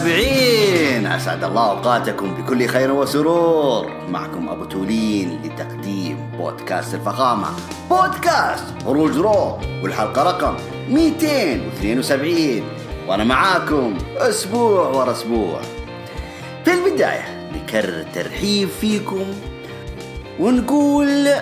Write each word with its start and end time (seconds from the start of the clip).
المتابعين. 0.00 1.06
أسعد 1.06 1.44
الله 1.44 1.70
أوقاتكم 1.70 2.34
بكل 2.34 2.66
خير 2.66 2.92
وسرور. 2.92 3.86
معكم 4.08 4.48
أبو 4.48 4.64
تولين 4.64 5.40
لتقديم 5.44 6.30
بودكاست 6.38 6.94
الفخامة. 6.94 7.46
بودكاست 7.90 8.64
خروج 8.84 9.16
رو 9.16 9.58
والحلقة 9.82 10.22
رقم 10.22 10.54
272 10.88 12.62
وأنا 13.08 13.24
معاكم 13.24 13.98
أسبوع 14.16 14.88
ورا 14.88 15.10
أسبوع. 15.12 15.60
في 16.64 16.70
البداية 16.72 17.50
نكرر 17.54 18.00
الترحيب 18.00 18.68
فيكم 18.80 19.24
ونقول 20.40 21.26
آه، 21.28 21.40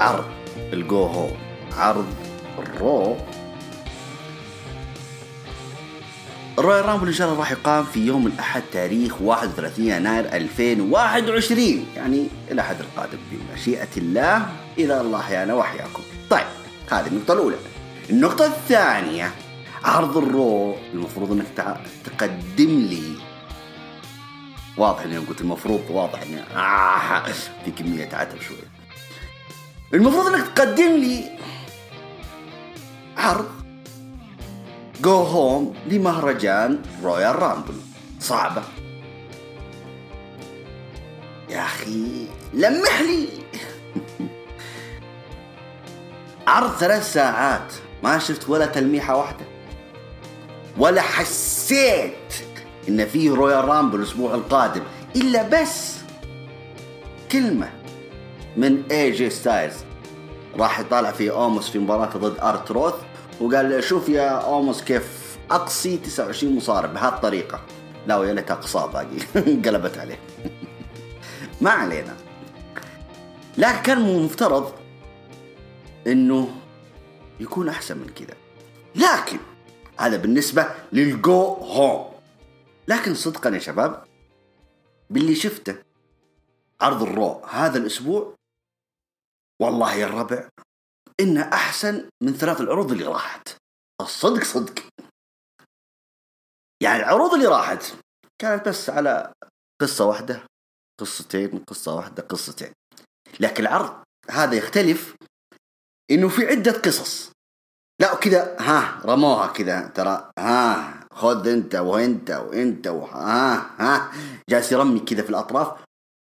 عرض 0.00 0.24
الجو 0.72 1.02
هوم 1.02 1.30
عرض 1.78 2.06
الرو. 2.58 3.16
الرويال 6.58 6.84
رامبل 6.86 7.06
إن 7.06 7.12
شاء 7.12 7.28
الله 7.28 7.38
راح 7.38 7.52
يقام 7.52 7.84
في 7.84 8.06
يوم 8.06 8.26
الأحد 8.26 8.62
تاريخ 8.72 9.22
31 9.22 9.84
يناير 9.84 10.24
2021 10.24 11.86
يعني 11.96 12.28
الاحد 12.50 12.80
القادم 12.80 13.18
بمشيئة 13.30 13.88
الله 13.96 14.46
اذا 14.78 15.00
الله 15.00 15.20
أحيانا 15.20 15.54
وأحياكم. 15.54 16.02
طيب 16.30 16.46
هذه 16.90 17.06
النقطة 17.06 17.32
الأولى. 17.34 17.56
النقطة 18.10 18.46
الثانية 18.46 19.30
عرض 19.84 20.16
الرو 20.16 20.74
المفروض 20.94 21.32
إنك 21.32 21.46
تقدم 22.04 22.78
لي 22.80 23.14
واضح 24.76 25.02
إني 25.02 25.18
قلت 25.18 25.40
المفروض 25.40 25.84
واضح 25.90 26.22
إني 26.22 26.40
آه 26.56 27.22
في 27.64 27.70
كمية 27.70 28.08
عتب 28.12 28.40
شوي. 28.40 28.56
المفروض 29.94 30.26
إنك 30.26 30.46
تقدم 30.48 30.96
لي 30.96 31.38
عرض 33.16 33.57
go 35.02 35.16
home 35.22 35.74
لمهرجان 35.86 36.78
رويال 37.02 37.42
رامبل 37.42 37.74
صعبة 38.20 38.62
يا 41.48 41.60
أخي 41.60 42.26
لمح 42.54 43.00
لي 43.00 43.28
عرض 46.46 46.70
ثلاث 46.70 47.12
ساعات 47.12 47.72
ما 48.02 48.18
شفت 48.18 48.48
ولا 48.48 48.66
تلميحة 48.66 49.16
واحدة 49.16 49.44
ولا 50.78 51.02
حسيت 51.02 52.34
إن 52.88 53.06
فيه 53.06 53.30
رويال 53.30 53.64
رامبل 53.64 53.98
الأسبوع 53.98 54.34
القادم 54.34 54.82
إلا 55.16 55.42
بس 55.48 55.96
كلمة 57.32 57.70
من 58.56 58.82
اي 58.90 59.10
جي 59.10 59.30
ستايلز 59.30 59.74
راح 60.58 60.80
يطالع 60.80 61.12
في 61.12 61.30
اوموس 61.30 61.70
في 61.70 61.78
مباراة 61.78 62.06
ضد 62.16 62.38
ارتروث 62.40 62.94
وقال 63.40 63.84
شوف 63.84 64.08
يا 64.08 64.28
اوموس 64.28 64.82
كيف 64.82 65.38
أقصي 65.50 65.96
29 65.96 66.56
مصارع 66.56 66.92
بهالطريقة 66.92 67.60
لا 68.06 68.16
ويا 68.16 68.34
ليت 68.34 68.50
اقصاه 68.50 68.86
باقي. 68.86 69.18
قلبت 69.64 69.98
عليه. 69.98 70.20
ما 71.60 71.70
علينا. 71.70 72.16
لكن 73.58 73.82
كان 73.82 74.24
مفترض 74.24 74.72
إنه 76.06 76.48
يكون 77.40 77.68
أحسن 77.68 77.98
من 77.98 78.08
كذا. 78.08 78.36
لكن 78.94 79.38
هذا 79.98 80.16
بالنسبة 80.16 80.66
للجو 80.92 81.42
هوم. 81.54 82.12
لكن 82.88 83.14
صدقا 83.14 83.50
يا 83.50 83.58
شباب 83.58 84.04
باللي 85.10 85.34
شفته 85.34 85.74
عرض 86.80 87.02
الرو 87.02 87.44
هذا 87.44 87.78
الأسبوع 87.78 88.34
والله 89.60 89.94
يا 89.94 90.06
الربع 90.06 90.48
انه 91.20 91.42
أحسن 91.42 92.08
من 92.22 92.32
ثلاث 92.32 92.60
العروض 92.60 92.92
اللي 92.92 93.04
راحت. 93.04 93.48
الصدق 94.00 94.44
صدق. 94.44 94.84
يعني 96.82 97.02
العروض 97.02 97.34
اللي 97.34 97.46
راحت 97.46 97.94
كانت 98.38 98.68
بس 98.68 98.90
على 98.90 99.32
قصة 99.80 100.04
واحدة 100.04 100.42
قصتين 101.00 101.58
قصة 101.58 101.94
واحدة 101.94 102.22
قصتين. 102.22 102.72
لكن 103.40 103.62
العرض 103.62 104.02
هذا 104.30 104.54
يختلف 104.54 105.14
إنه 106.10 106.28
في 106.28 106.46
عدة 106.46 106.72
قصص. 106.72 107.32
لا 108.00 108.14
كذا 108.14 108.56
ها 108.60 109.02
رموها 109.04 109.46
كذا 109.46 109.88
ترى 109.88 110.30
ها 110.38 111.08
خذ 111.12 111.48
أنت 111.48 111.74
وأنت 111.74 112.30
وأنت 112.30 112.86
وها 112.86 113.56
ها 113.82 114.12
جالس 114.50 114.72
يرمي 114.72 115.00
كذا 115.00 115.22
في 115.22 115.30
الأطراف. 115.30 115.84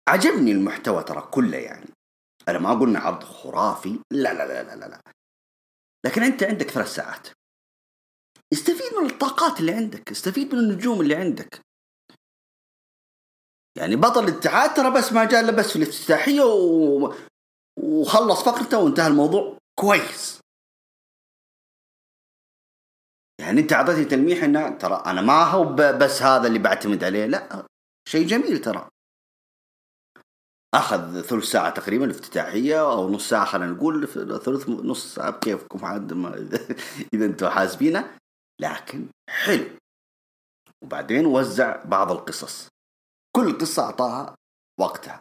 عجبني 0.08 0.52
المحتوى 0.52 1.04
ترى 1.04 1.28
كله 1.30 1.58
يعني. 1.58 1.91
أنا 2.48 2.58
ما 2.58 2.80
قلنا 2.80 2.98
عرض 2.98 3.24
خرافي. 3.24 3.98
لا 4.10 4.34
لا 4.34 4.46
لا 4.46 4.62
لا 4.62 4.76
لا, 4.76 4.88
لا. 4.88 5.00
لكن 6.06 6.22
أنت 6.22 6.42
عندك 6.42 6.70
ثلاث 6.70 6.94
ساعات. 6.94 7.28
استفيد 8.52 8.94
من 9.00 9.10
الطاقات 9.10 9.60
اللي 9.60 9.72
عندك. 9.72 10.10
استفيد 10.10 10.54
من 10.54 10.60
النجوم 10.60 11.00
اللي 11.00 11.14
عندك. 11.14 11.60
يعني 13.78 13.96
بطل 13.96 14.24
الاتحاد 14.24 14.74
ترى 14.74 14.90
بس 14.90 15.12
ما 15.12 15.24
جاء 15.24 15.40
إلا 15.40 15.52
بس 15.52 15.70
في 15.70 15.76
الافتتاحية 15.76 16.42
و... 16.42 17.14
وخلص 17.78 18.42
فقرته 18.42 18.78
وانتهى 18.78 19.06
الموضوع. 19.06 19.58
كويس. 19.80 20.40
يعني 23.40 23.60
أنت 23.60 23.72
أعطيتني 23.72 24.04
تلميح 24.04 24.44
انه 24.44 24.78
ترى 24.78 25.02
أنا 25.06 25.20
ما 25.20 25.44
هو 25.44 25.64
بس 25.74 26.22
هذا 26.22 26.46
اللي 26.46 26.58
بعتمد 26.58 27.04
عليه. 27.04 27.26
لا 27.26 27.66
شيء 28.08 28.26
جميل 28.26 28.58
ترى. 28.60 28.88
أخذ 30.74 31.20
ثلث 31.20 31.44
ساعة 31.44 31.70
تقريبا 31.70 32.04
الافتتاحية 32.04 32.92
أو 32.92 33.10
نص 33.10 33.28
ساعة 33.28 33.44
خلينا 33.44 33.72
نقول 33.72 34.08
ثلث 34.44 34.68
نص 34.68 35.14
ساعة 35.14 35.30
بكيفكم 35.30 35.84
عاد 35.84 36.12
ما 36.12 36.34
إذا 37.14 37.24
أنتم 37.26 37.48
حاسبينه. 37.48 38.18
لكن 38.60 39.06
حلو. 39.30 39.70
وبعدين 40.84 41.26
وزع 41.26 41.84
بعض 41.84 42.10
القصص. 42.12 42.68
كل 43.36 43.58
قصة 43.58 43.82
أعطاها 43.82 44.34
وقتها. 44.80 45.20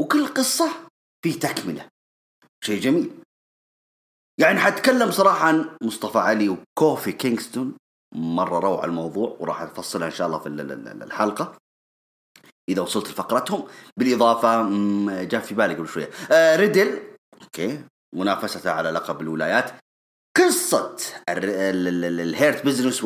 وكل 0.00 0.26
قصة 0.26 0.88
في 1.24 1.32
تكملة. 1.32 1.88
شيء 2.64 2.80
جميل. 2.80 3.22
يعني 4.40 4.58
حتكلم 4.58 5.10
صراحة 5.10 5.46
عن 5.48 5.76
مصطفى 5.82 6.18
علي 6.18 6.48
وكوفي 6.48 7.12
كينغستون. 7.12 7.76
مرة 8.14 8.58
روعة 8.58 8.84
الموضوع 8.84 9.36
وراح 9.40 9.60
أفصلها 9.62 10.06
إن 10.06 10.12
شاء 10.12 10.26
الله 10.26 10.38
في 10.38 10.46
ال- 10.46 10.60
ال- 10.60 10.88
ال- 10.88 11.02
الحلقة. 11.02 11.61
إذا 12.68 12.82
وصلت 12.82 13.08
لفقرتهم. 13.10 13.68
بالإضافة 13.96 14.62
جاء 15.24 15.40
في 15.40 15.54
بالي 15.54 15.74
قبل 15.74 15.88
شوية. 15.88 16.10
آه 16.32 16.56
ريدل. 16.56 17.02
okay. 17.42 17.84
منافسته 18.14 18.70
على 18.70 18.90
لقب 18.90 19.20
الولايات. 19.20 19.70
قصة 20.36 20.96
ال 21.28 21.55
Hurt 21.55 22.64
Business 22.66 23.04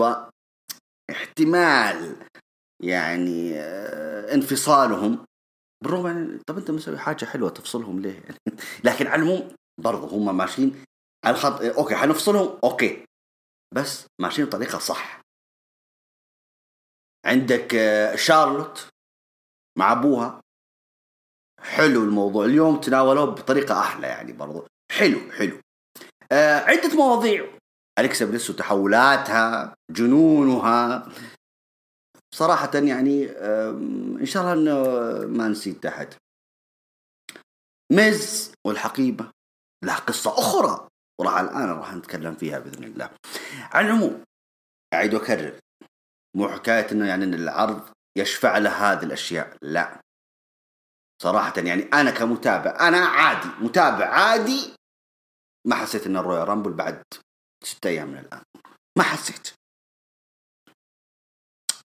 واحتمال 1.11 2.17
يعني 2.83 3.61
آه 3.61 4.35
انفصالهم. 4.35 5.25
بالرغم 5.85 6.07
يعني 6.07 6.39
طب 6.47 6.59
أنت 6.59 6.71
مسوي 6.71 6.99
حاجة 6.99 7.25
حلوة 7.25 7.51
تفصلهم 7.51 8.01
ليه؟ 8.01 8.23
لكن 8.85 9.07
على 9.07 9.23
العموم 9.23 9.49
برضه 9.81 10.07
هم 10.09 10.37
ماشيين 10.37 10.85
على 11.25 11.37
الخط. 11.37 11.61
okay 11.63 11.97
حنفصلهم. 11.97 12.59
okay. 12.65 13.05
بس 13.75 14.07
ماشيين 14.21 14.49
بطريقة 14.49 14.79
صح. 14.79 15.21
عندك 17.27 17.75
آه، 17.75 18.17
شارلوت. 18.17 18.89
مع 19.79 19.93
أبوها. 19.93 20.41
حلو 21.61 22.05
الموضوع. 22.05 22.45
اليوم 22.45 22.81
تناولوه 22.81 23.25
بطريقة 23.25 23.81
أحلى 23.81 24.07
يعني 24.07 24.33
برضو. 24.33 24.67
حلو 24.93 25.33
حلو. 25.33 25.61
آه 26.33 26.59
عدة 26.59 26.95
مواضيع. 26.95 27.59
أليكسا 27.99 28.25
بليس 28.25 28.51
وتحولاتها 28.51 29.75
جنونها. 29.91 31.09
صراحة 32.35 32.71
يعني 32.75 33.31
آم، 33.31 34.19
إن 34.19 34.27
شاء 34.27 34.43
الله 34.43 34.53
إنه 34.53 35.27
ما 35.27 35.49
نسيت 35.49 35.87
أحد. 35.87 36.15
ميز 37.93 38.53
والحقيبة. 38.67 39.31
لها 39.85 39.97
قصة 39.97 40.31
أخرى 40.31 40.89
وراح 41.21 41.39
الآن 41.39 41.69
راح 41.69 41.95
نتكلم 41.95 42.35
فيها 42.35 42.59
بإذن 42.59 42.85
الله. 42.85 43.11
على 43.73 43.87
العموم 43.87 44.25
أعيد 44.95 45.15
وأكرر. 45.15 45.59
مو 46.37 46.49
حكاية 46.49 46.93
إنه 46.93 47.07
يعني 47.07 47.25
إن 47.25 47.35
العرض 47.35 47.89
يشفع 48.17 48.59
له 48.59 48.71
هذه 48.71 49.05
الأشياء؟ 49.05 49.57
لا. 49.63 50.01
صراحة 51.23 51.53
يعني 51.57 51.83
أنا 51.83 52.11
كمتابع 52.11 52.89
أنا 52.89 52.99
عادي 52.99 53.49
متابع 53.61 54.07
عادي. 54.07 54.75
ما 55.67 55.77
حسيت 55.77 56.07
إن 56.07 56.17
ال 56.17 56.49
Royal 56.49 56.59
Rumble 56.59 56.73
بعد 56.73 57.03
ستة 57.65 57.89
أيام 57.89 58.09
من 58.09 58.19
الآن. 58.19 58.43
ما 58.99 59.05
حسيت. 59.05 59.53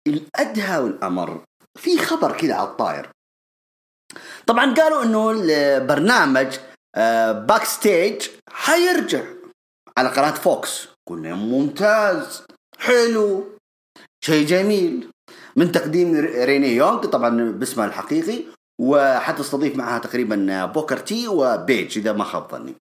الأدهى 0.07 0.77
والأمر 0.77 1.45
في 1.77 1.97
خبر 1.97 2.37
كذا 2.37 2.55
على 2.55 2.69
الطاير. 2.69 3.11
طبعا 4.47 4.73
قالوا 4.73 5.03
إنه 5.03 5.31
البرنامج 5.31 6.57
Backstage 7.47 8.29
حيرجع 8.49 9.25
على 9.97 10.09
قناة 10.09 10.31
فوكس 10.31 10.87
قلنا 11.07 11.35
ممتاز 11.35 12.45
حلو 12.79 13.57
شيء 14.25 14.47
جميل. 14.47 15.11
من 15.55 15.71
تقديم 15.71 16.15
رينيه 16.43 16.75
يونغ 16.75 17.05
طبعا 17.05 17.51
باسمها 17.51 17.85
الحقيقي 17.85 18.43
وحتستضيف 18.81 19.75
معها 19.75 19.99
تقريبا 19.99 20.65
بوكر 20.65 20.97
تي 20.97 21.27
وبيج 21.27 21.97
إذا 21.97 22.13
ما 22.13 22.23
خاب 22.23 22.51
ظني. 22.51 22.75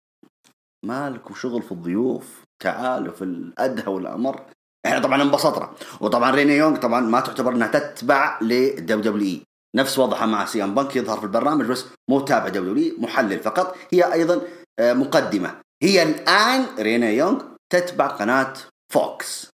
ما 0.86 1.10
لكم 1.10 1.34
شغل 1.34 1.62
في 1.62 1.72
الضيوف؟ 1.72 2.44
تعالوا 2.64 3.14
في 3.14 3.24
الأدهى 3.24 3.88
والأمر. 3.88 4.42
إحنا 4.86 5.00
طبعا 5.00 5.22
انبسطنا. 5.22 5.72
وطبعا 6.02 6.32
ريني 6.32 6.58
يونغ 6.58 6.78
طبعا 6.78 7.02
ما 7.02 7.20
تعتبر 7.20 7.52
إنها 7.52 7.68
تتبع 7.68 8.40
لل 8.42 9.02
WWE. 9.02 9.42
نفس 9.76 10.00
وضعها 10.00 10.26
مع 10.26 10.46
سي 10.46 10.64
إم 10.64 10.76
بانك 10.76 10.96
يظهر 10.96 11.18
في 11.18 11.24
البرنامج 11.24 11.66
بس 11.66 11.86
مو 12.10 12.20
تابع 12.20 12.48
WWE 12.48 12.96
محلل 12.98 13.40
فقط. 13.40 13.76
هي 13.92 14.14
أيضا 14.14 14.42
آه، 14.80 14.94
مقدمة. 14.94 15.62
هي 15.84 16.04
الآن 16.04 16.66
رينيه 16.80 17.10
يونغ 17.10 17.44
تتبع 17.70 18.08
قناة 18.08 18.54
فوكس. 18.94 19.50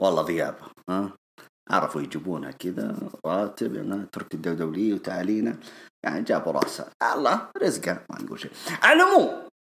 والله 0.00 0.26
ذيابة 0.26 0.66
ها؟ 0.88 1.12
عرفوا 1.70 2.02
يجيبونها 2.02 2.50
كذا 2.50 2.96
راتب 3.26 3.74
يعني 3.74 4.06
ترك 4.12 4.34
الدولي 4.34 4.92
وتعالي 4.92 5.32
لنا. 5.32 5.56
يعني 6.04 6.22
جابوا 6.22 6.52
رأسها. 6.52 6.90
الله 7.14 7.48
رزقها 7.62 8.06
ما 8.10 8.22
نقول 8.22 8.40
شيء. 8.40 8.50
على 8.82 9.02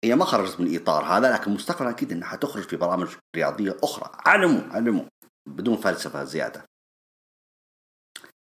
هي 0.04 0.14
ما 0.14 0.24
خرجت 0.24 0.60
من 0.60 0.66
الاطار 0.66 1.04
هذا 1.04 1.32
لكن 1.32 1.50
مستقبلا 1.50 1.90
أكيد 1.90 2.12
إنها 2.12 2.28
حتخرج 2.28 2.62
في 2.62 2.76
برامج 2.76 3.08
رياضية 3.36 3.76
أخرى. 3.82 4.10
على 4.26 4.44
العموم 4.44 4.70
على 4.70 4.82
العموم 4.82 5.08
بدون 5.48 5.76
فلسفة 5.76 6.24
زيادة. 6.24 6.64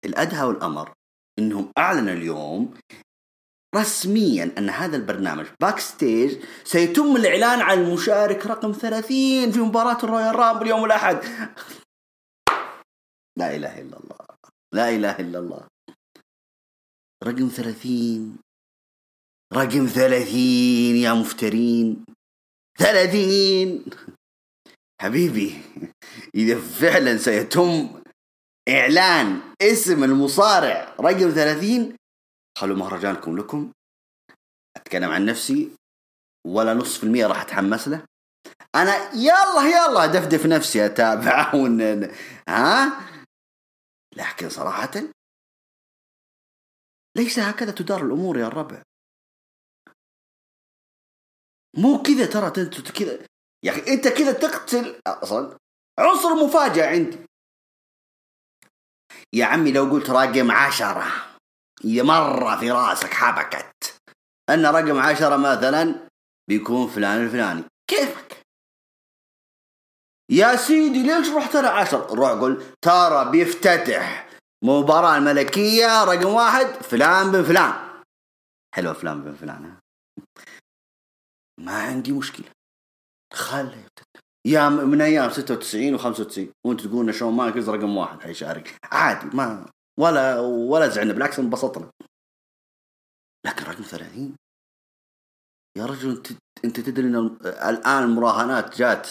الأدهى 0.05 0.47
والأمر 0.47 0.93
إنهم 1.39 1.73
أعلنوا 1.79 2.13
اليوم 2.13 2.75
رسميا 3.77 4.55
أن 4.59 4.71
هذا 4.71 4.97
البرنامج 4.97 5.47
Backstage 5.61 6.45
سيتم 6.65 7.17
الإعلان 7.17 7.61
عن 7.61 7.79
المشارك 7.79 8.47
رقم 8.47 8.73
30 8.73 9.53
في 9.53 9.61
مباراة 9.61 9.99
ال 10.05 10.37
Royal 10.37 10.50
Rumble 10.50 10.67
يوم 10.67 10.85
الأحد. 10.85 11.19
لا 13.37 13.57
إله 13.57 13.81
إلا 13.81 13.97
الله 14.01 14.17
لا 14.73 14.89
إله 14.89 15.17
إلا 15.21 15.39
الله. 15.39 15.69
رقم 17.25 17.49
30 17.49 18.39
رقم 19.53 19.87
30 19.87 20.97
يا 20.97 21.13
مفترين. 21.13 22.05
30 22.79 23.85
حبيبي 25.01 25.63
إذا 26.35 26.61
فعلا 26.61 27.17
سيتم 27.17 28.03
إعلان 28.69 29.41
اسم 29.63 30.05
المصارع. 30.05 30.95
رقم 31.01 31.31
30 31.31 31.97
خلوا 32.59 32.77
مهرجانكم 32.77 33.39
لكم. 33.39 33.73
أتكلم 34.77 35.11
عن 35.11 35.27
نفسي. 35.27 35.71
ولا 36.47 36.75
نص 36.75 36.99
في 36.99 37.05
المية 37.05 37.27
راح 37.27 37.41
أتحمس 37.41 37.89
له. 37.89 38.05
أنا 38.75 39.13
يلا 39.13 39.63
يلا 39.67 40.07
دفدف 40.07 40.47
نفسي 40.47 40.87
اتابع 40.87 41.55
ون... 41.55 42.11
ها؟ 42.49 43.07
لكن 44.17 44.49
صراحة 44.51 44.93
ليس 47.17 47.39
هكذا 47.39 47.73
تدار 47.73 48.07
الأمور 48.07 48.39
يا 48.39 48.47
الربع. 48.47 48.83
مو 51.77 52.03
كذا 52.03 52.27
ترى 52.27 52.65
أنت 52.65 52.93
كذا 52.93 53.27
يا 53.65 53.73
أخي 53.73 53.95
أنت 53.95 54.09
كذا 54.09 54.33
تقتل 54.33 55.01
أصلا 55.07 55.59
عنصر 55.99 56.35
مفاجأة 56.35 56.87
عندي. 56.87 57.19
يا 59.33 59.47
عمي 59.47 59.73
لو 59.73 59.85
قلت 59.85 60.11
رقم 60.11 60.51
عشرة 60.51 61.37
هي 61.85 62.03
مرة 62.03 62.61
في 62.61 62.71
رأسك 62.71 63.15
حبكت. 63.15 64.01
أن 64.51 64.67
رقم 64.67 64.99
عشرة 64.99 65.37
مثلا 65.37 66.09
بيكون 66.49 66.89
فلان 66.89 67.25
الفلاني. 67.25 67.65
كيفك؟ 67.91 68.26
يا 70.31 70.57
سيدي 70.57 71.03
ليش 71.03 71.29
رحت 71.29 71.57
أنا 71.57 71.69
عشر؟ 71.69 72.15
روح 72.15 72.31
قول 72.31 72.63
ترى 72.83 73.31
بيفتتح 73.31 74.29
مباراة 74.65 75.17
الملكية 75.17 76.05
رقم 76.05 76.35
واحد 76.35 76.67
فلان 76.67 77.33
بن 77.33 77.43
فلان. 77.43 78.03
حلوة 78.75 78.93
فلان 78.93 79.23
بن 79.23 79.35
فلان 79.35 79.79
ما 81.61 81.83
عندي 81.83 82.13
مشكلة. 82.13 82.51
خله 83.33 83.77
يفتتح 83.77 84.21
يا 84.47 84.69
من 84.69 85.01
أيام 85.01 85.31
96 85.31 85.99
و95 85.99 86.41
وأنت 86.67 86.81
تقول 86.81 87.15
شون 87.15 87.35
مايكلز 87.35 87.71
رقم 87.71 87.97
واحد 87.97 88.21
حيشارك 88.21 88.77
عادي 88.85 89.37
ما 89.37 89.67
ولا 90.01 90.41
ولا 90.41 90.89
زعلنا 90.89 91.13
بالعكس 91.13 91.39
انبسطنا. 91.39 91.91
لكن 93.47 93.65
رقم 93.65 93.83
30 93.83 94.37
يا 95.79 95.87
رجل 95.87 96.11
أنت 96.11 96.27
أنت 96.65 96.81
تدري 96.81 97.07
إن 97.07 97.39
الآن 97.47 98.03
المراهنات 98.03 98.77
جات 98.77 99.11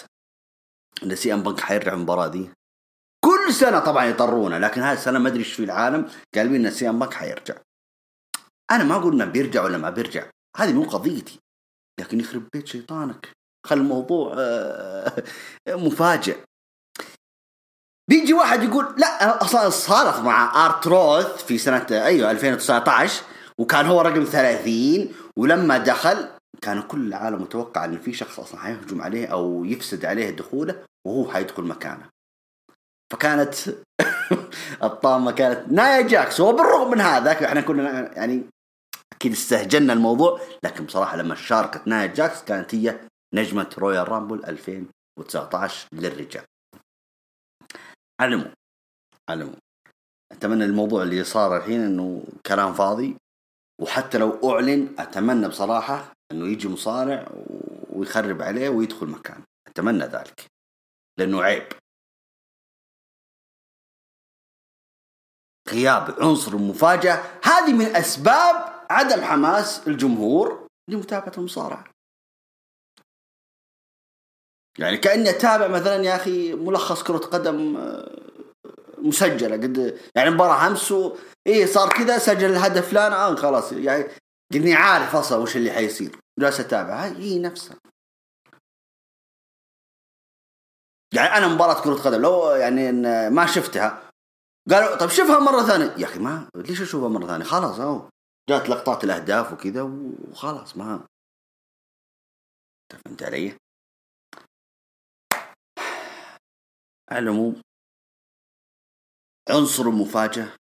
إن 1.04 1.16
سي 1.16 1.34
إم 1.34 1.44
بانك 1.44 1.60
حيرجع 1.60 1.94
المباراة 1.94 2.28
دي. 2.28 2.50
كل 3.26 3.54
سنة 3.54 3.80
طبعا 3.80 4.06
يطرونا 4.06 4.56
لكن 4.56 4.82
هذه 4.82 4.98
السنة 4.98 5.20
ما 5.20 5.28
أدري 5.30 5.40
إيش 5.40 5.54
في 5.54 5.64
العالم 5.64 6.10
قالوا 6.36 6.56
إن 6.56 6.72
سي 6.72 6.90
إم 6.90 7.00
بانك 7.00 7.14
حيرجع. 7.14 7.56
أنا 8.72 8.84
ما 8.84 8.96
أقول 8.96 9.14
إنه 9.14 9.26
بيرجع 9.26 9.64
ولا 9.64 9.78
ما 9.78 9.90
بيرجع 9.90 10.26
هذه 10.58 10.74
مو 10.74 10.84
قضيتي. 10.84 11.40
لكن 12.00 12.20
يخرب 12.20 12.48
بيت 12.54 12.68
شيطانك. 12.68 13.30
خلي 13.66 13.82
الموضوع 13.82 14.36
آه، 14.38 15.24
مفاجئ. 15.70 16.38
بيجي 18.10 18.34
واحد 18.34 18.64
يقول 18.64 18.96
لا 18.98 19.42
أصلا 19.42 19.70
صارت 19.70 20.20
مع 20.20 20.66
آر 20.66 20.88
تروث 20.88 21.46
في 21.46 21.58
سنة 21.58 21.86
أيوه 21.92 22.32
2019 22.32 23.24
وكان 23.60 23.86
هو 23.86 24.02
رقم 24.02 24.24
30 24.24 25.14
ولما 25.38 25.78
دخل 25.78 26.30
كان 26.62 26.82
كل 26.82 27.08
العالم 27.08 27.42
متوقع 27.42 27.86
إن 27.86 28.00
في 28.00 28.14
شخص 28.14 28.40
أصلا 28.40 28.60
حيهجم 28.60 29.02
عليه 29.02 29.28
أو 29.28 29.66
يفسد 29.66 30.06
عليه 30.06 30.30
دخوله 30.30 30.86
وهو 31.08 31.32
حيدخل 31.32 31.64
مكانه. 31.64 32.10
فكانت 33.14 33.56
الطامة 34.84 35.32
كانت 35.32 35.72
نايا 35.72 36.02
جاكس 36.02 36.40
وبالرغم 36.40 36.92
من 36.92 37.02
هذا 37.02 37.32
إحنا 37.32 37.62
كنا 37.62 38.18
يعني 38.18 38.44
أكيد 39.14 39.32
استهجنا 39.32 39.94
الموضوع 39.94 40.42
لكن 40.64 40.86
بصراحة 40.86 41.18
لما 41.18 41.36
شاركت 41.36 41.88
نايا 41.88 42.08
جاكس 42.08 42.44
كانت 42.44 42.76
هي 42.76 43.00
نجمة 43.34 43.70
رويال 43.78 44.10
رامبل 44.10 44.46
2019 44.46 45.88
للرجال. 45.94 46.44
على 48.22 48.36
العموم 49.30 49.58
أتمنى 50.32 50.66
الموضوع 50.66 51.04
اللي 51.04 51.24
صار 51.24 51.58
الحين 51.58 51.82
إنه 51.82 52.24
كلام 52.46 52.74
فاضي 52.74 53.18
وحتى 53.82 54.18
لو 54.18 54.52
أعلن 54.52 54.96
أتمنى 55.00 55.48
بصراحة 55.48 56.15
إنه 56.32 56.48
يجي 56.48 56.68
مصارع 56.68 57.28
ويخرب 57.90 58.42
عليه 58.42 58.70
ويدخل 58.70 59.08
مكان 59.08 59.44
أتمنى 59.68 60.04
ذلك. 60.04 60.46
لأنه 61.20 61.44
عيب. 61.44 61.68
غياب 65.70 66.16
عنصر 66.20 66.52
المفاجاه 66.52 67.24
هذه 67.44 67.74
من 67.74 67.96
أسباب 67.96 68.86
عدم 68.90 69.22
حماس 69.22 69.88
الجمهور 69.88 70.68
لمتابعة 70.90 71.32
المصارعة. 71.38 71.84
يعني 74.80 74.98
كأني 74.98 75.30
أتابع 75.30 75.68
مثلا 75.68 75.96
يا 76.04 76.16
أخي 76.16 76.54
ملخص 76.54 77.04
كرة 77.04 77.18
قدم 77.18 77.78
آه، 77.78 78.16
مسجلة. 78.98 79.56
قد 79.56 80.00
يعني 80.16 80.30
مباراة 80.30 80.68
أمس 80.68 80.94
إيه 81.48 81.66
صار 81.66 81.90
كذا 81.90 82.18
سجل 82.18 82.50
الهدف 82.52 82.90
فلان 82.90 83.14
آه 83.14 83.36
خلاص. 83.36 83.72
يعني 83.72 84.06
قلني 84.54 84.74
عارف 84.74 85.16
أصلا 85.16 85.38
وش 85.38 85.56
اللي 85.56 85.72
حيصير. 85.72 86.20
جالس 86.40 86.60
أتابع. 86.60 87.06
هي 87.06 87.40
نفسها. 87.40 87.78
يعني 91.14 91.28
أنا 91.38 91.48
مباراة 91.48 91.84
كرة 91.84 91.94
قدم 91.94 92.22
لو 92.22 92.52
يعني 92.52 92.92
ما 93.30 93.46
شفتها 93.46 94.12
قالوا 94.70 94.98
طب 94.98 95.10
شوفها 95.10 95.40
مرة 95.40 95.68
ثانية. 95.68 96.02
يا 96.02 96.06
أخي 96.06 96.20
ما 96.20 96.50
ليش 96.56 96.82
أشوفها 96.82 97.10
مرة 97.10 97.28
ثانية؟ 97.28 97.46
خلاص 97.46 97.80
اهو 97.80 98.10
جات 98.50 98.70
لقطات 98.70 99.04
الأهداف 99.04 99.54
وكذا 99.54 99.82
وخلاص 99.82 100.78
ما. 100.78 101.08
فهمت 102.92 103.24
علي؟ 103.24 103.58
على 107.12 107.20
العموم 107.20 107.62
عنصر 109.50 109.84
المفاجأة 109.84 110.58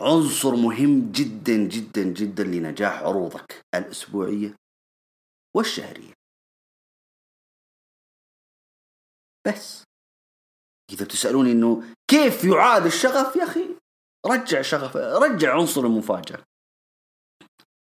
عنصر 0.00 0.54
مهم 0.56 1.12
جدا 1.12 1.56
جدا 1.68 2.02
جدا 2.02 2.44
لنجاح 2.44 3.02
عروضك 3.02 3.62
الأسبوعية 3.74 4.56
والشهرية. 5.56 6.12
بس 9.46 9.84
إذا 10.92 11.04
بتسألوني 11.04 11.52
إنه 11.52 11.94
كيف 12.10 12.44
يعاد 12.44 12.86
الشغف 12.86 13.36
يا 13.36 13.44
أخي 13.44 13.76
رجع 14.26 14.62
شغف 14.62 14.96
رجع 14.96 15.54
عنصر 15.54 15.80
المفاجأة. 15.80 16.44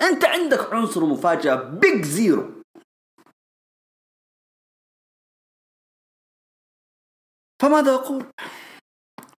أنت 0.03 0.25
عندك 0.25 0.73
عنصر 0.73 1.07
مفاجأة 1.07 1.55
big 1.55 2.05
zero 2.05 2.63
فماذا 7.63 7.95
أقول؟ 7.95 8.33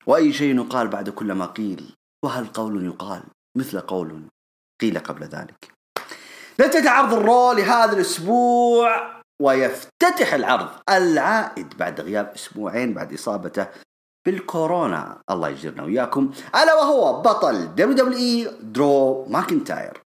وأي 0.06 0.32
شيء 0.32 0.56
يقال 0.56 0.88
بعد 0.88 1.10
كل 1.10 1.32
ما 1.32 1.46
قيل. 1.46 1.96
وهل 2.24 2.46
قول 2.46 2.84
يقال 2.84 3.22
مثل 3.58 3.80
قول 3.80 4.22
قيل 4.80 4.98
قبل 4.98 5.24
ذلك. 5.24 5.72
نبتدي 6.60 6.88
عرض 6.88 7.14
ال 7.14 7.24
Raw 7.24 7.52
لهذا 7.52 7.92
الأسبوع 7.92 9.22
ويفتتح 9.42 10.34
العرض 10.34 10.68
العائد 10.88 11.76
بعد 11.76 12.00
غياب 12.00 12.32
أسبوعين 12.34 12.94
بعد 12.94 13.12
إصابته 13.12 13.66
بالكورونا. 14.26 15.22
الله 15.30 15.48
يجرنا 15.48 15.82
وياكم. 15.82 16.32
ألا 16.54 16.74
وهو 16.74 17.22
بطل 17.22 17.74
WWE 17.74 18.50
درو 18.60 19.24
ماكنتاير. 19.24 20.02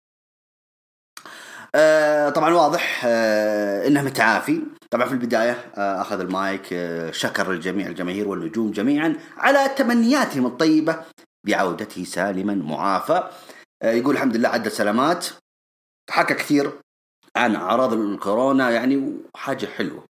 آه 1.74 2.28
طبعا 2.28 2.54
واضح 2.54 3.02
آه 3.04 3.86
إنه 3.86 4.02
متعافي. 4.02 4.62
طبعا 4.90 5.06
في 5.06 5.12
البداية 5.12 5.72
آه، 5.76 6.00
أخذ 6.00 6.20
المايك 6.20 6.72
آه، 6.72 7.10
شكر 7.10 7.52
الجميع 7.52 7.86
الجماهير 7.86 8.28
والنجوم 8.28 8.70
جميعا 8.70 9.16
على 9.36 9.68
تمنياتهم 9.68 10.46
الطيبة 10.46 11.04
بعودته 11.47 12.04
سالما 12.04 12.54
معافى. 12.54 13.30
آه، 13.82 13.92
يقول 13.92 14.14
الحمد 14.14 14.37
لله 14.37 14.49
عدت 14.49 14.73
سلامات. 14.73 15.26
حكى 16.11 16.35
كثير 16.35 16.80
عن 17.37 17.56
أعراض 17.56 17.92
الكورونا 17.92 18.70
يعني 18.70 19.16
حاجة 19.37 19.66
حلوة. 19.66 20.04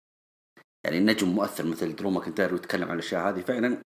يعني 0.85 1.01
نجم 1.01 1.29
مؤثر 1.29 1.67
مثل 1.67 1.97
درو 1.97 2.11
ماكنتاير 2.11 2.53
ويتكلم 2.53 2.89
عن 2.89 2.95
الأشياء 2.95 3.29
هذه 3.29 3.41
فعلا. 3.41 3.83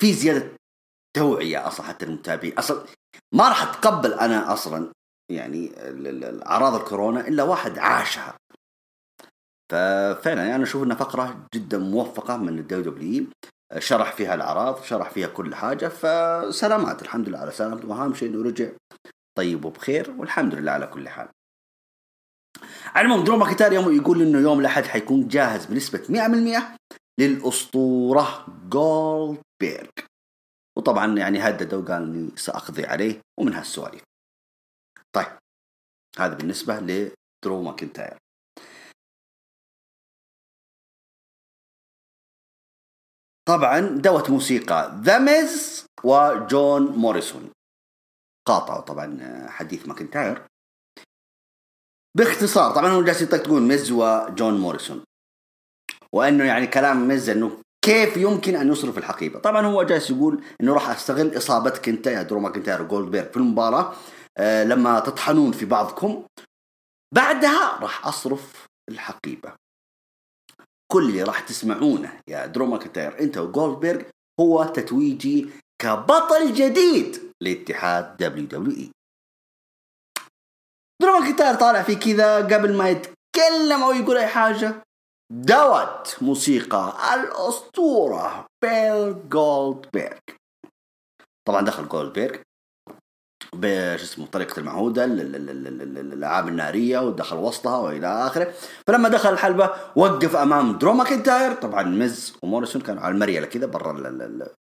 في 0.00 0.12
زيادة 0.12 0.56
توعية 1.16 1.66
أصلا 1.66 1.86
حتى 1.86 2.04
المتابعين. 2.04 2.58
أصلا 2.58 2.84
ما 3.34 3.48
راح 3.48 3.62
أتقبل 3.62 4.12
أنا 4.12 4.52
أصلا 4.52 4.92
يعني 5.30 5.72
اعراض 6.46 6.74
الكورونا 6.74 7.28
إلا 7.28 7.42
واحد 7.42 7.78
عاشها. 7.78 8.36
ففعلا 9.72 10.40
يعني 10.42 10.54
أنا 10.54 10.62
أشوف 10.62 10.82
إنها 10.82 10.96
فقرة 10.96 11.46
جدا 11.54 11.78
موفقة 11.78 12.36
من 12.36 12.58
ال 12.58 12.92
WW 12.92 13.26
شرح 13.78 14.12
فيها 14.12 14.34
الأعراض 14.34 14.82
شرح 14.82 15.10
فيها 15.10 15.28
كل 15.28 15.54
حاجة 15.54 15.86
فسلامات 15.86 17.02
الحمد 17.02 17.28
لله 17.28 17.38
على 17.38 17.50
سلامته 17.50 17.88
واهم 17.88 18.14
شيء 18.14 18.28
إنه 18.28 18.42
رجع 18.42 18.68
طيب 19.38 19.64
وبخير 19.64 20.10
والحمد 20.10 20.54
لله 20.54 20.72
على 20.72 20.86
كل 20.86 21.08
حال. 21.08 21.28
العموم 22.96 23.24
درو 23.24 23.36
ماكنتاير 23.36 23.72
يوم 23.72 23.96
يقول 23.96 24.22
إنه 24.22 24.38
يوم 24.38 24.60
الأحد 24.60 24.84
حيكون 24.84 25.28
جاهز 25.28 25.66
بنسبة 25.66 26.02
100% 26.08 26.78
للأسطورة 27.20 28.46
جولدبيرج 28.68 29.98
وطبعا 30.78 31.18
يعني 31.18 31.38
هدد 31.38 31.74
وقال 31.74 32.02
إني 32.02 32.30
سأقضي 32.36 32.84
عليه 32.84 33.20
ومن 33.40 33.54
هالسواليف. 33.54 34.02
طيب 35.16 35.38
هذا 36.18 36.34
بالنسبة 36.34 36.80
لدرو 36.80 37.62
ماكنتاير 37.62 38.18
طبعا 43.48 43.80
دوت 43.80 44.30
موسيقى 44.30 45.00
ذا 45.02 45.18
ميز 45.18 45.86
وجون 46.04 46.82
موريسون. 46.82 47.50
قاطعوا 48.48 48.80
طبعا 48.80 49.46
حديث 49.48 49.88
ماكنتاير 49.88 50.46
باختصار 52.16 52.74
طبعا 52.74 52.88
هو 52.88 53.04
جالس 53.04 53.22
يطقطقون 53.22 53.68
ميز 53.68 53.92
وجون 53.92 54.60
موريسون. 54.60 55.04
وأنه 56.12 56.44
يعني 56.44 56.66
كلام 56.66 57.08
ميز 57.08 57.28
إنه 57.28 57.62
كيف 57.84 58.16
يمكن 58.16 58.56
أن 58.56 58.72
يصرف 58.72 58.98
الحقيبة. 58.98 59.38
طبعا 59.38 59.66
هو 59.66 59.82
جالس 59.82 60.10
يقول 60.10 60.44
إنه 60.60 60.74
راح 60.74 60.90
أستغل 60.90 61.36
إصابتك 61.36 61.88
أنت 61.88 62.06
يا 62.06 62.22
درو 62.22 62.40
ماكنتاير 62.40 62.82
وجولدبيرغ 62.82 63.30
في 63.30 63.36
المباراة 63.36 63.94
آه 64.38 64.64
لما 64.64 65.00
تطحنون 65.00 65.52
في 65.52 65.64
بعضكم. 65.64 66.24
بعدها 67.14 67.78
راح 67.80 68.06
أصرف 68.06 68.66
الحقيبة. 68.88 69.54
كل 70.92 71.08
اللي 71.08 71.22
راح 71.22 71.40
تسمعونه 71.40 72.20
يا 72.28 72.46
درو 72.46 72.66
ماكنتاير 72.66 73.20
انت 73.20 73.38
وجولدبيرغ 73.38 74.02
هو 74.40 74.64
تتويجي 74.64 75.50
كبطل 75.82 76.54
جديد 76.54 77.32
لاتحاد 77.42 78.16
WWE. 78.16 78.90
درو 81.02 81.18
ماكنتاير 81.18 81.54
طالع 81.54 81.82
في 81.82 81.94
كذا 81.94 82.36
قبل 82.36 82.76
ما 82.76 82.88
يتكلم 82.88 83.82
أو 83.82 83.92
يقول 83.92 84.16
أي 84.16 84.26
حاجة. 84.26 84.82
دوت 85.32 86.16
موسيقى 86.22 87.14
الأسطورة 87.14 88.46
بيل 88.64 89.28
جولدبيرغ 89.28 90.18
طبعا 91.48 91.60
دخل 91.60 91.88
جولدبيرغ 91.88 92.40
بش 93.54 94.02
اسمه 94.02 94.26
طريقة 94.26 94.60
المعهودة 94.60 95.04
الألعاب 95.04 96.48
النارية 96.48 96.98
ودخل 96.98 97.36
وسطها 97.36 97.78
وإلى 97.78 98.06
آخره. 98.06 98.54
فلما 98.86 99.08
دخل 99.08 99.32
الحلبة 99.32 99.70
وقف 99.96 100.36
أمام 100.36 100.78
درو 100.78 100.92
ماكنتاير 100.92 101.54
طبعا 101.54 101.82
ميز 101.82 102.36
وموريسون 102.42 102.82
كانوا 102.82 103.02
على 103.02 103.14
المريلة 103.14 103.46
كذا 103.46 103.66
برا 103.66 103.92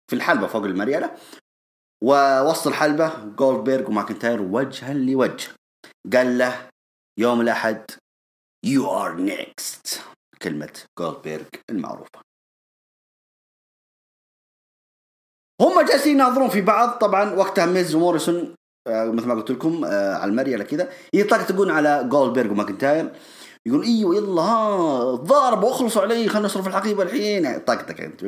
في 0.09 0.15
الحلبة 0.15 0.47
فوق 0.47 0.63
المريلة 0.63 1.17
ووسط 2.03 2.67
الحلبة 2.67 3.25
جولدبيرغ 3.25 3.87
وماكنتاير 3.87 4.41
وجها 4.41 4.93
لوجه. 4.93 5.47
قال 6.13 6.37
له 6.37 6.69
يوم 7.19 7.41
الأحد 7.41 7.85
You 8.67 8.81
are 8.81 9.15
next. 9.19 9.99
كلمة 10.41 10.79
جولدبيرغ 10.99 11.45
المعروفة. 11.69 12.21
هم 15.61 15.81
جالسين 15.81 16.11
يناظرون 16.11 16.49
في 16.49 16.61
بعض. 16.61 16.89
طبعا 16.97 17.33
وقتها 17.33 17.65
ميز 17.65 17.95
وموريسون 17.95 18.55
مثل 18.87 19.27
ما 19.27 19.33
قلت 19.33 19.51
لكم 19.51 19.85
آه، 19.85 20.15
على 20.15 20.31
المريله 20.31 20.63
كذا 20.63 20.89
يطقطقون 21.13 21.71
على 21.71 22.07
جولدبرغ 22.09 22.51
وماكنتاير. 22.51 23.11
يقول 23.67 23.83
إيوه 23.83 24.15
يلا 24.15 24.41
ها 24.41 25.15
ضاربوا 25.15 25.71
أخلصوا 25.71 26.01
علي 26.01 26.27
خلينا 26.27 26.45
نصرف 26.45 26.67
الحقيبه 26.67 27.03
الحين. 27.03 27.59
طقطق 27.59 28.01
أنت 28.01 28.23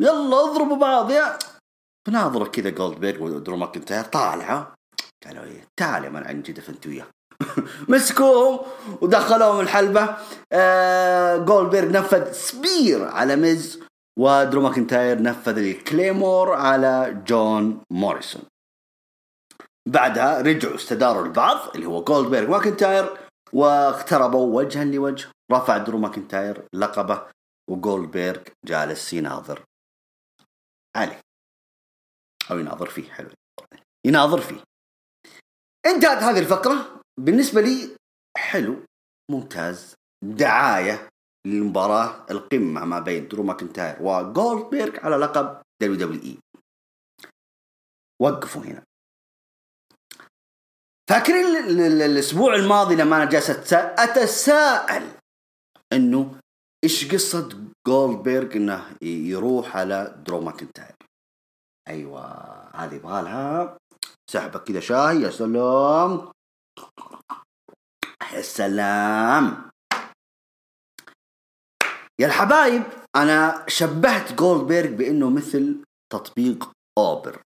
يلا 0.00 0.40
اضربوا 0.44 0.76
بعض 0.76 1.10
يا. 1.10 1.38
فناظر 2.06 2.48
كذا 2.48 2.70
جولدبرغ 2.70 3.22
ودرو 3.22 3.56
ماكنتاير 3.56 4.04
طالعه 4.04 4.74
قالوا 5.26 5.44
إيه 5.44 5.64
تعال 5.76 6.04
يا 6.04 6.10
من 6.10 6.26
عن 6.26 6.42
جدف 6.42 6.70
انت 6.70 6.86
وياه. 6.86 7.06
مسكوهم 7.88 8.58
ودخلوهم 9.00 9.60
الحلبة. 9.60 10.16
آه 10.52 11.36
جولدبرغ 11.36 11.92
نفذ 11.92 12.32
spear 12.32 13.04
على 13.04 13.36
ميز 13.36 13.80
ودرو 14.18 14.62
ماكنتاير 14.62 15.22
نفذ 15.22 15.58
ال 15.58 15.68
Claymore 15.68 16.52
على 16.52 17.22
جون 17.26 17.80
موريسون. 17.92 18.42
بعدها 19.90 20.40
رجعوا 20.40 20.74
استداروا 20.74 21.24
البعض 21.24 21.74
اللي 21.74 21.86
هو 21.86 22.04
جولدبرغ 22.04 22.50
ماكنتاير 22.50 23.18
واقتربوا 23.52 24.56
وجها 24.56 24.84
لوجه 24.84 25.28
رفع 25.52 25.78
درو 25.78 25.98
ماكنتاير 25.98 26.68
لقبه 26.74 27.30
وجولدبرغ 27.70 28.42
جالس 28.64 29.12
يناظر. 29.12 29.64
عليه 30.96 31.20
أو 32.50 32.58
يناظر 32.58 32.86
فيه 32.86 33.10
حلو. 33.12 33.30
يناظر 34.06 34.40
فيه. 34.40 34.60
انتهت 35.86 36.22
هذه 36.22 36.38
الفقرة. 36.38 37.02
بالنسبة 37.20 37.60
لي 37.60 37.96
حلو 38.36 38.76
ممتاز 39.30 39.94
دعاية 40.24 41.08
للمباراة 41.46 42.26
القمة 42.30 42.84
ما 42.84 42.98
بين 43.00 43.28
درو 43.28 43.42
ماكنتاير 43.42 44.02
وجولدبرغ 44.02 45.04
على 45.04 45.16
لقب 45.16 45.62
WWE 45.82 46.38
وقفوا 48.22 48.62
هنا. 48.62 48.89
فاكرين 51.10 51.56
الأسبوع 52.02 52.54
الماضي 52.54 52.94
لما 52.94 53.16
أنا 53.16 53.24
جالس 53.24 53.72
أتساءل 53.74 55.12
إنه 55.92 56.40
إيش 56.84 57.12
قصة 57.14 57.48
جولدبرغ 57.86 58.56
إنه 58.56 58.96
يروح 59.02 59.76
على 59.76 60.22
درو 60.26 60.40
ماكنتاير؟ 60.40 60.96
أيوه 61.88 62.22
هذه 62.76 62.94
يبغى 62.94 63.22
لها 63.22 63.78
سحبه 64.30 64.58
كذا 64.58 64.80
شاي 64.80 65.20
يا 65.20 65.30
سلام. 65.30 66.32
يا 68.32 68.42
سلام. 68.42 69.70
يا 72.20 72.26
الحبايب 72.26 72.82
أنا 73.16 73.64
شبهت 73.68 74.32
جولدبرغ 74.32 74.90
بإنه 74.90 75.30
مثل 75.30 75.84
تطبيق 76.12 76.70
Uber 76.98 77.42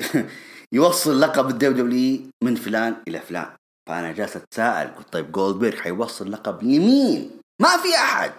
يوصل 0.72 1.20
لقب 1.20 1.48
ال 1.48 1.84
WW 1.84 2.30
من 2.42 2.54
فلان 2.54 3.02
إلى 3.08 3.20
فلان. 3.20 3.56
فأنا 3.88 4.12
جالس 4.12 4.36
أتساءل 4.36 4.94
قلت 4.94 5.12
طيب 5.12 5.32
جولدبرغ 5.32 5.80
حيوصل 5.80 6.32
لقب 6.32 6.62
لمين؟ 6.62 7.40
ما 7.60 7.76
في 7.82 7.94
أحد. 7.94 8.32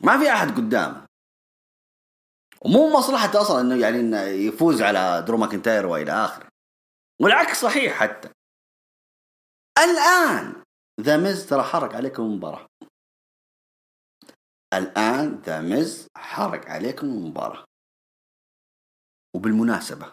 ما 0.00 0.18
في 0.18 0.32
أحد 0.32 0.56
قدامه 0.56 1.06
ومو 2.60 2.98
مصلحته 2.98 3.40
أصلا 3.40 3.60
إنه 3.60 3.80
يعني 3.80 4.00
إنه 4.00 4.20
يفوز 4.22 4.82
على 4.82 5.24
درو 5.26 5.36
ماكنتاير 5.36 5.86
وإلى 5.86 6.12
آخره. 6.12 6.48
والعكس 7.20 7.60
صحيح 7.60 7.92
حتى. 7.92 8.28
الآن 9.78 10.62
The 11.00 11.16
Miz 11.16 11.48
ترى 11.48 11.62
حرق 11.62 11.94
عليكم 11.94 12.22
المباراة. 12.22 12.66
الآن 14.74 15.42
The 15.46 15.60
Miz 15.60 16.08
حرق 16.16 16.68
عليكم 16.68 17.06
المباراة. 17.06 17.67
وبالمناسبة 19.36 20.12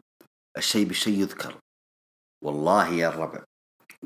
الشيء 0.57 0.87
بالشيء 0.87 1.19
يذكر. 1.19 1.57
والله 2.43 2.87
يا 2.87 3.07
الربع 3.07 3.43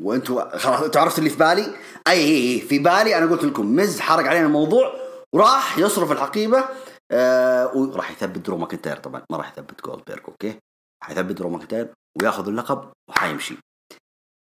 وأنتوا 0.01 0.57
خلاص 0.57 0.81
أنتوا 0.81 1.01
عرفتوا 1.01 1.19
اللي 1.19 1.29
في 1.29 1.37
بالي؟ 1.37 1.77
أي 2.07 2.25
إي 2.25 2.61
في 2.61 2.79
بالي 2.79 3.17
أنا 3.17 3.31
قلت 3.31 3.43
لكم 3.43 3.75
ميز 3.75 3.99
حرق 3.99 4.25
علينا 4.25 4.45
الموضوع 4.45 4.93
وراح 5.35 5.77
يصرف 5.77 6.11
الحقيبة 6.11 6.69
آه 7.11 7.75
وراح 7.75 8.11
يثبت 8.11 8.37
درو 8.37 8.57
ماكنتاير 8.57 8.97
طبعا 8.97 9.25
ما 9.31 9.37
راح 9.37 9.51
يثبت 9.51 9.85
جولدبرغ 9.85 10.25
أوكي؟ 10.27 10.59
حيثبت 11.03 11.35
درو 11.35 11.49
ماكنتاير 11.49 11.93
وياخذ 12.21 12.47
اللقب 12.47 12.91
وحيمشي. 13.09 13.57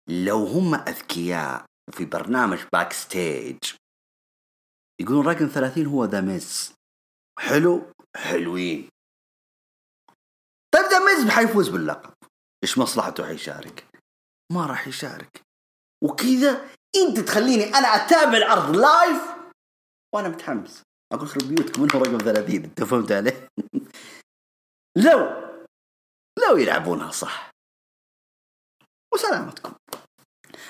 لو 0.09 0.45
هم 0.45 0.75
أذكياء 0.75 1.65
وفي 1.89 2.05
برنامج 2.05 2.59
Backstage 2.73 3.59
يقولون 5.01 5.27
رقم 5.27 5.47
30 5.47 5.87
هو 5.87 6.05
The 6.05 6.21
Miz. 6.21 6.73
حلو 7.39 7.93
حلوين. 8.17 8.89
طيب 10.75 10.85
The 10.85 10.99
Miz 10.99 11.31
حيفوز 11.31 11.69
باللقب. 11.69 12.15
إيش 12.63 12.79
مصلحته 12.79 13.27
حيشارك؟ 13.27 13.87
ما 14.53 14.67
راح 14.67 14.89
يشارك. 14.89 15.43
وكذا 16.05 16.69
أنت 16.97 17.21
تخليني 17.21 17.65
أنا 17.65 17.89
أتابع 17.89 18.37
العرض 18.37 18.77
live 18.77 19.23
وأنا 20.15 20.29
متحمس. 20.29 20.83
أقول 21.13 21.29
خرب 21.29 21.43
بيوتكم 21.43 21.83
انه 21.83 21.95
رقم 21.95 22.19
30 22.19 22.55
أنت 22.55 22.83
فهمت 22.83 23.13
علي؟ 23.13 23.49
لو 25.07 25.19
لو 26.39 26.57
يلعبونها 26.57 27.11
صح. 27.11 27.51
وسلامتكم. 29.15 29.73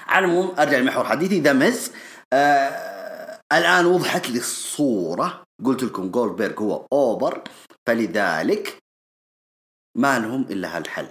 على 0.06 0.24
العموم 0.26 0.60
أرجع 0.60 0.78
لمحور 0.78 1.04
حديثي 1.04 1.40
The 1.40 1.52
Miz 1.52 1.92
آه 2.32 3.40
الآن 3.52 3.86
وضحت 3.86 4.30
لي 4.30 4.38
الصورة. 4.38 5.44
قلت 5.64 5.82
لكم 5.82 6.10
جولدبرغ 6.10 6.62
هو 6.62 6.86
Uber 6.92 7.44
فلذلك 7.86 8.78
ما 9.96 10.18
لهم 10.18 10.42
إلا 10.42 10.76
هالحل. 10.76 11.08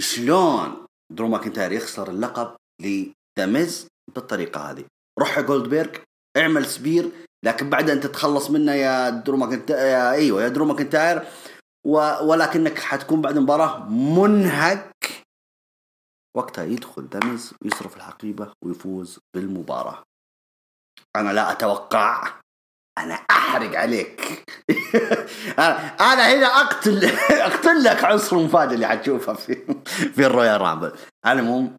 شلون 0.00 0.86
درو 1.12 1.28
ماكنتاير 1.28 1.72
يخسر 1.72 2.10
اللقب 2.10 2.56
ل 2.82 2.98
The 2.98 3.46
Miz 3.46 3.88
بالطريقة 4.14 4.70
هذه؟ 4.70 4.84
روح 5.18 5.38
يا 5.38 5.42
جولدبرغ 5.42 5.98
اعمل 6.36 6.66
spear 6.66 7.10
لكن 7.44 7.70
بعد 7.70 7.90
أن 7.90 8.00
تتخلص 8.00 8.50
منه 8.50 8.72
يا 8.72 9.10
درو 9.10 9.36
ماكنتاير 9.36 10.10
أيوه 10.10 10.42
يا 10.42 10.48
درو 10.48 10.64
ماكنتاير 10.64 11.26
ولكنك 12.22 12.78
حتكون 12.78 13.20
بعد 13.20 13.36
المباراه 13.36 13.88
منهك. 13.88 15.24
وقتها 16.36 16.64
يدخل 16.64 17.08
دمز 17.08 17.54
ويصرف 17.62 17.96
الحقيبة 17.96 18.52
ويفوز 18.64 19.18
بالمباراة. 19.34 20.04
أنا 21.16 21.32
لا 21.32 21.52
أتوقع 21.52 22.40
أنا 23.02 23.14
أحرق 23.14 23.78
عليك. 23.78 24.44
أنا 26.00 26.34
هنا 26.34 26.46
أقتل 26.46 27.04
أقتل 27.48 27.84
لك 27.84 28.04
عنصر 28.04 28.36
المفاجأة 28.36 28.74
اللي 28.74 28.86
حتشوفها 28.86 29.34
في 29.34 29.54
في 30.14 30.26
الرويال 30.26 30.60
رامبل 30.60 30.92
على 31.24 31.40
العموم 31.40 31.76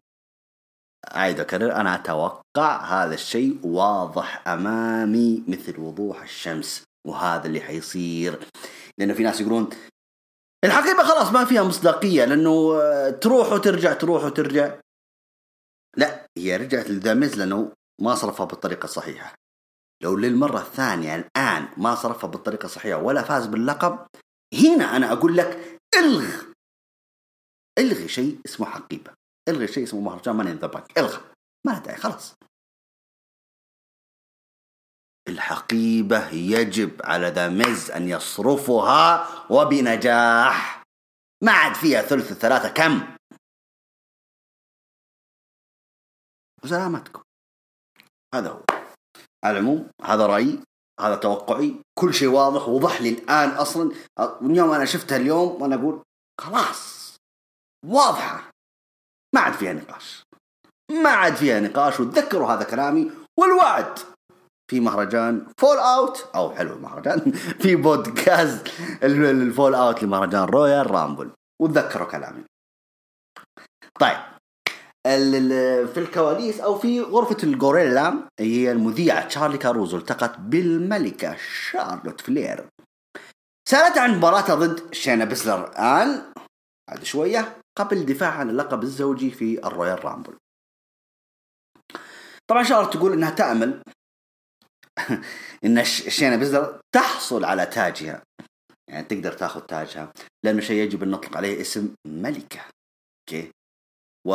أعيد 1.16 1.40
أكرر 1.40 1.72
أنا 1.72 1.94
أتوقع 1.94 2.84
هذا 2.84 3.14
الشيء 3.14 3.60
واضح 3.62 4.48
أمامي 4.48 5.44
مثل 5.48 5.80
وضوح 5.80 6.22
الشمس 6.22 6.84
وهذا 7.06 7.46
اللي 7.46 7.60
حيصير. 7.60 8.38
لأنه 8.98 9.14
في 9.14 9.22
ناس 9.22 9.40
يقولون 9.40 9.70
الحقيبة 10.64 11.02
خلاص 11.02 11.32
ما 11.32 11.44
فيها 11.44 11.62
مصداقية 11.62 12.24
لأنه 12.24 12.80
تروح 13.10 13.52
وترجع 13.52 13.92
تروح 13.92 14.24
وترجع. 14.24 14.80
لا 15.96 16.26
هي 16.38 16.56
رجعت 16.56 16.90
ل 16.90 16.97
The 16.97 17.17
Miz 17.17 17.38
لأنه 17.38 17.72
ما 18.02 18.14
صرفها 18.14 18.46
بالطريقة 18.46 18.84
الصحيحة. 18.84 19.34
لو 20.02 20.16
للمرة 20.16 20.58
الثانية 20.58 21.14
الآن 21.14 21.68
ما 21.76 21.94
صرفها 21.94 22.30
بالطريقة 22.30 22.66
الصحيحة 22.66 23.02
ولا 23.02 23.22
فاز 23.22 23.46
باللقب 23.46 24.06
هنا 24.54 24.96
أنا 24.96 25.12
أقول 25.12 25.36
لك 25.36 25.80
إلغ. 25.98 26.42
إلغي 27.78 28.08
شيء 28.08 28.40
اسمه 28.46 28.66
حقيبة 28.66 29.14
إلغي 29.48 29.68
شيء 29.68 29.84
اسمه 29.84 30.00
مهرجان 30.00 30.36
Money 30.36 30.47
in 30.47 30.52
the 30.52 30.66
Bank 30.66 30.98
إلغى. 30.98 31.34
ما 31.66 31.78
داعي 31.78 31.96
خلاص. 31.96 32.34
الحقيبة 35.28 36.28
يجب 36.30 37.00
على 37.04 37.26
The 37.26 37.48
Miz 37.48 37.90
أن 37.90 38.08
يصرفها 38.08 39.28
وبنجاح. 39.52 40.82
ما 41.42 41.52
عاد 41.52 41.74
فيها 41.74 42.02
ثلث 42.02 42.32
الثلاثة 42.32 42.68
كم؟ 42.68 43.16
وسلامتكم. 46.64 47.22
هذا 48.34 48.50
هو. 48.50 48.79
على 49.44 49.58
العموم 49.58 49.88
هذا 50.04 50.26
رأيي 50.26 50.60
هذا 51.00 51.16
توقعي. 51.16 51.74
كل 51.98 52.14
شيء 52.14 52.28
واضح 52.28 52.68
وضح 52.68 53.00
لي 53.02 53.08
الآن 53.08 53.48
أصلا. 53.48 53.92
من 54.40 54.56
يوم 54.56 54.70
أنا 54.70 54.84
شفتها 54.84 55.16
اليوم 55.16 55.62
وأنا 55.62 55.74
أقول 55.74 56.02
خلاص 56.40 57.16
واضحة. 57.86 58.50
ما 59.34 59.40
عاد 59.40 59.52
فيها 59.52 59.72
نقاش. 59.72 60.22
ما 60.90 61.10
عاد 61.10 61.34
فيها 61.34 61.60
نقاش 61.60 62.00
وتذكروا 62.00 62.48
هذا 62.48 62.64
كلامي. 62.64 63.10
والوعد 63.38 63.98
في 64.70 64.80
مهرجان 64.80 65.46
Fallout 65.58 66.30
أو 66.34 66.50
حلو 66.50 66.72
المهرجان 66.72 67.32
في 67.62 67.76
بودكاست 67.76 68.68
ال 69.02 69.74
Fallout 69.74 70.02
لمهرجان 70.02 70.44
Royal 70.44 70.90
Rumble 70.90 71.30
وتذكروا 71.62 72.06
كلامي. 72.06 72.44
طيب 74.00 74.29
في 75.86 76.00
الكواليس 76.00 76.60
أو 76.60 76.78
في 76.78 77.00
غرفة 77.00 77.36
الغوريلا 77.42 78.28
هي 78.40 78.72
المذيعة 78.72 79.28
تشارلي 79.28 79.58
كاروزو 79.58 79.96
التقت 79.96 80.38
بالملكة 80.38 81.36
شارلوت 81.36 82.20
فلير. 82.20 82.68
سألت 83.68 83.98
عن 83.98 84.16
مباراتها 84.16 84.54
ضد 84.54 84.94
شينا 84.94 85.24
بيزلر 85.24 85.68
الآن 85.68 86.32
بعد 86.90 87.04
شوية 87.04 87.56
قبل 87.78 87.96
الدفاع 87.96 88.30
عن 88.30 88.50
اللقب 88.50 88.82
الزوجي 88.82 89.30
في 89.30 89.66
ال 89.66 90.04
Royal 90.04 90.17
Rumble. 90.17 90.36
طبعا 92.50 92.62
شارلوت 92.62 92.96
تقول 92.96 93.12
إنها 93.12 93.30
تأمل 93.30 93.82
إن 95.64 95.84
شينا 95.84 96.36
بيزلر 96.36 96.80
تحصل 96.94 97.44
على 97.44 97.66
تاجها. 97.66 98.22
يعني 98.90 99.06
تقدر 99.06 99.32
تاخذ 99.32 99.60
تاجها 99.60 100.12
لأنه 100.44 100.60
شيء 100.60 100.82
يجب 100.82 101.02
أن 101.02 101.10
نطلق 101.10 101.36
عليه 101.36 101.60
اسم 101.60 101.94
ملكة. 102.06 102.60
أوكي؟ 103.20 103.50
و... 104.26 104.30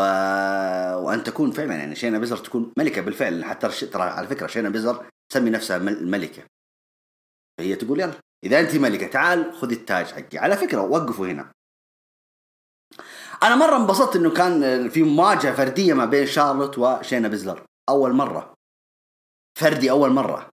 وأن 0.95 1.23
تكون 1.23 1.51
فعلا 1.51 1.75
يعني 1.75 1.95
شينا 1.95 2.19
بيزلر 2.19 2.37
تكون 2.37 2.73
ملكة 2.77 3.01
بالفعل. 3.01 3.45
حتى 3.45 3.69
ترى 3.69 4.03
على 4.03 4.27
فكرة 4.27 4.47
شينا 4.47 4.69
بيزلر 4.69 5.05
تسمي 5.29 5.49
نفسها 5.49 5.77
الملكه 5.77 6.43
فهي 7.59 7.75
تقول 7.75 7.99
يلا 7.99 8.13
إذا 8.43 8.59
انت 8.59 8.75
ملكة 8.75 9.07
تعال 9.07 9.53
خذي 9.53 9.75
التاج 9.75 10.05
حقي. 10.05 10.37
على 10.37 10.57
فكرة 10.57 10.81
وقفوا 10.81 11.27
هنا. 11.27 11.51
أنا 13.43 13.55
مرة 13.55 13.77
انبسطت 13.77 14.15
إنه 14.15 14.31
كان 14.33 14.89
في 14.89 15.03
مواجهة 15.03 15.55
فردية 15.55 15.93
ما 15.93 16.05
بين 16.05 16.27
شارلوت 16.27 16.77
وشينا 16.77 17.27
بيزلر. 17.27 17.65
أول 17.89 18.13
مرة. 18.13 18.53
فردي 19.59 19.91
أول 19.91 20.09
مرة. 20.09 20.49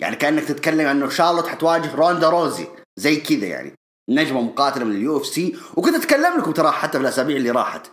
يعني 0.00 0.16
كأنك 0.16 0.44
تتكلم 0.44 0.86
إنه 0.86 1.08
شارلوت 1.08 1.46
حتواجه 1.46 1.94
روندا 1.94 2.28
روزي. 2.30 2.66
زي 2.98 3.16
كذا 3.16 3.46
يعني. 3.46 3.74
نجمة 4.10 4.40
مقاتلة 4.40 4.84
من 4.84 4.96
ال 4.96 5.16
UFC. 5.16 5.58
وكنت 5.76 5.94
أتكلم 5.94 6.38
لكم 6.38 6.52
ترى 6.52 6.72
حتى 6.72 6.92
في 6.92 7.04
الأسابيع 7.04 7.36
اللي 7.36 7.50
راحت. 7.50 7.90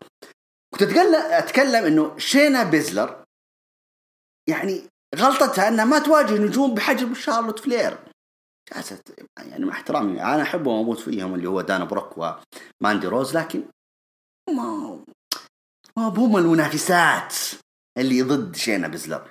كنت 0.74 0.82
اتكلم 0.82 1.16
أتكلم 1.16 1.86
إنه 1.86 2.18
شاينا 2.18 2.64
بيزلر 2.64 3.24
يعني 4.50 4.82
غلطتها 5.16 5.68
إنها 5.68 5.86
ما 5.86 6.00
تواجه 6.00 6.38
نجوم 6.38 6.74
بحجم 6.74 7.14
شارلوت 7.14 7.60
فلير. 7.60 8.00
جالسة 8.74 9.20
يعني 9.38 9.66
مع 9.66 9.74
احترامي 9.74 10.24
أنا 10.24 10.42
أحبهم 10.42 10.80
وأموت 10.80 11.00
فيهم 11.00 11.36
اللي 11.36 11.50
هو 11.50 11.62
دانا 11.62 11.86
بروك 11.86 12.18
وماندي 12.18 13.08
روز 13.08 13.38
لكن 13.38 13.64
ما 14.50 15.00
ما 15.98 16.08
هم 16.08 16.38
المنافسات 16.38 17.36
اللي 17.98 18.22
ضد 18.22 18.56
شينا 18.56 18.88
بيزلر. 18.88 19.30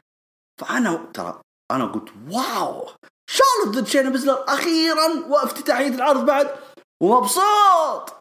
فأنا 0.61 1.11
ترى 1.15 1.41
أنا 1.71 1.85
قلت 1.85 2.09
واو! 2.31 2.89
شارلوت 3.31 3.79
ضد 3.79 3.87
شينا 3.87 4.11
بيزلر 4.11 4.45
أخيرا 4.49 5.27
وافتتاحيه 5.29 5.89
العرض 5.89 6.27
بعد 6.27 6.57
ومبسوط! 7.03 8.13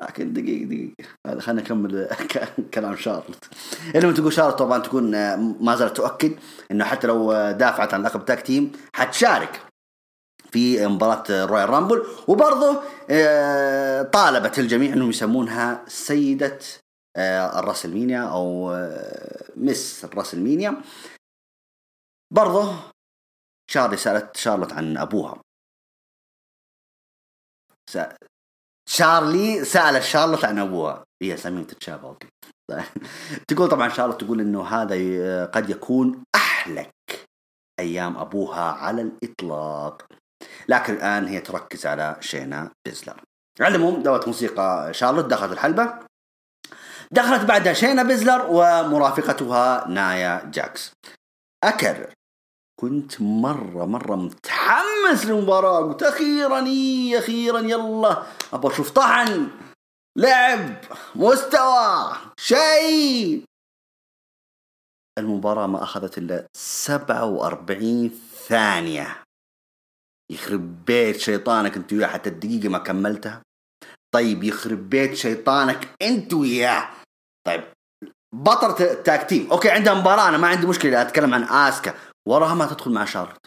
لكن 0.00 0.32
دقيقة 0.32 0.64
دقيقة. 0.64 1.40
خلينا 1.40 1.62
نكمل 1.62 2.08
كلام 2.74 2.96
شارلوت 2.96 3.44
لما 3.94 4.12
تقول 4.12 4.32
شارلوت 4.32 4.58
طبعا 4.58 4.78
تكون 4.78 5.14
آه، 5.14 5.36
ما 5.36 5.76
زالت 5.76 5.96
تؤكد 5.96 6.38
إنه 6.70 6.84
حتى 6.84 7.06
لو 7.06 7.32
دافعت 7.50 7.94
عن 7.94 8.02
لقب 8.02 8.24
tag 8.24 8.42
team 8.42 8.72
حتشارك 8.94 9.60
في 10.52 10.86
مباراة 10.86 11.44
Royal 11.44 11.70
Rumble 11.70 12.06
وبرضه 12.28 12.82
آه، 13.10 14.02
طالبت 14.02 14.58
الجميع 14.58 14.92
إنهم 14.92 15.10
يسمونها 15.10 15.84
سيدة 15.88 16.58
آه، 17.16 17.58
الراسلمينيا 17.58 18.20
أو 18.20 18.70
مس 19.56 20.04
الراسلمينيا. 20.04 20.82
برضه 22.30 22.74
شارلي 23.70 23.96
سألت 23.96 24.36
شارلوت 24.36 24.72
عن 24.72 24.96
أبوها. 24.96 25.42
س... 27.90 27.98
شارلي 28.90 29.64
سألت 29.64 30.02
شارلوت 30.02 30.44
عن 30.44 30.58
أبوها 30.58 31.04
هي 31.22 31.36
سمين 31.36 31.66
تتشابه 31.66 32.08
أوكي. 32.08 32.28
تقول 33.48 33.68
طبعا 33.68 33.88
شارلوت 33.88 34.24
تقول 34.24 34.40
إنه 34.40 34.66
هذا 34.66 34.94
قد 35.46 35.70
يكون 35.70 36.24
أحلك 36.34 36.94
أيام 37.80 38.16
أبوها 38.16 38.72
على 38.72 39.02
الإطلاق. 39.02 40.06
لكن 40.68 40.94
الآن 40.94 41.26
هي 41.26 41.40
تركز 41.40 41.86
على 41.86 42.16
شينا 42.20 42.70
بيزلر. 42.86 43.20
على 43.60 43.76
العموم 43.76 44.02
دوت 44.02 44.26
موسيقى 44.26 44.94
شارلوت 44.94 45.24
دخلت 45.24 45.52
الحلبة. 45.52 45.98
دخلت 47.12 47.44
بعدها 47.44 47.72
شينا 47.72 48.02
بيزلر 48.02 48.46
ومرافقتها 48.50 49.88
نايا 49.88 50.50
جاكس. 50.54 50.92
أكرر 51.64 52.12
كنت 52.80 53.20
مرة 53.20 53.84
مرة 53.84 54.16
متحمس 54.16 55.26
للمباراة. 55.26 55.80
قلت 55.80 56.02
أخيرا 56.02 56.66
إيه 56.66 57.18
أخيرا 57.18 57.60
يلا. 57.60 58.26
أبغى 58.52 58.72
أشوف 58.72 58.90
طعن 58.90 59.50
لعب 60.16 60.76
مستوى 61.14 62.16
شيء. 62.40 63.44
المباراة 65.18 65.66
ما 65.66 65.82
أخذت 65.82 66.18
إلا 66.18 66.46
47 66.56 68.20
ثانية. 68.48 69.22
يخرب 70.32 70.84
بيت 70.84 71.16
شيطانك 71.16 71.76
أنت 71.76 71.92
وياه 71.92 72.06
حتى 72.06 72.30
الدقيقة 72.30 72.68
ما 72.68 72.78
كملتها. 72.78 73.42
طيب 74.14 74.44
يخرب 74.44 74.90
بيت 74.90 75.14
شيطانك 75.14 75.88
أنت 76.02 76.34
وياه. 76.34 76.90
طيب 77.46 77.64
بطلة 78.34 78.92
ال 78.92 79.01
tag 79.01 79.28
team. 79.28 79.50
okay 79.52 79.70
عندها 79.70 79.94
مباراة 79.94 80.28
أنا 80.28 80.38
ما 80.38 80.48
عندي 80.48 80.66
مشكلة 80.66 81.02
أتكلم 81.02 81.34
عن 81.34 81.42
آسكا. 81.42 81.94
وراها 82.28 82.54
ما 82.54 82.66
تدخل 82.66 82.92
مع 82.92 83.04
شارلوت. 83.04 83.46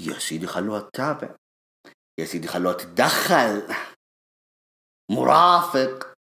يا 0.00 0.18
سيدي 0.18 0.46
خلوها 0.46 0.80
تتابع. 0.80 1.36
يا 2.18 2.24
سيدي 2.24 2.48
خلوها 2.48 2.74
تتدخل. 2.74 3.74
مرافق. 5.10 6.12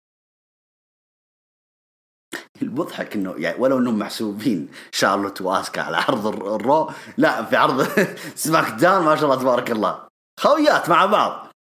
المضحك 2.62 3.14
إنه 3.14 3.34
يعني 3.38 3.58
ولو 3.58 3.78
إنهم 3.78 3.98
محسوبين 3.98 4.70
شارلوت 4.92 5.40
وآسكا 5.40 5.82
على 5.82 5.96
عرض 5.96 6.26
الرو 6.26 6.92
لا 7.18 7.44
في 7.44 7.56
عرض 7.56 7.82
سماك 8.44 8.80
داون 8.80 9.04
ما 9.04 9.16
شاء 9.16 9.24
الله 9.24 9.42
تبارك 9.42 9.70
الله. 9.70 10.08
خويات 10.40 10.88
مع 10.90 11.06
بعض. 11.06 11.50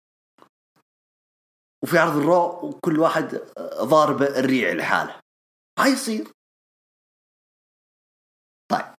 وفي 1.82 1.98
عرض 1.98 2.16
الرو 2.16 2.68
وكل 2.68 2.98
واحد 2.98 3.34
ضارب 3.82 4.22
الريع 4.22 4.72
لحاله. 4.72 5.20
ما 5.78 5.86
يصير. 5.86 6.32
طيب. 8.70 8.99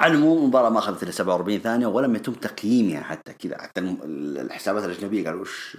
على 0.00 0.12
العموم 0.12 0.38
المباراة 0.38 0.70
ما 0.70 0.78
أخذت 0.78 1.02
إلا 1.02 1.10
47 1.10 1.58
ثانية 1.58 1.86
ولم 1.86 2.16
يتم 2.16 2.32
تقييمها 2.32 3.02
حتى 3.02 3.32
كذا 3.32 3.58
حتى 3.58 3.80
الحسابات 3.80 4.84
الأجنبية 4.84 5.24
قالوا 5.24 5.40
وش 5.40 5.76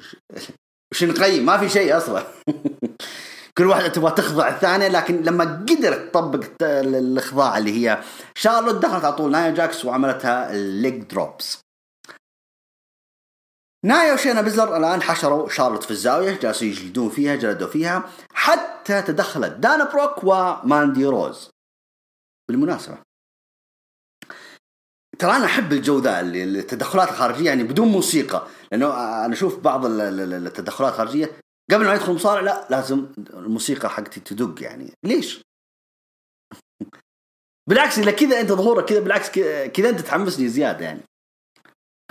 وش 0.91 1.03
نقيم؟ 1.03 1.45
ما 1.45 1.57
في 1.57 1.69
شيء 1.69 1.97
أصلا. 1.97 2.23
كل 3.57 3.65
واحدة 3.65 3.87
تبغى 3.87 4.11
تخضع 4.11 4.47
الثانية 4.47 4.87
لكن 4.87 5.21
لما 5.21 5.43
قدرت 5.43 6.09
تطبق 6.09 6.45
الإخضاع 6.61 7.57
اللي 7.57 7.71
هي 7.71 8.03
شارلوت 8.35 8.75
دخلت 8.75 9.05
على 9.05 9.15
طول 9.15 9.31
نايا 9.31 9.51
جاكس 9.51 9.85
وعملتها 9.85 10.51
ال 10.51 10.64
leg 10.64 11.03
drops 11.03 11.61
نايا 13.85 14.13
وشينا 14.13 14.41
بيزلر 14.41 14.77
الآن 14.77 15.01
حشروا 15.01 15.49
شارلوت 15.49 15.83
في 15.83 15.91
الزاوية 15.91 16.39
جالسوا 16.39 16.67
يجلدون 16.67 17.09
فيها 17.09 17.35
جلدوا 17.35 17.67
فيها 17.67 18.09
حتى 18.33 19.01
تدخلت 19.01 19.51
دانا 19.51 19.83
بروك 19.83 20.23
وماندي 20.23 21.05
روز. 21.05 21.49
بالمناسبة 22.49 22.97
ترى 25.19 25.31
أنا 25.31 25.45
أحب 25.45 25.73
الجو 25.73 25.99
ذا 25.99 26.19
التدخلات 26.21 27.09
الخارجية 27.09 27.45
يعني 27.45 27.63
بدون 27.63 27.87
موسيقى. 27.87 28.47
لأنه 28.71 28.93
أنا 29.25 29.33
أشوف 29.33 29.59
بعض 29.59 29.85
التدخلات 29.85 30.93
الخارجية 30.93 31.39
قبل 31.71 31.85
ما 31.85 31.93
يدخل 31.93 32.13
مصارع 32.13 32.41
لا 32.41 32.67
لازم 32.69 33.13
الموسيقى 33.17 33.89
حقتي 33.89 34.19
تدق 34.19 34.63
يعني. 34.63 34.93
ليش؟ 35.03 35.41
بالعكس 37.69 37.99
إذا 37.99 38.11
كذا 38.11 38.41
أنت 38.41 38.51
ظهورك 38.51 38.85
كذا 38.85 38.99
بالعكس 38.99 39.29
كذا 39.69 39.89
أنت 39.89 39.99
تحمسني 39.99 40.47
زيادة 40.47 40.85
يعني. 40.85 41.01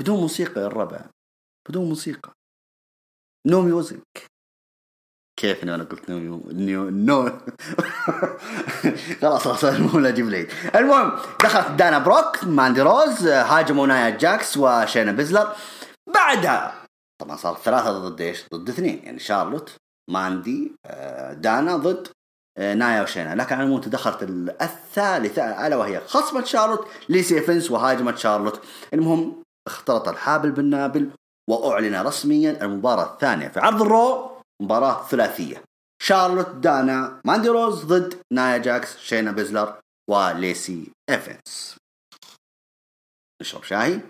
بدون 0.01 0.21
موسيقى 0.21 0.61
يا 0.61 0.67
الربع 0.67 1.11
بدون 1.69 1.89
موسيقى. 1.89 2.33
no 3.47 3.63
music 3.63 4.27
كيف 5.39 5.63
أنا 5.63 5.85
قلت 5.85 6.11
no 6.11 6.43
new 6.53 6.91
no 6.91 7.31
خلاص 9.23 9.43
خلاص 9.43 9.65
المهم 9.75 10.01
لا 10.01 10.09
أجيب 10.09 10.29
العيد 10.29 10.51
المهم 10.75 11.13
دخلت 11.43 11.71
دانا 11.71 11.99
بروك 11.99 12.45
ماندي 12.45 12.83
روز 12.83 13.27
هاجموا 13.27 13.87
نايا 13.87 14.11
جاكس 14.11 14.57
وشينا 14.57 15.13
بيزلر. 15.13 15.53
بعدها 16.15 16.75
طبعا 17.23 17.37
صارت 17.37 17.59
ثلاثة 17.59 18.09
ضد 18.09 18.21
إيش؟ 18.21 18.45
ضد 18.55 18.69
اثنين. 18.69 19.01
يعني 19.05 19.19
شارلوت 19.19 19.77
ماندي 20.11 20.73
آه، 20.87 21.33
دانا 21.33 21.77
ضد 21.77 22.09
آه، 22.59 22.75
نايا 22.75 23.03
وشينا. 23.03 23.35
لكن 23.35 23.55
على 23.55 23.63
العموم 23.63 23.81
تدخلت 23.81 24.23
الثالثة 24.63 25.67
ألا 25.67 25.77
وهي 25.77 26.01
خصمت 26.01 26.47
شارلوت 26.47 26.89
ليسي 27.09 27.41
ايفنس 27.41 27.71
وهاجمت 27.71 28.19
شارلوت. 28.19 28.61
المهم 28.95 29.43
اختلط 29.67 30.09
الحابل 30.09 30.51
بالنابل 30.51 31.11
وأعلن 31.51 31.97
رسميا 32.03 32.65
المباراة 32.65 33.13
الثانية 33.13 33.49
في 33.49 33.61
عرض 33.61 33.83
الرو. 33.83 34.38
مباراة 34.63 35.09
ثلاثية. 35.09 35.63
شارلوت 36.03 36.47
دانا 36.47 37.21
ماندي 37.25 37.49
روز 37.49 37.85
ضد 37.85 38.23
نايا 38.33 38.59
جاكس 38.59 38.99
شينا 38.99 39.33
بيزلر 39.33 39.81
وليسي 40.11 40.93
ايفنس 41.11 41.77
نشرب 43.43 43.63
شاي 43.63 44.01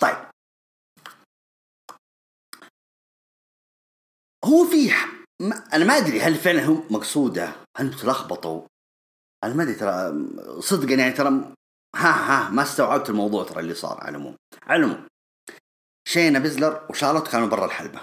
طيب. 0.00 0.16
هو 4.44 4.64
في 4.70 4.92
أنا 5.72 5.84
ما 5.84 5.96
أدري 5.96 6.20
هل 6.20 6.34
فعلا 6.34 6.64
هم 6.64 6.86
مقصودة 6.90 7.52
هل 7.76 7.90
تلخبطوا؟ 8.00 8.66
أنا 9.44 9.54
ما 9.54 9.62
أدري 9.62 9.74
ترى 9.74 10.12
صدقا 10.60 10.94
يعني 10.94 11.12
ترى 11.12 11.28
ها 11.96 12.10
ها 12.10 12.50
ما 12.50 12.62
استوعبت 12.62 13.10
الموضوع 13.10 13.44
ترى 13.44 13.60
اللي 13.60 13.74
صار 13.74 14.00
على 14.00 14.08
العموم. 14.16 14.36
على 14.62 14.84
العموم. 14.84 15.08
شينا 16.08 16.38
بيزلر 16.38 16.86
وشارلوت 16.90 17.28
كانوا 17.28 17.48
برا 17.48 17.64
الحلبة. 17.64 18.00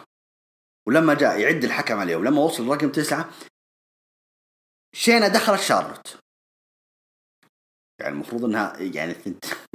ولما 0.87 1.13
جاء 1.13 1.39
يعد 1.39 1.63
الحكم 1.63 1.99
عليه 1.99 2.15
ولما 2.15 2.41
وصل 2.41 2.67
رقم 2.67 2.91
تسعة 2.91 3.29
شينا 4.95 5.27
دخلت 5.27 5.61
شارلوت. 5.61 6.17
يعني 7.99 8.13
المفروض 8.13 8.45
إنها 8.45 8.77
يعني 8.77 9.15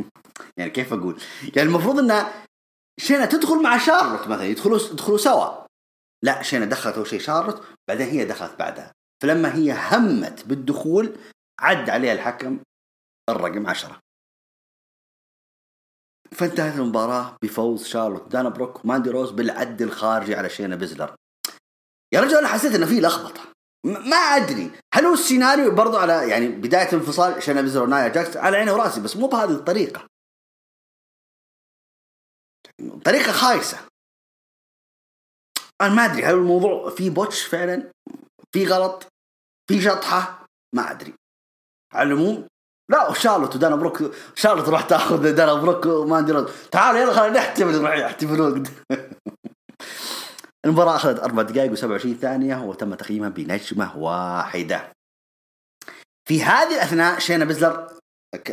يعني 0.58 0.70
كيف 0.70 0.92
أقول؟ 0.92 1.22
يعني 1.56 1.68
المفروض 1.68 1.98
إنها 1.98 2.46
شينا 3.00 3.26
تدخل 3.26 3.62
مع 3.62 3.78
شارلوت 3.78 4.28
مثلا 4.28 4.44
يدخلوا 4.44 4.78
يدخلوا 4.92 5.18
سوا. 5.18 5.66
لا 6.22 6.42
شينا 6.42 6.64
دخلت 6.64 6.96
أول 6.96 7.06
شيء 7.06 7.20
شارلوت 7.20 7.64
بعدين 7.88 8.08
هي 8.08 8.24
دخلت 8.24 8.58
بعدها. 8.58 8.92
فلما 9.22 9.54
هي 9.54 9.72
همت 9.72 10.46
بالدخول 10.46 11.16
عد 11.60 11.90
عليها 11.90 12.12
الحكم 12.12 12.60
الرقم 13.30 13.66
عشرة. 13.66 14.00
فانتهت 16.34 16.78
المباراة 16.78 17.36
بفوز 17.42 17.84
شارلوت 17.86 18.28
دانا 18.28 18.48
بروك 18.48 18.84
وماندي 18.84 19.10
روز 19.10 19.30
بالعد 19.30 19.82
الخارجي 19.82 20.34
على 20.34 20.48
شينا 20.48 20.76
بيزلر. 20.76 21.14
يا 22.14 22.20
رجل 22.20 22.36
أنا 22.36 22.48
حسيت 22.48 22.74
إنه 22.74 22.86
في 22.86 23.00
لخبطة. 23.00 23.52
ما 23.84 24.16
أدري. 24.16 24.70
هل 24.94 25.04
هو 25.04 25.14
السيناريو 25.14 25.74
برضو 25.74 25.96
على 25.96 26.28
يعني 26.28 26.48
بداية 26.48 26.92
انفصال 26.92 27.42
شينا 27.42 27.60
بيزلر 27.60 27.82
ونايا 27.82 28.08
جاكس 28.08 28.36
على 28.36 28.56
عيني 28.56 28.70
وراسي 28.70 29.00
بس 29.00 29.16
مو 29.16 29.26
بهذه 29.26 29.50
الطريقة. 29.50 30.06
طريقة 33.04 33.32
خايسة. 33.32 33.78
أنا 35.80 35.94
ما 35.94 36.04
أدري 36.04 36.24
هل 36.24 36.34
الموضوع 36.34 36.90
في 36.90 37.10
botch 37.10 37.42
فعلا؟ 37.42 37.92
في 38.52 38.66
غلط؟ 38.66 39.06
في 39.68 39.82
شطحة؟ 39.82 40.46
ما 40.74 40.90
أدري. 40.90 41.14
على 41.92 42.12
العموم 42.12 42.48
لا 42.90 43.11
وشارلوت 43.11 43.57
ودانا 43.57 43.76
بروك. 43.76 44.03
شارلوت 44.35 44.68
راح 44.68 44.83
تاخذ 44.83 45.33
دانا 45.33 45.55
بروك 45.55 45.87
وما 45.87 46.18
ادري 46.18 46.46
تعال 46.70 46.96
يلا 46.96 47.12
خلينا 47.12 47.38
نحتفل 47.38 47.83
نروح 47.83 47.96
يحتفلون. 47.96 48.64
المباراة 50.64 50.96
أخذت 50.96 51.20
أربع 51.20 51.42
دقائق 51.42 51.74
و27 51.74 52.20
ثانية 52.20 52.57
وتم 52.57 52.94
تقييمها 52.94 53.29
بنجمة 53.29 53.98
واحدة. 53.98 54.92
في 56.29 56.42
هذه 56.42 56.74
الأثناء 56.74 57.18
شينا 57.18 57.44
بيزلر 57.44 57.88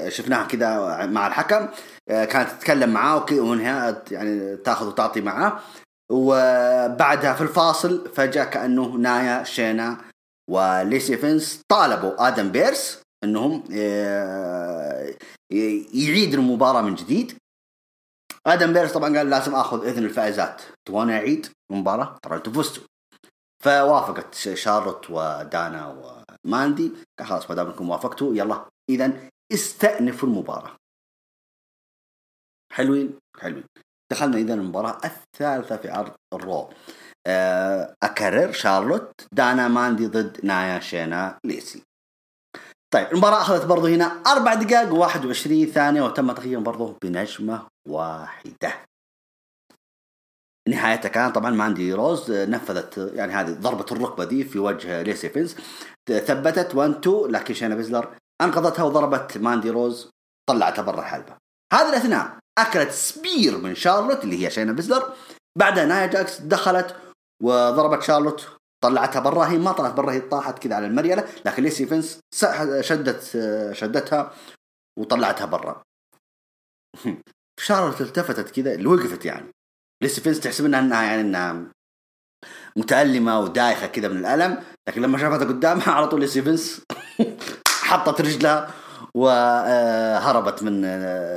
شفناها 0.07 0.43
كذا 0.43 1.05
مع 1.05 1.27
الحكم 1.27 1.67
كانت 2.07 2.49
تتكلم 2.49 2.89
معاه 2.89 3.25
ومنها 3.31 4.03
يعني 4.11 4.57
تاخذ 4.57 4.87
وتعطي 4.87 5.21
معاه. 5.21 5.59
وبعدها 6.11 7.33
في 7.33 7.41
الفاصل 7.41 8.11
فجأة 8.15 8.43
كأنه 8.43 8.87
نايا 8.87 9.43
شينا 9.43 9.97
وليسي 10.49 11.17
فينس 11.17 11.61
طالبوا 11.69 12.27
آدم 12.27 12.51
بيرس 12.51 13.06
إنهم 13.23 13.63
آه، 13.73 15.15
يعيد 15.93 16.33
المباراة 16.33 16.81
من 16.81 16.95
جديد. 16.95 17.37
آدم 18.47 18.73
بيرس 18.73 18.93
طبعا 18.93 19.17
قال 19.17 19.29
لازم 19.29 19.55
آخذ 19.55 19.85
إذن 19.87 20.05
الفائزات. 20.05 20.61
تبغون 20.85 21.09
اعيد 21.09 21.47
المباراة؟ 21.71 22.17
ترى 22.23 22.35
أنتم 22.35 22.51
فزتوا. 22.53 22.83
فوافقت 23.63 24.35
شارلوت 24.35 25.09
ودانا 25.09 25.87
وماندي. 26.45 26.91
قال 27.19 27.27
خلاص 27.27 27.49
ما 27.49 27.55
دام 27.55 27.67
أنكم 27.67 27.89
وافقتوا 27.89 28.35
يلا. 28.35 28.65
اذا 28.89 29.29
استأنفوا 29.53 30.29
المباراة. 30.29 30.77
حلوين؟ 32.73 33.19
حلوين. 33.39 33.63
دخلنا 34.11 34.37
اذا 34.37 34.53
المباراة 34.53 34.97
الثالثة 35.05 35.77
في 35.77 35.89
عرض 35.89 36.15
الرو 36.33 36.69
آه، 37.27 37.95
أكرر 38.03 38.51
شارلوت 38.51 39.27
دانا 39.31 39.67
ماندي 39.67 40.07
ضد 40.07 40.45
نايا 40.45 40.79
شينا 40.79 41.39
ليسي. 41.43 41.83
طيب 42.93 43.07
المباراة 43.11 43.41
أخذت 43.41 43.65
برضو 43.65 43.87
هنا 43.87 44.05
أربع 44.05 44.53
دقائق 44.53 44.89
و21 44.89 45.73
ثانية 45.73 46.01
وتم 46.01 46.31
تقييم 46.31 46.63
برضو 46.63 46.97
بنجمة 47.01 47.67
واحدة. 47.89 48.73
نهايتها 50.69 51.09
كان 51.09 51.31
طبعا 51.31 51.51
ماندي 51.51 51.93
روز 51.93 52.31
نفذت 52.31 53.11
يعني 53.13 53.33
هذه 53.33 53.53
ضربة 53.53 53.85
الركبة 53.91 54.23
دي 54.23 54.43
في 54.43 54.59
وجه 54.59 55.01
ليسي 55.01 55.29
ايفنز 55.29 55.55
ثبتت 56.07 56.75
1 56.75 56.91
2 56.91 57.25
لكن 57.27 57.53
شينا 57.53 57.75
بيزلر 57.75 58.15
أنقذتها 58.41 58.83
وضربت 58.83 59.37
ماندي 59.37 59.69
روز 59.69 60.09
طلعتها 60.49 60.81
برا 60.81 60.99
الحلبة. 60.99 61.37
هذه 61.73 61.89
الأثناء 61.89 62.37
أكلت 62.59 62.91
spear 62.91 63.57
من 63.57 63.75
شارلوت 63.75 64.23
اللي 64.23 64.45
هي 64.45 64.51
شينا 64.51 64.71
بيزلر. 64.71 65.13
بعدها 65.57 65.85
نايا 65.85 66.05
جاكس 66.05 66.41
دخلت 66.41 66.95
وضربت 67.43 68.03
شارلوت 68.03 68.56
طلعتها 68.83 69.19
برا 69.19 69.45
هي 69.45 69.57
ما 69.57 69.71
طلعت 69.71 69.93
برا 69.93 70.11
هي 70.11 70.19
طاحت 70.19 70.59
كذا 70.59 70.75
على 70.75 70.87
المريلة 70.87 71.27
لكن 71.45 71.63
ليسي 71.63 71.85
ايفنس 71.85 72.19
شدت 72.81 73.21
شدتها 73.71 74.33
وطلعتها 74.99 75.45
برا. 75.45 75.83
شارلوت 77.59 78.01
التفتت 78.01 78.51
كذا 78.51 78.73
اللي 78.73 78.87
وقفت 78.87 79.25
يعني. 79.25 79.51
ليسي 80.03 80.21
ايفنس 80.21 80.39
تحسب 80.39 80.65
انها 80.65 80.79
إنها 80.79 81.03
يعني 81.03 81.21
إنها 81.21 81.71
متألمة 82.77 83.39
ودايخة 83.39 83.87
كذا 83.87 84.07
من 84.07 84.17
الألم 84.17 84.63
لكن 84.89 85.01
لما 85.01 85.17
شافتها 85.17 85.47
قدامها 85.47 85.91
على 85.95 86.07
طول 86.07 86.29
سيفنس 86.29 86.81
حطت 87.89 88.21
رجلها 88.21 88.73
وهربت 89.15 90.63
من 90.63 90.81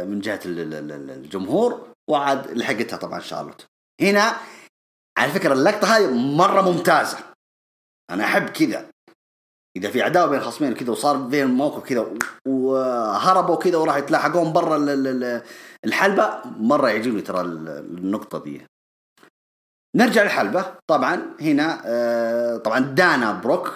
من 0.09 0.21
جهة 0.21 0.41
الجمهور 0.45 1.93
وعاد 2.11 2.51
لحقتها 2.51 2.97
طبعا 2.97 3.21
شارلوت 3.21 3.67
هنا 4.01 4.37
على 5.19 5.33
فكرة 5.33 5.53
اللقطة 5.53 5.97
هذه 5.97 6.11
مرة 6.11 6.63
ممتازة. 6.63 7.19
أنا 8.11 8.25
أحب 8.25 8.49
كذا. 8.49 8.91
إذا 9.77 9.91
في 9.91 10.03
عداوة 10.03 10.31
بين 10.31 10.41
خصمين 10.41 10.75
كذا 10.75 10.91
وصار 10.91 11.17
بينهم 11.17 11.55
موقف 11.55 11.85
كذا 11.85 12.15
وهربوا 12.47 13.57
كذا 13.57 13.77
وراح 13.77 13.97
يتلاحقون 13.97 14.53
برا 14.53 14.77
الحلبة 15.85 16.41
مرة 16.45 16.89
يعجبني 16.89 17.21
ترى 17.21 17.41
النقطة 17.41 18.45
دي. 18.45 18.67
نرجع 19.97 20.23
للحلبة. 20.23 20.75
طبعا 20.87 21.37
هنا 21.41 21.83
آه، 21.87 22.57
طبعا 22.57 22.79
دانا 22.79 23.33
بروك 23.33 23.75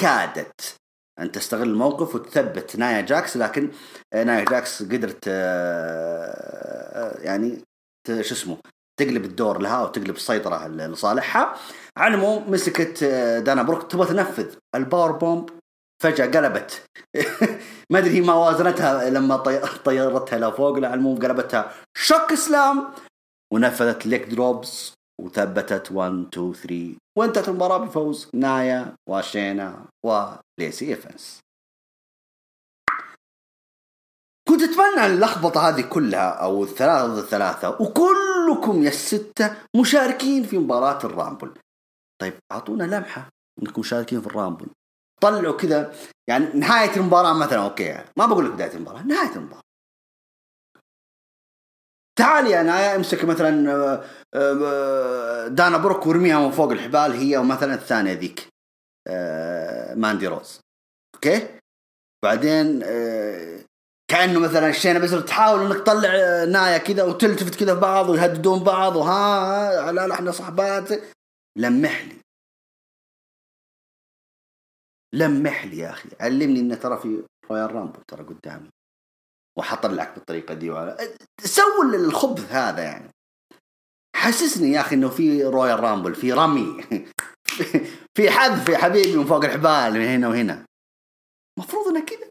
كادت 0.00 0.76
أن 1.20 1.32
تستغل 1.32 1.68
الموقف 1.68 2.14
وتثبت 2.14 2.76
نايا 2.76 3.00
جاكس 3.00 3.36
لكن 3.36 3.70
آه، 4.12 4.24
نايا 4.24 4.44
جاكس 4.44 4.82
قدرت 4.82 5.24
آه، 5.28 7.18
يعني 7.20 7.64
شو 8.08 8.34
اسمه 8.34 8.56
تقلب 9.00 9.24
الدور 9.24 9.58
لها 9.58 9.82
وتقلب 9.82 10.16
السيطرة 10.16 10.68
لصالحها. 10.68 11.56
على 11.98 12.14
العموم 12.14 12.50
مسكت 12.50 13.04
دانا 13.44 13.62
بروك 13.62 13.82
تبغى 13.92 14.06
تنفذ. 14.06 14.54
ال 14.74 14.80
power 14.80 15.12
bomb 15.12 15.50
فجأة 16.02 16.26
قلبت. 16.26 16.82
ما 17.90 17.98
أدري 17.98 18.10
هي 18.10 18.20
ما 18.20 18.34
وازنتها 18.34 19.10
لما 19.10 19.36
طيرتها 19.84 20.38
لفوق 20.38 20.76
على 20.76 20.86
العموم 20.86 21.18
قلبتها. 21.18 21.72
chokeslam 21.96 22.86
ونفذت 23.52 24.06
leg 24.06 24.24
drops 24.24 24.94
وثبتت 25.20 25.92
1 25.92 26.26
2 26.34 26.52
3 26.52 26.96
وانتهت 27.18 27.48
المباراة 27.48 27.78
بفوز 27.78 28.30
نايا 28.34 28.94
وشينا 29.08 29.86
وليسي 30.04 30.88
ايفنس 30.88 31.40
كنت 34.48 34.62
أتمنى 34.62 35.06
اللخبطة 35.06 35.68
هذه 35.68 35.80
كلها 35.80 36.30
أو 36.30 36.64
الثلاثة 36.64 37.06
ضد 37.06 37.18
الثلاثة 37.18 37.82
وكلكم 37.82 38.82
يا 38.82 38.88
الستة 38.88 39.56
مشاركين 39.76 40.42
في 40.42 40.58
مباراة 40.58 40.98
ال 41.04 41.10
Rumble. 41.10 41.50
طيب 42.20 42.34
أعطونا 42.52 42.84
لمحة 42.84 43.28
إنكم 43.62 43.80
مشاركين 43.80 44.20
في 44.20 44.26
ال 44.26 44.31
Rumble. 44.31 44.66
طلعوا 45.20 45.56
كذا 45.56 45.94
يعني 46.28 46.44
نهاية 46.44 46.96
المباراة 46.96 47.32
مثلا 47.32 47.64
okay 47.64 48.04
ما 48.16 48.26
بقول 48.26 48.44
لك 48.44 48.52
بداية 48.52 48.74
المباراة 48.74 49.02
نهاية 49.02 49.36
المباراة. 49.36 49.62
تعال 52.18 52.46
يا 52.46 52.62
نايا 52.62 52.96
أمسك 52.96 53.24
مثلا 53.24 53.72
آه، 53.72 54.04
آه، 54.34 55.48
دانا 55.48 55.78
بروك 55.78 56.06
وارميها 56.06 56.40
من 56.40 56.50
فوق 56.50 56.72
الحبال 56.72 57.12
هي 57.12 57.36
ومثلا 57.36 57.74
الثانية 57.74 58.12
ذيك 58.12 58.48
آه، 59.06 59.94
ماندي 59.94 60.26
روز. 60.26 60.60
okay؟ 61.14 61.58
بعدين 62.24 62.82
كأنه 64.10 64.40
مثلا 64.40 64.68
الشينا 64.68 64.98
بس 64.98 65.10
تحاول 65.10 65.60
إنك 65.60 65.76
تطلع 65.76 66.10
نايا 66.44 66.78
كذا 66.78 67.02
وتلتفت 67.04 67.54
كذا 67.54 67.74
في 67.74 67.80
بعض 67.80 68.08
ويهددون 68.08 68.64
بعض 68.64 68.96
وها 68.96 69.92
لا 69.92 70.06
لا 70.06 70.14
إحنا 70.14 70.30
صحبات 70.30 70.88
لمح 71.58 72.02
لي. 72.02 72.20
لمح 75.14 75.64
لي 75.64 75.78
يا 75.78 75.90
أخي. 75.90 76.08
علمني 76.20 76.60
إن 76.60 76.80
ترى 76.80 76.98
في 76.98 77.24
Royal 77.50 77.72
Rumble 77.72 78.00
ترى 78.08 78.24
قدامي. 78.24 78.70
وحطلعك 79.58 80.14
بالطريقة 80.14 80.54
دي. 80.54 80.70
سووا 81.44 81.84
الخبث 81.84 82.52
هذا 82.52 82.82
يعني. 82.82 83.10
حسسني 84.16 84.72
يا 84.72 84.80
أخي 84.80 84.94
إنه 84.94 85.08
في 85.08 85.44
Royal 85.44 85.80
Rumble 85.80 86.14
في 86.14 86.32
رمي. 86.32 86.82
في 88.16 88.30
حذف 88.30 88.68
يا 88.68 88.78
حبيبي 88.78 89.16
من 89.16 89.26
فوق 89.26 89.44
الحبال 89.44 89.92
من 89.92 90.06
هنا 90.06 90.28
وهنا. 90.28 90.66
المفروض 91.58 91.88
إنه 91.88 92.04
كذا. 92.04 92.30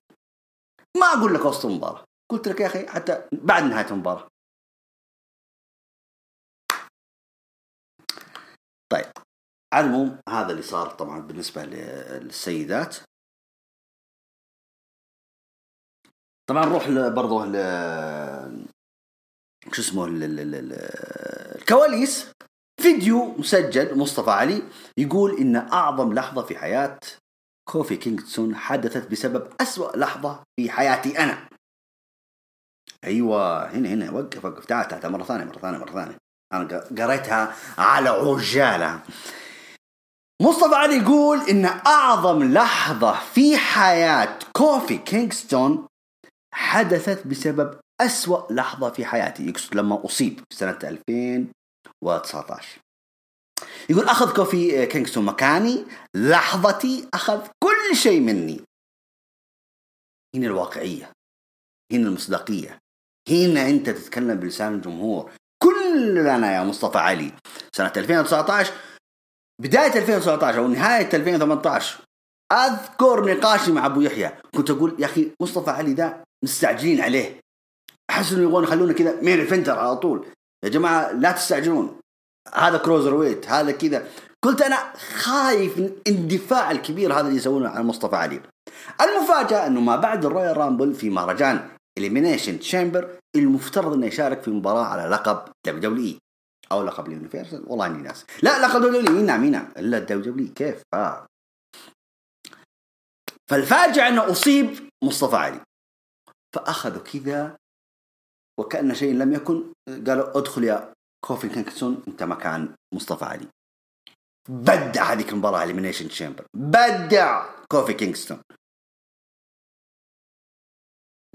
ما 0.98 1.06
أقول 1.06 1.34
لك 1.34 1.46
وسط 1.46 1.66
المباراة. 1.66 2.06
قلت 2.32 2.48
لك 2.48 2.60
يا 2.60 2.66
أخي 2.66 2.88
حتى 2.88 3.28
بعد 3.32 3.63
نهاية 3.63 3.92
المباراة. 3.92 4.28
طيب 8.89 9.12
على 9.73 9.86
العموم 9.86 10.19
هذا 10.30 10.52
اللي 10.52 10.62
صار 10.62 10.89
طبعا 10.89 11.19
بالنسبة 11.19 11.65
للسيدات. 11.65 12.95
طبعا 16.50 16.65
نروح 16.65 16.89
برضه 16.89 17.45
ل 17.45 17.56
شو 19.73 19.82
اسمه 19.82 20.08
الكواليس. 21.56 22.32
فيديو 22.82 23.26
مسجل 23.38 23.97
مصطفى 23.97 24.32
علي 24.32 24.63
يقول 24.97 25.38
إن 25.38 25.56
أعظم 25.56 26.13
لحظة 26.13 26.41
في 26.45 26.58
حياة 26.58 27.00
كوفي 27.69 27.97
كينغسون 27.97 28.56
حدثت 28.56 29.12
بسبب 29.12 29.54
أسوأ 29.62 29.97
لحظة 29.97 30.43
في 30.60 30.71
حياتي 30.71 31.19
أنا. 31.19 31.50
أيوه 33.04 33.69
هنا 33.69 33.89
هنا 33.89 34.12
وقف 34.12 34.45
وقف 34.45 34.65
تعال 34.65 34.88
تعال 34.88 35.12
مرة 35.12 35.23
ثانية 35.23 35.43
مرة 35.45 35.60
ثانية 35.60 35.78
مرة 35.78 35.91
ثانية. 35.91 36.17
أنا 36.53 36.79
قريتها 36.97 37.55
على 37.77 38.10
عجالة. 38.10 39.03
مصطفى 40.41 40.75
علي 40.75 40.97
يقول 40.97 41.49
إن 41.49 41.65
أعظم 41.65 42.43
لحظة 42.43 43.19
في 43.19 43.57
حياة 43.57 44.39
كوفي 44.55 44.97
كينغستون 44.97 45.88
حدثت 46.53 47.27
بسبب 47.27 47.79
أسوأ 48.01 48.53
لحظة 48.53 48.89
في 48.89 49.05
حياتي. 49.05 49.49
يقصد 49.49 49.75
لما 49.75 50.05
أصيب 50.05 50.39
في 50.39 50.55
سنة 50.55 50.79
2019 50.83 52.79
يقول 53.89 54.05
أخذ 54.05 54.36
كوفي 54.36 54.86
كينغستون 54.86 55.25
مكاني 55.25 55.86
لحظتي 56.15 57.10
أخذ 57.13 57.47
كل 57.63 57.95
شيء 57.95 58.19
مني. 58.21 58.62
هنا 60.36 60.47
الواقعية 60.47 61.12
هنا 61.91 62.07
المصداقية 62.07 62.79
هنا 63.29 63.69
أنت 63.69 63.89
تتكلم 63.89 64.36
بلسان 64.36 64.73
الجمهور. 64.73 65.31
كلنا 65.97 66.55
يا 66.55 66.63
مصطفى 66.63 66.97
علي. 66.97 67.31
سنة 67.75 67.91
2019 67.97 68.73
بداية 69.62 69.99
2019 69.99 70.60
أو 70.60 70.67
نهاية 70.67 71.10
2018 71.13 71.99
أذكر 72.53 73.25
نقاشي 73.25 73.71
مع 73.71 73.86
أبو 73.86 74.01
يحيى. 74.01 74.31
كنت 74.55 74.69
أقول 74.69 74.95
يا 74.99 75.05
أخي 75.05 75.31
مصطفى 75.41 75.69
علي 75.69 75.93
ذا 75.93 76.23
مستعجلين 76.43 77.01
عليه. 77.01 77.39
أحس 78.10 78.31
إنه 78.31 78.43
يبغون 78.43 78.63
يخلونا 78.63 78.93
كذا 78.93 79.21
main 79.21 79.45
eventer 79.45 79.80
على 79.79 79.95
طول. 79.95 80.25
يا 80.63 80.69
جماعة 80.69 81.12
لا 81.12 81.31
تستعجلون. 81.31 81.99
هذا 82.53 82.77
cruiserweight 82.78 83.50
هذا 83.49 83.71
كذا. 83.71 84.07
قلت 84.43 84.62
أنا 84.62 84.93
خايف 85.15 85.77
من 85.77 85.86
الاندفاع 85.86 86.71
الكبير 86.71 87.13
هذا 87.13 87.21
اللي 87.21 87.38
يسوونه 87.38 87.69
على 87.69 87.83
مصطفى 87.83 88.15
علي. 88.15 88.41
المفاجأة 89.01 89.67
إنه 89.67 89.81
ما 89.81 89.95
بعد 89.95 90.25
ال 90.26 90.58
Royal 90.58 90.74
Rumble 90.74 90.93
في 90.93 91.10
مهرجان 91.10 91.69
Elimination 91.97 92.60
Chamber 92.60 93.19
المفترض 93.36 93.93
إنه 93.93 94.05
يشارك 94.07 94.41
في 94.41 94.51
مباراة 94.51 94.86
على 94.86 95.10
لقب 95.10 95.51
WWE. 95.65 96.19
أو 96.71 96.83
لقب 96.83 97.07
ال 97.08 97.13
Universal 97.13 97.63
والله 97.67 97.86
إني 97.86 98.01
ناسي 98.02 98.26
لا 98.43 98.67
لقب 98.67 98.81
WW 98.82 99.26
نعم 99.25 99.45
نعم. 99.45 99.71
إلا 99.77 99.97
ال 99.97 100.34
WW 100.34 100.54
كيف؟ 100.53 100.83
آه. 100.93 101.27
فالفاجعه 103.49 104.07
أنه 104.07 104.31
أصيب 104.31 104.89
مصطفى 105.03 105.36
علي. 105.36 105.62
فأخذوا 106.55 107.03
كذا 107.03 107.57
وكأن 108.60 108.93
شيء 108.95 109.13
لم 109.13 109.33
يكن 109.33 109.73
قالوا 110.07 110.38
ادخل 110.38 110.63
يا 110.63 110.93
كوفي 111.25 111.49
كينغسون 111.49 112.03
أنت 112.07 112.23
مكان 112.23 112.75
مصطفى 112.93 113.25
علي. 113.25 113.47
بدع 114.49 115.03
هذيك 115.03 115.29
المباراة 115.29 115.63
Elimination 115.63 116.10
Chamber 116.10 116.45
بدع 116.53 117.45
كوفي 117.71 117.93
كينغستون 117.93 118.41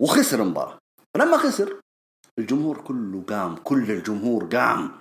وخسر 0.02 0.42
المباراة 0.42 0.78
فلما 1.14 1.36
خسر 1.36 1.80
الجمهور 2.38 2.84
كله 2.84 3.24
قام 3.28 3.56
كل 3.56 3.90
الجمهور 3.90 4.44
قام. 4.56 5.00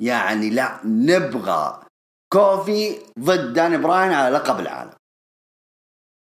يعني 0.00 0.50
لا 0.50 0.80
نبغى 0.86 1.86
كوفي 2.32 2.98
ضد 3.18 3.52
داني 3.52 3.78
براين 3.78 4.12
على 4.12 4.36
لقب 4.36 4.60
العالم. 4.60 4.94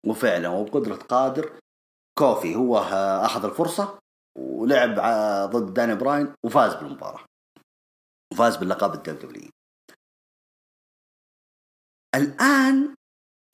وفعلا 0.07 0.49
وبقدرة 0.49 0.97
قادر 0.97 1.61
كوفي 2.19 2.57
هو 2.57 2.79
أخذ 3.25 3.45
الفرصة 3.45 3.99
ولعب 4.39 4.95
ضد 5.51 5.75
داني 5.75 5.95
براين 5.95 6.35
وفاز 6.45 6.75
بالمباراة. 6.75 7.25
وفاز 8.33 8.57
باللقب 8.57 8.95
الدبليو 8.95 9.51
الآن 12.15 12.95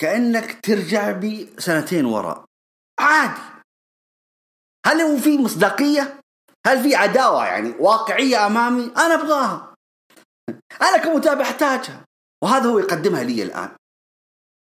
كأنك 0.01 0.65
ترجع 0.65 1.11
بي 1.11 1.47
سنتين 1.59 2.05
وراء. 2.05 2.45
عادي. 3.01 3.56
هل 4.87 5.01
هو 5.01 5.17
في 5.17 5.39
مصداقية؟ 5.39 6.21
هل 6.67 6.83
في 6.83 6.95
عداوة 6.95 7.47
يعني 7.47 7.75
واقعية 7.81 8.47
أمامي؟ 8.47 8.85
أنا 8.85 9.15
أبغاها. 9.15 9.75
أنا 10.83 10.97
كمتابع 10.97 11.43
أحتاجها. 11.43 12.05
وهذا 12.45 12.71
هو 12.71 12.79
يقدمها 12.79 13.23
لي 13.23 13.43
الآن. 13.43 13.69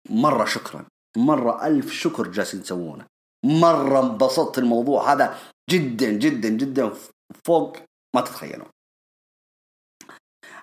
مرة 0.10 0.46
شكرا. 0.46 0.86
مرة 1.17 1.67
ألف 1.67 1.91
شكر 1.91 2.28
جالسين 2.28 2.63
تسوونه 2.63 3.06
مرة 3.46 4.00
انبسطت 4.00 4.58
الموضوع 4.58 5.13
هذا 5.13 5.38
جدا 5.70 6.12
جدا 6.12 6.50
جدا 6.50 6.93
فوق 7.46 7.78
ما 8.15 8.22
تتخيلون. 8.22 8.67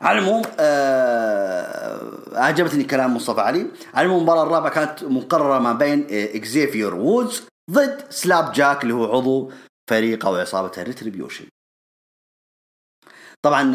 على 0.00 0.18
العموم 0.18 0.42
آه 0.59 2.11
عجبتني 2.33 2.85
كلام 2.85 3.16
مصطفى 3.16 3.40
علي. 3.40 3.70
على 3.94 4.07
العموم 4.07 4.18
المباراة 4.18 4.42
الرابعة 4.42 4.70
كانت 4.70 5.04
مقررة 5.04 5.59
ما 5.59 5.72
بين 5.72 6.07
اكزيفير 6.11 6.94
وودز 6.94 7.46
ضد 7.70 8.11
سلاب 8.11 8.53
جاك 8.53 8.83
اللي 8.83 8.94
هو 8.94 9.16
عضو 9.16 9.53
فريق 9.90 10.27
أو 10.27 10.37
عصابة 10.37 10.72
ال 10.79 10.84
Retribution. 10.84 11.46
طبعا 13.42 13.72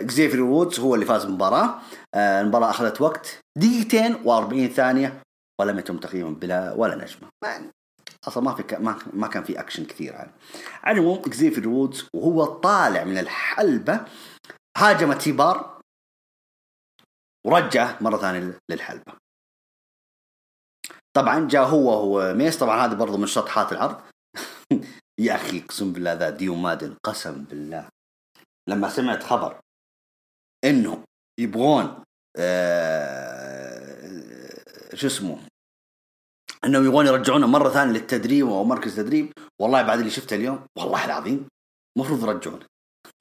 اكزيفير 0.00 0.42
وودز 0.42 0.80
هو 0.80 0.94
اللي 0.94 1.06
فاز 1.06 1.24
بالمباراة 1.24 1.80
آه 2.14 2.40
المباراة 2.40 2.70
أخذت 2.70 3.00
وقت 3.00 3.38
دقيقتين 3.58 4.14
و40 4.14 4.72
ثانية 4.72 5.22
ولم 5.60 5.78
يتم 5.78 5.98
تقييم 5.98 6.34
بلا 6.34 6.72
ولا 6.72 6.94
نجمة. 6.94 7.28
أصلا 8.28 8.42
ما 8.44 8.54
في 8.54 8.76
ما, 8.76 8.98
ما 9.12 9.28
كان 9.28 9.44
في 9.44 9.60
اكشن 9.60 9.84
كثير 9.84 10.12
يعني. 10.12 10.30
على 10.82 10.98
العموم 10.98 11.18
اكزيفير 11.18 11.68
وودز 11.68 12.08
وهو 12.14 12.44
طالع 12.44 13.04
من 13.04 13.18
الحلبة 13.18 14.04
هاجم 14.78 15.12
تيبار 15.12 15.80
ورجعه 17.46 17.98
مرة 18.00 18.16
ثانية 18.16 18.58
للحلبة. 18.70 19.23
طبعا 21.16 21.48
جاء 21.48 21.64
هو 21.64 22.18
وميس 22.18 22.58
طبعا 22.58 22.86
هذا 22.86 22.94
برضه 22.94 23.18
من 23.18 23.26
شطحات 23.26 23.72
العرض. 23.72 24.00
يا 25.18 25.34
أخي 25.34 25.64
أقسم 25.64 25.92
بالله 25.92 26.12
ذا 26.12 26.30
ديو 26.30 26.54
مادن 26.54 26.96
قسم 27.04 27.44
بالله. 27.44 27.88
لما 28.68 28.88
سمعت 28.88 29.22
خبر 29.22 29.60
إنه 30.64 31.04
يبغون 31.40 32.04
آه 32.36 33.74
شو 34.94 35.06
اسمه 35.06 35.38
إنهم 36.64 36.86
يبغون 36.86 37.06
يرجعونه 37.06 37.46
مرة 37.46 37.68
ثانية 37.68 37.92
للتدريب 37.92 38.46
أو 38.46 38.64
مركز 38.64 38.96
تدريب 38.96 39.32
والله 39.60 39.82
بعد 39.82 39.98
اللي 39.98 40.10
شفته 40.10 40.36
اليوم 40.36 40.66
والله 40.78 41.04
العظيم 41.04 41.48
المفروض 41.96 42.22
يرجعونه. 42.22 42.66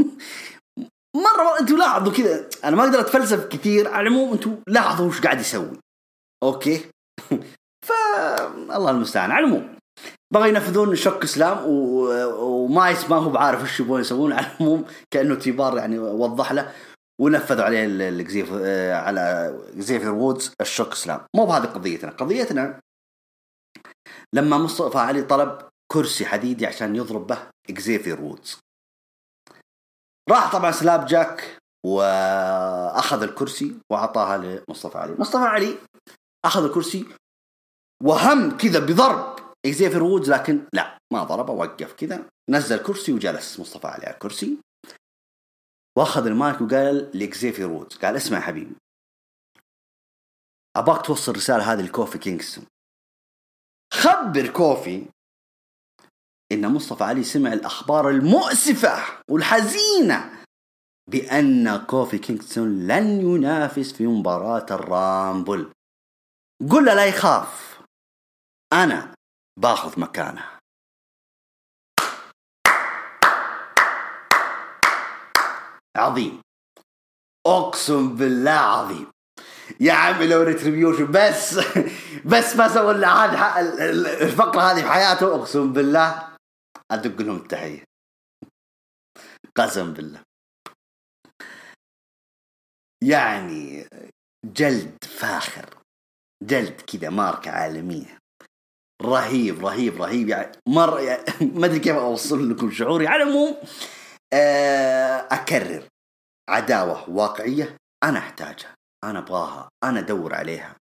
مرة 1.15 1.43
مرة 1.43 1.59
أنتوا 1.59 1.77
لاحظوا 1.77 2.13
كذا 2.13 2.49
أنا 2.63 2.75
ما 2.75 2.83
أقدر 2.83 2.99
أتفلسف 2.99 3.47
كثير 3.47 3.87
على 3.87 4.07
العموم 4.07 4.33
أنتوا 4.33 4.55
لاحظوا 4.67 5.07
وش 5.07 5.21
قاعد 5.21 5.39
يسوي. 5.39 5.79
أوكي؟ 6.43 6.85
ف 7.83 7.91
الله 8.75 8.91
المستعان. 8.91 9.31
على 9.31 9.45
العموم 9.45 9.75
بغى 10.33 10.49
ينفذون 10.49 10.95
شك 10.95 11.23
إسلام 11.23 11.57
و... 11.65 12.07
ومايس 12.43 13.09
ما 13.09 13.15
هو 13.15 13.29
بعارف 13.29 13.63
وش 13.63 13.79
يبغون 13.79 14.01
يسوون. 14.01 14.33
على 14.33 14.47
العموم 14.47 14.85
كأنه 15.11 15.35
تيبار 15.35 15.77
يعني 15.77 15.99
وضح 15.99 16.51
له. 16.51 16.73
ونفذوا 17.21 17.63
عليه 17.63 17.85
الجزيف 17.85 18.49
آه، 18.53 18.95
على 18.95 19.53
زيفير 19.77 20.11
وودز 20.11 20.53
ال 20.61 20.91
chokeslam. 20.91 21.25
مو 21.35 21.45
بهذه 21.45 21.65
قضيتنا. 21.65 22.11
قضيتنا 22.11 22.79
لما 24.33 24.57
مصطفى 24.57 24.97
علي 24.97 25.21
طلب 25.21 25.61
كرسي 25.91 26.25
حديدي 26.25 26.65
عشان 26.65 26.95
يضرب 26.95 27.27
به 27.27 27.37
اكزيفير 27.69 28.21
وودز. 28.21 28.59
راح 30.29 30.51
طبعا 30.51 30.71
سلاب 30.71 31.05
جاك 31.05 31.57
وأخذ 31.85 33.23
الكرسي 33.23 33.75
وأعطاها 33.91 34.37
لمصطفى 34.37 34.97
علي. 34.97 35.15
مصطفى 35.19 35.43
علي 35.43 35.77
أخذ 36.45 36.63
الكرسي 36.63 37.05
وهم 38.01 38.57
كذا 38.57 38.79
بضرب. 38.79 39.33
إكزيفير 39.65 40.03
وودز 40.03 40.29
لكن 40.31 40.67
لا 40.73 40.97
ما 41.13 41.23
ضربه 41.23 41.53
وقف 41.53 41.93
كذا 41.93 42.29
نزل 42.49 42.77
كرسي 42.77 43.13
وجلس. 43.13 43.59
مصطفى 43.59 43.87
علي 43.87 44.05
على 44.05 44.13
الكرسي 44.13 44.57
وأخذ 45.97 46.25
المايك 46.25 46.61
وقال 46.61 47.11
لإكزيفير 47.13 47.69
وودز 47.69 47.97
قال 47.97 48.15
اسمع 48.15 48.37
يا 48.37 48.43
حبيبي. 48.43 48.75
أباك 50.75 51.05
توصل 51.05 51.31
الرساله 51.31 51.73
هذه 51.73 51.81
لكوفي 51.81 52.17
كينغستون. 52.17 52.65
خبر 53.93 54.47
كوفي 54.47 55.05
إن 56.51 56.67
مصطفى 56.67 57.03
علي 57.03 57.23
سمع 57.23 57.53
الأخبار 57.53 58.09
المؤسفة 58.09 59.21
والحزينة 59.29 60.43
بأن 61.09 61.77
كوفي 61.77 62.17
كينغستون 62.17 62.87
لن 62.87 63.21
ينافس 63.21 63.93
في 63.93 64.07
مباراة 64.07 64.65
ال 64.71 64.84
Rumble. 64.84 65.71
قل 66.71 66.85
له 66.85 66.93
لا 66.93 67.05
يخاف. 67.05 67.72
أنا 68.73 69.15
باخذ 69.59 69.99
مكانه. 69.99 70.59
عظيم. 75.97 76.41
أقسم 77.47 78.15
بالله 78.15 78.51
عظيم. 78.51 79.11
يا 79.79 79.93
عمي 79.93 80.27
لو 80.27 80.43
ريتريبيوشن 80.43 81.11
بس 81.11 81.53
بس 82.25 82.55
ما 82.55 82.67
سووا 82.67 82.93
لنا 82.93 83.59
الفقرة 84.21 84.61
هذه 84.61 84.81
في 84.81 84.89
حياته. 84.89 85.35
أقسم 85.35 85.73
بالله 85.73 86.37
أدق 86.91 87.21
لهم 87.21 87.35
التحية. 87.35 87.83
قسم 89.55 89.93
بالله. 89.93 90.23
يعني 93.03 93.87
جلد 94.45 94.97
فاخر. 95.19 95.77
جلد 96.43 96.81
كذا 96.81 97.09
ماركة 97.09 97.51
عالمية. 97.51 98.22
رهيب 99.01 99.65
رهيب 99.65 100.01
رهيب. 100.01 100.29
يعني 100.29 100.51
مرة 100.67 101.01
يعني 101.01 101.23
ما 101.59 101.65
أدري 101.65 101.79
كيف 101.79 101.95
أوصل 101.95 102.49
لكم 102.49 102.71
شعوري. 102.71 103.07
على 103.07 103.23
العموم 103.23 103.57
آه، 104.33 105.27
أكرر. 105.31 105.83
عداوة 106.49 107.09
واقعية 107.09 107.77
أنا 108.03 108.19
أحتاجها 108.19 108.75
أنا 109.03 109.19
أبغاها 109.19 109.69
أنا 109.83 109.99
أدور 109.99 110.35
عليها. 110.35 110.75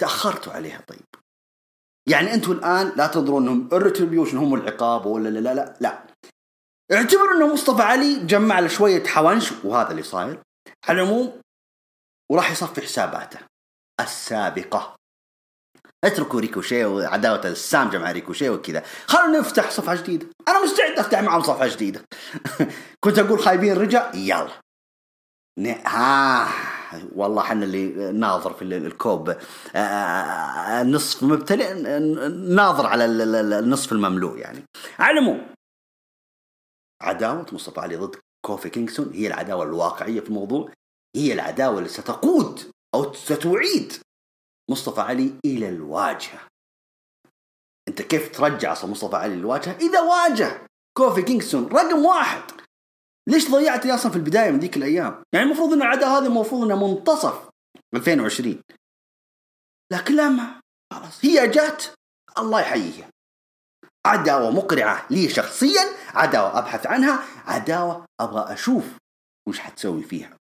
تأخرتوا 0.00 0.52
عليها 0.52 0.80
طيب. 0.80 1.04
يعني 2.08 2.34
أنتم 2.34 2.52
الآن 2.52 2.92
لا 2.96 3.06
تنظروا 3.06 3.40
أنهم 3.40 3.68
ال 3.72 3.77
Retribution 3.77 4.36
هم 4.36 4.54
العقاب 4.54 5.06
ولا 5.06 5.28
لا 5.28 5.40
لا 5.40 5.54
لا 5.54 5.76
لا. 5.80 6.04
اعتبروا 6.92 7.36
أنه 7.36 7.52
مصطفى 7.52 7.82
علي 7.82 8.26
جمع 8.26 8.58
له 8.58 8.68
شوية 8.68 9.04
حوانش 9.04 9.52
وهذا 9.64 9.90
اللي 9.90 10.02
صاير. 10.02 10.42
على 10.88 11.02
العموم 11.02 11.40
وراح 12.32 12.50
يصفي 12.50 12.80
حساباته 12.80 13.38
السابقة. 14.00 14.96
اتركوا 16.04 16.40
ريكوشي 16.40 16.84
وعداوة 16.84 17.46
السامجة 17.46 17.98
مع 17.98 18.12
ريكوشي 18.12 18.50
وكذا. 18.50 18.82
خلونا 19.06 19.38
نفتح 19.38 19.70
صفحة 19.70 19.94
جديدة. 19.94 20.26
أنا 20.48 20.64
مستعد 20.64 20.98
أفتح 20.98 21.22
معهم 21.22 21.42
صفحة 21.42 21.66
جديدة. 21.66 22.04
كنت 23.04 23.18
أقول 23.18 23.38
خايبين 23.38 23.76
رجع؟ 23.76 24.14
يلا. 24.14 24.48
ها 25.86 26.48
والله 27.14 27.42
إحنا 27.42 27.64
اللي 27.64 28.12
ناظر 28.12 28.52
في 28.52 28.62
الكوب. 28.62 29.28
آه، 29.28 29.38
آه، 29.76 30.82
النصف 30.82 31.22
مبتلئ 31.22 31.74
ناظر 32.54 32.86
على 32.86 33.04
النصف 33.04 33.92
المملوء 33.92 34.38
يعني. 34.38 34.64
على 34.98 35.18
العموم 35.18 35.46
عداوة 37.02 37.46
مصطفى 37.52 37.80
علي 37.80 37.96
ضد 37.96 38.16
كوفي 38.46 38.70
كينغسون 38.70 39.12
هي 39.14 39.26
العداوة 39.26 39.64
الواقعية 39.64 40.20
في 40.20 40.28
الموضوع. 40.28 40.72
هي 41.16 41.32
العداوة 41.32 41.78
اللي 41.78 41.88
ستقود 41.88 42.60
أو 42.94 43.12
ستعيد 43.12 43.92
مصطفى 44.70 45.00
علي 45.00 45.34
إلى 45.44 45.68
الواجهة. 45.68 46.48
أنت 47.88 48.02
كيف 48.02 48.36
ترجع 48.36 48.72
أصلا 48.72 48.90
مصطفى 48.90 49.16
علي 49.16 49.36
للواجهة؟ 49.36 49.76
إذا 49.76 50.00
واجه 50.00 50.66
كوفي 50.98 51.22
كينغستون 51.22 51.66
رقم 51.66 52.04
واحد. 52.04 52.42
ليش 53.28 53.50
ضيعتني 53.50 53.94
أصلا 53.94 54.12
في 54.12 54.16
البداية 54.16 54.50
من 54.50 54.58
ذيك 54.58 54.76
الأيام؟ 54.76 55.22
يعني 55.32 55.46
المفروض 55.46 55.72
ان 55.72 55.82
العداء 55.82 56.08
هذا 56.08 56.26
المفروض 56.26 56.62
إنه 56.64 56.88
منتصف 56.88 57.50
2020 57.94 58.62
لكن 59.92 60.16
لما 60.16 60.60
خلاص. 60.92 61.24
هي 61.24 61.48
جات. 61.48 61.84
الله 62.38 62.60
يحييها. 62.60 63.10
عداوة 64.06 64.50
مقنعة 64.50 65.06
لي 65.10 65.28
شخصيا 65.28 65.82
عداوة 66.08 66.58
أبحث 66.58 66.86
عنها 66.86 67.24
عداوة 67.46 68.06
أبغى 68.20 68.52
أشوف 68.52 68.84
وش 69.48 69.58
حتسوي 69.58 70.02
فيها. 70.02 70.36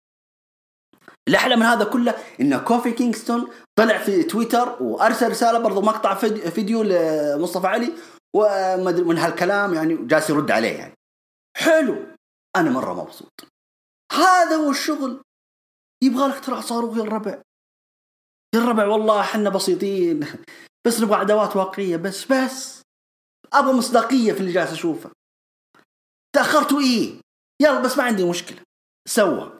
الأحلى 1.28 1.56
من 1.56 1.62
هذا 1.62 1.86
كله 1.86 2.16
إن 2.42 2.58
كوفي 2.58 2.92
كينغستون 2.92 3.50
طلع 3.76 3.98
في 3.98 4.24
تويتر 4.24 4.84
وأرسل 4.84 5.30
رسالة 5.30 5.60
برضو 5.60 5.82
مقطع 5.82 6.16
فيديو 6.50 6.84
لمصطفى 6.84 7.68
علي 7.68 7.94
ومن 8.36 9.18
هالكلام 9.18 9.74
يعني 9.74 10.08
جالس 10.08 10.30
يرد 10.30 10.52
عليه 10.52 10.78
يعني. 10.78 10.94
حلو. 11.58 12.06
أنا 12.56 12.70
مرة 12.70 12.94
مبسوط. 12.94 13.48
هذا 14.12 14.56
هو 14.56 14.72
الشغل. 14.72 15.22
يبغى 16.04 16.28
لك 16.28 16.46
ترى 16.46 16.62
صاروخ 16.62 16.98
يا 16.98 17.02
الربع. 17.04 17.42
يا 18.56 18.60
الربع 18.60 18.88
والله 18.88 19.22
إحنا 19.22 19.50
بسيطين. 19.50 20.28
بس 20.88 21.02
نبغى 21.02 21.22
أدوات 21.22 21.56
واقعية 21.56 21.98
بس 21.98 22.26
بس. 22.26 22.82
أبغى 23.54 23.74
مصداقية 23.74 24.34
في 24.34 24.40
اللي 24.40 24.52
جالس 24.52 24.72
أشوفه. 24.72 25.12
تاخرتوا 26.36 26.80
إيه 26.80 27.22
يلا 27.62 27.82
بس 27.82 27.98
ما 27.98 28.04
عندي 28.04 28.30
مشكلة. 28.30 28.60
سوى. 29.08 29.60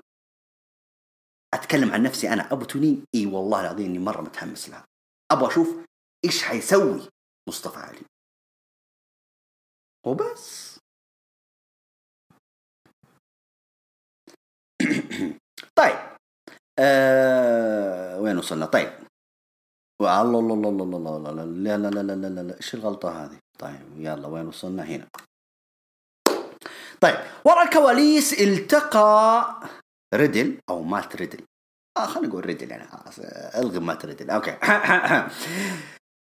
أتكلم 1.54 1.92
عن 1.92 2.04
نفسي 2.04 2.34
أنا. 2.34 2.54
أبو 2.54 2.66
تونين 2.66 3.06
إي 3.16 3.26
والله 3.26 3.62
العظيم 3.62 3.86
إني 3.86 4.00
مرة 4.00 4.22
متحمس 4.22 4.70
لها. 4.70 4.86
أبغى 5.32 5.48
أشوف 5.48 5.86
إيش 6.26 6.44
حيسوي 6.44 7.10
مصطفى 7.50 7.80
علي. 7.80 8.02
وبس. 10.06 10.80
طيب. 15.80 16.00
آه 16.80 18.20
وين 18.22 18.38
وصلنا؟ 18.38 18.66
طيب. 18.66 18.94
الله 20.02 20.22
الله 20.22 20.54
الله 20.54 20.70
الله 20.70 20.98
الله 20.98 21.18
الله 21.18 21.44
لا 21.46 21.78
لا 21.78 21.88
لا 21.90 22.02
لا 22.02 22.30
لا 22.30 22.42
لا 22.42 22.58
إيش 22.58 22.74
الغلطة 22.74 23.26
هذه؟ 23.26 23.40
طيب 23.60 23.82
يلا 23.98 24.28
وين 24.28 24.48
وصلنا؟ 24.48 24.84
هنا. 24.84 25.08
طيب. 27.02 27.16
ورا 27.46 27.64
الكواليس 27.64 28.34
التقى 28.34 29.60
ريدل 30.14 30.60
أو 30.70 30.84
مات 30.84 31.16
ريدل. 31.16 31.46
آه 31.98 32.06
خلينا 32.06 32.28
نقول 32.28 32.46
ريدل 32.46 32.72
يعني 32.72 32.88
ألغي 33.56 33.80
مات 33.80 34.06
ريدل. 34.06 34.30
okay. 34.30 34.58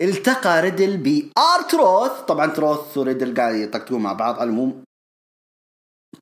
التقى 0.03 0.63
ريدل 0.63 0.97
بآر 0.97 1.43
تروث 1.43 2.21
طبعا 2.21 2.47
تروث 2.47 2.99
وريدل 2.99 3.37
قاعد 3.37 3.55
يطقطقون 3.55 4.03
مع 4.03 4.13
بعض. 4.13 4.43
العموم 4.43 4.85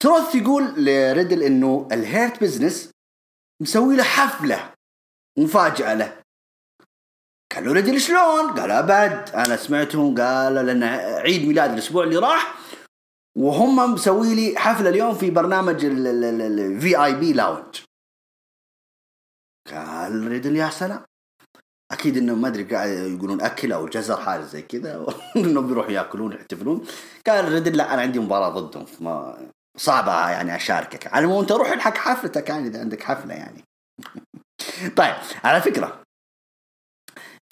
تروث 0.01 0.35
يقول 0.35 0.85
لريدل 0.85 1.43
إنه 1.43 1.89
ال 1.93 2.03
Hurt 2.03 2.41
Business 2.41 2.91
مسوي 3.63 3.97
له 3.97 4.03
حفلة 4.03 4.73
مفاجأة 5.39 5.95
له. 5.95 6.21
قال 7.55 7.65
له 7.65 7.73
ريدل 7.73 8.01
شلون؟ 8.01 8.51
قال 8.51 8.71
أبد 8.71 9.31
أنا 9.31 9.57
سمعتهم 9.57 10.15
قالوا 10.15 10.63
لأن 10.63 10.83
عيد 11.23 11.49
ميلاد 11.49 11.73
الأسبوع 11.73 12.05
اللي 12.05 12.17
راح 12.17 12.64
وهم 13.37 13.93
مسوي 13.93 14.35
لي 14.35 14.59
حفلة 14.59 14.91
اليوم 14.91 15.15
في 15.15 15.31
برنامج 15.31 15.85
ال 15.85 17.05
VIP 17.05 17.33
Lounge 17.33 17.81
قال 19.71 20.29
ريدل 20.29 20.57
يا 20.57 20.71
سلام. 20.71 21.05
أكيد 21.93 22.17
إنه 22.17 22.35
ما 22.35 22.49
أدري 22.49 22.65
قاعد 22.65 22.89
يقولون 22.89 23.41
أكل 23.41 23.73
أو 23.73 23.89
جزر 23.89 24.17
حاجة 24.17 24.43
زي 24.43 24.63
كذا 24.63 25.07
إنه 25.37 25.61
بيروحوا 25.61 25.91
يأكلون 25.91 26.33
يحتفلون. 26.33 26.87
قال 27.27 27.53
ريدل 27.53 27.77
لا 27.77 27.95
أنا 27.95 28.03
عندي 28.03 28.19
مباراة 28.19 28.49
ضدهم 28.49 28.87
ما 29.01 29.39
صعبة 29.77 30.31
يعني 30.31 30.57
أشاركك. 30.57 31.07
على 31.07 31.25
العموم 31.25 31.41
أنت 31.41 31.53
روح 31.53 31.69
الحق 31.73 31.97
حفلتك 31.97 32.49
يعني 32.49 32.67
إذا 32.67 32.81
عندك 32.81 33.03
حفلة 33.03 33.35
يعني. 33.35 33.65
طيب 34.99 35.15
على 35.45 35.61
فكرة. 35.61 36.03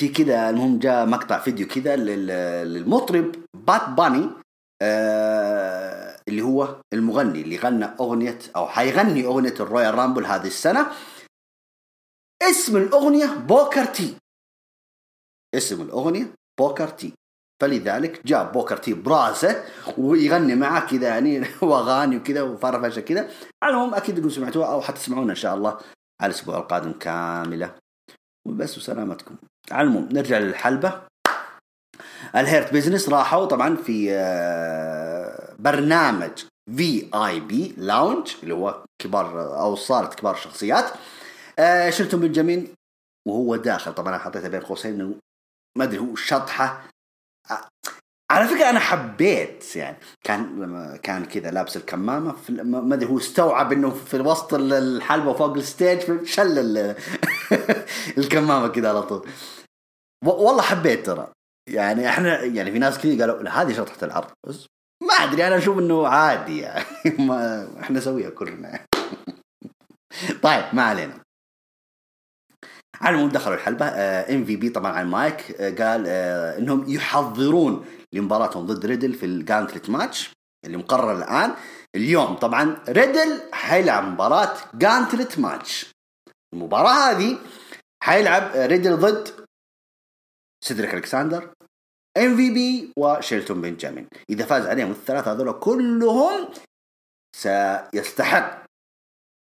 في 0.00 0.08
كذا 0.08 0.50
المهم 0.50 0.78
جاء 0.78 1.06
مقطع 1.06 1.38
فيديو 1.38 1.66
كذا 1.66 1.96
للمطرب 1.96 3.32
بات 3.54 3.88
باني 3.88 4.41
آه 4.82 6.16
اللي 6.28 6.42
هو 6.42 6.82
المغني 6.92 7.40
اللي 7.42 7.56
غنى 7.56 7.84
أغنية 7.84 8.38
أو 8.56 8.66
حيغني 8.66 9.24
أغنية 9.24 9.54
ال 9.60 9.94
Royal 9.94 10.09
Rumble 10.09 10.26
هذه 10.26 10.46
السنة. 10.46 10.86
اسم 12.42 12.76
الأغنية 12.76 13.26
بوكر 13.26 13.84
تي. 13.84 14.16
اسم 15.54 15.82
الأغنية 15.82 16.34
بوكر 16.58 16.88
تي. 16.88 17.12
فلذلك 17.62 18.26
جاب 18.26 18.52
بوكر 18.52 18.76
تي 18.76 18.94
براسه 18.94 19.64
ويغني 19.98 20.54
معاه 20.54 20.80
كذا 20.80 21.08
يعني 21.08 21.46
وأغاني 21.62 22.16
وكذا 22.16 22.42
وفرفشة 22.42 23.00
كذا. 23.00 23.30
العموم 23.64 23.94
أكيد 23.94 24.16
انكم 24.16 24.30
سمعتوها 24.30 24.72
أو 24.72 24.80
حتسمعونها 24.80 25.30
إن 25.30 25.36
شاء 25.36 25.54
الله 25.54 25.70
على 26.20 26.30
الأسبوع 26.30 26.58
القادم 26.58 26.92
كاملة. 26.92 27.74
وبس 28.48 28.78
وسلامتكم. 28.78 29.36
على 29.70 29.82
العموم 29.88 30.08
نرجع 30.12 30.38
للحلبة. 30.38 31.11
ال 32.36 32.44
Hurt 32.44 32.72
Business 32.72 33.08
راحوا 33.08 33.46
طبعا 33.46 33.76
في 33.76 34.08
آه، 34.12 35.54
برنامج 35.58 36.30
VIP 36.76 37.74
Lounge 37.76 38.32
اللي 38.42 38.54
هو 38.54 38.84
كبار 39.02 39.60
أو 39.60 39.76
صارت 39.76 40.14
كبار 40.14 40.34
الشخصيات 40.34 40.90
آه، 41.58 41.90
شلتون 41.90 42.20
بنجامين 42.20 42.74
وهو 43.28 43.56
داخل. 43.56 43.94
طبعا 43.94 44.08
أنا 44.08 44.18
حطيتها 44.18 44.48
بين 44.48 44.60
قوسين 44.60 44.94
انه 44.94 45.14
ما 45.78 45.84
أدري 45.84 45.98
هو 45.98 46.14
شطحة. 46.16 46.88
على 48.30 48.48
فكرة 48.48 48.70
أنا 48.70 48.78
حبيت 48.78 49.76
يعني 49.76 49.96
كان 50.24 50.60
لما 50.62 50.96
كان 50.96 51.24
كذا 51.24 51.50
لابس 51.50 51.76
الكمامة 51.76 52.36
ما 52.62 52.94
أدري 52.94 53.10
هو 53.10 53.18
استوعب 53.18 53.72
إنه 53.72 53.90
في 53.90 54.20
وسط 54.20 54.54
الحلبة 54.54 55.32
فوق 55.32 55.54
ال 55.56 55.68
stage 55.68 56.24
شل 56.24 56.58
الكمامة 58.18 58.68
كذا 58.68 58.88
على 58.88 59.02
طول. 59.02 59.28
والله 60.24 60.62
حبيت 60.62 61.06
ترى. 61.06 61.32
يعني 61.68 62.08
إحنا 62.08 62.42
يعني 62.42 62.72
في 62.72 62.78
ناس 62.78 62.98
كذا 62.98 63.20
قالوا 63.20 63.48
هذه 63.48 63.72
شطحة 63.72 63.98
العرض 64.02 64.30
بس 64.46 64.66
ما 65.02 65.14
أدري 65.14 65.46
أنا 65.46 65.58
أشوف 65.58 65.78
إنه 65.78 66.06
عادي 66.08 66.58
يعني. 66.58 66.84
ما 67.28 67.68
إحنا 67.80 67.98
نسويها 67.98 68.30
كلنا. 68.30 68.86
طيب 70.42 70.64
ما 70.72 70.82
علينا. 70.82 71.22
على 73.00 73.16
المهم 73.16 73.28
دخلوا 73.28 73.56
الحلبة. 73.56 73.86
ام 73.88 74.44
في 74.44 74.56
بي 74.56 74.68
طبعا 74.68 74.92
على 74.92 75.02
المايك 75.02 75.50
آه، 75.60 75.70
قال 75.70 76.04
آه، 76.06 76.58
إنهم 76.58 76.84
يحضرون 76.88 77.86
لمباراتهم 78.12 78.66
ضد 78.66 78.86
ريدل 78.86 79.14
في 79.14 79.26
ال 79.26 79.34
gauntlet 79.34 79.90
match 79.90 80.30
اللي 80.64 80.76
مقرر 80.76 81.16
الآن. 81.16 81.54
اليوم 81.96 82.34
طبعا 82.34 82.76
ريدل 82.88 83.42
حيلعب 83.52 84.04
مباراة 84.04 84.56
gauntlet 84.74 85.38
match 85.38 85.90
المباراة 86.54 87.10
هذه 87.10 87.38
حيلعب 88.02 88.50
ريدل 88.54 88.96
ضد 88.96 89.28
سيدريك 90.64 90.94
الكساندر 90.94 91.51
ام 92.18 92.36
في 92.36 92.50
بي 92.50 92.92
وشيلتون 92.96 93.60
بنجامين. 93.60 94.06
إذا 94.30 94.44
فاز 94.44 94.66
عليهم 94.66 94.90
الثلاثة 94.90 95.32
هذول 95.32 95.52
كلهم 95.52 96.48
سيستحق 97.36 98.62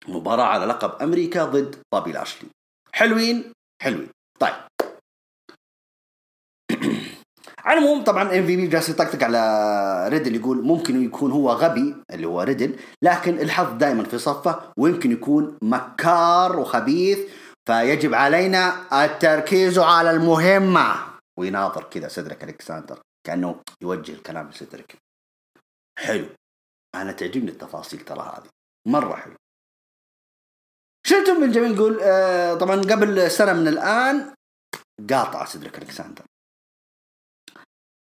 مباراة 0.09 0.45
على 0.45 0.65
لقب 0.65 1.03
أمريكا 1.03 1.45
ضد 1.45 1.77
بابي 1.93 2.13
لاشلي. 2.13 2.49
حلوين؟ 2.93 3.53
حلوين. 3.83 4.09
طيب. 4.41 4.55
على 7.65 7.79
العموم 7.79 8.05
طبعا 8.05 8.23
ام 8.23 8.47
في 8.47 8.57
بي 8.57 8.67
جالس 8.67 8.89
يطقطق 8.89 9.25
على 9.25 10.09
ريدل 10.09 10.37
يقول 10.37 10.63
ممكن 10.63 11.05
يكون 11.05 11.31
هو 11.31 11.51
غبي 11.51 11.95
اللي 12.13 12.27
هو 12.27 12.43
ريدل 12.43 12.77
لكن 13.03 13.39
الحظ 13.39 13.73
دائما 13.77 14.05
في 14.05 14.19
صفه 14.19 14.61
ويمكن 14.77 15.13
يكون 15.13 15.59
مكار 15.63 16.59
وخبيث 16.59 17.19
فيجب 17.69 18.15
علينا 18.15 18.75
التركيز 19.05 19.79
على 19.79 20.11
المهمة. 20.11 21.10
ويناظر 21.41 21.85
كذا 21.85 22.09
سيدريك 22.09 22.45
الكساندر 22.45 23.01
كأنه 23.27 23.63
يوجه 23.83 24.13
الكلام 24.13 24.51
لسيدريك 24.51 24.97
حلو. 25.99 26.27
أنا 26.95 27.13
تعجبني 27.13 27.51
التفاصيل 27.51 28.01
ترى 28.01 28.21
هذه. 28.21 28.49
مرة 28.89 29.15
حلو. 29.17 29.37
بنجامين 31.11 31.75
يقول 31.75 32.01
آه 32.03 32.55
طبعا 32.55 32.77
قبل 32.81 33.31
سنة 33.31 33.53
من 33.53 33.69
الآن 33.69 34.35
قاطع 35.11 35.45
سيدريك 35.45 35.79
الكساندر 35.79 36.25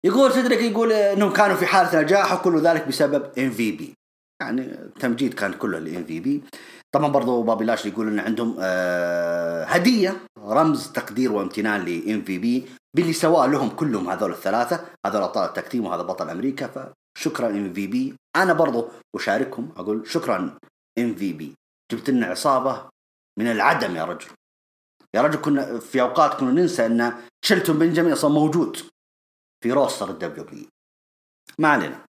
يقول 0.05 0.33
سيدريك 0.33 0.59
يقول 0.59 0.91
إنهم 0.91 1.33
كانوا 1.33 1.55
في 1.55 1.65
حالة 1.65 2.01
نجاح 2.01 2.33
وكل 2.33 2.61
ذلك 2.61 2.87
بسبب 2.87 3.39
ام 3.39 3.51
في 3.51 3.71
بي. 3.71 3.95
يعني 4.41 4.61
التمجيد 4.61 5.33
كان 5.33 5.53
كله 5.53 5.79
للام 5.79 6.05
في 6.05 6.19
بي. 6.19 6.43
طبعا 6.91 7.07
برضو 7.07 7.43
بابي 7.43 7.65
لاشلي 7.65 7.85
يقول 7.85 8.07
إن 8.07 8.19
عندهم 8.19 8.55
آه 8.59 9.63
هدية 9.63 10.21
رمز 10.39 10.91
تقدير 10.91 11.31
وامتنان 11.31 11.85
لإم 11.85 12.21
في 12.21 12.37
بي 12.37 12.67
باللي 12.95 13.13
سواه 13.13 13.47
لهم 13.47 13.69
كلهم 13.69 14.09
هذول 14.09 14.31
الثلاثة 14.31 14.85
هذول 15.05 15.21
أبطال 15.21 15.49
ال 15.49 15.54
tag 15.54 15.67
team 15.67 15.85
وهذا 15.85 16.01
بطل 16.01 16.29
أمريكا 16.29 16.93
فشكرا 17.17 17.49
إم 17.49 17.73
في 17.73 17.87
بي. 17.87 18.15
أنا 18.35 18.53
برضو 18.53 18.89
اشاركهم 19.15 19.71
أقول 19.77 20.07
شكرا 20.07 20.57
إم 20.99 21.15
في 21.15 21.33
بي. 21.33 21.55
جبت 21.91 22.09
لنا 22.09 22.25
عصابة 22.25 22.89
من 23.39 23.47
العدم 23.51 23.95
يا 23.95 24.05
رجل. 24.05 24.27
يا 25.13 25.21
رجل 25.21 25.41
كنا 25.41 25.79
في 25.79 26.01
أوقات 26.01 26.39
كنا 26.39 26.51
ننسى 26.51 26.85
إن 26.85 27.13
شلتون 27.45 27.79
بنجامين 27.79 28.11
أصلا 28.11 28.31
موجود 28.31 28.77
في 29.63 29.71
roster 29.71 30.09
ال 30.09 30.43
WWE 30.43 30.69
ما 31.59 31.67
علينا. 31.67 32.08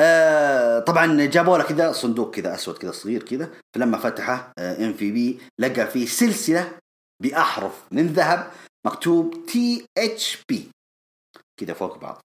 آه 0.00 0.78
طبعا 0.78 1.26
جابوا 1.26 1.58
له 1.58 1.64
كذا 1.64 1.92
صندوق 1.92 2.34
كذا 2.34 2.54
أسود 2.54 2.78
كذا 2.78 2.92
صغير 2.92 3.22
كذا 3.22 3.50
فلما 3.74 3.98
فتحه 3.98 4.52
إم 4.58 4.92
في 4.92 5.12
بي 5.12 5.40
لقى 5.58 5.86
فيه 5.86 6.06
سلسلة 6.06 6.78
بأحرف 7.22 7.84
من 7.92 8.06
ذهب 8.06 8.50
مكتوب 8.86 9.46
THB 9.46 10.70
كذا 11.60 11.74
فوق 11.74 11.98
بعض. 11.98 12.20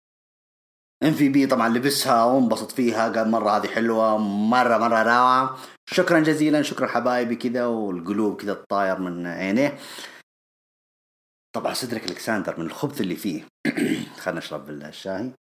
إم 1.03 1.13
في 1.13 1.29
بي 1.29 1.47
طبعا 1.47 1.69
لبسها 1.69 2.25
وانبسط 2.25 2.73
فيها 2.73 3.09
قال 3.09 3.31
مرة 3.31 3.51
هذه 3.51 3.67
حلوة 3.67 4.19
مرة 4.19 4.79
مرة 4.79 5.03
روعة. 5.03 5.59
شكرا 5.91 6.21
جزيلا 6.21 6.63
شكرا 6.63 6.87
حبايبي 6.87 7.37
كذا 7.37 7.67
والقلوب 7.67 8.41
كذا 8.41 8.55
تطاير 8.55 8.99
من 8.99 9.27
عينيه. 9.27 9.79
طبعا 11.55 11.75
سيدريك 11.75 12.05
الكساندر 12.05 12.61
من 12.61 12.67
الخبث 12.67 13.01
اللي 13.01 13.17
فيه. 13.17 13.47
خلنا 14.23 14.39
نشرب 14.39 14.71
الشاي 14.71 15.33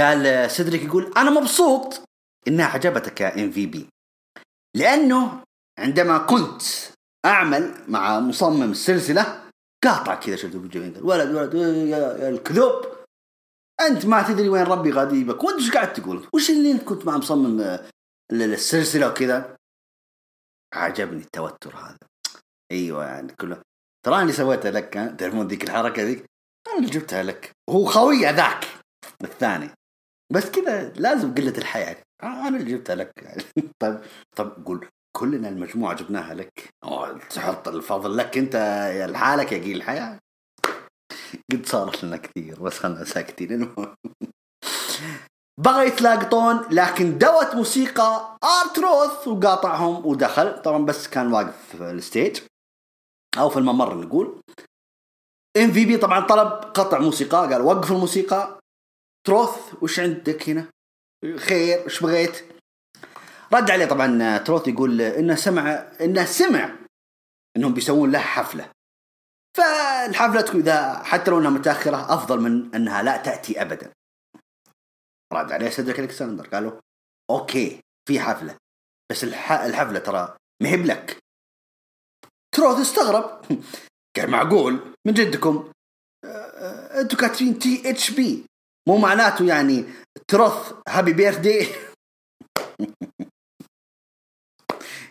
قال 0.00 0.50
سيدريك 0.50 0.82
يقول 0.82 1.12
أنا 1.16 1.30
مبسوط 1.30 2.00
إنها 2.48 2.66
عجبتك 2.66 3.20
يا 3.20 3.44
ام 3.44 3.50
في 3.50 3.66
بي. 3.66 3.88
لأنه 4.76 5.42
عندما 5.78 6.18
كنت 6.18 6.62
أعمل 7.24 7.74
مع 7.88 8.20
مصمم 8.20 8.70
السلسلة 8.70 9.50
قاطع 9.84 10.14
كذا 10.14 10.36
شفته 10.36 10.58
بالجبين 10.58 10.94
ولد 11.02 11.34
ولد 11.34 11.54
يا 11.54 12.28
الكذوب 12.28 12.86
أنت 13.80 14.06
ما 14.06 14.22
تدري 14.22 14.48
وين 14.48 14.62
ربي 14.62 14.90
غاديبك. 14.92 15.44
وأنت 15.44 15.58
إيش 15.60 15.70
قاعد 15.70 15.92
تقول؟ 15.92 16.28
وش 16.34 16.50
اللي 16.50 16.70
أنت 16.70 16.82
كنت 16.82 17.06
مع 17.06 17.16
مصمم 17.16 17.60
آه، 17.60 17.90
السلسلة 18.32 19.08
وكذا؟ 19.08 19.56
عجبني 20.74 21.20
التوتر 21.20 21.76
هذا. 21.76 21.98
أيوه 22.72 23.04
يعني 23.04 23.32
كله. 23.32 23.62
ترى 24.06 24.22
اللي 24.22 24.32
سويتها 24.32 24.70
لك 24.70 25.16
تعرفون 25.18 25.48
ذيك 25.48 25.64
الحركة 25.64 26.02
ذيك؟ 26.02 26.24
أنا 26.68 26.78
اللي 26.78 26.90
جبتها 26.90 27.22
لك. 27.22 27.52
هو 27.70 27.84
خوي 27.84 28.20
ذاك 28.20 28.64
الثاني. 29.24 29.70
بس 30.34 30.50
كذا 30.50 30.92
لازم 30.96 31.34
قلة 31.34 31.58
الحياة. 31.58 31.96
أنا 32.22 32.48
اللي 32.48 32.72
جبتها 32.72 32.94
لك. 32.94 33.42
طيب 33.82 34.00
طب 34.36 34.66
قول 34.66 34.88
كلنا 35.16 35.48
المجموعة 35.48 35.96
جبناها 35.96 36.34
لك. 36.34 36.70
تحط 37.30 37.68
الفضل 37.68 38.16
لك 38.16 38.38
أنت 38.38 38.56
لحالك 39.10 39.52
يا 39.52 39.58
قليل 39.58 39.76
الحياء. 39.76 40.18
قد 41.52 41.66
صارت 41.66 42.04
لنا 42.04 42.16
كثير 42.16 42.62
بس 42.62 42.78
خلنا 42.78 43.04
ساكتين 43.04 43.74
بغى 45.60 45.86
يتلاقطون 45.86 46.66
لكن 46.70 47.18
دوت 47.18 47.54
موسيقى 47.54 48.38
آر 48.44 48.68
تروث 48.68 49.28
وقاطعهم 49.28 50.06
ودخل. 50.06 50.62
طبعا 50.62 50.84
بس 50.84 51.08
كان 51.08 51.32
واقف 51.32 51.76
في 51.76 51.90
ال 51.90 51.98
stage 51.98 52.40
أو 53.38 53.48
في 53.48 53.56
الممر 53.56 53.94
نقول. 53.94 54.40
ام 55.56 55.72
في 55.72 55.84
بي 55.84 55.96
طبعا 55.96 56.20
طلب 56.20 56.48
قطع 56.48 56.98
موسيقى 56.98 57.38
قال 57.38 57.62
وقف 57.62 57.92
الموسيقى. 57.92 58.63
تروث 59.26 59.82
وش 59.82 60.00
عندك 60.00 60.48
هنا؟ 60.48 60.68
خير 61.36 61.86
وش 61.86 62.02
بغيت؟ 62.02 62.44
رد 63.52 63.70
عليه 63.70 63.86
طبعا 63.86 64.38
تروث 64.38 64.68
يقول 64.68 65.00
إنه 65.00 65.34
سمع 65.34 65.70
إنه 66.00 66.24
سمع 66.24 66.76
إنهم 67.56 67.74
بيسوون 67.74 68.12
له 68.12 68.18
حفلة. 68.18 68.70
فالحفلة 69.56 70.40
تكون 70.40 70.60
إذا 70.60 71.02
حتى 71.02 71.30
لو 71.30 71.38
إنها 71.38 71.50
متأخرة 71.50 72.14
أفضل 72.14 72.40
من 72.40 72.74
إنها 72.74 73.02
لا 73.02 73.16
تأتي 73.16 73.62
ابدا. 73.62 73.92
رد 75.32 75.52
عليه 75.52 75.70
سيدريك 75.70 76.00
ألكسندر 76.00 76.48
قالوا 76.48 76.80
okay 77.30 77.80
في 78.08 78.20
حفلة 78.20 78.56
بس 79.10 79.24
الح... 79.24 79.52
الحفلة 79.52 79.98
ترى 79.98 80.36
ما 80.62 80.68
هي 80.68 80.76
بلك. 80.76 81.18
تروث 82.54 82.80
استغرب. 82.80 83.44
قال 84.16 84.30
معقول؟ 84.30 84.94
من 85.06 85.14
جدكم؟ 85.14 85.72
أنتم 87.00 87.16
كاتبين 87.16 87.58
THB 87.58 88.46
مو 88.88 88.96
معناته 88.96 89.44
يعني 89.44 89.84
تروث 90.28 90.72
happy 90.88 91.12
birthday 91.12 91.66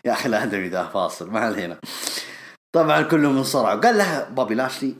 يا 0.04 0.12
أخي 0.12 0.28
لا 0.28 0.42
أدري 0.42 0.68
ذا 0.68 0.84
فاصل 0.84 1.30
ما 1.30 1.40
علينا. 1.40 1.80
طبعا 2.74 3.02
كلهم 3.02 3.36
انصرعوا 3.36 3.80
قال 3.80 3.98
له 3.98 4.24
بوبي 4.24 4.54
لاشلي 4.54 4.94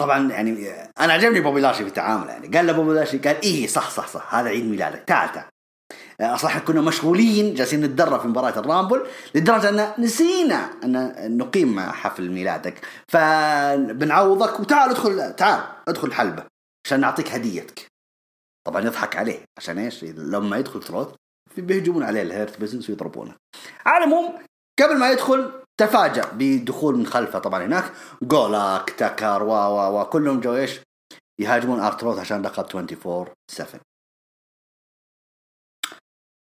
طبعا 0.00 0.30
يعني 0.30 0.70
أنا 1.00 1.12
عجبني 1.12 1.40
بوبي 1.40 1.60
لاشلي 1.60 1.82
في 1.82 1.88
التعامل 1.88 2.28
يعني. 2.28 2.48
قال 2.48 2.66
له 2.66 2.72
بوبي 2.72 2.94
لاشلي 2.94 3.20
قال 3.20 3.42
إيه 3.42 3.66
صح 3.66 3.90
صح 3.90 4.08
صح 4.08 4.34
هذا 4.34 4.48
عيد 4.48 4.64
ميلادك 4.64 5.04
تعال 5.06 5.32
تعال. 5.32 5.48
أصلا 6.20 6.58
كنا 6.58 6.80
مشغولين 6.80 7.54
جالسين 7.54 7.80
نتدرب 7.80 8.20
في 8.20 8.28
مباراة 8.28 8.58
ال 8.58 8.65
Rumble 8.65 9.06
لدرجة 9.34 9.68
أن 9.68 10.02
نسينا 10.02 10.70
أن 10.84 11.38
نقيم 11.38 11.80
حفل 11.80 12.30
ميلادك. 12.30 12.86
فبنعوضك 13.08 14.60
وتعال 14.60 14.90
ادخل 14.90 15.36
تعال 15.36 15.62
ادخل 15.88 16.12
حلبة. 16.12 16.53
عشان 16.86 17.00
نعطيك 17.00 17.28
هديتك. 17.28 17.86
طبعا 18.66 18.82
يضحك 18.82 19.16
عليه 19.16 19.44
عشان 19.58 19.78
إيش؟ 19.78 20.04
لما 20.04 20.56
يدخل 20.56 20.82
تروث 20.82 21.16
بيهجمون 21.56 22.02
عليه 22.02 22.22
ال 22.22 22.30
Hurt 22.30 22.60
Business 22.60 22.90
ويضربونه. 22.90 23.34
على 23.86 24.04
العموم 24.04 24.38
قبل 24.80 24.98
ما 24.98 25.10
يدخل 25.10 25.62
تفاجأ 25.80 26.30
بدخول 26.32 26.96
من 26.96 27.06
خلفه 27.06 27.38
طبعا 27.38 27.64
هناك 27.64 27.92
جولاك 28.22 28.90
تاكر 28.90 29.42
و 29.42 29.50
و 29.50 30.00
و 30.00 30.04
كلهم 30.04 30.40
جو 30.40 30.54
إيش؟ 30.54 30.80
يهاجمون 31.40 31.80
ارتروث 31.80 32.18
عشان 32.18 32.42
لقب 32.42 32.64
24 32.76 33.26
7 33.50 33.80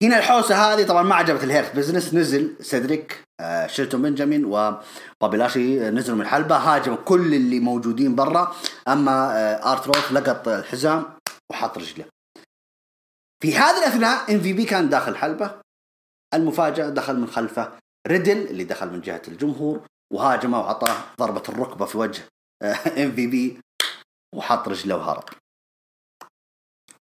هنا 0.02 0.18
الحوسة 0.18 0.54
هذه 0.54 0.86
طبعا 0.86 1.02
ما 1.02 1.14
عجبت 1.14 1.44
ال 1.44 1.51
Hurt 1.51 1.76
Business. 1.76 2.14
نزل 2.14 2.56
سيدريك 2.60 3.24
آه 3.40 3.66
شيلتون 3.66 4.02
بنجامين 4.02 4.44
وبوبي 4.44 5.36
لاشلي 5.36 5.90
نزلوا 5.90 6.16
من 6.16 6.22
الحلبة 6.22 6.56
هاجموا 6.56 6.96
كل 6.96 7.34
اللي 7.34 7.60
موجودين 7.60 8.14
برا. 8.14 8.56
أما 8.88 9.12
آه 9.12 9.72
ارتروث 9.72 10.12
لقط 10.12 10.48
الحزام 10.48 11.04
وحط 11.50 11.78
رجله. 11.78 12.04
في 13.42 13.56
هذه 13.56 13.78
الأثناء 13.78 14.34
MVP 14.34 14.64
كان 14.64 14.88
داخل 14.88 15.12
الحلبه 15.12 15.60
المفاجأة 16.34 16.88
دخل 16.88 17.16
من 17.16 17.26
خلفه 17.26 17.78
ريدل 18.06 18.36
اللي 18.36 18.64
دخل 18.64 18.90
من 18.90 19.00
جهة 19.00 19.22
الجمهور 19.28 19.86
وهاجمه 20.12 20.60
وعطاه 20.60 21.04
ضربة 21.18 21.42
الركبة 21.48 21.86
في 21.86 21.98
وجه 21.98 22.22
MVP 22.86 23.60
وحط 24.34 24.68
رجله 24.68 24.96
وهرب. 24.96 25.24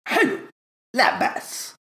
حلو 0.08 0.38
لا 0.96 1.18
بأس. 1.18 1.77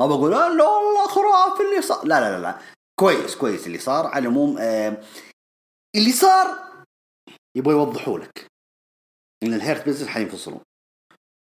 ما 0.00 0.06
بقول 0.06 0.30
لا 0.30 0.64
والله 0.64 1.08
خرافي 1.08 1.62
اللي 1.62 1.82
صار. 1.82 2.06
لا 2.06 2.20
لا 2.20 2.36
لا 2.36 2.42
لا. 2.42 2.58
كويس 3.00 3.36
كويس 3.36 3.66
اللي 3.66 3.78
صار. 3.78 4.06
على 4.06 4.18
العموم 4.18 4.58
آه 4.58 5.02
اللي 5.96 6.12
صار 6.12 6.46
يبغوا 7.56 7.72
يوضحوا 7.72 8.18
لك 8.18 8.46
إن 9.42 9.54
ال 9.54 9.60
Hurt 9.60 9.86
Business 9.86 10.08
حينفصلون. 10.08 10.60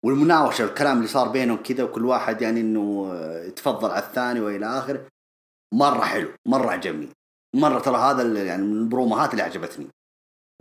والمناوشة 0.05 0.65
والكلام 0.65 0.97
اللي 0.97 1.09
صار 1.09 1.29
بينهم 1.29 1.63
كذا 1.63 1.85
وكل 1.85 2.05
واحد 2.05 2.43
يعني 2.43 2.61
إنه 2.61 3.15
يتفضل 3.47 3.91
على 3.91 4.05
الثاني 4.05 4.41
وإلى 4.41 4.67
آخره 4.79 5.09
مرة 5.75 6.05
حلو 6.05 6.33
مرة 6.49 6.71
عجبني. 6.71 7.09
مرة 7.57 7.79
ترى 7.79 7.97
هذا 7.97 8.45
يعني 8.45 8.63
من 8.63 8.79
البروموهات 8.79 9.31
اللي 9.31 9.43
عجبتني. 9.43 9.89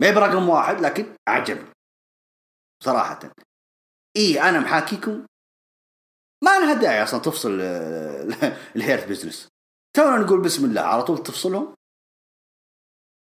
ما 0.00 0.08
هي 0.08 0.14
برقم 0.14 0.48
واحد 0.48 0.80
لكن 0.80 1.14
عجبني 1.28 1.70
صراحة. 2.84 3.20
اي 4.16 4.40
أنا 4.40 4.60
محاكيكم 4.60 5.26
ما 6.44 6.58
لها 6.58 6.74
داعي 6.74 7.02
أصلا 7.02 7.20
تفصل 7.20 7.50
ال 8.76 8.82
Hurt 8.82 9.08
Business 9.08 9.48
تونا 9.96 10.16
نقول 10.16 10.42
بسم 10.42 10.64
الله 10.64 10.80
على 10.80 11.02
طول 11.02 11.22
تفصلهم. 11.22 11.74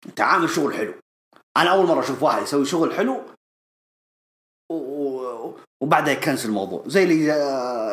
انت 0.07 0.21
عامل 0.21 0.49
شغل 0.49 0.75
حلو. 0.75 0.95
أنا 1.57 1.71
أول 1.71 1.87
مرة 1.87 2.01
أشوف 2.01 2.23
واحد 2.23 2.43
يسوي 2.43 2.65
شغل 2.65 2.95
حلو 2.95 3.25
وبعدها 5.83 6.13
يكنسل 6.13 6.49
الموضوع. 6.49 6.89
زي 6.89 7.05
اللي 7.05 7.33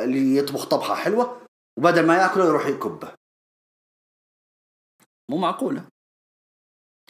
اللي 0.03 0.37
يطبخ 0.37 0.65
طبخة 0.65 0.95
حلوة 0.95 1.45
وبدل 1.77 2.07
ما 2.07 2.17
يأكله 2.17 2.45
يروح 2.45 2.65
يكبه 2.65 3.15
مو 5.31 5.37
معقولة. 5.37 5.87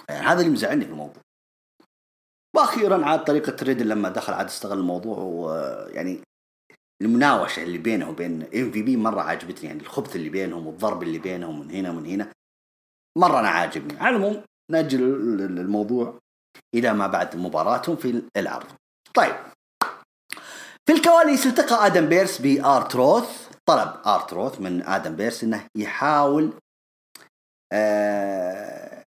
يعني 0.09 0.27
هذا 0.27 0.39
اللي 0.41 0.51
مزعلني 0.51 0.85
في 0.85 0.91
الموضوع. 0.91 1.23
وأخيرا 2.55 3.05
عاد 3.05 3.23
طريقة 3.23 3.63
ريدل 3.63 3.89
لما 3.89 4.09
دخل 4.09 4.33
عاد 4.33 4.45
استغل 4.45 4.77
الموضوع 4.77 5.17
ويعني 5.17 6.23
المناوشة 7.01 7.63
اللي 7.63 7.77
بينه 7.77 8.09
وبين 8.09 8.43
MVP 8.43 8.97
مرة 8.97 9.21
عجبتني 9.21 9.69
يعني 9.69 9.81
الخبث 9.81 10.15
اللي 10.15 10.29
بينهم 10.29 10.67
والضرب 10.67 11.03
اللي 11.03 11.19
بينهم 11.19 11.59
من 11.59 11.71
هنا 11.71 11.89
ومن 11.91 12.05
هنا 12.05 12.31
مرة 13.17 13.39
أنا 13.39 13.49
عاجبني. 13.49 13.99
على 13.99 14.15
العموم 14.15 14.43
نأجل 14.71 15.03
الموضوع 15.59 16.19
إلى 16.75 16.93
ما 16.93 17.07
بعد 17.07 17.35
مباراتهم 17.35 17.95
في 17.95 18.23
العرض 18.37 18.67
طيب. 19.13 19.35
في 20.85 20.93
الكواليس 20.93 21.45
التقى 21.45 21.85
آدم 21.85 22.05
بيرس 22.05 22.41
بارتروث 22.41 23.47
طلب 23.65 23.93
ارتروث 24.05 24.61
من 24.61 24.81
آدم 24.81 25.15
بيرس 25.15 25.43
إنه 25.43 25.67
يحاول 25.77 26.53
آه 27.73 29.03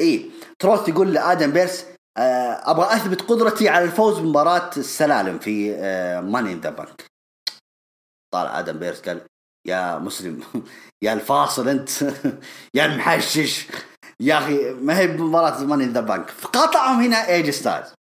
إيه 0.00 0.30
تروث 0.58 0.88
يقول 0.88 1.12
لآدم 1.12 1.52
بيرس 1.52 1.86
أبغى 2.18 2.96
أثبت 2.96 3.22
قدرتي 3.22 3.68
على 3.68 3.84
الفوز 3.84 4.18
بمباراة 4.18 4.70
السلالم 4.76 5.38
في 5.38 5.74
آه 5.74 6.20
Money 6.20 6.44
in 6.44 6.54
the 6.54 6.70
Bank 6.70 7.04
طالع 8.34 8.58
آدم 8.58 8.78
بيرس 8.78 9.00
قال 9.00 9.26
يا 9.66 9.98
مسلم 9.98 10.42
يا 11.04 11.12
الفاصل 11.12 11.68
أنت 11.68 11.90
يا 12.74 12.84
المحشش 12.84 13.66
يا 14.20 14.38
أخي 14.38 14.72
ما 14.72 14.98
هي 14.98 15.06
بمباراة 15.06 15.64
Money 15.64 15.78
in 15.78 15.84
the 15.84 16.00
Bank 16.00 16.30
فقاطعهم 16.30 17.00
هنا 17.00 17.28
اي 17.28 17.35
جي 17.35 17.50
ستايلز 17.50 17.94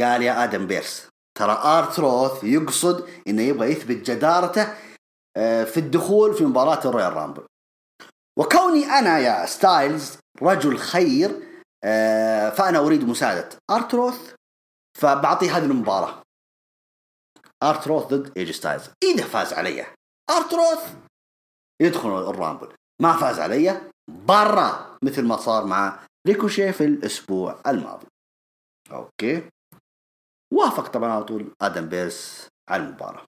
قال 0.00 0.22
يا 0.22 0.44
آدم 0.44 0.66
بيرس 0.66 1.08
ترى 1.38 1.52
ارتروث 1.52 2.44
يقصد 2.44 3.08
إنه 3.28 3.42
يبغى 3.42 3.70
يثبت 3.72 4.10
جدارته 4.10 4.74
في 5.64 5.76
الدخول 5.76 6.34
في 6.34 6.44
مباراة 6.44 6.80
ال 6.84 7.12
Royal 7.12 7.24
Rumble. 7.24 7.42
وكوني 8.38 8.84
أنا 8.84 9.18
اي 9.18 9.27
جي 9.27 9.46
ستايلز 9.46 10.18
رجل 10.42 10.78
خير 10.78 11.51
فأنا 12.56 12.78
أريد 12.78 13.04
مساعدة 13.04 13.48
ارتروث 13.70 14.34
فبعطيه 15.00 15.56
هذه 15.56 15.64
المباراة. 15.64 16.22
ارتروث 17.62 18.04
ضد 18.06 18.38
اي 18.38 18.42
جي 18.42 18.50
ستايلز 18.50 18.90
إذا 19.04 19.26
فاز 19.26 19.52
علي. 19.52 19.86
ارتروث 20.30 20.96
يدخل 21.82 22.30
ال 22.30 22.36
Rumble. 22.36 22.76
ما 23.02 23.12
فاز 23.12 23.38
علي 23.38 23.90
برا 24.08 24.98
مثل 25.02 25.26
ما 25.26 25.36
صار 25.36 25.66
مع 25.66 26.06
ريكوشي 26.26 26.72
في 26.72 26.84
الأسبوع 26.84 27.62
الماضي. 27.66 28.06
okay. 28.90 29.50
وافق 30.52 30.88
طبعا 30.88 31.10
على 31.10 31.24
طول 31.24 31.54
آدم 31.62 31.88
بيرس 31.88 32.48
على 32.68 32.82
المباراة. 32.82 33.26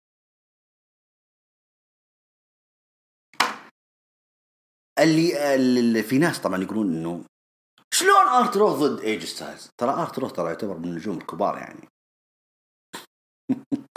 اللي, 4.98 5.55
اللي 5.55 6.02
في 6.02 6.18
ناس 6.18 6.40
طبعا 6.40 6.62
يقولون 6.62 6.86
إنه 6.86 7.24
شلون 7.95 8.28
ارتروث 8.28 8.78
ضد 8.78 9.01
اي 9.01 9.09
جي 9.09 9.24
ستايلز 9.24 9.70
ترى 9.78 9.90
ارتروث 9.90 10.32
ترى 10.32 10.47
يعتبر 10.47 10.78
من 10.78 10.84
النجوم 10.84 11.18
الكبار 11.18 11.59
يعني. 11.59 11.88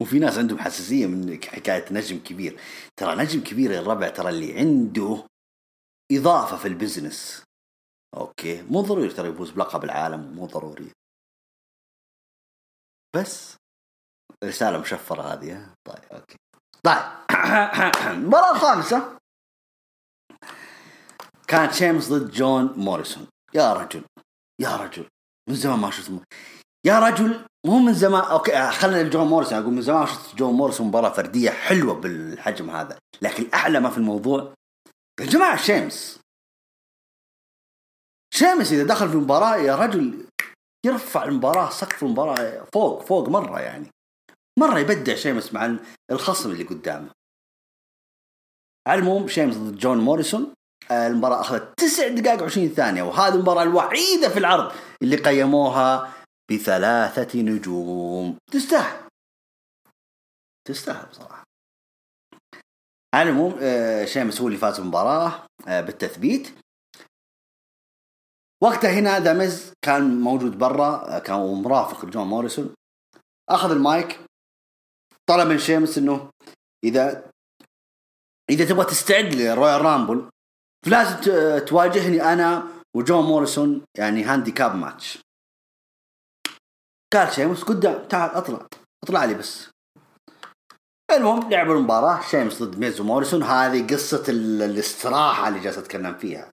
وفي 0.00 0.18
ناس 0.18 0.38
عندهم 0.38 0.58
حساسية 0.58 1.06
من 1.06 1.44
حكاية 1.44 1.84
نجم 1.90 2.18
كبير. 2.18 2.60
ترى 2.96 3.14
نجم 3.14 3.40
كبير 3.44 3.70
يا 3.70 3.80
الربع 3.80 4.08
ترى 4.08 4.28
اللي 4.28 4.58
عنده 4.58 5.26
إضافة 6.12 6.56
في 6.56 6.68
ال 6.68 6.76
business. 6.76 7.44
okay. 8.16 8.62
مو 8.62 8.80
ضروري 8.80 9.08
ترى 9.08 9.28
يفوز 9.28 9.50
بلقب 9.50 9.84
العالم 9.84 10.20
مو 10.34 10.46
ضروري. 10.46 10.92
بس. 13.16 13.56
رسالة 14.44 14.78
مشفرة 14.78 15.22
هذه 15.22 15.74
طيب 15.84 16.04
okay. 16.12 16.36
طيب. 16.84 17.12
المباراة 18.12 18.50
الخامسة. 18.50 19.18
كانت 21.48 21.72
شيمس 21.72 22.08
ضد 22.12 22.30
جون 22.30 22.72
موريسون. 22.76 23.35
يا 23.56 23.72
رجل 23.72 24.04
يا 24.60 24.76
رجل 24.76 25.08
من 25.48 25.54
زمان 25.54 25.78
ما 25.78 25.90
شفت 25.90 26.10
يا 26.86 26.98
رجل 26.98 27.46
مو 27.66 27.78
من 27.78 27.94
زمان 27.94 28.24
okay 28.24 28.70
خلينا 28.70 29.08
جون 29.08 29.26
موريسون 29.26 29.58
أقول 29.58 29.74
من 29.74 29.82
زمان 29.82 30.06
شفت 30.06 30.36
جون 30.36 30.54
موريسون 30.54 30.86
مباراة 30.86 31.10
فردية 31.10 31.50
حلوة 31.50 31.94
بالحجم 31.94 32.70
هذا 32.70 32.98
لكن 33.22 33.42
الأحلى 33.42 33.80
ما 33.80 33.90
في 33.90 33.98
الموضوع. 33.98 34.54
يا 35.20 35.26
جماعة 35.26 35.56
شيمس. 35.56 36.20
شيمس 38.34 38.72
إذا 38.72 38.84
دخل 38.84 39.08
في 39.08 39.16
مباراه 39.16 39.56
يا 39.56 39.76
رجل 39.76 40.26
يرفع 40.86 41.24
المباراة 41.24 41.70
سقف 41.70 42.02
المباراة 42.02 42.66
فوق 42.74 43.04
فوق 43.04 43.28
مرة 43.28 43.60
يعني. 43.60 43.90
مرة 44.58 44.78
يبدع 44.78 45.14
شيمس 45.14 45.52
مع 45.52 45.76
الخصم 46.10 46.50
اللي 46.50 46.64
قدامه. 46.64 47.10
على 48.88 48.98
العموم 48.98 49.28
شيمس 49.28 49.56
ضد 49.56 49.76
جون 49.76 49.98
موريسون. 49.98 50.54
المباراة 50.90 51.40
أخذت 51.40 51.80
تسع 51.80 52.08
دقائق 52.08 52.42
وعشرين 52.42 52.68
ثانية 52.68 53.02
وهذه 53.02 53.34
المباراة 53.34 53.62
الوحيدة 53.62 54.28
في 54.28 54.38
العرض 54.38 54.72
اللي 55.02 55.16
قيموها 55.16 56.12
بثلاثة 56.50 57.40
نجوم. 57.40 58.38
تستاهل. 58.52 59.08
تستاهل 60.68 61.06
بصراحة. 61.06 61.44
على 63.14 63.30
العموم 63.30 63.58
آه، 63.60 64.04
شيمس 64.04 64.40
هو 64.40 64.46
اللي 64.46 64.58
فاز 64.58 64.80
بالمباراة 64.80 65.46
آه، 65.68 65.80
بالتثبيت. 65.80 66.48
وقتها 68.62 68.90
هنا 68.90 69.20
ذا 69.20 69.32
ميز 69.32 69.72
كان 69.84 70.20
موجود 70.20 70.58
برا 70.58 71.16
آه، 71.16 71.18
كان 71.18 71.62
مرافق 71.62 72.04
لجون 72.04 72.26
موريسون. 72.26 72.74
أخذ 73.50 73.70
المايك. 73.70 74.20
طلب 75.28 75.48
من 75.48 75.58
شيمس 75.58 75.98
إنه 75.98 76.30
اذا 76.84 77.30
إذا 78.50 78.64
تبغى 78.64 78.84
تستعد 78.84 79.34
ل 79.34 79.82
Royal 79.82 80.04
Rumble 80.04 80.30
فلازم 80.84 81.16
تواجهني 81.64 82.32
أنا 82.32 82.68
وجون 82.96 83.24
موريسون 83.24 83.84
يعني 83.98 84.24
handicap 84.24 84.74
match. 84.74 85.18
قال 87.12 87.32
شيمس 87.32 87.62
قدام 87.62 88.08
تعال 88.08 88.30
اطلع 88.30 88.66
اطلع 89.04 89.24
لي 89.24 89.34
بس. 89.34 89.70
المهم 91.10 91.50
لعبوا 91.50 91.74
المباراة 91.74 92.20
شيمس 92.20 92.62
ضد 92.62 92.78
ميز 92.78 93.00
وموريسون 93.00 93.42
هذه 93.42 93.86
قصة 93.86 94.24
الاستراحة 94.28 95.48
اللي 95.48 95.60
جالس 95.60 95.78
أتكلم 95.78 96.14
فيها. 96.14 96.50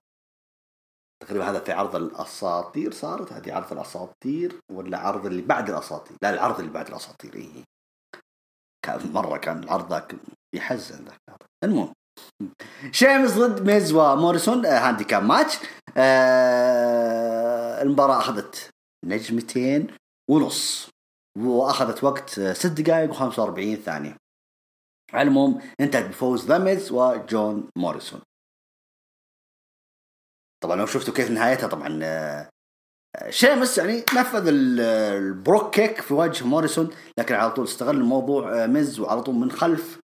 تقريبا 1.22 1.50
هذا 1.50 1.60
في 1.60 1.72
عرض 1.72 1.96
الأساطير 1.96 2.92
صارت 2.92 3.32
هذه 3.32 3.54
عرض 3.54 3.72
الأساطير 3.72 4.60
ولا 4.72 4.98
عرض 4.98 5.26
اللي 5.26 5.42
بعد 5.42 5.70
الأساطير؟ 5.70 6.16
لا 6.22 6.30
العرض 6.30 6.58
اللي 6.58 6.70
بعد 6.70 6.88
الأساطير 6.88 7.34
إيه. 7.34 7.64
كان 8.86 9.12
مرة 9.12 9.36
كان 9.38 9.62
العرض 9.62 9.92
ذاك 9.92 10.16
يحزن 10.54 11.04
ذاك 11.04 11.18
المهم 11.64 11.92
شيمس 12.92 13.30
ضد 13.38 13.66
ميز 13.66 13.92
وموريسون 13.92 14.66
آه، 14.66 14.88
handicap 14.88 15.28
match. 15.28 15.58
آه 15.96 17.82
المباراة 17.82 18.18
أخذت 18.18 18.70
نجمتين 19.04 19.86
ونص 20.30 20.90
وأخذت 21.38 22.04
وقت 22.04 22.38
آه، 22.38 22.52
ست 22.52 22.66
دقائق 22.66 23.12
و45 23.12 23.84
ثانية. 23.84 24.16
على 25.12 25.22
العموم 25.22 25.62
انتهت 25.80 26.04
بفوز 26.04 26.46
the 26.46 26.58
ميز 26.58 26.92
وجون 26.92 27.70
موريسون. 27.76 28.20
طبعا 30.62 30.76
لو 30.76 30.86
شفتوا 30.86 31.14
كيف 31.14 31.30
نهايتها 31.30 31.66
طبعا 31.68 31.88
شيمس 33.30 33.78
يعني 33.78 34.04
نفذ 34.14 34.44
ال 34.48 34.66
Brogue 34.66 35.74
Kick 35.74 36.00
في 36.00 36.14
وجه 36.14 36.44
موريسون 36.46 36.90
لكن 37.18 37.34
على 37.34 37.50
طول 37.50 37.64
استغل 37.64 37.96
الموضوع 37.96 38.66
ميز 38.66 39.00
وعلى 39.00 39.22
طول 39.22 39.34
من 39.34 39.50
خلف 39.50 40.00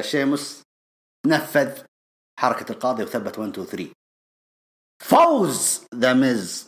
شيمس 0.00 0.62
نفذ 1.26 1.82
حركة 2.40 2.72
القاضي 2.72 3.02
وثبت 3.02 3.38
1 3.38 3.50
2 3.50 3.66
3 3.66 3.92
فوز 5.02 5.86
the 5.94 6.12
ميز. 6.12 6.66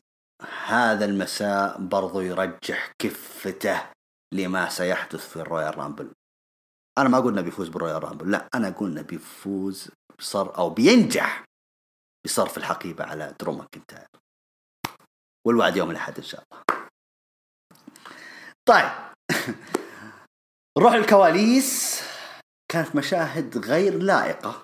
هذا 0.66 1.04
المساء 1.04 1.78
برضو 1.80 2.20
يرجح 2.20 2.92
كفته 2.98 3.90
لما 4.34 4.68
سيحدث 4.68 5.28
في 5.28 5.36
الرويال 5.36 5.78
رامبل. 5.78 6.12
أنا 6.98 7.08
ما 7.08 7.28
إنه 7.28 7.40
بيفوز 7.40 7.68
بالرويال 7.68 8.04
رامبل 8.04 8.30
لا 8.30 8.48
أنا 8.54 8.74
إنه 8.80 9.02
بيفوز 9.02 9.90
بصر 10.18 10.58
أو 10.58 10.70
بينجح 10.70 11.44
بصرف 12.24 12.58
الحقيبة 12.58 13.04
على 13.04 13.34
درو 13.40 13.52
ماكنتاير. 13.52 14.08
والوعد 15.46 15.76
يوم 15.76 15.90
الأحد 15.90 16.16
إن 16.16 16.24
شاء 16.24 16.44
الله. 16.52 16.62
طيب. 18.68 18.90
نروح 20.78 20.92
الكواليس 20.92 22.02
كانت 22.72 22.96
مشاهد 22.96 23.58
غير 23.58 23.98
لائقة. 23.98 24.62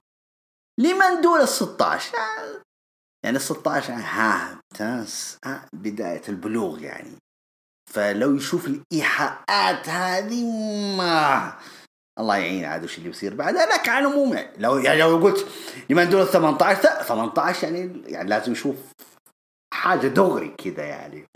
لمن 0.80 1.20
دون 1.20 1.40
ال 1.40 1.48
16 1.48 2.14
يعني 3.24 3.36
ال 3.36 3.40
16 3.40 3.90
يعني 3.90 4.02
ها 4.04 4.60
تاس 4.74 5.38
بداية 5.72 6.22
البلوغ 6.28 6.82
يعني. 6.82 7.16
فلو 7.90 8.36
يشوف 8.36 8.66
الإيحاءات 8.66 9.88
هذه 9.88 10.44
ما. 10.96 11.52
الله 12.18 12.36
يعين 12.36 12.64
عاد 12.64 12.84
وش 12.84 12.98
اللي 12.98 13.08
بيصير 13.08 13.34
بعدها 13.34 13.66
لك 13.66 13.88
على 13.88 14.06
العموم 14.06 14.34
يعني. 14.34 14.58
لو 14.58 14.78
يعني 14.78 15.00
لو 15.00 15.16
قلت 15.16 15.46
لمن 15.90 16.10
دون 16.10 16.22
ال 16.22 16.28
18 16.28 17.02
18 17.02 17.64
يعني 17.64 18.02
يعني 18.06 18.28
لازم 18.28 18.52
يشوف 18.52 18.76
حاجة 19.74 20.06
دغري 20.06 20.48
كذا 20.48 20.84
يعني 20.84 21.26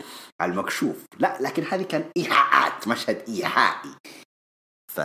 على 0.41 0.51
المكشوف. 0.51 1.05
لا 1.19 1.37
لكن 1.41 1.63
هذه 1.63 1.83
كان 1.83 2.11
إيحاءات 2.17 2.87
مشهد 2.87 3.29
إيحائي. 3.29 3.95
ف 4.91 5.01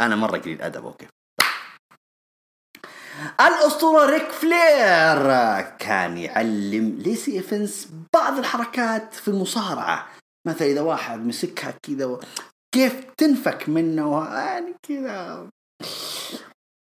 أنا 0.00 0.16
مرة 0.16 0.38
قليل 0.38 0.62
أدب 0.62 0.84
أوكي. 0.84 1.08
الأسطورة 3.40 4.06
ريك 4.06 4.30
فلير 4.30 5.26
كان 5.78 6.18
يعلم 6.18 6.98
ليسي 6.98 7.32
ايفنس 7.32 7.88
بعض 8.14 8.38
الحركات 8.38 9.14
في 9.14 9.28
المصارعة. 9.28 10.08
مثلا 10.46 10.68
إذا 10.68 10.80
واحد 10.80 11.26
مسكها 11.26 11.70
كذا 11.70 12.04
و... 12.04 12.20
كيف 12.74 13.04
تنفك 13.16 13.68
منه؟ 13.68 14.24
يعني 14.34 14.74
كذا. 14.82 15.48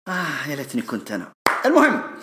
آه 0.07 0.47
يا 0.49 0.55
ليتني 0.55 0.81
كنت 0.81 1.11
أنا. 1.11 1.31
المهم 1.65 2.17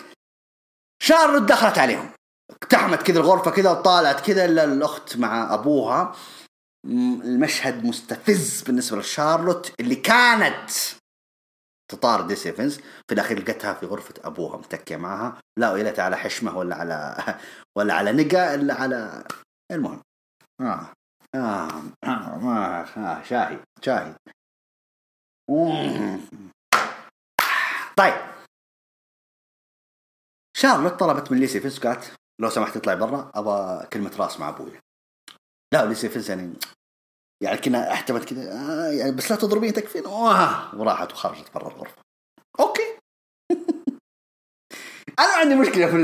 شارلوت 1.03 1.42
دخلت 1.42 1.78
عليهم. 1.78 2.11
اقتحمت 2.51 3.03
كذا 3.03 3.20
الغرفة 3.20 3.51
كذا 3.51 3.70
وطالعت 3.70 4.26
كذا 4.26 4.45
الأخت 4.45 5.16
مع 5.16 5.55
أبوها. 5.55 6.16
المشهد 6.85 7.85
مستفز 7.85 8.62
بالنسبة 8.62 8.99
لشارلوت 8.99 9.80
اللي 9.80 9.95
كانت 9.95 10.70
تطارد 11.91 12.26
ديس 12.26 12.47
ايفنز 12.47 12.76
في 12.78 13.14
الاخير 13.14 13.43
لقيتها 13.43 13.74
في 13.74 13.87
غرفة 13.87 14.14
أبوها 14.24 14.57
متكية 14.57 14.97
معها 14.97 15.41
لا 15.59 15.72
ويلت 15.72 15.99
على 15.99 16.16
حشمة 16.16 16.59
ولا 16.59 16.76
على 16.76 17.16
ولا 17.76 17.95
على 17.95 18.12
نقا 18.12 18.55
إلا 18.55 18.74
على 18.74 19.24
المهم 19.72 20.03
آه. 20.61 20.93
آه. 21.35 21.82
آه. 22.05 22.85
آه. 22.97 23.22
شاهي 23.22 23.59
شاهي 23.82 24.14
طيب 27.97 28.14
شارلوت 30.57 30.93
طلبت 30.93 31.32
من 31.32 31.39
ليسي 31.39 31.61
ايفنس 31.61 31.79
قالت 31.78 32.14
لو 32.41 32.51
سمحت 32.51 32.76
اطلعي 32.76 32.97
برا 32.97 33.30
أبغى 33.35 33.87
كلمة 33.87 34.16
راس 34.18 34.41
مع 34.41 34.49
أبوي 34.49 34.84
لا 35.75 35.85
ليسي 35.87 36.09
ايفنس 36.09 36.29
يعني 36.29 36.53
يعني 37.43 37.59
كنا 37.59 37.93
احتمت 37.93 38.25
كذا 38.25 38.53
آه 38.53 38.91
يعني 38.91 39.12
بس 39.12 39.31
لا 39.31 39.37
تضربين 39.37 39.72
تكفين. 39.72 40.07
وراحت 40.07 41.12
وخرجت 41.12 41.55
برا 41.55 41.68
الغرفة. 41.68 42.03
أوكي. 42.61 42.99
أنا 45.20 45.35
عندي 45.37 45.55
مشكلة 45.55 45.87
في 45.87 45.97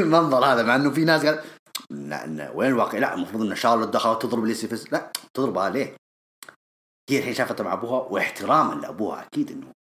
المنظر 0.00 0.44
هذا 0.44 0.62
مع 0.62 0.76
إنه 0.76 0.90
في 0.90 1.04
ناس 1.04 1.26
قال 1.26 1.44
لا 1.90 2.50
وين 2.50 2.68
الواقع؟ 2.68 2.98
لا 2.98 3.14
المفروض 3.14 3.42
إن 3.42 3.54
شارلوت 3.54 3.88
دخلت 3.88 4.22
تضرب 4.22 4.44
ليسي 4.44 4.68
ايفنس 4.68 4.92
لا 4.92 5.12
تضربها 5.34 5.70
ليه؟ 5.70 5.96
هي 7.10 7.18
الحين 7.18 7.34
شافتها 7.34 7.64
مع 7.64 7.72
أبوها 7.72 8.00
واحتراما 8.00 8.80
لأبوها 8.80 9.22
أكيد 9.22 9.50
إنه 9.50 9.72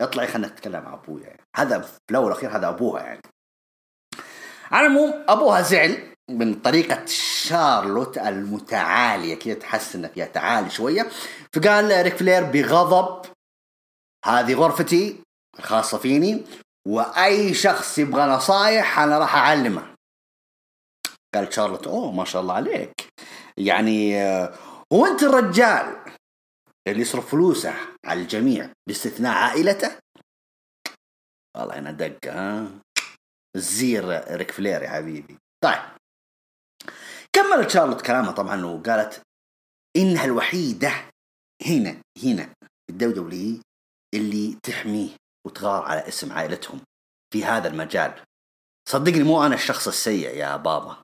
اطلعي 0.00 0.26
خلينا 0.26 0.48
نتكلم 0.48 0.82
مع 0.82 0.94
أبويا. 0.94 1.26
يعني 1.26 1.42
هذا 1.56 1.80
في 1.80 1.98
الأول 2.10 2.24
والأخير 2.24 2.56
هذا 2.56 2.68
أبوها 2.68 3.02
يعني. 3.02 3.22
على 4.70 4.86
العموم 4.86 5.24
أبوها 5.28 5.62
زعل. 5.62 6.09
من 6.38 6.54
طريقة 6.54 7.06
شارلوت 7.06 8.18
المتعالية 8.18 9.34
كذا 9.34 9.54
تحس 9.54 9.96
انه 9.96 10.08
فيها 10.08 10.26
تعالي 10.26 10.70
شوية. 10.70 11.10
فقال 11.54 12.02
ريك 12.02 12.16
فلير 12.16 12.44
بغضب 12.44 13.26
هذه 14.24 14.54
غرفتي 14.54 15.20
الخاصة 15.58 15.98
فيني 15.98 16.44
وأي 16.88 17.54
شخص 17.54 17.98
يبغى 17.98 18.22
نصايح 18.22 18.98
أنا 18.98 19.18
راح 19.18 19.34
أعلمه. 19.36 19.94
قال 21.34 21.54
شارلوت 21.54 21.86
أوه 21.86 22.12
ما 22.12 22.24
شاء 22.24 22.42
الله 22.42 22.54
عليك. 22.54 22.92
يعني 23.58 24.22
آه، 24.22 24.54
هو 24.92 25.06
أنت 25.06 25.22
الرجال 25.22 25.96
اللي 26.88 27.02
يصرف 27.02 27.30
فلوسه 27.30 27.74
على 28.04 28.22
الجميع 28.22 28.70
باستثناء 28.88 29.32
عائلته؟ 29.34 29.90
والله 31.56 31.78
أنا 31.78 31.90
دق 31.90 32.18
ها؟ 32.26 32.68
الزير 33.56 34.34
ريك 34.36 34.50
فلير 34.50 34.82
يا 34.82 34.88
حبيبي. 34.88 35.38
طيب. 35.64 35.99
كملت 37.32 37.70
شارلوت 37.70 38.00
كلامها 38.00 38.32
طبعا 38.32 38.64
وقالت 38.64 39.22
انها 39.96 40.24
الوحيده 40.24 40.92
هنا 41.66 42.02
هنا 42.24 42.54
الدولة 42.90 43.60
اللي 44.14 44.58
تحميه 44.62 45.16
وتغار 45.46 45.82
على 45.82 46.08
اسم 46.08 46.32
عائلتهم 46.32 46.80
في 47.32 47.44
هذا 47.44 47.68
المجال. 47.68 48.24
صدقني 48.88 49.22
مو 49.22 49.46
أنا 49.46 49.54
الشخص 49.54 49.88
السيء 49.88 50.36
يا 50.36 50.56
بابا 50.56 51.02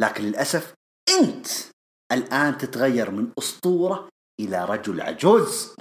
لكن 0.00 0.24
للأسف 0.24 0.74
أنت 1.20 1.46
الآن 2.12 2.58
تتغير 2.58 3.10
من 3.10 3.32
أسطورة 3.38 4.08
إلى 4.40 4.64
رجل 4.64 5.00
عجوز. 5.00 5.76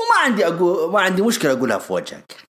وما 0.00 0.16
عندي 0.24 0.46
أقول 0.46 0.92
ما 0.92 1.00
عندي 1.00 1.22
مشكلة 1.22 1.52
أقولها 1.52 1.78
في 1.78 1.92
وجهك. 1.92 2.44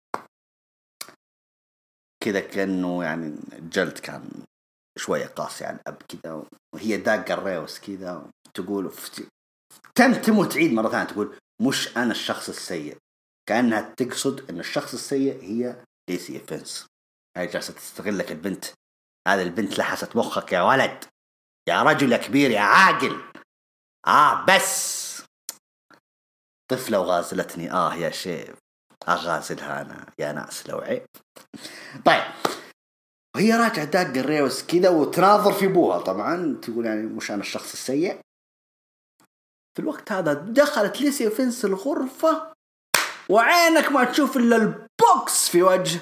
كذا 2.24 2.40
كأنه 2.40 3.04
يعني 3.04 3.36
الجلد 3.54 3.98
كان 3.98 4.44
شوية 5.02 5.26
قاسي 5.26 5.66
على 5.66 5.76
الاب 5.76 6.02
كذا 6.04 6.44
وهي 6.76 6.98
داقه 6.98 7.34
الريوس 7.34 7.80
كذا 7.80 8.32
تقول 8.54 8.94
تمتم 9.96 10.38
وتعيد 10.38 10.74
مرة 10.74 10.90
ثانية 10.90 11.04
تقول 11.04 11.38
مش 11.62 11.98
أنا 11.98 12.12
الشخص 12.12 12.50
السيء. 12.50 12.98
كأنها 13.50 13.94
تقصد 13.98 14.50
إن 14.50 14.60
الشخص 14.60 14.94
السيء 14.94 15.44
هي 15.44 15.86
ليسي 16.10 16.40
فينس 16.40 16.88
هاي 17.38 17.48
جالسة 17.48 17.74
تستغلك 17.74 18.32
البنت. 18.32 18.66
هذه 19.28 19.42
البنت 19.42 19.78
لحست 19.78 20.16
مخك 20.16 20.52
يا 20.52 20.62
ولد. 20.62 21.06
يا 21.70 21.84
رجل 21.84 22.12
يا 22.12 22.18
كبير 22.18 22.52
يا 22.52 22.60
عاقل. 22.60 23.22
آه 24.08 24.46
بس. 24.46 25.24
طفلة 26.72 27.00
وغازلتني. 27.00 27.72
آه 27.72 27.96
يا 27.96 28.10
شيف 28.10 28.58
أغازلها 29.10 29.82
أنا 29.82 30.06
يا 30.20 30.32
ناس 30.32 30.70
لو 30.70 30.78
عيب. 30.78 31.06
طيب. 32.06 32.24
وهي 33.36 33.54
راجعه 33.54 33.86
داق 33.86 34.18
الريوس 34.18 34.64
كذا 34.64 34.90
وتناظر 34.90 35.54
في 35.54 35.66
ابوها 35.66 36.00
طبعا 36.00 36.60
تقول 36.62 36.86
يعني 36.86 37.02
مش 37.02 37.32
أنا 37.32 37.42
الشخص 37.42 37.74
السيء. 37.74 38.20
في 39.76 39.80
الوقت 39.80 40.12
هذا 40.12 40.34
دخلت 40.34 41.02
ليسي 41.02 41.30
ايفنس 41.30 41.66
الغرفة 41.66 42.54
وعينك 43.30 43.92
ما 43.92 44.04
تشوف 44.04 44.38
إلا 44.38 44.56
البوكس 44.56 45.50
في 45.50 45.64
وجه 45.64 46.00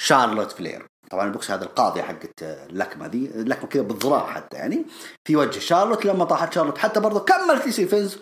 شارلوت 0.00 0.52
فلير. 0.52 0.86
طبعا 1.10 1.26
البوكس 1.26 1.50
هذا 1.50 1.64
القاضية 1.64 2.02
حقت 2.02 2.42
اللكمة 2.42 3.06
دي 3.06 3.26
اللكمة 3.26 3.68
كذا 3.68 3.82
بالذراع 3.82 4.32
حتى 4.32 4.56
يعني 4.56 4.84
في 5.26 5.36
وجه 5.36 5.58
شارلوت. 5.58 6.04
لما 6.04 6.24
طاحت 6.24 6.52
شارلوت 6.52 6.78
حتى 6.78 7.00
برضه 7.00 7.20
كملت 7.20 7.66
ليسي 7.66 7.86
ايفنس 7.86 8.18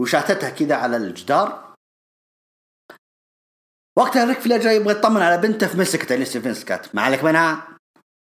وشاتتها 0.00 0.50
كذا 0.50 0.74
على 0.74 0.96
الجدار. 0.96 1.72
وقتها 3.98 4.24
ريك 4.24 4.38
فلير 4.38 4.60
جاي 4.60 4.76
يبغى 4.76 4.92
يطمن 4.92 5.22
على 5.22 5.38
بنته 5.38 5.66
في 5.66 5.78
مسكته 5.78 6.14
ليسي 6.14 6.40
ايفنس 6.40 6.64
قالت 6.64 6.94
ما 6.94 7.02
عليك 7.02 7.24
منها؟ 7.24 7.71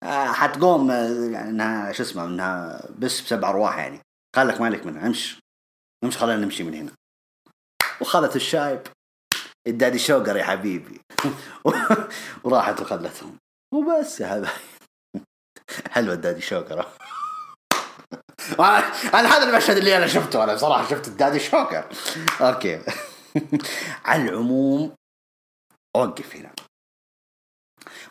حتقوم 0.05 0.91
آه، 0.91 1.31
يعني 1.31 1.51
إنها 1.51 1.93
شو 1.93 2.03
اسمه 2.03 2.25
إنها 2.25 2.83
بس 2.99 3.21
بسبع 3.21 3.51
أرواح 3.51 3.79
يعني. 3.79 4.01
قال 4.35 4.49
لك 4.49 4.61
مالك 4.61 4.87
منها 4.87 5.07
امش 5.07 5.39
امش 6.05 6.17
خلينا 6.17 6.45
نمشي 6.45 6.63
من 6.63 6.75
هنا. 6.75 6.93
وخذت 8.01 8.37
الشايب. 8.37 8.83
الدادي 9.67 9.99
شوقر 9.99 10.37
يا 10.37 10.45
حبيبي. 10.45 11.01
وراحت 12.45 12.81
وخلتهم 12.81 13.39
وبس 13.75 14.21
يا 14.21 14.27
حبايبي 14.29 14.49
حلوة 15.95 16.15
الدادي 16.15 16.41
شوقر. 16.41 16.87
أنا 19.15 19.29
هذا 19.29 19.51
المشهد 19.51 19.77
اللي 19.77 19.97
أنا 19.97 20.07
شفته 20.07 20.45
أنا 20.45 20.55
بصراحة 20.55 20.91
شفت 20.91 21.09
الدادي 21.09 21.39
شوكر 21.39 21.89
أوكي. 22.41 22.83
على 24.05 24.23
العموم 24.23 24.95
أوقف 25.97 26.37
هنا. 26.37 26.53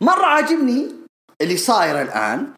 مرة 0.01 0.25
عاجبني 0.25 1.06
اللي 1.41 1.57
صاير 1.57 2.01
الآن. 2.01 2.53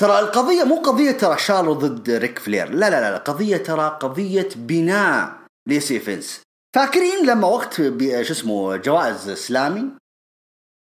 ترى 0.00 0.18
القضية 0.18 0.64
مو 0.64 0.76
قضية 0.76 1.10
ترى 1.10 1.38
شارلوت 1.38 1.72
ضد 1.72 2.10
ريك 2.10 2.38
فلير. 2.38 2.68
لا 2.70 2.90
لا 2.90 3.10
لا 3.10 3.16
قضية 3.16 3.56
ترى 3.56 3.98
قضية 4.00 4.48
بناء 4.56 5.40
ليسي 5.68 6.00
ايفنس. 6.00 6.42
فاكرين 6.76 7.26
لما 7.26 7.48
وقت 7.48 7.74
شو 7.74 8.32
اسمه 8.32 8.76
جوائز 8.76 9.28
سلامي 9.28 9.90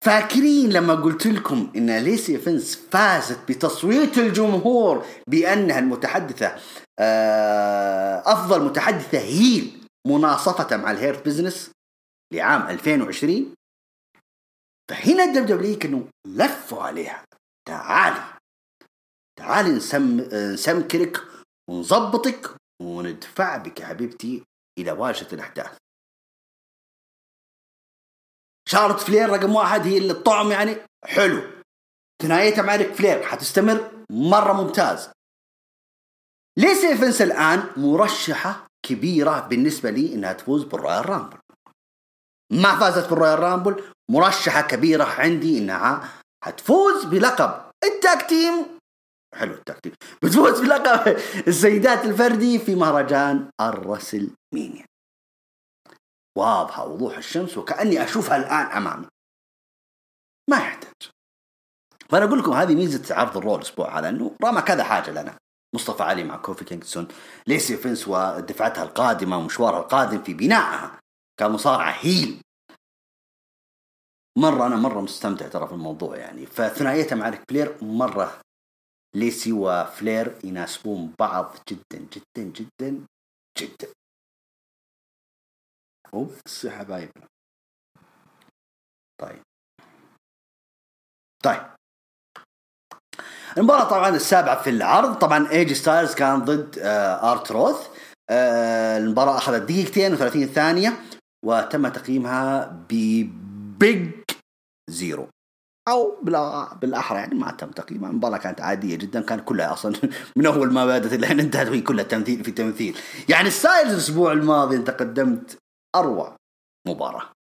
فاكرين 0.05 0.71
لما 0.73 0.95
قلت 0.95 1.27
لكم 1.27 1.73
إن 1.77 1.99
ليسي 1.99 2.39
ايفنس 2.39 2.79
فازت 2.91 3.39
بتصويت 3.49 4.19
الجمهور 4.19 5.07
بأنها 5.27 5.79
المتحدثة 5.79 6.57
آه، 6.99 8.23
أفضل 8.27 8.65
متحدثة 8.65 9.19
heel 9.19 9.81
مناصفة 10.07 10.77
مع 10.77 10.91
الهيرت 10.91 11.27
بزنس 11.27 11.71
لعام 12.33 12.69
2020 12.69 13.55
فهنا 14.91 15.25
الدب 15.25 15.47
دبليو 15.47 15.79
كانوا 15.79 16.03
لفوا 16.27 16.83
عليها. 16.83 17.25
تعالي. 17.69 18.39
تعالي 19.39 19.71
نسم 19.71 20.21
نسمكرك 20.33 21.17
ونظبطك 21.71 22.57
وندفع 22.83 23.57
بك 23.57 23.81
يا 23.81 23.87
حبيبتي 23.87 24.45
إلى 24.79 24.93
واجهة 24.93 25.29
الأحداث. 25.33 25.79
شارلوت 28.69 29.01
فلير 29.01 29.29
رقم 29.29 29.55
واحد 29.55 29.81
هي 29.81 29.99
اللي 29.99 30.13
الطعم 30.13 30.53
يعني 30.53 30.77
حلو. 31.05 31.63
ثنائيتها 32.23 32.63
مع 32.63 32.77
ريك 32.77 32.93
فلير 32.93 33.23
حتستمر 33.23 34.05
مرة 34.11 34.53
ممتاز. 34.53 35.11
ليس 36.59 36.85
ايفنس 36.85 37.23
الآن 37.23 37.73
مرشحة 37.77 38.67
كبيرة 38.87 39.41
بالنسبة 39.49 39.91
لي 39.91 40.15
إنها 40.15 40.33
تفوز 40.33 40.65
بالرويال 40.65 41.09
رامبل؟ 41.09 41.39
ما 42.53 42.79
فازت 42.81 43.11
بالرويال 43.11 43.39
رامبل 43.39 43.93
مرشحة 44.11 44.61
كبيرة 44.61 45.05
عندي 45.05 45.59
إنها 45.59 46.09
حتفوز 46.45 47.05
بلقب 47.05 47.71
ال 47.85 47.96
tag 47.96 48.29
team. 48.29 48.79
حلو 49.35 49.55
ال 49.55 49.61
tag 49.61 49.81
team. 49.81 49.93
بتفوز 50.23 50.61
بلقب 50.61 51.17
السيدات 51.49 52.05
الفردي 52.05 52.59
في 52.59 52.75
مهرجان 52.75 53.51
الرسل 53.61 54.31
مينيا. 54.55 54.87
واضحة 56.39 56.87
وضوح 56.87 57.17
الشمس 57.17 57.59
وكأني 57.59 58.05
أشوفها 58.05 58.37
الآن 58.37 58.67
أمامي. 58.67 59.07
ما 60.51 60.57
يحتاج. 60.57 61.11
فأنا 62.09 62.25
أقول 62.25 62.39
لكم 62.39 62.53
هذه 62.53 62.75
ميزة 62.75 63.15
عرض 63.15 63.37
الرو 63.37 63.59
الأسبوع 63.59 63.99
هذا 63.99 64.09
أنه 64.09 64.37
رمى 64.45 64.63
كذا 64.63 64.85
حاجة 64.85 65.11
لنا. 65.11 65.37
مصطفى 65.75 66.03
علي 66.03 66.25
مع 66.25 66.37
كوفي 66.37 66.65
كينغسون 66.65 67.09
ليسي 67.47 67.77
ايفنس 67.77 68.09
ودفعتها 68.09 68.85
القادمة 68.85 69.39
ومشوارها 69.39 69.81
القادم 69.81 70.23
في 70.23 70.35
بنائها 70.35 71.01
كمصارعة 71.41 71.91
heel. 71.91 72.41
مرة 74.39 74.67
أنا 74.67 74.77
مرة 74.77 75.01
مستمتع 75.01 75.49
ترى 75.49 75.67
في 75.67 75.73
الموضوع 75.73 76.17
يعني. 76.17 76.47
فثنائيتها 76.47 77.17
مع 77.17 77.29
ريك 77.29 77.41
فلير 77.51 77.85
مرة 77.85 78.41
ليسي 79.15 79.53
وفلير 79.53 80.39
يناسبون 80.45 81.15
بعض 81.19 81.57
جدا 81.69 82.07
جدا 82.13 82.43
جدا 82.43 83.07
جدا. 83.59 83.89
وبس 86.13 86.65
يا 86.65 86.71
حبايبنا 86.71 87.27
طيب. 89.21 89.43
طيب. 91.45 91.63
المباراة 93.59 93.91
طبعا 93.91 94.09
السابعة 94.09 94.63
في 94.63 94.71
العرض. 94.71 95.19
طبعا 95.19 95.51
ايجي 95.51 95.75
ستايلز 95.75 96.15
كان 96.15 96.45
ضد 96.45 96.79
آه 96.79 97.33
آر 97.33 97.53
تروث 97.53 97.89
آه 98.31 98.99
المباراة 98.99 99.37
أخذت 99.39 99.63
دقيقتين 99.63 100.17
و30 100.17 100.53
ثانية 100.55 101.01
وتم 101.45 101.89
تقييمها 101.89 102.65
ب 103.81 103.88
big 103.88 104.11
zero 104.91 105.29
أو 105.89 106.21
بلا 106.23 106.75
بالأحرى 106.75 107.19
يعني 107.19 107.35
ما 107.35 107.51
تم 107.51 107.71
تقييمها 107.71 108.11
المباراة 108.11 108.39
كانت 108.39 108.61
عادية 108.61 108.97
جدا 108.97 109.21
كان 109.21 109.41
كلها 109.41 109.73
أصلا 109.73 109.97
من 110.37 110.47
أول 110.47 110.73
ما 110.73 110.87
بدأت 110.87 111.13
إلى 111.13 111.31
انتهت 111.31 111.69
وهي 111.69 111.81
كلها 111.81 112.05
تمثيل 112.05 112.45
في 112.45 112.51
تمثيل. 112.51 112.99
يعني 113.29 113.51
ستايلز 113.51 113.93
الأسبوع 113.93 114.33
الماضي 114.33 114.77
أنت 114.77 114.91
قدمت 114.91 115.59
أروع 115.97 116.37
مباراة. 116.89 117.33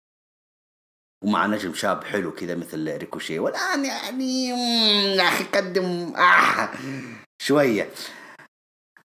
ومع 1.25 1.47
نجم 1.47 1.75
شاب 1.75 2.05
حلو 2.05 2.33
كذا 2.33 2.55
مثل 2.55 2.97
ريكوشي 2.97 3.39
والآن 3.39 3.85
يعني 3.85 4.49
يا 5.17 5.29
أخي 5.29 5.45
قدم 5.45 6.17
آه 6.17 6.71
شوية. 7.43 7.91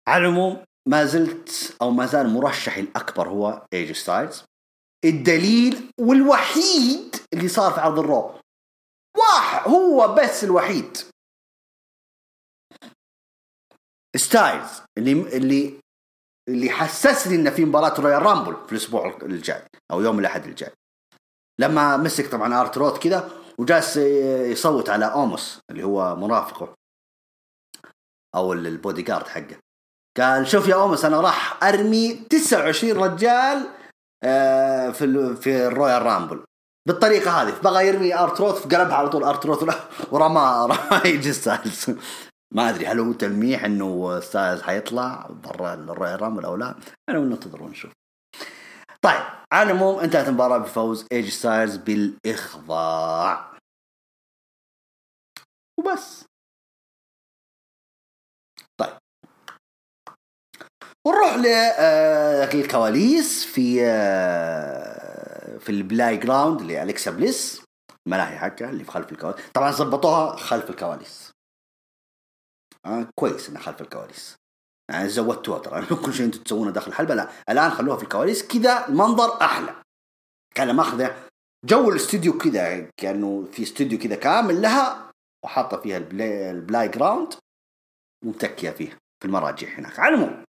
على 0.09 0.27
العموم 0.27 0.65
ما 0.89 1.05
زلت 1.05 1.77
أو 1.83 1.91
ما 1.91 2.07
زال 2.07 2.29
مرشحي 2.29 2.81
الأكبر 2.81 3.29
هو 3.29 3.67
ايجي 3.73 3.93
ستايلز 3.93 4.45
الدليل 5.05 5.91
والوحيد 6.01 7.17
اللي 7.33 7.49
صار 7.49 7.73
في 7.73 7.81
عرض 7.81 7.99
الرو. 7.99 8.41
واحد 9.17 9.69
هو 9.69 10.15
بس 10.15 10.45
الوحيد. 10.45 10.97
ستايلز 14.17 14.83
اللي 14.99 15.13
اللي 15.37 15.81
اللي 16.49 16.71
حسسني 16.71 17.35
ان 17.35 17.51
في 17.51 17.65
مباراة 17.65 18.01
رويال 18.01 18.23
رامبل 18.23 18.67
في 18.67 18.73
الأسبوع 18.73 19.19
الجاي 19.23 19.63
أو 19.91 20.01
يوم 20.01 20.19
الأحد 20.19 20.45
الجاي. 20.47 20.73
لما 21.61 21.97
مسك 21.97 22.31
طبعا 22.31 22.61
آر 22.61 22.79
تروث 22.79 22.99
كذا 22.99 23.31
وجالس 23.59 23.97
يصوت 23.97 24.91
على 24.91 25.05
أوموس 25.13 25.61
اللي 25.71 25.83
هو 25.85 26.17
مرافقه 26.17 26.75
أو 28.35 28.53
البودي 28.53 29.03
جارد 29.03 29.29
حقه. 29.29 29.59
قال 30.17 30.49
شوف 30.49 30.69
يا 30.69 30.75
أوموس 30.75 31.05
أنا 31.05 31.21
راح 31.21 31.65
أرمي 31.65 32.15
29 32.15 32.93
رجال 32.93 33.78
في 34.93 35.37
في 35.41 35.67
ال 35.67 36.03
Royal 36.03 36.20
Rumble. 36.20 36.45
بالطريقة 36.89 37.43
هذه 37.43 37.61
بغى 37.63 37.87
يرمي 37.87 38.15
آر 38.15 38.41
تروث 38.41 38.63
قلبها 38.63 38.95
على 38.95 39.09
طول 39.09 39.25
آر 39.25 39.47
تروث 39.47 39.63
ورمى 40.13 40.67
رمى 40.71 41.01
يجي 41.05 41.33
ستايلز 41.33 41.91
ما 42.55 42.69
أدري 42.69 42.87
هل 42.87 43.01
هو 43.01 43.13
تلميح 43.13 43.65
إنه 43.65 44.21
ستايلز 44.21 44.63
حيطلع 44.63 45.27
برا 45.31 45.75
ال 45.75 46.23
Royal 46.23 46.33
Rumble 46.33 46.45
أو 46.45 46.57
لا؟ 46.57 46.75
أنا 47.09 47.19
ننتظر 47.19 47.63
ونشوف 47.63 47.93
طيب 49.03 49.23
على 49.53 49.71
العموم 49.71 50.01
انتهت 50.01 50.29
المباراة 50.29 50.59
بفوز 50.59 51.07
إي 51.13 51.18
جي 51.18 51.29
ستايلز 51.29 51.77
بالإخضاع. 51.77 53.59
وبس 55.79 56.25
طيب 58.81 58.99
ونروح 61.09 61.37
للكواليس 62.55 63.45
في 63.45 63.81
آه، 63.85 65.59
في 65.59 65.69
ال 65.69 66.17
playground 66.17 66.63
لالكسا 66.63 67.11
بليس. 67.11 67.63
الملاهي 68.07 68.39
حقها 68.39 68.71
اللي 68.71 68.85
في 68.85 68.91
خلف 68.91 69.13
الكواليس. 69.13 69.41
طبعا 69.55 69.71
ظبطوها 69.71 70.37
خلف 70.37 70.71
الكواليس. 70.71 71.31
آه 72.87 73.07
كويس 73.15 73.49
إنها 73.49 73.61
خلف 73.61 73.81
الكواليس. 73.81 74.37
يعني 74.91 75.09
زودتوها 75.09 75.59
ترى. 75.59 75.87
كل 76.05 76.15
شيء 76.15 76.27
أنتم 76.27 76.43
تسوونه 76.43 76.71
داخل 76.71 76.89
الحلبة. 76.91 77.15
لا 77.15 77.29
الآن 77.51 77.71
خلوها 77.71 77.97
في 77.97 78.03
الكواليس. 78.03 78.47
كذا 78.47 78.89
المنظر 78.89 79.43
أحلى. 79.43 79.75
كان 80.55 80.77
ماخذة 80.77 81.17
جو 81.65 81.91
الاستوديو 81.91 82.39
كذا 82.39 82.91
كأنه 82.97 83.49
في 83.53 83.63
استوديو 83.63 83.99
كذا 83.99 84.17
كامل 84.17 84.63
لها 84.63 85.11
وحاطة 85.45 85.81
فيها 85.81 85.97
ال 85.97 86.89
playground 86.89 87.35
ومتكية 88.25 88.71
فيه 88.71 88.91
في 88.91 89.25
المراجيح 89.25 89.69
هناك. 89.69 89.99
على 89.99 90.15
العموم 90.15 90.48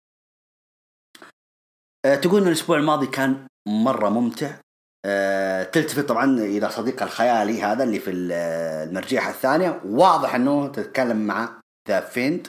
تقول 2.03 2.43
ان 2.43 2.49
الأسبوع 2.49 2.77
الماضي 2.77 3.07
كان 3.07 3.47
مرة 3.69 4.09
ممتع. 4.09 4.61
أه 5.05 5.63
تلتفت 5.63 6.09
طبعا 6.09 6.25
إلى 6.25 6.71
صديقها 6.71 7.05
الخيالي 7.05 7.63
هذا 7.63 7.85
اللي 7.85 8.01
في 8.01 8.11
المرجيحه 8.11 9.31
الثانية. 9.31 9.81
واضح 9.85 10.35
إنه 10.35 10.69
تتكلم 10.69 11.27
مع 11.27 11.61
The 11.89 12.01
Fiend. 12.01 12.49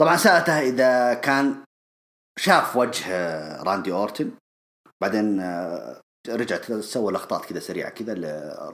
طبعا 0.00 0.16
سألته 0.16 0.60
إذا 0.60 1.14
كان 1.14 1.64
شاف 2.38 2.76
وجه 2.76 3.06
راندي 3.62 3.92
أورتن. 3.92 4.30
بعدين 5.02 5.40
آه، 5.40 6.00
رجعت 6.28 6.72
سوى 6.72 7.12
لقطات 7.12 7.44
كذا 7.44 7.60
سريعة 7.60 7.90
كذا 7.90 8.14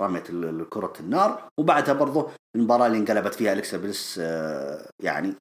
رميت 0.00 0.26
كره 0.70 0.92
النار. 1.00 1.48
وبعدها 1.58 1.94
برضه 1.94 2.30
المباراة 2.56 2.86
اللي 2.86 2.98
انقلبت 2.98 3.34
فيها 3.34 3.52
الكسا 3.52 3.76
بليس 3.76 4.18
آه، 4.22 4.90
يعني 5.02 5.34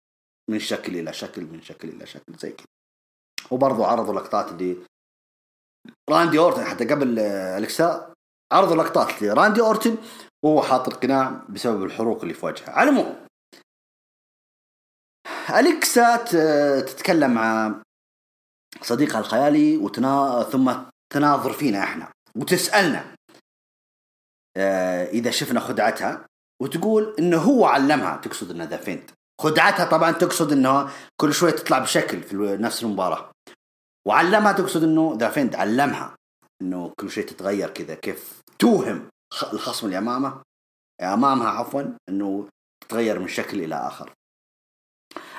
من 0.50 0.60
شكل 0.60 0.96
إلى 0.96 1.14
شكل 1.14 1.42
من 1.42 1.62
شكل 1.62 1.90
إلى 1.90 2.06
شكل 2.06 2.34
زي 2.40 2.52
كذا 2.52 2.79
وبرضه 3.52 3.88
عرضوا 3.88 4.14
لقطات 4.14 4.52
اللي 4.52 4.78
راندي 6.10 6.40
أورتن 6.40 6.64
حتى 6.64 6.86
قبل 6.86 7.20
آه، 7.20 7.58
الكسا 7.58 8.14
عرضوا 8.52 8.76
لقطات 8.76 9.22
لراندي 9.22 9.62
أورتن 9.62 9.98
وهو 10.46 10.62
حاط 10.62 10.88
القناع 10.88 11.46
بسبب 11.50 11.84
الحروق 11.84 12.22
اللي 12.22 12.34
في 12.34 12.46
وجهه. 12.46 12.70
على 12.70 12.90
العموم 12.90 13.26
أليكسا 15.50 16.16
تتكلم 16.82 17.34
مع 17.34 17.82
صديقها 18.82 19.20
الخيالي 19.20 19.78
وتنا 19.78 20.44
ثم 20.44 20.76
تناظر 21.14 21.54
فينا 21.54 21.84
إحنا 21.84 22.12
وتسألنا 22.36 23.16
آه 24.58 25.06
إذا 25.06 25.32
شفنا 25.32 25.60
خدعتها 25.60 26.26
وتقول 26.62 27.16
إنه 27.20 27.38
هو 27.38 27.66
علمها. 27.66 28.18
تقصد 28.18 28.52
انها 28.52 28.66
The 28.66 28.78
Fiend 28.78 29.10
خدعتها 29.40 29.86
طبعا 29.86 30.12
تقصد 30.12 30.52
إنه 30.52 30.90
كل 31.22 31.34
شوية 31.34 31.52
تطلع 31.52 31.80
بشكل 31.80 32.24
في 32.24 32.36
نفس 32.38 32.84
المباراة. 32.84 33.32
وعلمها 34.08 34.52
تقصد 34.52 34.84
إنه 34.84 35.16
The 35.20 35.30
Fiend 35.30 35.56
علمها 35.56 36.16
إنه 36.62 36.94
كل 37.00 37.12
شيء 37.12 37.26
تتغير 37.26 37.70
كذا 37.70 37.96
كيف 37.96 38.42
توهم 38.60 39.10
الخصم 39.54 39.86
اللي 39.86 39.98
أمامه. 39.98 40.42
أمامها 41.02 41.50
عفوا 41.50 41.84
إنه 42.10 42.48
تتغير 42.84 43.20
من 43.20 43.28
شكل 43.28 43.62
إلى 43.62 43.76
آخر. 43.76 44.14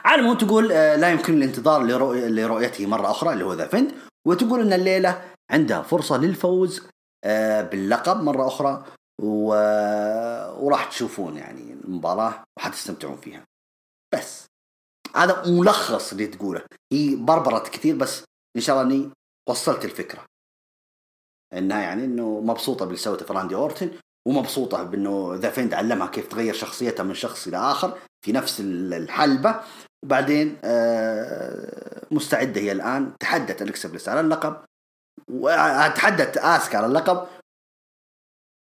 على 0.05 0.35
تقول 0.35 0.73
آه، 0.73 0.97
لا 0.97 1.11
يمكن 1.11 1.35
الانتظار 1.35 1.83
لرؤيته 2.29 2.87
مرة 2.87 3.11
أخرى 3.11 3.33
اللي 3.33 3.45
هو 3.45 3.53
ذا 3.53 3.67
فند 3.67 3.93
وتقول 4.27 4.61
أن 4.61 4.73
الليلة 4.73 5.35
عندها 5.51 5.83
فرصة 5.83 6.17
للفوز 6.17 6.89
آه، 7.25 7.63
باللقب 7.63 8.23
مرة 8.23 8.47
أخرى. 8.47 8.85
وراح 9.23 10.85
تشوفون 10.85 11.37
يعني 11.37 11.73
المباراة 11.73 12.45
وحتستمتعون 12.59 13.17
فيها. 13.17 13.50
بس. 14.15 14.47
هذا 15.17 15.47
ملخص 15.47 16.13
اللي 16.13 16.27
تقوله. 16.27 16.63
هي 16.93 17.17
بربرت 17.17 17.69
كثير 17.69 17.97
بس 17.97 18.25
إن 18.57 18.61
شاء 18.61 18.83
الله 18.83 18.95
أني 18.95 19.11
وصلت 19.49 19.85
الفكرة. 19.85 20.25
إنها 21.53 21.81
يعني 21.81 22.05
إنه 22.05 22.41
مبسوطة 22.41 22.85
باللي 22.85 22.99
سوته 22.99 23.27
في 23.27 23.33
راندي 23.33 23.55
أورتن 23.55 23.91
ومبسوطة 24.29 24.83
بإنه 24.83 25.35
The 25.35 25.51
Fiend 25.51 25.75
علمها 25.75 26.07
كيف 26.07 26.29
تغير 26.29 26.55
شخصيتها 26.55 27.03
من 27.03 27.15
شخص 27.15 27.47
إلى 27.47 27.57
آخر 27.57 27.99
في 28.25 28.33
نفس 28.33 28.61
الحلبة. 28.61 29.61
وبعدين 30.05 30.59
آه، 30.65 32.07
مستعدة 32.11 32.61
هي 32.61 32.73
الآن 32.73 33.19
تحدت 33.21 33.63
الكسا 33.63 34.11
على 34.11 34.21
اللقب 34.21 34.65
وتحدت 35.31 36.37
آسكا 36.37 36.79
على 36.79 36.87
اللقب 36.87 37.29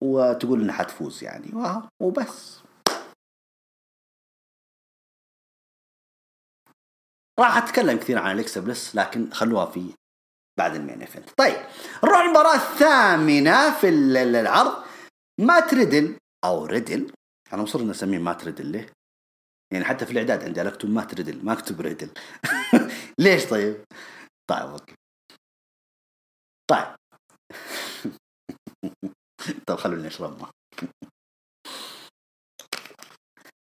وتقول 0.04 0.60
إنها 0.60 0.74
حتفوز 0.74 1.24
يعني 1.24 1.50
وبس. 2.02 2.60
راح 7.38 7.56
أتكلم 7.56 7.98
كثير 7.98 8.18
عن 8.18 8.38
الكسا 8.38 8.60
بليس 8.60 8.96
لكن 8.96 9.30
خلوها 9.32 9.66
في 9.66 9.94
بعد 10.58 10.74
ال 10.74 10.80
main 10.80 11.00
event. 11.00 11.30
طيب 11.36 11.56
نروح 12.04 12.18
المباراة 12.20 12.54
الثامنة 12.54 13.78
في 13.80 13.88
العرض. 13.88 14.84
مات 15.40 15.74
ريدل 15.74 16.18
أو 16.44 16.64
ريدل 16.66 17.12
أنا 17.52 17.62
مصر 17.62 17.80
إني 17.80 17.90
أسميه 17.90 18.18
مات 18.18 18.44
ريدل 18.44 18.66
ليه؟ 18.66 18.92
يعني 19.72 19.84
حتى 19.84 20.06
في 20.06 20.12
الإعداد 20.12 20.44
عندي 20.44 20.60
أنا 20.60 20.68
اكتب 20.68 20.90
مات 20.90 21.14
ريدل 21.14 21.44
ما 21.44 21.52
أكتب 21.52 21.80
ريدل. 21.80 22.10
ليش 23.18 23.44
طيب؟ 23.46 23.84
طيب 24.50 24.66
okay. 24.70 24.94
طيب. 26.70 26.96
طيب 29.66 29.76
خلوني 29.78 30.06
أشرب 30.06 30.38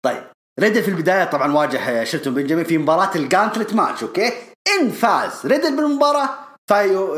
طيب. 0.06 0.33
ريدل 0.60 0.84
في 0.84 0.88
البداية 0.88 1.24
طبعا 1.24 1.54
واجه 1.54 2.04
شيلتون 2.04 2.34
بنجامين 2.34 2.66
في 2.66 2.78
مباراة 2.78 3.12
ال 3.16 3.22
gauntlet 3.22 3.74
match 3.74 4.04
okay 4.04 4.34
إن 4.80 4.90
فاز 4.90 5.46
ريدل 5.46 5.76
بالمباراة 5.76 6.30
فايو 6.70 7.16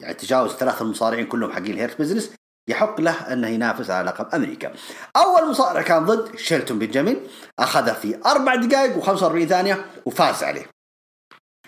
يعني 0.00 0.14
تجاوز 0.14 0.50
ثلاثة 0.50 0.82
المصارعين 0.82 1.26
كلهم 1.26 1.52
حقين 1.52 1.70
ال 1.70 1.76
Hurt 1.76 1.98
Business 1.98 2.30
يحق 2.68 3.00
له 3.00 3.32
أنه 3.32 3.48
ينافس 3.48 3.90
على 3.90 4.10
لقب 4.10 4.34
أمريكا. 4.34 4.72
أول 5.16 5.50
مصارع 5.50 5.82
كان 5.82 6.04
ضد 6.04 6.36
شيلتون 6.36 6.78
بنجامين 6.78 7.20
اخذه 7.58 7.92
في 7.92 8.18
أربع 8.26 8.54
دقائق 8.54 9.00
و45 9.00 9.48
ثانية 9.48 9.84
وفاز 10.06 10.44
عليه. 10.44 10.66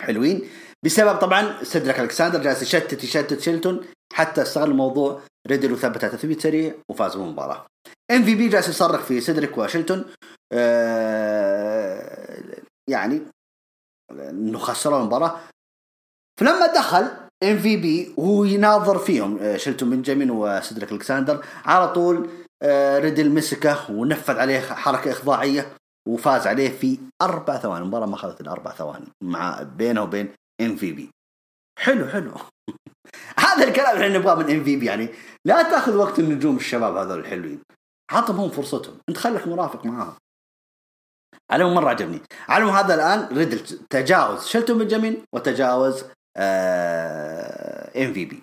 حلوين 0.00 0.48
بسبب 0.84 1.18
طبعا 1.18 1.62
سيدريك 1.62 2.00
الكساندر 2.00 2.42
جالس 2.42 2.62
يشتت 2.62 3.04
يشتت 3.04 3.40
شيلتون 3.40 3.86
حتى 4.12 4.42
استغل 4.42 4.70
الموضوع 4.70 5.20
ريدل 5.48 5.72
وثبتها 5.72 6.08
تثبيت 6.08 6.40
سريع 6.40 6.74
وفاز 6.88 7.16
بالمباراة. 7.16 7.66
MVP 8.10 8.48
جالس 8.48 8.68
يصرخ 8.68 9.00
في 9.00 9.20
سيدريك 9.20 9.58
وشيلتون 9.58 9.98
آه 9.98 10.33
يعني 12.88 13.22
إنه 14.10 14.58
خسروا 14.58 15.00
المباراة. 15.00 15.40
فلما 16.40 16.66
دخل 16.66 17.10
MVP 17.42 18.14
وهو 18.16 18.44
يناظر 18.44 18.98
فيهم 18.98 19.38
آه، 19.38 19.56
شلتون 19.56 19.90
بنجامين 19.90 20.30
وسيدريك 20.30 20.92
الكساندر 20.92 21.44
على 21.64 21.92
طول 21.92 22.28
آه، 22.62 22.98
ريدل 22.98 23.30
مسكه 23.30 23.90
ونفذ 23.90 24.38
عليه 24.38 24.60
حركة 24.60 25.10
إخضاعية 25.10 25.76
وفاز 26.08 26.46
عليه 26.46 26.70
في 26.70 26.98
أربع 27.22 27.58
ثواني. 27.58 27.82
المباراة 27.82 28.06
ما 28.06 28.14
أخذت 28.14 28.40
الأربع 28.40 28.70
ثواني 28.70 29.06
مع 29.22 29.62
بينه 29.62 30.02
وبين 30.02 30.28
MVP. 30.60 31.10
حلو 31.78 32.06
حلو. 32.06 32.32
هذا 33.44 33.68
الكلام 33.68 33.96
اللي 33.96 34.18
نبغاه 34.18 34.34
من 34.34 34.50
MVP 34.50 34.86
يعني 34.86 35.08
لا 35.44 35.62
تأخذ 35.62 35.96
وقت 35.96 36.18
النجوم 36.18 36.56
الشباب 36.56 36.96
هذول 36.96 37.18
الحلوين. 37.18 37.62
عطهم 38.10 38.36
هم 38.36 38.50
فرصتهم. 38.50 38.98
أنت 39.08 39.16
خليك 39.16 39.46
مرافق 39.46 39.86
معاهم. 39.86 40.14
على 41.50 41.64
مرة 41.64 41.88
عجبني. 41.88 42.22
على 42.48 42.64
هذا 42.64 42.94
الآن 42.94 43.36
ريدل 43.36 43.58
تجاوز 43.90 44.46
شلتون 44.46 44.78
بنجامين 44.78 45.24
وتجاوز 45.34 46.04
MVP. 47.96 48.42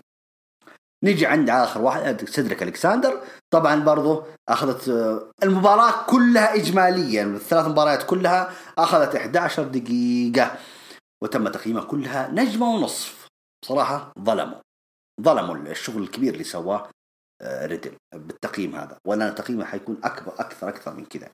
نيجي 1.03 1.25
عند 1.25 1.49
آخر 1.49 1.81
واحد 1.81 2.29
سيدريك 2.29 2.63
الكساندر 2.63 3.21
طبعا 3.53 3.75
برضو 3.83 4.23
أخذت 4.49 4.89
آه، 4.89 5.31
المباراة 5.43 6.05
كلها 6.05 6.55
اجماليا 6.55 7.23
الثلاث 7.23 7.67
مباريات 7.67 8.03
كلها 8.03 8.51
أخذت 8.77 9.15
11 9.15 9.63
دقيقة 9.63 10.57
وتم 11.23 11.47
تقييمها 11.47 11.83
كلها 11.83 12.29
نجمة 12.31 12.69
ونصف. 12.69 13.27
بصراحة 13.63 14.11
ظلموا. 14.19 14.59
ظلموا 15.21 15.55
الشغل 15.55 16.03
الكبير 16.03 16.33
اللي 16.33 16.43
سواه 16.43 16.77
آه، 16.77 16.89
ريدل 17.43 17.91
بالتقييم 18.15 18.75
هذا 18.75 18.97
ولا 19.07 19.29
تقييمه 19.29 19.65
حيكون 19.65 19.97
اكبر 20.03 20.33
أكثر 20.39 20.69
أكثر 20.69 20.93
من 20.93 21.05
كذا. 21.05 21.29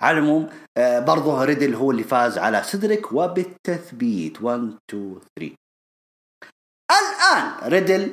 على 0.00 0.18
العموم 0.18 0.48
آه، 0.76 0.98
برضه 1.00 1.44
ريدل 1.44 1.74
هو 1.74 1.90
اللي 1.90 2.04
فاز 2.04 2.38
على 2.38 2.62
سيدريك 2.62 3.12
وبالتثبيت 3.12 4.42
1 4.42 4.78
2 4.90 5.20
3 5.38 5.56
الآن 6.90 7.68
ريدل 7.70 8.12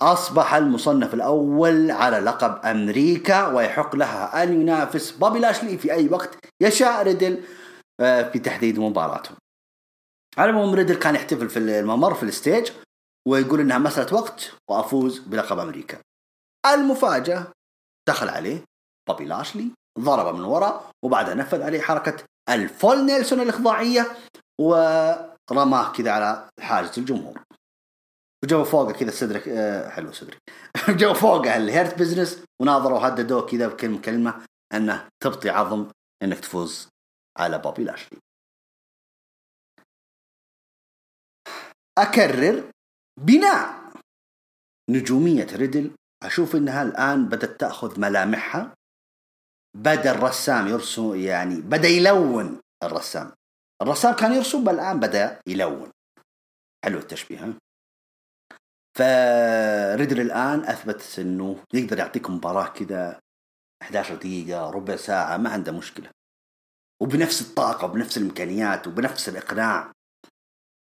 أصبح 0.00 0.54
المصنف 0.54 1.14
الأول 1.14 1.90
على 1.90 2.18
لقب 2.18 2.66
أمريكا 2.66 3.46
ويحق 3.46 3.96
لها 3.96 4.42
أن 4.42 4.60
ينافس 4.60 5.10
بوبي 5.10 5.38
لاشلي 5.38 5.78
في 5.78 5.92
أي 5.92 6.08
وقت 6.08 6.38
يشاء 6.62 7.02
ريدل 7.02 7.42
آه، 8.00 8.22
في 8.30 8.38
تحديد 8.38 8.78
مباراتهم 8.78 9.36
على 10.38 10.50
العموم 10.50 10.74
ريدل 10.74 10.94
كان 10.94 11.14
يحتفل 11.14 11.48
في 11.48 11.58
الممر 11.58 12.14
في 12.14 12.22
ال 12.22 12.30
stage 12.30 12.70
ويقول 13.28 13.60
إنها 13.60 13.78
مسألة 13.78 14.14
وقت 14.14 14.52
وأفوز 14.70 15.18
بلقب 15.18 15.58
أمريكا. 15.58 15.98
المفاجأة. 16.66 17.52
دخل 18.08 18.28
عليه 18.28 18.64
بوبي 19.08 19.24
لاشلي 19.24 19.70
ضربه 19.98 20.32
من 20.32 20.44
وراء 20.44 20.90
وبعدها 21.04 21.34
نفذ 21.34 21.62
عليه 21.62 21.80
حركة 21.80 22.24
ال 22.48 22.60
full 22.60 23.06
nelson 23.06 23.40
الإخضاعية 23.40 24.06
و 24.60 24.74
رماه 25.52 25.92
كذا 25.92 26.10
على 26.10 26.48
حاجز 26.60 26.98
الجمهور. 26.98 27.42
وجو 28.44 28.64
فوقه 28.64 28.92
كذا 28.92 29.10
صدرك 29.10 29.48
آه 29.48 29.88
حلو 29.88 30.12
صدري. 30.12 30.38
جو 31.00 31.14
فوقه 31.14 31.56
ال 31.56 31.64
Hurt 31.64 31.98
Business 31.98 32.44
وناظروا 32.62 33.08
هددوه 33.08 33.46
كذا 33.46 33.68
بكلمة 33.68 34.00
كلمة 34.00 34.46
أنه 34.74 35.08
تبطي 35.22 35.50
عظم 35.50 35.90
إنك 36.22 36.40
تفوز 36.40 36.88
على 37.38 37.58
بوبي 37.58 37.84
لاشلي. 37.84 38.18
أكرر 41.98 42.70
بناء 43.20 43.80
نجومية 44.90 45.46
ريدل 45.52 45.90
أشوف 46.22 46.56
إنها 46.56 46.82
الآن 46.82 47.28
بدأت 47.28 47.60
تأخذ 47.60 48.00
ملامحها. 48.00 48.74
بدأ 49.76 50.10
الرسام 50.10 50.68
يرسم 50.68 51.14
يعني 51.14 51.60
بدأ 51.60 51.88
يلون 51.88 52.60
الرسام. 52.82 53.32
الرسام 53.82 54.14
كان 54.14 54.32
يرسم 54.32 54.68
الآن 54.68 55.00
بدأ 55.00 55.40
يلون. 55.46 55.90
حلو 56.84 56.98
التشبيه 56.98 57.44
ها؟ 57.44 57.54
فريدل 58.98 60.20
الآن 60.20 60.60
أثبت 60.64 61.18
إنه 61.18 61.64
يقدر 61.74 61.98
يعطيك 61.98 62.30
مباراة 62.30 62.68
كذا 62.68 63.20
11 63.82 64.14
دقيقة 64.14 64.70
ربع 64.70 64.96
ساعة 64.96 65.36
ما 65.36 65.50
عنده 65.50 65.72
مشكلة. 65.72 66.10
وبنفس 67.02 67.40
الطاقة 67.40 67.84
وبنفس 67.84 68.16
الإمكانيات 68.16 68.86
وبنفس 68.86 69.28
الإقناع. 69.28 69.92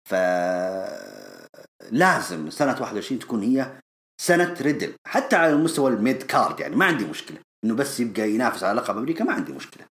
ف 0.09 0.15
لازم 1.91 2.49
سنة 2.49 2.81
21 2.81 3.19
تكون 3.19 3.43
هي 3.43 3.81
سنة 4.21 4.57
ريدل. 4.61 4.95
حتى 5.07 5.35
على 5.35 5.53
المستوى 5.53 5.91
ال 5.91 5.99
mid 5.99 6.23
card 6.23 6.59
يعني 6.59 6.75
ما 6.75 6.85
عندي 6.85 7.05
مشكلة. 7.05 7.37
إنه 7.63 7.75
بس 7.75 7.99
يبقى 7.99 8.29
ينافس 8.29 8.63
على 8.63 8.81
لقب 8.81 8.97
أمريكا 8.97 9.23
ما 9.23 9.33
عندي 9.33 9.53
مشكلة. 9.53 9.85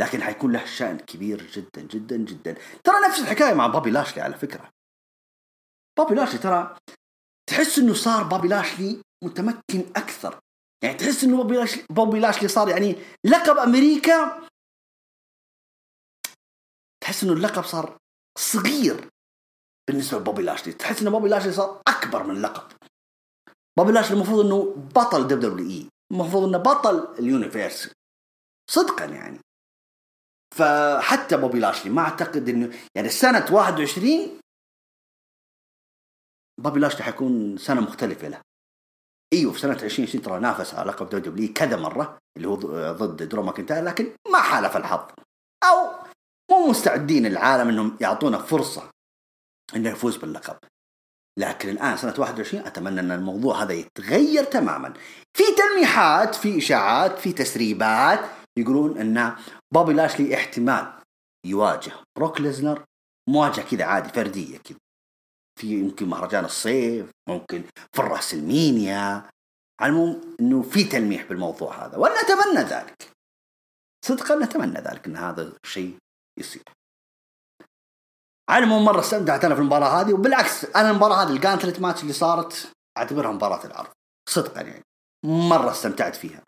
لكن 0.00 0.22
حيكون 0.22 0.52
له 0.52 0.64
شأن 0.64 0.98
كبير 0.98 1.50
جدا 1.50 1.82
جدا 1.82 2.16
جدا. 2.16 2.56
ترى 2.84 2.94
نفس 3.08 3.20
الحكاية 3.20 3.54
مع 3.54 3.66
بابي 3.66 3.90
لاشلي 3.90 4.22
على 4.22 4.34
فكرة. 4.34 4.70
بابي 5.98 6.14
لاشلي 6.14 6.38
ترى 6.38 6.76
تحس 7.50 7.78
إنه 7.78 7.94
صار 7.94 8.22
بابي 8.22 8.48
لاشلي 8.48 9.02
متمكن 9.24 9.92
أكثر. 9.96 10.40
يعني 10.84 10.96
تحس 10.96 11.24
إنه 11.24 11.36
بابي 11.36 11.56
لاشلي, 11.56 11.84
بابي 11.90 12.20
لاشلي 12.20 12.48
صار 12.48 12.68
يعني 12.68 12.96
لقب 13.24 13.56
أمريكا 13.56 14.48
تحس 17.00 17.24
إنه 17.24 17.32
اللقب 17.32 17.64
صار 17.64 17.98
صغير 18.38 19.08
بالنسبة 19.88 20.18
لبوبي 20.18 20.42
لاشلي. 20.42 20.72
تحس 20.72 21.02
ان 21.02 21.10
بوبي 21.10 21.28
لاشلي 21.28 21.52
صار 21.52 21.82
أكبر 21.88 22.22
من 22.22 22.36
اللقب. 22.36 22.72
بوبي 23.78 23.92
لاشلي 23.92 24.16
المفروض 24.16 24.46
إنه 24.46 24.74
بطل 24.74 25.28
WWE 25.28 25.88
المفروض 26.12 26.42
إنه 26.48 26.58
بطل 26.58 27.14
ال 27.18 27.26
Universe 27.26 27.92
صدقا 28.70 29.04
يعني. 29.04 29.38
فحتى 30.54 31.36
بوبي 31.36 31.58
لاشلي 31.58 31.90
ما 31.90 32.02
أعتقد 32.02 32.48
إنه 32.48 32.78
يعني 32.96 33.08
سنة 33.08 33.46
21 33.52 34.40
بوبي 36.60 36.80
لاشلي 36.80 37.02
حيكون 37.02 37.56
سنة 37.56 37.80
مختلفة 37.80 38.28
له. 38.28 38.40
إيوه 39.32 39.52
في 39.52 39.58
سنة 39.58 39.72
2020 39.72 40.24
ترى 40.24 40.40
نافس 40.40 40.74
على 40.74 40.90
لقب 40.90 41.06
WWE 41.06 41.52
كذا 41.52 41.76
مرة 41.76 42.18
اللي 42.36 42.48
هو 42.48 42.56
ضد 42.92 43.28
درو 43.28 43.42
ماكنتاير 43.42 43.84
لكن 43.84 44.16
ما 44.32 44.40
حالف 44.40 44.76
الحظ. 44.76 45.10
أو 45.64 46.04
مو 46.50 46.70
مستعدين 46.70 47.26
العالم 47.26 47.68
إنهم 47.68 47.96
يعطونا 48.00 48.38
فرصة 48.38 48.90
إنه 49.76 49.90
يفوز 49.90 50.16
باللقب. 50.16 50.58
لكن 51.38 51.68
الآن 51.68 51.96
سنة 51.96 52.14
21 52.18 52.66
أتمنى 52.66 53.00
أن 53.00 53.10
الموضوع 53.10 53.62
هذا 53.62 53.72
يتغير 53.72 54.44
تماما. 54.44 54.94
في 55.36 55.42
تلميحات 55.58 56.34
في 56.34 56.58
إشاعات 56.58 57.18
في 57.18 57.32
تسريبات 57.32 58.20
يقولون 58.58 58.98
أن 58.98 59.36
بوبي 59.74 59.92
لاشلي 59.92 60.34
احتمال 60.34 60.92
يواجه 61.46 61.92
بروك 62.16 62.40
ليزنر 62.40 62.84
مواجهة 63.28 63.70
كذا 63.70 63.84
عادي 63.84 64.08
فردية 64.08 64.58
كذا. 64.58 64.78
في 65.60 65.66
يمكن 65.66 66.08
مهرجان 66.08 66.44
الصيف 66.44 67.10
ممكن 67.28 67.62
في 67.92 67.98
ال 67.98 68.34
WrestleMania. 68.34 69.30
على 69.80 70.20
إنه 70.40 70.62
في 70.62 70.84
تلميح 70.84 71.24
بالموضوع 71.28 71.86
هذا 71.86 71.96
وأنا 71.96 72.20
اتمنى 72.20 72.64
ذلك. 72.64 73.10
صدقا 74.04 74.34
نتمنى 74.34 74.80
ذلك 74.80 75.06
إن 75.06 75.16
هذا 75.16 75.52
الشيء 75.64 75.96
يصير. 76.38 76.77
على 78.48 78.64
العموم 78.64 78.84
مرة 78.84 79.00
استمتعت 79.00 79.44
أنا 79.44 79.54
في 79.54 79.60
المباراة 79.60 80.00
هذه 80.00 80.12
وبالعكس 80.12 80.64
أنا 80.64 80.90
المباراة 80.90 81.22
هذه 81.22 81.30
ال 81.30 81.36
gauntlet 81.36 81.80
match 81.80 82.02
اللي 82.02 82.12
صارت 82.12 82.72
أعتبرها 82.98 83.32
مباراة 83.32 83.66
العرض 83.66 83.90
صدقا 84.28 84.60
يعني 84.60 84.84
مرة 85.24 85.70
استمتعت 85.70 86.16
فيها. 86.16 86.42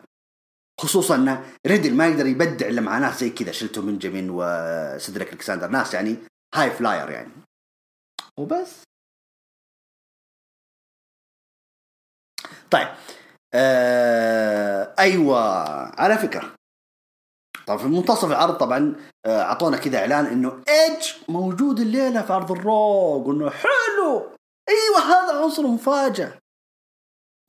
خصوصا 0.81 1.15
إن 1.15 1.45
ريدل 1.67 1.95
ما 1.95 2.07
يقدر 2.07 2.25
يبدع 2.25 2.67
إلا 2.67 2.81
مع 2.81 2.97
ناس 2.97 3.19
زي 3.19 3.29
كذا 3.29 3.51
شلتو 3.51 3.81
بنجامين 3.81 4.29
وسيدريك 4.31 5.33
الكساندر 5.33 5.67
ناس 5.67 5.93
يعني 5.93 6.17
high 6.55 6.71
flyer 6.71 7.09
يعني. 7.09 7.31
وبس. 8.37 8.83
طيب 12.71 12.87
آه 13.53 14.95
أيوه 14.99 15.39
على 16.01 16.17
فكرة 16.17 16.55
طبعا 17.67 17.77
في 17.77 17.87
منتصف 17.87 18.25
العرض 18.31 18.53
طبعا 18.53 18.95
آه، 19.25 19.41
أعطونا 19.41 19.77
كذا 19.77 19.99
إعلان 19.99 20.25
إنه 20.25 20.63
إيدج 20.69 21.05
موجود 21.27 21.79
الليلة 21.79 22.21
في 22.21 22.33
عرض 22.33 22.51
ال 22.51 22.69
Raw 22.69 23.23
قلنا 23.23 23.49
حلو. 23.49 24.29
إيوه 24.69 24.99
هذا 24.99 25.41
عنصر 25.43 25.67
مفاجأة. 25.67 26.37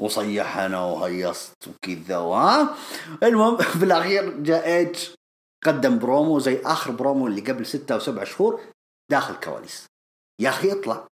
وصيحنا 0.00 0.84
وهيصت 0.84 1.68
وكذا 1.68 2.18
وها 2.18 2.74
المهم 3.22 3.56
في 3.78 3.84
الأخير 3.84 4.30
جاء 4.42 4.66
إيدج 4.66 5.08
قدم 5.64 5.98
برومو 5.98 6.38
زي 6.38 6.62
آخر 6.64 6.90
برومو 6.90 7.26
اللي 7.26 7.40
قبل 7.40 7.66
ستة 7.66 7.92
أو 7.92 7.98
سبعة 7.98 8.24
شهور 8.24 8.60
داخل 9.10 9.34
كواليس. 9.34 9.86
يا 10.40 10.48
أخي 10.48 10.72
اطلع. 10.72 11.06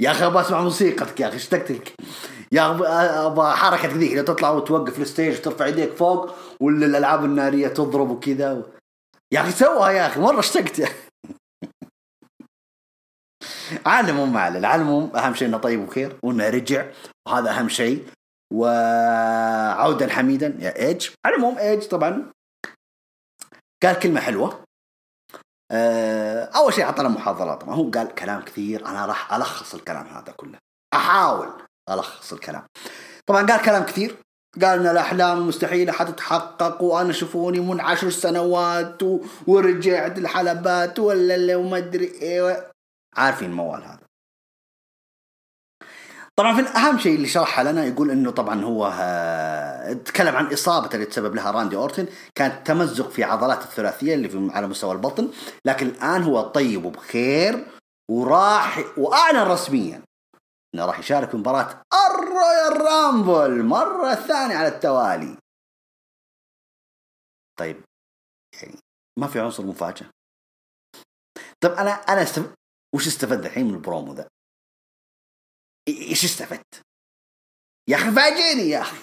يا 0.00 0.10
أخي 0.10 0.26
أبغى 0.26 0.40
أسمع 0.40 0.60
موسيقتك 0.62 1.20
يا 1.20 1.28
أخي 1.28 1.36
اشتقت 1.36 1.70
لك 1.70 1.92
يا 2.52 2.70
أبغى 3.26 3.56
حركه 3.56 3.88
ذيك 3.88 4.12
لو 4.12 4.22
تطلع 4.22 4.50
وتوقف 4.50 5.00
ال 5.00 5.06
stage 5.06 5.38
وترفع 5.38 5.66
يديك 5.66 5.92
فوق 5.92 6.34
ولا 6.60 6.86
الألعاب 6.86 7.24
النارية 7.24 7.68
تضرب 7.68 8.10
وكذا 8.10 8.62
يا 9.32 9.40
أخي 9.40 9.50
سوها 9.50 9.90
يا 9.90 10.06
أخي 10.06 10.20
مرة 10.20 10.38
اشتقت. 10.38 10.92
على 13.86 14.06
العموم 14.06 14.32
ما 14.32 14.40
على 14.40 14.58
العموم 14.58 15.16
أهم 15.16 15.34
شيء 15.34 15.48
إنه 15.48 15.58
طيب 15.58 15.80
وخير 15.80 16.18
وإنه 16.22 16.48
رجع 16.48 16.86
وهذا 17.28 17.50
أهم 17.50 17.68
شيء. 17.68 18.08
وعودا 18.52 20.08
حميدا 20.08 20.56
يا 20.58 20.86
إيج. 20.86 21.08
على 21.26 21.34
العموم 21.36 21.58
إيج 21.58 21.82
طبعا. 21.82 22.32
قال 23.82 23.98
كلمة 23.98 24.20
حلوة. 24.20 24.64
أول 26.56 26.74
شيء 26.74 26.84
اعطانا 26.84 27.08
محاضرات. 27.08 27.60
طبعا 27.60 27.74
هو 27.74 27.90
قال 27.90 28.14
كلام 28.14 28.42
كثير 28.42 28.86
أنا 28.86 29.06
راح 29.06 29.34
ألخص 29.34 29.74
الكلام 29.74 30.06
هذا 30.06 30.32
كله. 30.36 30.58
أحاول 30.94 31.48
ألخص 31.90 32.32
الكلام. 32.32 32.62
طبعا 33.26 33.46
قال 33.46 33.62
كلام 33.62 33.82
كثير. 33.82 34.16
قال 34.62 34.80
إن 34.80 34.86
الأحلام 34.86 35.48
مستحيلة 35.48 35.92
حتتحقق 35.92 36.82
وأنا 36.82 37.12
شوفوني 37.12 37.60
من 37.60 37.80
عشر 37.80 38.10
سنوات. 38.10 39.02
ورجعت 39.46 40.18
الحلبات 40.18 40.98
ولا 40.98 41.56
وما 41.56 41.76
أدري 41.76 42.06
إيه 42.06 42.70
عارفين 43.16 43.50
الموال 43.50 43.84
هذا. 43.84 44.07
طبعا 46.38 46.54
في 46.56 46.68
اهم 46.78 46.98
شيء 46.98 47.14
اللي 47.14 47.28
شرحها 47.28 47.64
لنا 47.64 47.84
يقول 47.84 48.10
إنه 48.10 48.30
طبعا 48.30 48.64
هو 48.64 48.90
تكلم 50.04 50.36
عن 50.36 50.52
إصابة 50.52 50.90
اللي 50.94 51.06
تسبب 51.06 51.34
لها 51.34 51.50
راندي 51.50 51.76
أورتن. 51.76 52.08
كانت 52.34 52.66
تمزق 52.66 53.10
في 53.10 53.24
عضلات 53.24 53.62
الثلاثية 53.62 54.14
اللي 54.14 54.28
في 54.28 54.50
على 54.52 54.66
مستوى 54.66 54.92
البطن. 54.92 55.30
لكن 55.64 55.86
الآن 55.86 56.22
هو 56.22 56.42
طيب 56.42 56.84
وبخير 56.84 57.66
وراح 58.10 58.84
وأعلن 58.98 59.50
رسميا 59.50 60.02
إنه 60.74 60.86
راح 60.86 60.98
يشارك 60.98 61.30
في 61.30 61.36
مباراة 61.36 61.82
ال 62.10 62.80
Royal 62.80 63.18
Rumble 63.18 63.64
مرة 63.64 64.14
ثانية 64.14 64.56
على 64.56 64.68
التوالي. 64.68 65.36
طيب 67.58 67.82
يعني 68.62 68.78
ما 69.18 69.26
في 69.26 69.40
عنصر 69.40 69.66
مفاجأة. 69.66 70.10
طب 71.60 71.70
أنا 71.70 71.90
أنا 71.90 72.22
استف... 72.22 72.54
وش 72.94 73.06
استفدت 73.06 73.46
الحين 73.46 73.66
من 73.66 73.74
البرومو 73.74 74.12
ذا؟ 74.12 74.28
إيش 75.88 76.24
استفدت؟ 76.24 76.82
يا 77.88 77.96
أخي 77.96 78.10
فاجئني 78.10 78.70
يا 78.70 78.80
أخي. 78.80 78.96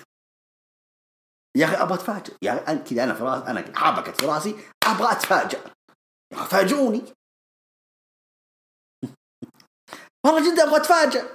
يا 1.58 1.66
أخي 1.66 1.76
أبغى 1.76 1.94
أتفاجئ. 1.96 2.34
يا 2.42 2.64
أخي 2.64 2.78
كذا 2.78 3.04
أنا 3.04 3.14
في 3.14 3.24
راسي 3.24 3.48
أنا 3.48 3.78
حابكت 3.78 4.22
في 4.22 4.26
رأسي 4.26 4.56
أبغى 4.84 5.12
أتفاجئ. 5.12 5.60
يا 6.34 6.38
أخي 6.38 6.50
فاجئوني. 6.50 7.02
والله 10.26 10.54
جدا 10.54 10.64
أبغى 10.64 10.78
أتفاجئ. 10.78 11.26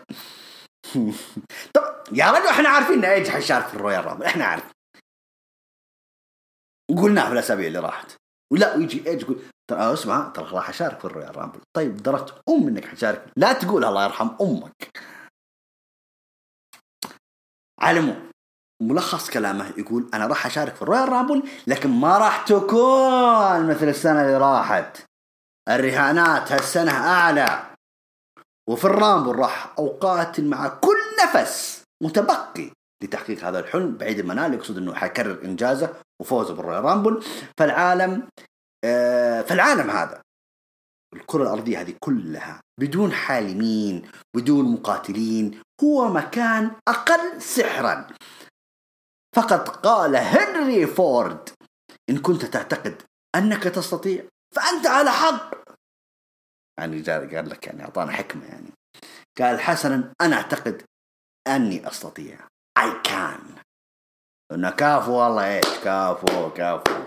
طب 1.75 2.05
يا 2.13 2.31
رجل 2.31 2.47
إحنا 2.47 2.69
عارفين 2.69 3.05
ان 3.05 3.05
ايج 3.05 3.29
حيشارك 3.29 3.67
في 3.67 3.75
ال 3.75 4.05
Royal 4.05 4.14
Rumble 4.14 4.25
إحنا 4.25 4.45
عارفين. 4.45 4.73
وقلناه 6.91 7.27
في 7.27 7.33
الأسابيع 7.33 7.67
اللي 7.67 7.79
راحت. 7.79 8.17
ولا 8.53 8.77
ويجي 8.77 9.11
إيدج 9.11 9.23
يقول 9.23 9.43
ترى 9.71 9.93
أسمع 9.93 10.29
ترى 10.29 10.51
راح 10.51 10.69
أشارك 10.69 10.99
في 10.99 11.05
ال 11.05 11.37
Royal 11.37 11.47
Rumble. 11.47 11.61
طيب 11.77 11.97
دريت 11.97 12.43
أم 12.49 12.69
إنك 12.69 12.85
حتشارك. 12.85 13.33
لا 13.37 13.53
تقول 13.53 13.85
الله 13.85 14.05
يرحم 14.05 14.31
أمك. 14.41 15.10
علموا 17.81 18.15
ملخص 18.83 19.31
كلامه 19.31 19.73
يقول 19.79 20.11
أنا 20.15 20.27
راح 20.27 20.47
أشارك 20.47 20.75
في 20.75 20.83
ال 20.83 21.09
Royal 21.09 21.24
Rumble 21.24 21.43
لكن 21.67 21.91
ما 21.91 22.19
راح 22.19 22.45
تكون 22.45 23.67
مثل 23.69 23.89
السنة 23.89 24.23
اللي 24.23 24.37
راحت. 24.37 24.99
الرهانات 25.69 26.53
هالسنة 26.53 26.93
أعلى. 26.93 27.63
وفي 28.69 28.85
ال 28.85 28.92
Rumble 28.92 29.37
راح 29.37 29.75
أقاتل 29.79 30.45
مع 30.45 30.69
كل 30.69 30.97
نفس 31.25 31.83
متبقي 32.03 32.71
لتحقيق 33.03 33.45
هذا 33.45 33.59
الحلم. 33.59 33.97
بعيد 33.97 34.19
المنال 34.19 34.55
يقصد 34.55 34.77
إنه 34.77 34.95
حيكرر 34.95 35.45
إنجازه 35.45 35.95
وفوزه 36.21 36.55
بالرويال 36.55 36.85
رامبل 36.85 37.25
فالعالم 37.59 38.29
آه 38.85 39.43
فالعالم 39.43 39.91
هذا 39.91 40.23
الكرة 41.15 41.43
الأرضية 41.43 41.81
هذه 41.81 41.95
كلها 42.01 42.61
بدون 42.81 43.13
حالمين 43.13 44.03
بدون 44.37 44.73
مقاتلين 44.73 45.61
هو 45.85 46.09
مكان 46.09 46.77
أقل 46.89 47.43
سحرا. 47.43 48.07
فقد 49.37 49.69
قال 49.69 50.17
هنري 50.17 50.87
فورد 50.87 51.49
إن 52.11 52.19
كنت 52.19 52.45
تعتقد 52.45 53.03
أنك 53.37 53.63
تستطيع 53.63 54.25
فأنت 54.57 54.87
على 54.87 55.11
حق. 55.11 55.55
يعني 56.79 57.03
قال 57.03 57.49
لك 57.49 57.67
يعني 57.67 57.85
أعطانا 57.85 58.13
حكمة 58.13 58.47
يعني. 58.47 58.73
قال 59.39 59.61
حسنا 59.61 60.13
أنا 60.21 60.37
أعتقد 60.37 60.83
أني 61.47 61.89
أستطيع. 61.89 62.49
I 62.79 63.09
can. 63.09 63.61
إنه 64.53 64.71
كافو 64.71 65.13
والله 65.13 65.57
إيش 65.57 65.79
كافو 65.85 66.51
كافو. 66.51 67.05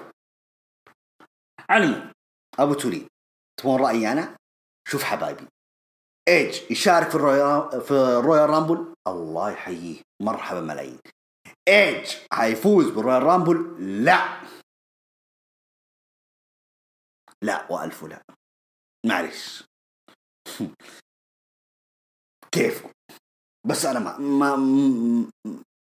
علم 1.70 2.12
أبو 2.60 2.74
تولي 2.74 3.08
تبون 3.60 3.82
رأيي 3.82 4.12
أنا؟ 4.12 4.36
شوف 4.88 5.04
حبايبي. 5.04 5.48
إيدج 6.28 6.72
يشارك 6.72 7.10
في 7.10 7.16
ال 7.16 7.27
Royal 7.27 7.82
في 7.82 7.92
ال 7.91 8.50
Royal 8.50 8.69
Rumble؟ 8.69 8.96
الله 9.08 9.52
يحييه. 9.52 10.02
مرحبا 10.22 10.62
ملايين. 10.62 11.00
إيج 11.68 12.16
حيفوز 12.34 12.90
بال 12.89 13.24
Royal 13.24 13.45
Rumble؟ 13.45 13.76
لا. 14.06 14.42
لا 17.42 17.72
وألف 17.72 18.04
لا. 18.04 18.22
معلش 19.06 19.64
كيف 22.52 22.84
بس 23.68 23.86
أنا 23.86 24.00
ما 24.00 24.18
ما 24.18 24.56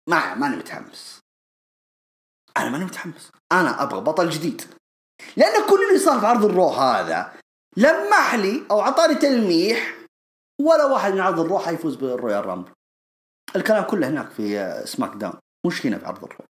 ما 0.09 0.35
ماني 0.35 0.57
متحمس. 0.57 1.21
أنا 2.57 2.71
ماني 2.71 2.85
متحمس. 2.85 3.31
أنا 3.53 3.83
أبغى 3.83 4.01
بطل 4.01 4.31
جديد. 4.31 4.63
لأن 5.37 5.69
كل 5.71 5.89
اللي 5.89 5.99
صار 5.99 6.21
في 6.21 6.27
عرض 6.27 6.45
ال 6.45 6.51
Raw 6.51 6.69
هذا 6.69 7.41
لمح 7.77 8.35
لي 8.35 8.67
أو 8.71 8.81
أعطاني 8.81 9.15
تلميح 9.15 9.98
ولا 10.61 10.85
واحد 10.85 11.13
من 11.13 11.21
عرض 11.21 11.41
ال 11.41 11.45
Raw 11.45 11.59
حيفوز 11.59 11.97
بال 11.97 12.47
Royal 12.47 12.58
Rumble. 12.58 12.73
الكلام 13.57 13.85
كله 13.91 14.09
هناك 14.09 14.31
في 14.31 14.43
SmackDown. 14.87 15.41
مش 15.67 15.87
هنا 15.87 15.99
في 15.99 16.07
عرض 16.07 16.25
ال 16.25 16.30
Raw 16.30 16.45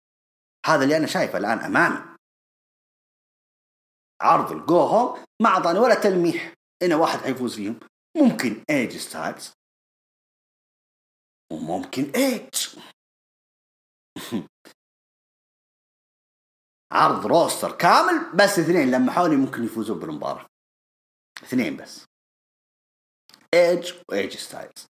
هذا 0.66 0.84
اللي 0.84 0.96
أنا 0.96 1.06
شايفه 1.06 1.38
الآن 1.38 1.58
أمامي. 1.58 2.16
عرض 4.22 4.52
ال 4.52 4.61
go 4.61 4.78
home 4.80 5.24
ما 5.42 5.48
أعطاني 5.48 5.78
ولا 5.78 5.94
تلميح 5.94 6.54
إن 6.82 6.92
واحد 6.92 7.18
حيفوز 7.18 7.56
فيهم. 7.56 7.80
ممكن 8.16 8.64
إيه 8.70 8.83
جي 8.83 8.96
ستايلز 8.96 9.52
وممكن 11.52 12.10
إيدج 12.14 12.78
عرض 16.92 17.26
roster 17.26 17.76
كامل 17.76 18.36
بس 18.36 18.58
اثنين 18.58 19.10
حاولوا 19.10 19.36
ممكن 19.36 19.64
يفوزون 19.64 19.98
بالمباراة. 19.98 20.46
اثنين 21.42 21.76
بس. 21.76 22.04
إيدج 23.54 23.92
وإيه 24.10 24.26
جي 24.26 24.36
ستايلز 24.36 24.86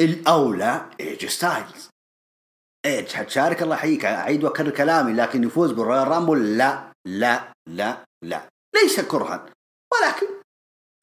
الأولى 0.00 0.90
إيه 1.00 1.13
جي 1.13 1.26
ستايلز 1.26 1.90
إيدج 2.86 3.12
حتشارك 3.12 3.62
الله 3.62 3.74
يحييك 3.74 4.04
أعيد 4.04 4.44
وأكرر 4.44 4.70
كلامي 4.70 5.12
لكن 5.12 5.44
يفوز 5.44 5.72
بال 5.72 6.08
Royal 6.08 6.31
Rumble 6.31 6.58
لا 6.58 6.92
لا 7.06 7.52
لا 7.68 8.04
لا. 8.24 8.48
ليس 8.74 9.00
كرها 9.00 9.46
ولكن 9.92 10.26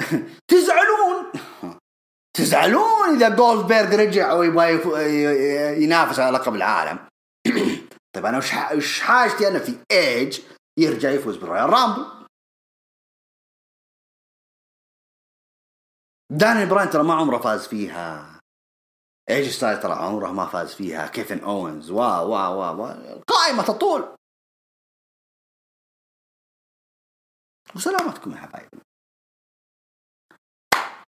تزعلون. 0.51 1.31
تزعلون 2.38 3.15
إذا 3.15 3.29
جولدبرغ 3.29 3.95
رجع 3.95 4.33
ويبغى 4.33 5.83
ينافس 5.83 6.19
على 6.19 6.38
لقب 6.38 6.55
العالم. 6.55 6.99
طيب 8.15 8.25
أنا 8.25 8.38
وش 8.73 8.99
حاجتي 8.99 9.47
أنا 9.47 9.59
في 9.59 9.77
إيدج 9.91 10.39
يرجع 10.79 11.09
يفوز 11.09 11.38
بال 11.38 11.69
Royal 11.69 11.94
Rumble 11.94 12.24
داني 16.30 16.65
براين 16.65 16.89
ترى 16.89 17.03
ما 17.03 17.13
عمره 17.13 17.38
فاز 17.38 17.67
فيها. 17.67 18.39
AJ 19.29 19.49
Styles 19.49 19.79
ترى 19.80 19.93
عمره 19.93 20.32
ما 20.32 20.45
فاز 20.45 20.73
فيها. 20.73 21.07
كيفن 21.07 21.39
أوينز. 21.43 21.91
وا 21.91 22.19
وا 22.19 22.47
وا 22.47 22.69
وا. 22.69 23.21
قائمة 23.28 23.63
تطول 23.63 24.15
وسلامتكم 27.76 28.32
يا 28.32 28.38
حبايبي 28.38 28.78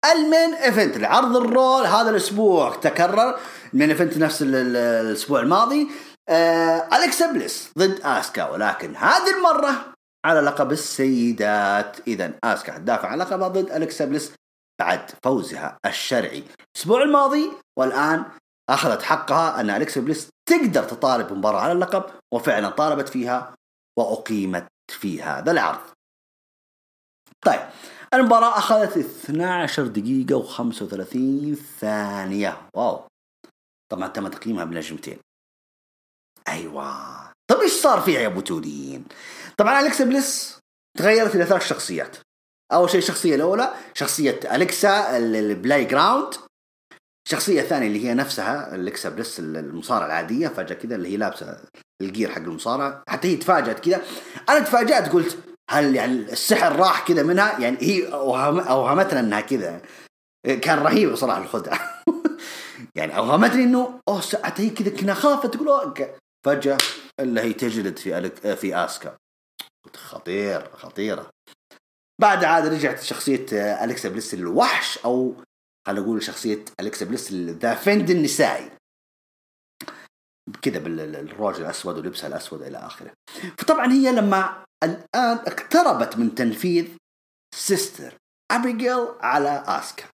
ال 0.05 0.15
main 0.15 0.53
event 0.53 0.95
لعرض 0.97 1.35
ال 1.35 1.48
Raw 1.48 1.85
هذا 1.85 2.09
الأسبوع 2.09 2.75
تكرر. 2.75 3.39
ال 3.73 3.77
main 3.77 3.89
event 3.89 4.17
نفس 4.17 4.41
الأسبوع 4.41 5.39
الماضي. 5.39 5.87
آه 6.29 6.89
بليس 7.33 7.71
ضد 7.77 8.01
آسكا. 8.01 8.49
ولكن 8.49 8.95
هذه 8.95 9.37
المرة 9.37 9.93
على 10.25 10.39
لقب 10.41 10.71
السيدات. 10.71 12.07
اذا 12.07 12.39
آسكا 12.43 12.73
حتدافع 12.73 13.07
عن 13.07 13.17
لقبها 13.17 13.47
ضد 13.47 13.71
الكسا 13.71 14.05
بليس 14.05 14.38
بعد 14.79 15.11
فوزها 15.23 15.77
الشرعي. 15.85 16.43
الأسبوع 16.75 17.03
الماضي 17.03 17.51
والآن 17.79 18.25
أخذت 18.69 19.01
حقها 19.01 19.59
أن 19.59 19.69
الكسا 19.69 20.01
بليس 20.01 20.29
تقدر 20.49 20.83
تطالب 20.83 21.27
بمباراة 21.27 21.59
على 21.59 21.71
اللقب 21.71 22.03
وفعلا 22.33 22.69
طالبت 22.69 23.09
فيها 23.09 23.55
وأقيمت 23.99 24.67
في 24.91 25.21
هذا 25.23 25.51
العرض. 25.51 25.81
طيب 27.45 27.69
المباراة 28.13 28.57
أخذت 28.57 28.97
12 28.97 29.87
دقيقة 29.87 30.43
و35 30.43 31.55
ثانية. 31.79 32.69
واو. 32.75 33.07
طبعا 33.91 34.07
تم 34.07 34.27
تقييمها 34.27 34.63
بنجمتين 34.65 35.19
أيوة. 36.47 37.31
طيب 37.49 37.59
إيش 37.59 37.71
صار 37.71 38.01
فيها 38.01 38.19
يا 38.19 38.27
أبو 38.27 38.41
تولين 38.41 39.05
طبعا 39.57 39.79
أليكسا 39.79 40.03
بليس 40.05 40.59
تغيرت 40.97 41.35
إلى 41.35 41.45
ثلاث 41.45 41.67
شخصيات. 41.67 42.17
أول 42.71 42.89
شيء 42.89 42.99
الشخصية 42.99 43.35
الأولى 43.35 43.73
شخصية 43.93 44.39
أليكسا 44.55 45.17
ال 45.17 45.85
playground 45.85 46.33
الشخصية 47.29 47.61
الثانية 47.61 47.87
اللي 47.87 48.05
هي 48.05 48.13
نفسها 48.13 48.75
أليكسا 48.75 49.09
بليس 49.09 49.39
المصارعة 49.39 50.05
العادية 50.05 50.47
فجأة 50.47 50.75
كذا 50.75 50.95
اللي 50.95 51.09
هي 51.09 51.17
لابسة 51.17 51.57
ال 52.01 52.07
gear 52.07 52.31
حق 52.31 52.37
المصارعة. 52.37 53.03
حتى 53.07 53.27
هي 53.27 53.35
تفاجأت 53.35 53.79
كذا 53.79 54.01
أنا 54.49 54.59
تفاجأت 54.59 55.09
قلت 55.09 55.37
هل 55.69 55.95
يعني 55.95 56.13
السحر 56.13 56.75
راح 56.75 57.07
كذا 57.07 57.23
منها؟ 57.23 57.59
يعني 57.59 57.77
هي 57.81 58.07
أوهمتنا 58.07 59.19
إنها 59.19 59.41
كذا 59.41 59.81
كان 60.61 60.79
رهيب 60.79 61.15
صراحة 61.15 61.41
الخدعة. 61.41 62.03
يعني 62.97 63.17
أوهمتني 63.17 63.63
إنه 63.63 63.99
أوه 64.07 64.21
ساعتها 64.21 64.63
هي 64.63 64.69
كذا 64.69 64.89
كنا 64.89 65.13
خافت 65.13 65.53
تقول 65.53 65.93
فجأة 66.45 66.77
الا 67.19 67.41
هي 67.41 67.53
تجلد 67.53 67.97
في 67.97 68.29
في 68.55 68.75
آسكا. 68.75 69.17
خطير 69.95 70.69
خطيرة. 70.73 71.29
بعد 72.19 72.43
عاد 72.43 72.65
رجعت 72.65 73.01
شخصيه 73.01 73.45
الكسا 73.83 74.09
بليس 74.09 74.33
الوحش 74.33 74.97
أو 74.97 75.43
خلينا 75.87 76.01
نقول 76.01 76.23
شخصية 76.23 76.65
الكسا 76.79 77.05
بليس 77.05 77.31
The 77.33 77.75
Fiend 77.75 78.09
النسائي. 78.09 78.71
كذا 80.61 80.79
بالروج 80.79 81.59
الأسود 81.59 81.97
ولبسها 81.97 82.27
الأسود 82.27 82.61
إلى 82.61 82.77
آخره. 82.77 83.13
فطبعا 83.57 83.91
هي 83.91 84.11
لما 84.11 84.65
الآن 84.83 85.37
اقتربت 85.37 86.17
من 86.17 86.35
تنفيذ 86.35 86.97
Sister 87.55 88.13
Abigail 88.51 89.07
على 89.19 89.63
آسكا. 89.67 90.05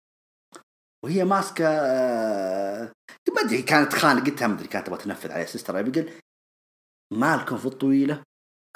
وهي 1.05 1.25
ماسكة 1.25 1.69
آه، 1.69 2.93
ما 3.35 3.41
أدري 3.41 3.63
كانت 3.63 3.93
خانقتها 3.93 4.47
ما 4.47 4.55
أدري 4.55 4.69
كانت 4.69 4.87
تبغى 4.87 4.99
تنفذ 4.99 5.33
عليها 5.33 5.47
Sister 5.47 5.81
Abigail. 5.81 6.21
مالكم 7.13 7.59
في 7.59 7.67
الطويلة؟ 7.67 8.23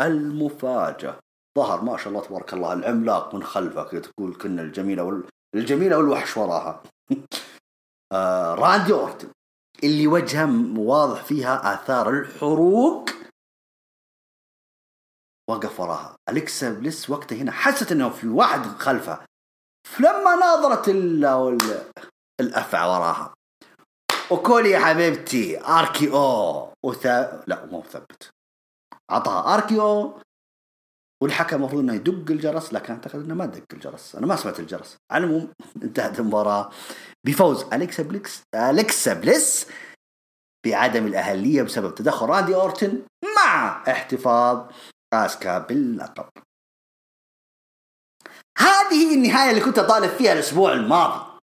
المفاجأة. 0.01 1.21
ظهر 1.59 1.81
ما 1.81 1.97
شاء 1.97 2.09
الله 2.09 2.21
تبارك 2.21 2.55
الله 2.55 2.73
العملاق 2.73 3.35
من 3.35 3.43
خلفها 3.43 3.85
كذا 3.85 4.01
تقول 4.01 4.35
كنا 4.35 4.63
الجميلة 4.63 5.03
وال... 5.03 5.25
الجميلة 5.55 5.97
والوحش 5.97 6.37
وراها. 6.37 6.83
آه 8.13 8.55
راندي 8.55 8.93
أورتن 8.93 9.31
اللي 9.85 10.07
وجهه 10.07 10.79
واضح 10.79 11.25
فيها 11.25 11.75
آثار 11.75 12.11
الحروق. 12.11 13.11
وقف 15.51 15.81
وراها. 15.81 16.17
أليكسا 16.29 16.73
بليس 16.73 17.11
وقتها 17.11 17.37
هنا 17.37 17.53
حست 17.53 17.93
إنه 17.93 18.11
في 18.11 18.29
واحد 18.29 18.61
خلفها 18.61 19.27
فلما 19.87 20.37
ناظرت 20.37 20.89
الأفعى 22.41 22.89
وراها. 22.89 23.35
وكلي 24.31 24.71
يا 24.71 24.79
حبيبتي 24.79 25.65
RKO 25.65 26.73
وثا 26.85 27.45
لا 27.47 27.67
مو 27.67 27.81
مثبت. 27.81 28.31
عطاها 29.11 29.55
RKO 29.55 30.21
والحكم 31.23 31.57
المفروض 31.57 31.83
إنه 31.83 31.95
يدق 31.95 32.31
الجرس 32.31 32.73
لكن 32.73 32.93
أعتقد 32.93 33.21
إنه 33.21 33.35
ما 33.35 33.47
دق 33.47 33.65
الجرس. 33.73 34.17
أنا 34.17 34.27
ما 34.27 34.37
سمعت 34.37 34.61
الجرس. 34.61 34.97
على 35.11 35.25
العموم 35.25 35.53
انتهت 35.85 36.21
المباراة 36.21 36.71
بفوز 37.27 37.63
أليكسا 37.63 38.03
بليكس 38.03 38.43
أليكسا 38.55 39.15
بليس 39.15 39.67
بعدم 40.67 41.07
الأهلية 41.07 41.63
بسبب 41.63 41.95
تدخل 41.95 42.27
راندي 42.27 42.55
أورتن 42.55 43.03
مع 43.37 43.85
احتفاظ 43.89 44.71
اسكا 45.13 45.59
باللقب 45.59 46.29
هذه 48.59 49.15
النهاية 49.15 49.51
اللي 49.51 49.61
كنت 49.61 49.79
أطالب 49.79 50.11
فيها 50.11 50.33
الأسبوع 50.33 50.73
الماضي. 50.73 51.41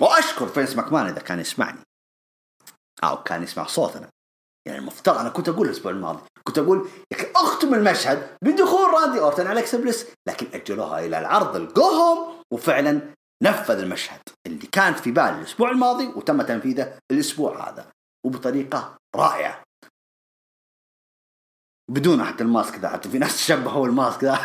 وأشكر 0.00 0.48
فينس 0.48 0.76
ماكمان 0.76 1.06
إذا 1.06 1.20
كان 1.20 1.40
يسمعني. 1.40 1.80
أو 3.04 3.22
كان 3.22 3.42
يسمع 3.42 3.66
صوتنا. 3.66 4.10
يعني 4.66 4.78
المفترض 4.78 5.16
أنا 5.18 5.28
كنت 5.28 5.48
أقول 5.48 5.66
الأسبوع 5.66 5.92
الماضي. 5.92 6.31
كنت 6.44 6.58
أقول 6.58 6.88
يا 7.12 7.16
أخي 7.16 7.26
أختم 7.36 7.74
المشهد 7.74 8.36
بدخول 8.44 8.90
راندي 8.90 9.20
اورتن 9.20 9.46
على 9.46 9.64
بليس 9.72 10.06
لكن 10.28 10.46
أجلوها 10.54 11.06
إلى 11.06 11.18
العرض 11.18 11.56
الجوهم 11.56 12.42
وفعلا 12.52 13.00
نفذ 13.42 13.78
المشهد 13.78 14.20
اللي 14.46 14.66
كان 14.72 14.94
في 14.94 15.10
بالي 15.10 15.38
الأسبوع 15.38 15.70
الماضي 15.70 16.06
وتم 16.06 16.42
تنفيذه 16.42 16.98
الأسبوع 17.12 17.68
هذا 17.68 17.86
وبطريقة 18.26 18.96
رائعة. 19.16 19.62
بدون 21.90 22.24
حتى 22.24 22.44
ال 22.44 22.51
mask 22.51 22.78
ذا 22.78 22.88
حتى 22.88 23.08
في 23.08 23.18
ناس 23.18 23.46
شبهوا 23.46 23.86
ال 23.86 23.96
mask 23.96 24.38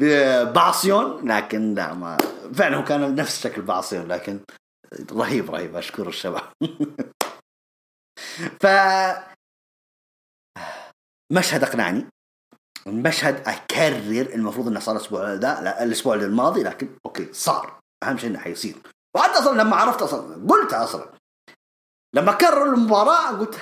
ذا 0.00 0.44
بعصيون 0.56 1.28
لكن 1.28 1.74
لا 1.74 1.94
ما 1.94 2.18
فعلا 2.54 2.76
هو 2.76 2.84
كان 2.84 3.14
نفس 3.14 3.42
شكل 3.42 3.62
بعصيون 3.62 4.08
لكن 4.08 4.40
رهيب 5.12 5.50
رهيب 5.50 5.76
أشكر 5.76 6.08
الشباب. 6.08 6.52
ف 8.62 8.66
مشهد 11.32 11.62
اقنعني 11.62 12.06
المشهد 12.86 13.48
أكرر 13.48 14.34
المفروض 14.34 14.68
إنه 14.68 14.80
صار 14.80 14.96
الأسبوع 14.96 15.34
ده 15.34 15.60
لا 15.60 15.82
الأسبوع 15.84 16.14
الماضي 16.14 16.62
لكن 16.62 16.88
okay 17.06 17.32
صار. 17.32 17.78
أهم 18.02 18.18
شيء 18.18 18.30
إنه 18.30 18.38
حيصير. 18.38 18.76
وحتى 19.16 19.38
أصلا 19.38 19.62
لما 19.62 19.76
عرفت 19.76 20.02
أصلا 20.02 20.46
قلت 20.48 20.72
أصلا 20.72 21.12
لما 22.14 22.32
كرروا 22.32 22.74
المباراة 22.74 23.30
قلت 23.30 23.58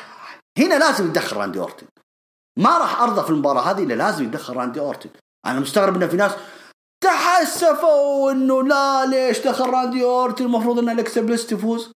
هنا 0.58 0.74
لازم 0.78 1.06
يدخل 1.06 1.36
راندي 1.36 1.58
أورتن. 1.58 1.86
ما 2.58 2.78
راح 2.78 3.00
أرضى 3.00 3.22
في 3.22 3.30
المباراة 3.30 3.60
هذه 3.60 3.82
إلا 3.82 3.94
لازم 3.94 4.24
يدخل 4.24 4.56
راندي 4.56 4.80
أورتن. 4.80 5.10
أنا 5.46 5.60
مستغرب 5.60 5.96
إنه 5.96 6.06
في 6.06 6.16
ناس 6.16 6.32
تحسفوا 7.04 8.32
إنه 8.32 8.62
لا 8.62 9.06
ليش 9.06 9.38
دخل 9.38 9.70
راندي 9.70 10.04
أورتن؟ 10.04 10.44
المفروض 10.44 10.78
إن 10.78 10.88
الكسا 10.88 11.20
بليس 11.20 11.46
تفوز. 11.46 11.92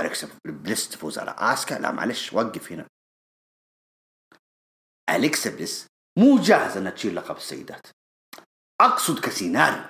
الكسا 0.00 0.28
بليس 0.46 0.88
تفوز 0.88 1.18
على 1.18 1.34
اسكا 1.38 1.74
لا 1.74 1.90
معلش 1.90 2.32
وقف 2.32 2.72
هنا. 2.72 2.86
الكسا 5.10 5.50
بليس 5.50 5.86
مو 6.18 6.38
جاهزه 6.38 6.80
انها 6.80 6.90
تشيل 6.90 7.16
لقب 7.16 7.36
السيدات. 7.36 7.86
أقصد 8.80 9.20
كسيناريو. 9.20 9.84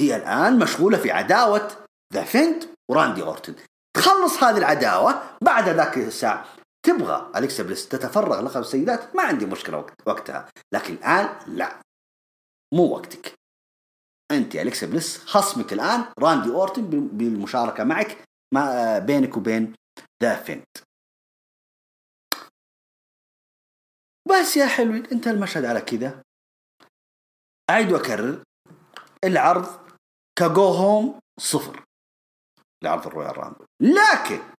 هي 0.00 0.16
الآن 0.16 0.58
مشغولة 0.58 0.98
في 0.98 1.10
عداوة 1.10 1.86
The 2.14 2.24
Fiend 2.24 2.64
وراندي 2.90 3.22
أورتن. 3.22 3.54
تخلص 3.96 4.42
هذه 4.42 4.58
العداوة 4.58 5.38
بعد 5.42 5.68
ذاك 5.68 5.98
الساعة. 5.98 6.56
تبغى 6.86 7.32
أليكسا 7.36 7.62
بليس 7.62 7.88
تتفرغ 7.88 8.40
لقب 8.40 8.60
السيدات؟ 8.60 9.16
ما 9.16 9.22
عندي 9.22 9.46
مشكلة 9.46 9.86
وقتها. 10.06 10.48
لكن 10.74 10.94
الآن 10.94 11.38
لا. 11.46 11.80
مو 12.74 12.82
وقتك. 12.82 13.34
أنت 14.30 14.56
أليكسا 14.56 14.86
بليس 14.86 15.18
خصمك 15.18 15.72
الآن 15.72 16.04
راندي 16.18 16.50
أورتن 16.50 17.08
بالمشاركة 17.08 17.84
معك 17.84 18.24
ما 18.54 18.98
بينك 18.98 19.36
وبين 19.36 19.74
The 20.22 20.42
Fiend. 20.42 20.78
بس 24.32 24.56
يا 24.56 24.66
حلوين 24.66 25.06
انتهى 25.06 25.30
المشهد 25.30 25.64
على 25.64 25.80
كذا. 25.80 26.22
أعيد 27.70 27.92
وأكرر. 27.92 28.42
العرض 29.24 29.88
كجو 30.38 30.64
هوم 30.64 31.20
صفر. 31.40 31.84
لعرض 32.84 33.06
الرويال 33.06 33.36
رامبل. 33.38 33.66
لكن 33.80 34.54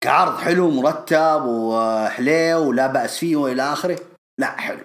كعرض 0.00 0.38
حلو 0.38 0.70
مرتب 0.70 1.44
وحليو 1.44 2.68
ولا 2.68 2.86
بأس 2.86 3.18
فيه 3.18 3.36
وإلى 3.36 3.62
آخره 3.62 3.98
لا 4.38 4.60
حلو. 4.60 4.84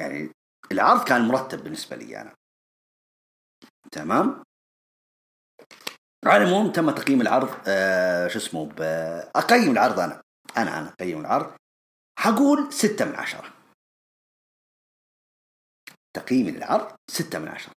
يعني 0.00 0.32
العرض 0.72 1.08
كان 1.08 1.28
مرتب 1.28 1.64
بالنسبة 1.64 1.96
لي 1.96 2.20
أنا. 2.20 2.34
تمام؟ 3.92 4.42
على 6.26 6.44
العموم 6.44 6.72
تم 6.72 6.90
تقييم 6.90 7.20
العرض 7.20 7.68
آه 7.68 8.28
شو 8.28 8.38
اسمه 8.38 8.74
أقيم 9.36 9.72
العرض 9.72 10.00
أنا. 10.00 10.22
أنا 10.56 10.78
أنا 10.78 10.88
اقيم 11.00 11.20
العرض. 11.20 11.56
حقول 12.18 12.72
ستة 12.72 13.04
من 13.04 13.14
عشرة. 13.14 13.54
تقييم 16.16 16.48
العرض 16.48 16.96
ستة 17.10 17.38
من 17.38 17.48
عشرة. 17.48 17.72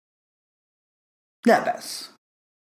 لا 1.47 1.59
بأس. 1.65 2.11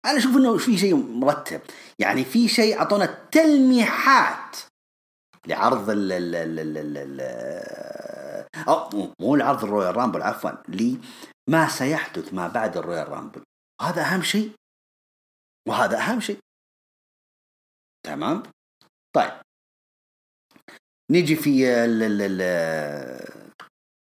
أنا 0.05 0.19
أشوف 0.19 0.37
إنه 0.37 0.59
في 0.59 0.79
شيء 0.79 0.97
مرتب. 0.97 1.61
يعني 1.99 2.25
في 2.25 2.49
شيء 2.49 2.79
أعطونا 2.79 3.29
تلميحات 3.33 4.57
لعرض 5.47 5.91
ال 5.91 6.13
ال 6.13 6.35
ال 6.35 6.79
ال 6.79 6.97
ال 6.97 7.21
أو 8.69 9.13
مو 9.21 9.35
العرض 9.35 9.65
ال 9.65 9.97
Royal 9.97 10.09
Rumble 10.09 10.23
عفوا 10.23 10.51
لما 10.69 11.69
سيحدث 11.69 12.35
ما 12.35 12.49
بعد 12.49 12.77
ال 12.77 13.09
Royal 13.09 13.24
Rumble. 13.24 13.45
هذا 13.83 14.03
أهم 14.03 14.23
شيء. 14.23 14.55
وهذا 15.69 15.99
أهم 15.99 16.21
شيء. 16.21 16.39
تمام؟ 18.07 18.43
طيب. 19.15 19.44
نيجي 21.11 21.37
في 21.37 21.85
ال 21.85 22.03
ال 22.03 22.23
ال 22.23 22.41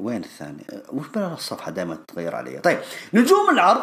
وين 0.03 0.25
الثاني؟ 0.25 0.67
وش 0.93 1.07
بلا 1.09 1.35
الصفحة 1.35 1.71
دائما 1.71 1.95
تتغير 1.95 2.35
علي. 2.35 2.61
طيب 2.61 2.79
نجوم 3.15 3.51
العرض 3.51 3.83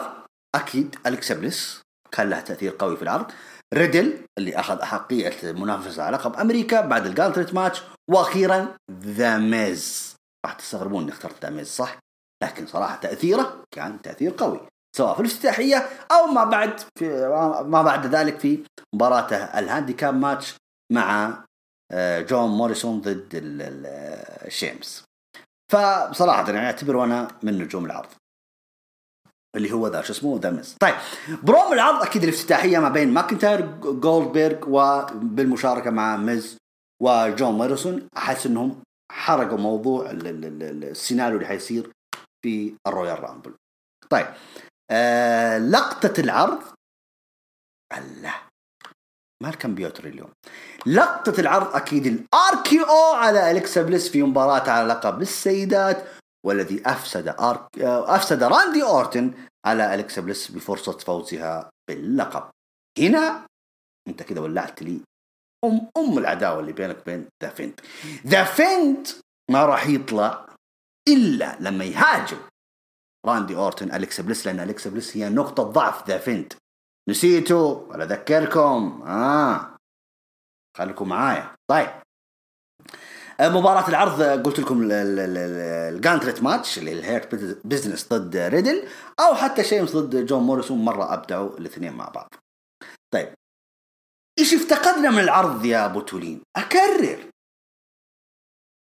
أكيد 0.56 0.96
الكسا 1.06 1.36
بليس 1.36 1.82
كان 2.12 2.30
له 2.30 2.40
تأثير 2.40 2.76
قوي 2.80 2.98
في 2.98 3.02
العرض. 3.02 3.32
ريدل 3.74 4.26
اللي 4.38 4.60
أخذ 4.60 4.80
أحقية 4.80 5.34
المنافسه 5.44 6.04
على 6.04 6.18
لقب 6.18 6.36
أمريكا 6.36 6.82
بعد 6.82 7.06
ال 7.06 7.10
triple 7.10 7.32
threat 7.32 7.54
match. 7.54 7.84
وأخيرا 8.10 8.78
The 8.92 9.38
Miz 9.38 10.16
راح 10.46 10.54
تستغربون 10.54 11.04
إني 11.04 11.12
اخترت 11.12 11.46
The 11.46 11.50
Miz 11.50 11.68
صح؟ 11.68 12.00
لكن 12.44 12.68
صراحة 12.68 12.96
تأثيره 12.96 13.64
كان 13.72 14.02
تأثير 14.02 14.34
قوي 14.38 14.60
سواء 14.98 15.14
في 15.14 15.20
الافتتاحية 15.20 15.90
أو 16.12 16.28
ما 16.28 16.44
بعد 16.44 16.80
في 17.00 17.28
ما 17.66 17.82
بعد 17.82 18.06
ذلك 18.06 18.40
في 18.40 18.64
مباراته 18.96 19.36
ال 19.36 19.45
handicap 19.45 20.16
match 20.16 20.56
مع 20.94 21.34
جون 21.94 22.50
موريسون 22.50 23.02
ضد 23.02 23.30
الشيمس 24.46 25.04
فبصراحه 25.72 26.52
يعني 26.52 26.66
اعتبره 26.66 27.04
أنا 27.04 27.28
من 27.44 27.58
نجوم 27.58 27.86
العرض. 27.86 28.10
اللي 29.56 29.72
هو 29.72 29.88
ذا 29.88 30.02
شو 30.02 30.14
اسمه؟ 30.14 30.40
The 30.40 30.52
Miz. 30.52 30.76
طيب 30.80 30.96
بروم 31.44 31.74
العرض 31.74 32.04
أكيد 32.04 32.24
الافتتاحية 32.24 32.80
ما 32.80 32.90
بين 32.90 33.14
ماكنتاير 33.14 33.62
جولدبرغ 33.82 34.64
وبالمشاركه 34.68 35.90
مع 35.90 36.18
ميز 36.18 36.58
وجون 37.04 37.58
ماريسون 37.58 38.08
أحس 38.18 38.46
إنهم 38.46 38.82
حرقوا 39.12 39.58
موضوع 39.58 40.12
السيناريو 40.12 41.38
اللي 41.38 41.48
حيصير 41.48 41.92
في 42.46 42.76
ال 42.88 43.24
Royal 43.24 43.36
Rumble. 43.36 43.54
طيب 44.10 44.28
آه 44.92 45.58
لقطة 45.58 46.22
العرض؟ 46.22 46.62
الله. 47.98 48.47
ما 49.44 49.50
الكمبيوتر 49.50 50.06
اليوم 50.06 50.30
لقطة 50.86 51.40
العرض 51.40 51.76
أكيد 51.76 52.06
ال 52.06 52.64
RKO 52.64 53.14
على 53.16 53.52
الكسا 53.52 53.82
بليس 53.82 54.10
في 54.10 54.24
مباراة 54.24 54.70
على 54.70 54.88
لقب 54.88 55.22
السيدات 55.22 56.06
والذي 56.46 56.82
أفسد 56.86 57.28
أرك... 57.28 57.80
أفسد 57.82 58.44
راندي 58.44 58.84
أورتن 58.84 59.34
على 59.66 59.96
الكسا 59.96 60.22
بليس 60.22 60.52
بفرصة 60.52 60.98
فوزها 60.98 61.70
باللقب. 61.90 62.50
هنا 63.00 63.46
أنت 64.08 64.24
كده 64.24 64.42
ولعت 64.42 64.82
لي 64.82 65.00
ام 65.66 65.90
أم 65.98 66.18
العداوة 66.18 66.60
اللي 66.60 66.74
بينك 66.74 66.98
وبين 67.02 67.28
The 67.44 67.50
Fiend. 67.50 67.80
The 68.28 68.44
Fiend 68.44 69.08
ما 69.52 69.66
راح 69.66 69.88
يطلع 69.88 70.48
إلا 71.08 71.58
لما 71.60 71.86
يهاجم 71.86 72.38
راندي 73.26 73.56
أورتن 73.56 73.92
الكسا 73.96 74.24
بليس 74.24 74.46
لأن 74.46 74.60
الكسا 74.60 74.90
بليس 74.90 75.18
هي 75.18 75.30
نقطة 75.30 75.64
ضعف 75.64 76.08
The 76.08 76.18
Fiend. 76.18 76.54
نسيتوا 77.10 77.80
ولا 77.90 78.04
اذكركم 78.04 79.02
آه. 79.08 79.78
خليكم 80.78 81.10
معايا. 81.10 81.56
طيب. 81.72 81.90
مباراة 83.42 83.90
العرض 83.90 84.22
قلت 84.22 84.60
لكم 84.60 84.80
ال 84.92 85.09
gauntlet 85.09 86.44
match 86.44 86.78
اللي 86.78 86.92
ال 86.92 87.01
Hurt 87.01 87.36
Business 87.66 88.08
ضد 88.14 88.36
ريدل 88.38 88.88
أو 89.20 89.36
حتى 89.36 89.64
شيمس 89.64 89.96
ضد 89.96 90.26
جون 90.26 90.44
موريسون 90.44 90.86
مرة 90.86 91.14
أبدعوا 91.14 91.58
الاثنين 91.58 91.94
مع 91.94 92.10
بعض. 92.10 92.34
طيب. 93.14 93.34
إيش 94.40 94.54
افتقدنا 94.54 95.10
من 95.10 95.20
العرض 95.20 95.66
يا 95.66 95.86
أبو 95.86 96.00
تولين؟ 96.00 96.42
أكرر. 96.58 97.30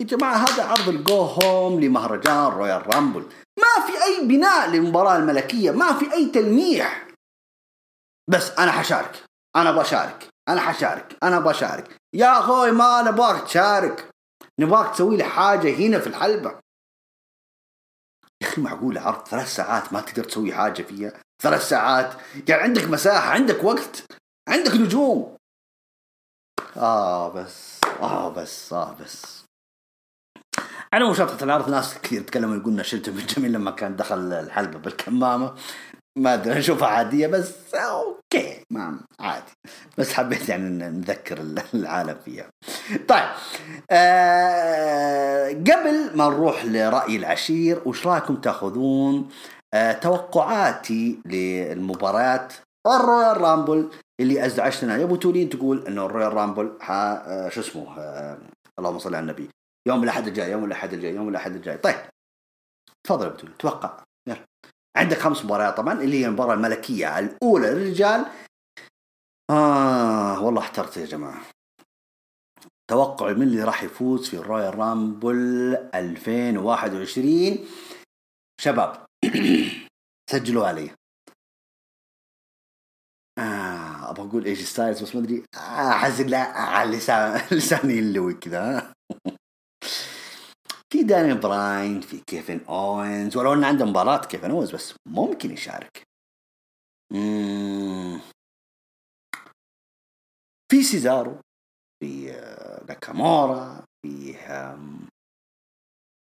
يا 0.01 0.05
جماعة 0.05 0.35
هذا 0.35 0.63
عرض 0.63 0.89
الجو 0.89 1.21
هوم 1.21 1.79
لمهرجان 1.79 2.47
رويال 2.47 2.95
رامبل 2.95 3.21
ما 3.59 3.85
في 3.87 4.03
أي 4.03 4.27
بناء 4.27 4.69
للمباراة 4.69 5.17
الملكية 5.17 5.71
ما 5.71 5.93
في 5.93 6.13
أي 6.13 6.25
تلميح. 6.25 7.08
بس 8.29 8.51
أنا 8.51 8.71
حشارك. 8.71 9.23
أنا 9.55 9.71
بشارك 9.71 10.29
أنا 10.49 10.61
حشارك. 10.61 11.17
أنا 11.23 11.39
بشارك 11.39 11.97
يا 12.15 12.39
أخوي 12.39 12.71
ما 12.71 13.01
نبغاك 13.01 13.43
تشارك. 13.43 14.09
نبغاك 14.59 14.93
تسوي 14.93 15.17
لي 15.17 15.23
حاجة 15.23 15.75
هنا 15.75 15.99
في 15.99 16.07
الحلبة. 16.07 16.59
يا 18.41 18.47
أخي 18.47 18.61
معقول 18.61 18.97
عرض 18.97 19.27
ثلاث 19.27 19.55
ساعات 19.55 19.93
ما 19.93 20.01
تقدر 20.01 20.23
تسوي 20.23 20.53
حاجة 20.53 20.81
فيها؟ 20.81 21.13
ثلاث 21.41 21.69
ساعات. 21.69 22.13
يعني 22.49 22.61
عندك 22.61 22.83
مساحة 22.83 23.29
عندك 23.29 23.63
وقت 23.63 24.03
عندك 24.49 24.71
نجوم. 24.71 25.37
آه 26.77 27.29
بس 27.29 27.79
آه 28.01 28.29
بس 28.29 28.73
آه 28.73 28.93
بس. 29.01 29.45
على 30.93 31.09
مشاركة 31.09 31.43
العرض 31.43 31.69
ناس 31.69 31.97
كثير 31.97 32.21
تكلموا 32.21 32.55
يقولنا 32.55 32.83
شلته 32.83 33.11
من 33.11 33.25
جميل 33.25 33.51
لما 33.51 33.71
كان 33.71 33.95
دخل 33.95 34.33
الحلبة 34.33 34.79
بالكمامة. 34.79 35.55
ما 36.19 36.33
أدري 36.33 36.59
أشوفها 36.59 36.87
عادية 36.87 37.27
بس 37.27 37.75
أوكي 37.75 38.63
ما 38.71 38.99
عادي. 39.19 39.51
بس 39.97 40.13
حبيت 40.13 40.49
يعني 40.49 40.69
نذكر 40.89 41.37
العالم 41.73 42.17
فيها. 42.25 42.49
طيب 43.07 43.29
آه 43.91 45.47
قبل 45.49 46.17
ما 46.17 46.29
نروح 46.29 46.65
لرأي 46.65 47.15
العشير 47.15 47.81
وش 47.85 48.07
رأيكم 48.07 48.35
تأخذون 48.35 49.29
آه 49.73 49.91
توقعاتي 49.91 51.19
للمباريات 51.25 52.53
ال 52.87 53.41
Royal 53.41 53.63
Rumble 53.63 53.89
اللي 54.21 54.45
أزعجتنا؟ 54.45 54.97
يا 54.97 55.03
أبو 55.03 55.15
تولين 55.15 55.49
تقول 55.49 55.87
انه 55.87 56.05
ال 56.05 56.33
Royal 56.33 56.53
Rumble 56.53 56.77
آه 56.89 57.49
شو 57.49 57.61
اسمه 57.61 57.99
آه 57.99 58.37
اللهم 58.79 58.99
صل 58.99 59.15
على 59.15 59.23
النبي. 59.23 59.49
يوم 59.87 60.03
الأحد 60.03 60.27
الجاي 60.27 60.51
يوم 60.51 60.63
الأحد 60.65 60.93
الجاي 60.93 61.15
يوم 61.15 61.29
الأحد 61.29 61.55
الجاي. 61.55 61.77
طيب 61.77 61.95
تفضل 63.03 63.25
أبو 63.25 63.35
تولين 63.35 63.57
توقع. 63.57 64.08
عندك 64.97 65.17
خمس 65.17 65.45
مباريات 65.45 65.77
طبعا 65.77 66.01
اللي 66.01 66.21
هي 66.21 66.25
المباراة 66.25 66.53
الملكية 66.53 67.19
الأولى 67.19 67.67
للرجال. 67.67 68.25
آه 69.49 70.43
والله 70.43 70.61
احترت 70.61 70.97
يا 70.97 71.05
جماعة. 71.05 71.41
توقعي 72.89 73.33
من 73.33 73.41
اللي 73.41 73.63
راح 73.63 73.83
يفوز 73.83 74.29
في 74.29 74.37
ال 74.37 74.75
Royal 74.79 75.06
Rumble 75.06 75.37
2021 75.95 77.67
شباب 78.61 79.05
سجلوا 80.31 80.67
علي. 80.67 80.91
آه 83.39 84.09
أبغى 84.09 84.27
أقول 84.27 84.45
AJ 84.45 84.59
Styles 84.61 85.01
بس 85.03 85.15
ما 85.15 85.21
أدري. 85.21 85.43
آه 85.55 85.89
أحس 85.91 86.19
لا 86.19 86.39
على 86.59 86.97
لسان 86.97 87.41
لساني 87.57 87.93
يلوي 87.93 88.33
كذا. 88.33 88.93
في 90.93 91.03
داني 91.03 91.33
براين 91.33 92.01
في 92.01 92.19
كيفن 92.19 92.65
أوينز 92.69 93.37
ولو 93.37 93.53
ان 93.53 93.63
عنده 93.63 93.85
مباراة 93.85 94.25
كيفن 94.25 94.51
أوينز 94.51 94.75
بس 94.75 94.95
ممكن 95.07 95.51
يشارك. 95.51 96.03
في 100.71 100.83
سيزارو 100.83 101.41
في 102.03 102.31
آه، 102.31 102.83
ناكامورا 102.85 103.83
في 104.01 104.35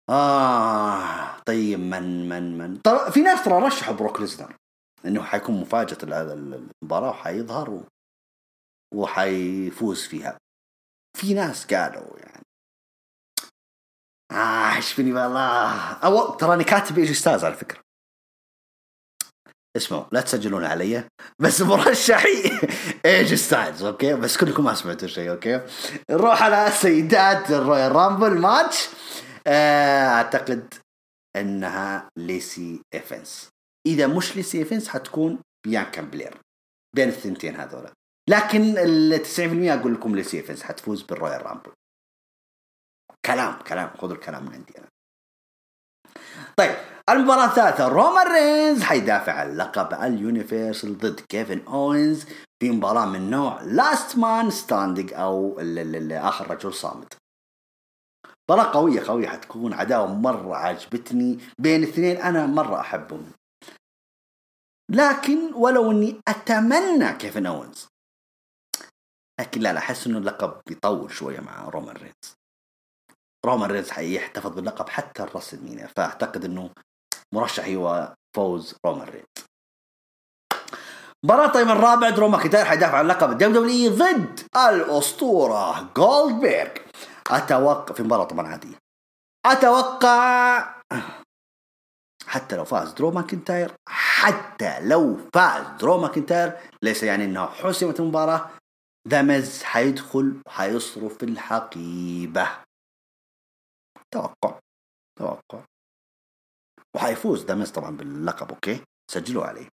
آه 0.09 1.39
طيب 1.45 1.79
من 1.79 2.29
من 2.29 2.57
من 2.57 2.77
طب 2.77 3.09
في 3.09 3.19
ناس 3.21 3.43
ترى 3.45 3.53
رشحوا 3.53 3.95
بروك 3.95 4.19
ليزنر 4.19 4.55
إنه 5.05 5.23
حيكون 5.23 5.61
مفاجأة 5.61 5.97
المباراة 6.33 7.09
وحيظهر. 7.09 7.83
وحيفوز 8.93 10.07
فيها 10.07 10.37
في 11.17 11.33
ناس 11.33 11.73
قالوا 11.73 12.19
يعني 12.19 12.43
إيش 14.81 14.93
فيني 14.93 15.13
والله. 15.13 15.93
أو 15.93 16.35
تراني 16.35 16.63
كاتب 16.63 16.99
إيش 16.99 17.11
أستاذ 17.11 17.45
على 17.45 17.55
فكرة. 17.55 17.79
اسمعوا 19.77 20.05
لا 20.11 20.21
تسجلون 20.21 20.65
علي 20.65 21.03
بس 21.39 21.61
مرشحي 21.61 22.59
AJ 23.05 23.33
Styles 23.33 23.83
okay؟ 23.83 24.13
بس 24.13 24.37
كلكم 24.37 24.63
ما 24.63 24.73
سمعتوا 24.73 25.07
شيء 25.07 25.29
okay؟ 25.31 25.61
نروح 26.09 26.43
على 26.43 26.71
سيدات 26.71 27.51
ال 27.51 27.91
Royal 27.91 28.13
Rumble 28.13 28.39
match 28.39 28.89
أعتقد 29.47 30.73
إنها 31.35 32.09
ليسي 32.17 32.81
ايفنس 32.93 33.49
إذا 33.87 34.07
مش 34.07 34.35
ليسي 34.35 34.57
ايفنس 34.57 34.87
حتكون 34.87 35.39
بيانكا 35.67 36.01
بلير. 36.01 36.37
بين 36.95 37.09
الثنتين 37.09 37.55
هذولا. 37.55 37.91
لكن 38.29 38.77
ال 38.77 39.25
90% 39.25 39.39
أقول 39.39 39.93
لكم 39.93 40.15
ليسي 40.15 40.37
ايفنس 40.37 40.63
حتفوز 40.63 41.01
بال 41.01 41.45
Royal 41.45 41.57
Rumble 41.57 41.71
كلام 43.25 43.59
كلام 43.67 43.89
خذوا 43.97 44.15
الكلام 44.15 44.45
من 44.45 44.53
عندي 44.53 44.77
أنا 44.77 44.87
طيب 46.57 46.75
المباراة 47.09 47.45
الثالثة 47.45 47.87
رومان 47.87 48.27
رينز 48.27 48.83
حيدافع 48.83 49.33
عن 49.33 49.57
لقب 49.57 49.93
ال 49.93 50.04
Universal 50.04 50.97
ضد 50.97 51.19
كيفن 51.19 51.67
أوينز 51.67 52.25
في 52.61 52.71
مباراة 52.71 53.05
من 53.05 53.29
نوع 53.29 53.61
last 53.61 54.17
man 54.17 54.49
standing 54.49 55.13
أو 55.13 55.59
آخر 56.11 56.51
رجل 56.51 56.73
صامد. 56.73 57.13
مباراة 58.49 58.73
قوية 58.73 59.01
قوية 59.01 59.27
حتكون 59.27 59.73
عداوة 59.73 60.13
مرة 60.13 60.55
عجبتني 60.55 61.39
بين 61.59 61.83
اثنين 61.83 62.17
أنا 62.17 62.45
مرة 62.45 62.79
أحبهم. 62.79 63.31
لكن 64.91 65.53
ولو 65.53 65.91
إني 65.91 66.21
أتمنى 66.27 67.13
كيفن 67.13 67.45
أوينز 67.45 67.87
لكن 69.39 69.61
لا 69.61 69.73
لا 69.73 69.79
أحس 69.79 70.07
إنه 70.07 70.17
اللقب 70.17 70.61
بيطول 70.67 71.11
شوية 71.11 71.39
مع 71.39 71.69
رومان 71.69 71.95
رينز. 71.95 72.40
رومان 73.45 73.71
رينز 73.71 73.89
حيحتفظ 73.89 74.51
باللقب 74.51 74.89
حتى 74.89 75.23
ال 75.23 75.28
WrestleMania 75.28 75.87
فأعتقد 75.95 76.45
إنه 76.45 76.69
مرشح 77.33 77.65
هو 77.65 78.13
فوز 78.35 78.75
رومان 78.85 79.09
رينز. 79.09 79.25
مباراة 81.25 81.47
طيب 81.47 81.69
الرابع 81.69 82.09
درو 82.09 82.27
ماكنتاير 82.27 82.65
حيدافع 82.65 82.97
عن 82.97 83.07
لقب 83.07 83.31
ال 83.31 83.61
WWE 83.61 83.91
ضد 83.91 84.39
الأسطورة 84.55 85.91
جولدبيرغ 85.95 86.71
أتوقع 87.31 87.93
في 87.93 88.03
مباراة 88.03 88.23
طبعا 88.23 88.47
عادية. 88.47 88.75
أتوقع 89.45 90.75
حتى 92.25 92.55
لو 92.55 92.65
فاز 92.65 92.91
درو 92.93 93.11
ماكنتاير 93.11 93.71
حتى 93.89 94.79
لو 94.79 95.17
فاز 95.33 95.65
درو 95.79 96.01
ماكنتاير 96.01 96.57
ليس 96.81 97.03
يعني 97.03 97.25
انه 97.25 97.45
حسمت 97.45 97.99
المباراة 97.99 98.49
The 99.07 99.21
Miz 99.21 99.63
حيدخل 99.63 100.41
حيصرف 100.47 101.23
الحقيبة. 101.23 102.49
توقع 104.13 104.59
توقع. 105.19 105.65
وحيفوز 106.95 107.43
The 107.43 107.57
Miz 107.57 107.71
طبعا 107.71 107.97
باللقب 107.97 108.49
okay؟ 108.51 108.83
سجلوا 109.11 109.45
عليه. 109.45 109.67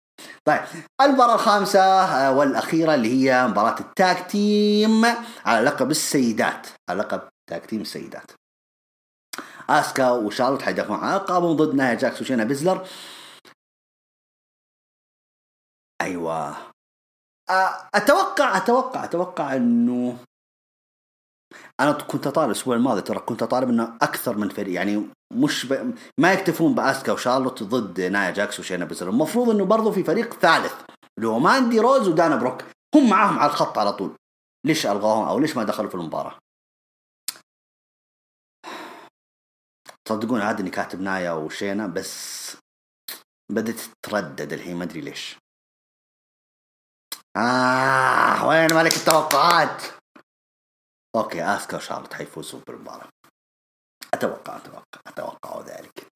طيب 0.45 0.61
المباراة 1.01 1.35
الخامسة 1.35 1.81
آه، 1.81 2.39
والأخيرة 2.39 2.95
اللي 2.95 3.09
هي 3.09 3.47
مباراة 3.47 3.81
ال 3.81 3.93
tag 3.93 4.31
team 4.31 5.05
على 5.45 5.65
لقب 5.67 5.91
السيدات 5.91 6.67
على 6.91 6.99
لقب 6.99 7.29
tag 7.51 7.67
team 7.67 7.81
السيدات. 7.81 8.31
أسكا 9.71 10.11
وشارلوت 10.11 10.63
حيدافعون 10.63 10.99
عن 10.99 11.15
القابهم 11.15 11.57
ضد 11.57 11.75
نايا 11.75 11.95
جاكس 11.95 12.21
وشينا 12.21 12.45
بيزلر. 12.45 12.89
أيوه. 16.01 16.57
آه، 17.51 17.89
أتوقع 17.95 18.57
أتوقع 18.57 19.05
أتوقع 19.05 19.57
إنه 19.57 20.19
أنا 21.81 21.93
كنت 21.93 22.27
أطالب 22.27 22.51
الأسبوع 22.51 22.77
الماضي 22.77 23.01
ترى 23.01 23.19
كنت 23.19 23.43
أطالب 23.43 23.69
إنه 23.69 23.99
أكثر 24.03 24.37
من 24.37 24.49
فريق 24.49 24.75
يعني 24.75 25.09
مش 25.33 25.67
ب... 25.67 25.95
ما 26.21 26.33
يكتفون 26.33 26.75
بأسكا 26.75 27.13
وشارلوت 27.13 27.63
ضد 27.63 28.01
نايا 28.01 28.31
جاكس 28.31 28.61
وشينا 28.61 28.85
بيزر. 28.85 29.09
المفروض 29.09 29.51
إنه 29.51 29.65
برضو 29.65 29.93
في 29.93 30.05
فريق 30.05 30.35
ثالث 30.35 30.75
اللي 31.19 31.29
هو 31.29 31.39
ماندي 31.39 31.81
روز 31.81 32.09
ودانا 32.09 32.37
بروك 32.37 32.65
هم 32.95 33.11
معاهم 33.11 33.39
على 33.39 33.51
الخط 33.51 33.79
على 33.79 33.93
طول. 33.93 34.17
ليش 34.67 34.87
ألغاهم 34.87 35.29
أو 35.29 35.39
ليش 35.39 35.57
ما 35.57 35.65
دخلوا 35.65 35.89
في 35.91 35.95
المباراة؟ 35.95 36.39
تصدقون 40.05 40.41
عاد 40.41 40.61
إني 40.61 40.71
كاتب 40.71 41.01
نايا 41.01 41.33
وشينا 41.33 41.87
بس 41.87 42.57
بدأت 43.53 43.81
تتردد 44.03 44.53
الحين 44.53 44.77
ما 44.77 44.85
أدري 44.85 45.01
ليش. 45.01 45.39
آه 47.37 48.49
وين 48.49 48.75
ملك 48.75 48.97
التوقعات؟ 48.97 49.98
okay 51.17 51.45
آسكا 51.45 51.77
وشارلوت 51.77 52.15
حيفوزوا 52.15 52.61
بالمباراة. 52.67 53.09
أتوقع 54.15 54.57
أتوقع 54.57 54.83
أتوقع 55.07 55.61
ذلك. 55.67 56.07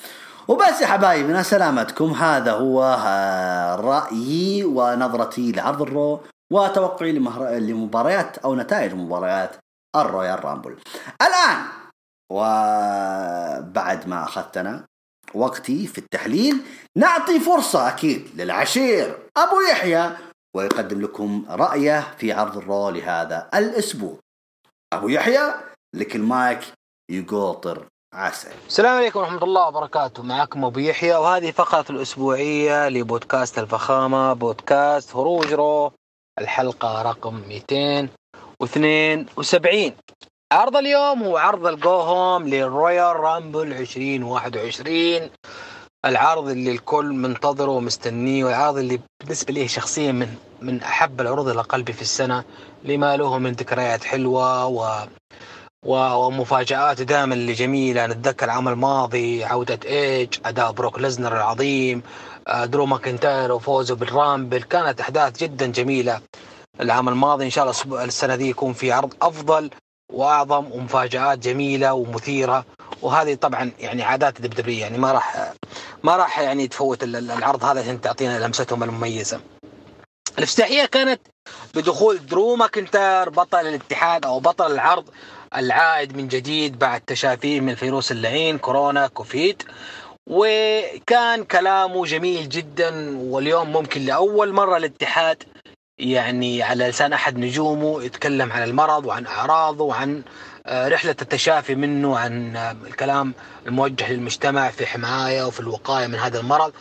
وبس 0.48 0.80
يا 0.80 0.86
حبايبنا 0.86 1.42
سلامتكم. 1.42 2.10
هذا 2.10 2.52
هو 2.52 2.98
آه، 3.06 3.76
رأيي 3.76 4.64
ونظرتي 4.64 5.52
لعرض 5.52 5.82
ال 5.82 5.92
Raw 5.92 6.20
وتوقعي 6.52 7.12
لمباريات 7.60 8.38
أو 8.38 8.54
نتائج 8.54 8.94
مباريات 8.94 9.56
ال 9.96 10.44
Royal 10.44 10.58
Rumble. 10.58 10.76
الآن 11.22 11.64
وبعد 12.32 14.08
ما 14.08 14.24
أخذتنا 14.24 14.84
وقتي 15.34 15.86
في 15.86 15.98
التحليل 15.98 16.62
نعطي 16.96 17.40
فرصة 17.40 17.88
أكيد 17.88 18.28
للعشير 18.34 19.18
أبو 19.36 19.60
يحيى 19.60 20.10
ويقدم 20.56 21.00
لكم 21.00 21.46
رأيه 21.48 22.14
في 22.18 22.32
عرض 22.32 22.56
ال 22.56 22.65
Raw 22.65 22.90
لهذا 22.90 23.48
الأسبوع. 23.54 24.18
أبو 24.92 25.08
يحيى 25.08 25.54
لك 25.94 26.16
المايك 26.16 26.60
يقوطر 27.10 27.86
عسل 28.14 28.50
السلام 28.66 28.96
عليكم 28.96 29.18
ورحمة 29.18 29.44
الله 29.44 29.68
وبركاته. 29.68 30.22
معكم 30.22 30.64
أبو 30.64 30.80
يحيى 30.80 31.14
وهذه 31.14 31.50
فقرة 31.50 31.84
الأسبوعية 31.90 32.88
لبودكاست 32.88 33.58
الفخامة 33.58 34.32
بودكاست 34.32 35.16
هروج 35.16 35.54
Raw 35.54 35.92
الحلقة 36.38 37.02
رقم 37.02 37.34
272 37.34 39.92
عرض 40.52 40.76
اليوم 40.76 41.22
هو 41.22 41.36
عرض 41.36 41.66
ال 41.66 41.78
go 41.78 42.02
home 42.02 42.48
لل 42.48 43.16
Royal 43.16 43.42
Rumble 43.42 43.72
2021 43.72 45.30
العرض 46.04 46.48
اللي 46.48 46.72
الكل 46.72 47.12
منتظره 47.12 47.70
ومستنيه 47.70 48.44
والعرض 48.44 48.78
اللي 48.78 49.00
بالنسبة 49.20 49.52
لي 49.52 49.68
شخصيا 49.68 50.12
من 50.12 50.36
من 50.62 50.82
أحب 50.82 51.20
العروض 51.20 51.48
إلى 51.48 51.62
قلبي 51.62 51.92
في 51.92 52.02
السنة 52.02 52.44
لما 52.84 53.16
له 53.16 53.38
من 53.38 53.52
ذكريات 53.52 54.04
حلوة 54.04 54.66
و 54.66 55.06
ومفاجآت 55.86 57.02
دائما 57.02 57.34
اللي 57.34 57.52
جميلة 57.52 58.06
نتذكر 58.06 58.44
العام 58.46 58.68
الماضي 58.68 59.44
عودة 59.44 59.78
إيدج 59.84 60.34
أداء 60.44 60.72
بروك 60.72 60.98
ليزنر 60.98 61.36
العظيم 61.36 62.02
آه، 62.48 62.64
درو 62.64 62.86
ماكنتاير 62.86 63.52
وفوزه 63.52 63.94
بال 63.94 64.10
Rumble. 64.10 64.62
كانت 64.62 65.00
أحداث 65.00 65.38
جدا 65.38 65.66
جميلة. 65.66 66.20
العام 66.80 67.08
الماضي 67.08 67.44
إن 67.44 67.50
شاء 67.50 67.64
الله 67.64 68.04
السنة 68.04 68.36
دي 68.36 68.50
يكون 68.50 68.72
في 68.72 68.92
عرض 68.92 69.14
أفضل 69.22 69.70
وأعظم 70.12 70.72
ومفاجآت 70.72 71.38
جميلة 71.38 71.94
ومثيرة. 71.94 72.64
وهذه 73.02 73.34
طبعا 73.34 73.70
يعني 73.78 74.02
عادات 74.02 74.36
ال 74.36 74.47
WWE 74.47 74.80
يعني 74.80 74.98
ما 74.98 75.12
راح 75.12 75.52
ما 76.02 76.16
راح 76.16 76.38
يعني 76.38 76.68
تفوت 76.68 77.02
العرض 77.02 77.64
هذا 77.64 77.80
عشان 77.80 78.00
تعطينا 78.00 78.46
لمستهم 78.46 78.82
المميزة. 78.82 79.40
الإفتتاحية 80.38 80.84
كانت 80.84 81.20
بدخول 81.74 82.26
درو 82.26 82.56
ماكنتاير 82.56 83.28
بطل 83.28 83.60
الاتحاد 83.66 84.26
أو 84.26 84.40
بطل 84.40 84.72
العرض 84.72 85.04
العائد 85.56 86.16
من 86.16 86.28
جديد 86.28 86.78
بعد 86.78 87.00
تشافيه 87.00 87.60
من 87.60 87.74
فيروس 87.74 88.12
اللعين 88.12 88.58
كورونا 88.58 89.06
كوفيد. 89.06 89.62
وكان 90.30 91.44
كلامه 91.44 92.06
جميل 92.06 92.48
جدا 92.48 93.18
واليوم 93.18 93.72
ممكن 93.72 94.00
لأول 94.00 94.52
مرة 94.52 94.76
الاتحاد 94.76 95.42
يعني 95.98 96.62
على 96.62 96.88
لسان 96.88 97.12
أحد 97.12 97.38
نجومه 97.38 98.02
يتكلم 98.02 98.52
عن 98.52 98.62
المرض 98.62 99.06
وعن 99.06 99.26
أعراضه 99.26 99.84
وعن 99.84 100.22
آه، 100.66 100.88
رحلة 100.88 101.16
التشافي 101.22 101.74
منه 101.74 102.18
عن 102.18 102.56
آه، 102.56 102.76
الكلام 102.86 103.34
الموجه 103.66 104.12
للمجتمع 104.12 104.70
في 104.70 104.86
حماية 104.86 105.44
وفي 105.44 105.60
الوقاية 105.60 106.06
من 106.06 106.14
هذا 106.14 106.40
المرض. 106.40 106.72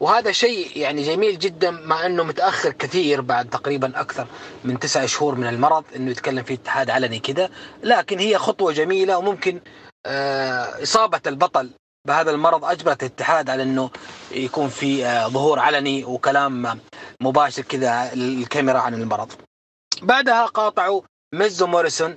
وهذا 0.00 0.32
شيء 0.32 0.76
يعني 0.76 1.02
جميل 1.02 1.38
جدا 1.38 1.70
مع 1.70 2.06
إنه 2.06 2.22
متأخر 2.22 2.70
كثير 2.72 3.20
بعد 3.20 3.50
تقريبا 3.50 4.00
أكثر 4.00 4.26
من 4.64 4.78
تسعة 4.78 5.06
شهور 5.06 5.34
من 5.34 5.46
المرض 5.46 5.84
إنه 5.96 6.10
يتكلم 6.10 6.42
في 6.42 6.54
اتحاد 6.54 6.90
علني 6.90 7.18
كذا 7.18 7.50
لكن 7.82 8.18
هي 8.18 8.38
خطوة 8.38 8.72
جميلة 8.72 9.18
وممكن 9.18 9.60
آه، 10.06 10.82
إصابة 10.82 11.20
البطل 11.26 11.70
بهذا 12.08 12.30
المرض 12.30 12.64
أجبرت 12.64 13.02
الاتحاد 13.02 13.50
على 13.50 13.62
إنه 13.62 13.90
يكون 14.30 14.68
في 14.68 15.06
آه، 15.06 15.28
ظهور 15.28 15.58
علني 15.58 16.04
وكلام 16.04 16.80
مباشر 17.20 17.62
كذا 17.62 18.12
الكاميرا 18.12 18.78
عن 18.78 18.94
المرض. 18.94 19.32
بعدها 20.02 20.46
قاطعوا 20.46 21.02
ميز 21.34 21.66
وموريسون 21.66 22.16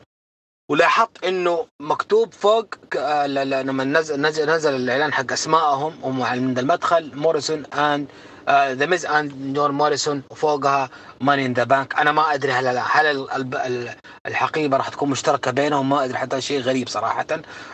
ولاحظت 0.69 1.23
إنه 1.23 1.65
مكتوب 1.79 2.33
فوق 2.33 2.65
آه، 2.97 3.27
لما 3.27 3.83
نزل, 3.83 4.21
نزل, 4.21 4.49
نزل 4.49 4.75
الإعلان 4.75 5.13
حق 5.13 5.31
اسمائهم 5.31 5.93
هم 6.03 6.21
عند 6.21 6.59
المدخل 6.59 7.11
موريسون 7.15 7.65
and 7.65 8.07
the 8.49 8.85
ميز 8.85 9.05
and 9.05 9.53
جون 9.53 9.71
موريسون 9.71 10.23
وفوقها 10.29 10.89
Money 11.21 11.45
in 11.45 11.53
the 11.53 11.63
Bank 11.63 11.99
أنا 11.99 12.11
ما 12.11 12.33
أدري 12.33 12.51
هل 12.51 12.77
هل 12.77 13.89
الحقيبة 14.25 14.77
راح 14.77 14.89
تكون 14.89 15.09
مشتركة 15.09 15.51
بينهم 15.51 15.89
ما 15.89 16.05
أدري 16.05 16.17
حتى 16.17 16.41
شيء 16.41 16.61
غريب 16.61 16.89
صراحة. 16.89 17.25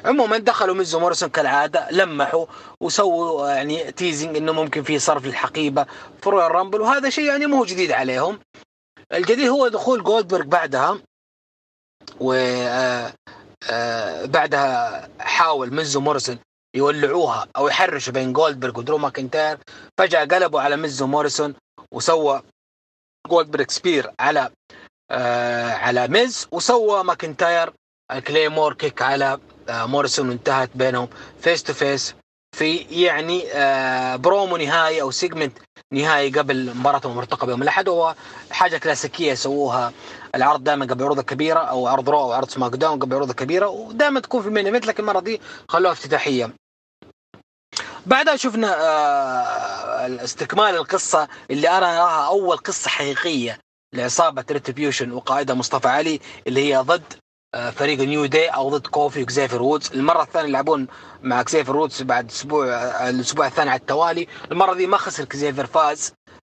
عموما 0.05 0.38
دخلوا 0.38 0.76
ميز 0.76 0.95
موريسون 0.95 1.30
كالعادة 1.30 1.88
لمحوا 1.91 2.45
وسووا 2.81 3.49
يعني 3.49 3.91
teasing 3.91 4.38
إنه 4.38 4.51
ممكن 4.51 4.84
في 4.84 4.99
صرف 4.99 5.26
للحقيبة 5.26 5.85
في 6.22 6.30
Royal 6.30 6.52
Rumble 6.52 6.82
وهذا 6.81 7.09
شيء 7.09 7.26
يعني 7.26 7.45
مو 7.45 7.65
جديد 7.65 7.91
عليهم. 7.91 8.39
الجديد 9.13 9.47
هو 9.47 9.67
دخول 9.67 10.03
جولدبرغ 10.03 10.45
بعدها. 10.45 10.97
و 12.19 12.34
آه، 12.34 13.14
آه، 13.72 15.10
حاول 15.19 15.73
ميز 15.73 15.99
وموريسون 15.99 16.40
يولعوها 16.76 17.48
أو 17.57 17.68
يحرشوا 17.68 18.14
بين 18.14 18.34
جولدبرغ 18.34 18.80
ودرو 18.80 18.98
ماكنتاير. 18.98 19.57
فجأة 19.99 20.26
قلبوا 20.26 20.61
على 20.61 20.77
ميز 20.77 21.07
وموريسون 21.07 21.56
وسوى 21.91 22.41
جولدبرغ 23.30 23.65
spear 23.68 24.11
على 24.19 24.49
آه 25.11 25.72
على 25.73 26.07
ميز 26.07 26.48
وسوى 26.52 27.03
ماكنتاير 27.03 27.73
Claymore 28.27 28.73
kick 28.73 29.02
على 29.02 29.40
موريسون 29.69 30.30
وانتهت 30.30 30.69
بينهم 30.76 31.07
face 31.41 31.64
to 31.64 31.73
face 31.73 32.15
في 32.56 32.76
يعني 32.77 33.44
برومو 34.18 34.57
نهائي 34.57 35.02
أو 35.02 35.11
segment 35.11 35.57
نهائي 35.94 36.30
قبل 36.30 36.76
مباراتهم 36.78 37.12
المرتقبه 37.12 37.52
يوم 37.52 37.62
الأحد 37.62 37.88
وهو 37.88 38.16
حاجة 38.52 38.78
كلاسيكية 38.78 39.34
سووها 39.34 39.94
العرض 40.36 40.64
دائما 40.64 40.86
قبل 40.86 41.03
عروض 41.03 41.20
كبيرة 41.22 41.60
أو 41.60 41.88
عرض 41.88 42.10
Raw 42.10 42.19
أو 42.20 42.32
عرض 42.32 42.49
SmackDown 42.49 42.99
قبل 42.99 43.16
عروض 43.16 43.32
كبيرة 43.32 43.68
ودائما 43.68 44.20
تكون 44.20 44.41
في 44.41 44.48
ال 44.48 44.53
main 44.53 44.76
لكن 44.76 45.03
المرة 45.03 45.20
دي 45.20 45.41
خلوها 45.70 45.91
افتتاحية. 45.91 46.49
بعدها 48.06 48.36
شفنا 48.36 48.76
آه 48.82 50.24
استكمال 50.24 50.76
القصة 50.76 51.28
اللي 51.52 51.70
أنا 51.70 51.98
أراها 51.98 52.28
أول 52.28 52.57
قصة 52.57 52.90
حقيقية 52.90 53.60
لعصابة 53.94 54.45
Retribution 54.52 55.11
وقائدها 55.12 55.56
مصطفى 55.56 55.88
علي 55.88 56.20
اللي 56.48 56.74
هي 56.74 56.78
ضد 56.78 57.14
فريق 57.56 57.99
New 57.99 58.26
Day 58.26 58.48
أو 58.48 58.69
ضد 58.69 58.88
كوفي 58.88 59.23
وكزيفر 59.23 59.61
وودز. 59.61 59.91
المرة 59.94 60.22
الثانية 60.23 60.49
يلعبون 60.49 60.88
مع 61.23 61.41
كزيفر 61.41 61.77
وودز 61.77 62.02
بعد 62.02 62.30
أسبوع 62.32 62.65
الأسبوع 63.10 63.48
الثاني 63.48 63.69
على 63.69 63.80
التوالي. 63.80 64.27
المرة 64.52 64.73
دي 64.73 64.88
ما 64.88 64.98
خسر 64.98 65.26
كزيفر 65.26 65.65
فاز 65.65 66.14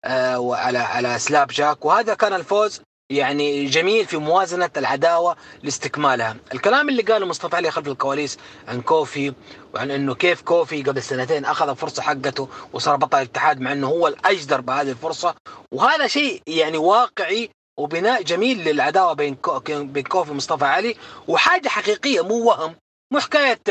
آه، 0.06 0.56
على 0.56 0.78
على 0.78 1.20
سلاب 1.20 1.48
جاك. 1.48 1.86
وهذا 1.86 2.14
كان 2.14 2.34
الفوز 2.34 2.82
يعني 3.10 3.66
جميل 3.66 4.06
في 4.06 4.18
موازنة 4.18 4.70
العداوة 4.78 5.36
لاستكمالها. 5.64 6.36
الكلام 6.54 6.90
اللي 6.90 7.02
قاله 7.02 7.26
مصطفى 7.26 7.56
علي 7.56 7.72
خلف 7.72 7.88
الكواليس 7.88 8.38
عن 8.68 8.82
كوفي 8.82 9.34
وعن 9.74 9.92
إنه 9.92 10.16
كيف 10.16 10.42
كوفي 10.42 10.84
قبل 10.84 11.04
سنتين 11.04 11.46
أخذ 11.46 11.70
الفرصة 11.70 12.02
حقته 12.02 12.50
وصار 12.74 12.96
بطل 12.96 13.18
الاتحاد 13.18 13.60
مع 13.60 13.72
إنه 13.72 13.88
هو 13.88 14.08
الأجدر 14.08 14.62
بهذه 14.62 14.90
الفرصة. 14.92 15.36
وهذا 15.72 16.08
شيء 16.08 16.42
يعني 16.48 16.78
واقعي 16.78 17.50
وبناء 17.78 18.22
جميل 18.22 18.64
للعداوة 18.64 19.14
بين 19.14 19.38
بين 19.70 20.04
كوفي 20.04 20.32
ومصطفى 20.32 20.66
علي 20.66 20.96
وحاجة 21.28 21.70
حقيقية 21.70 22.22
مو 22.22 22.36
وهم 22.46 22.76
مو 23.12 23.20
حكاية 23.20 23.62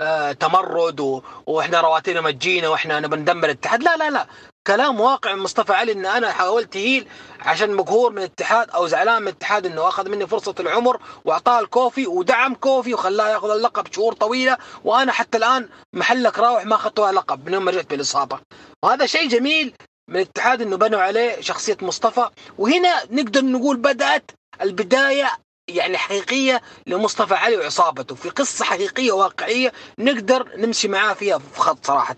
آه 0.00 0.32
تمرد. 0.32 1.22
وإحنا 1.46 1.80
رواتينا 1.80 2.20
مجينا 2.20 2.68
وإحنا 2.68 3.00
نبى 3.00 3.16
ندمر 3.16 3.44
الاتحاد 3.44 3.82
لا 3.82 3.96
لا 3.96 4.10
لا 4.10 4.26
كلام 4.66 5.00
واقع 5.00 5.34
من 5.34 5.42
مصطفى 5.42 5.72
علي 5.72 5.92
إن 5.92 6.06
أنا 6.06 6.32
حاولت 6.32 6.76
هيل 6.76 7.08
عشان 7.40 7.74
مقهور 7.74 8.12
من 8.12 8.18
الاتحاد 8.18 8.70
أو 8.70 8.86
زعلان 8.86 9.22
من 9.22 9.28
الاتحاد 9.28 9.66
إنه 9.66 9.88
أخذ 9.88 10.08
مني 10.08 10.26
فرصة 10.26 10.54
العمر 10.60 11.00
وأعطاه 11.24 11.60
الكوفي 11.60 12.06
ودعم 12.06 12.54
كوفي 12.54 12.94
وخلاه 12.94 13.28
يأخذ 13.28 13.50
اللقب 13.50 13.92
شهور 13.92 14.12
طويلة 14.12 14.56
وأنا 14.84 15.12
حتى 15.12 15.38
الآن 15.38 15.68
محلك 15.92 16.38
راوح 16.38 16.66
ما 16.66 16.74
اخذت 16.74 17.00
لقب 17.00 17.46
من 17.46 17.54
يوم 17.54 17.64
ما 17.64 17.70
رجعت 17.70 17.90
بالإصابة 17.90 18.38
وهذا 18.82 19.06
شيء 19.06 19.28
جميل 19.28 19.74
من 20.08 20.16
الاتحاد 20.16 20.62
إنه 20.62 20.76
بنوا 20.76 21.00
عليه 21.00 21.40
شخصية 21.40 21.76
مصطفى. 21.82 22.28
وهنا 22.58 23.04
نقدر 23.10 23.44
نقول 23.44 23.76
بدأت 23.76 24.30
البداية 24.60 25.38
يعني 25.68 25.98
حقيقية 25.98 26.62
لمصطفى 26.86 27.34
علي 27.34 27.56
وعصابته. 27.56 28.14
في 28.14 28.28
قصة 28.30 28.64
حقيقية 28.64 29.12
واقعية 29.12 29.72
نقدر 29.98 30.56
نمشي 30.56 30.88
معاه 30.88 31.14
فيها 31.14 31.38
في 31.38 31.60
خط 31.60 31.86
صراحة. 31.86 32.16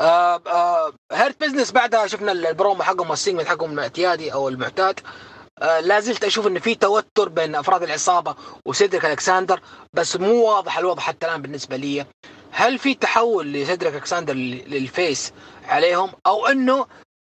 آه 0.00 0.40
آه 0.46 0.92
Hurt 1.12 1.40
Business 1.40 1.70
بعدها 1.72 2.06
شفنا 2.06 2.32
البرومو 2.32 2.82
حقهم 2.82 3.10
وال 3.10 3.18
segment 3.18 3.46
حقهم 3.46 3.72
الاعتيادي 3.72 4.32
أو 4.32 4.48
المعتاد. 4.48 5.00
آه 5.58 5.80
لا 5.80 6.00
زلت 6.00 6.24
أشوف 6.24 6.46
إن 6.46 6.58
في 6.58 6.74
توتر 6.74 7.28
بين 7.28 7.54
أفراد 7.54 7.82
العصابة 7.82 8.34
وسيدريك 8.66 9.04
الكساندر 9.04 9.60
بس 9.92 10.16
مو 10.16 10.44
واضح 10.44 10.78
الوضع 10.78 11.02
حتى 11.02 11.26
الآن 11.26 11.42
بالنسبة 11.42 11.76
لي. 11.76 12.06
هل 12.50 12.78
في 12.78 12.94
تحول 12.94 13.52
لسيدريك 13.52 13.94
الكساندر 13.94 14.34
لل 14.34 14.67
face 14.67 15.32
عليهم 15.68 16.10
أو 16.26 16.46
إنه 16.46 16.86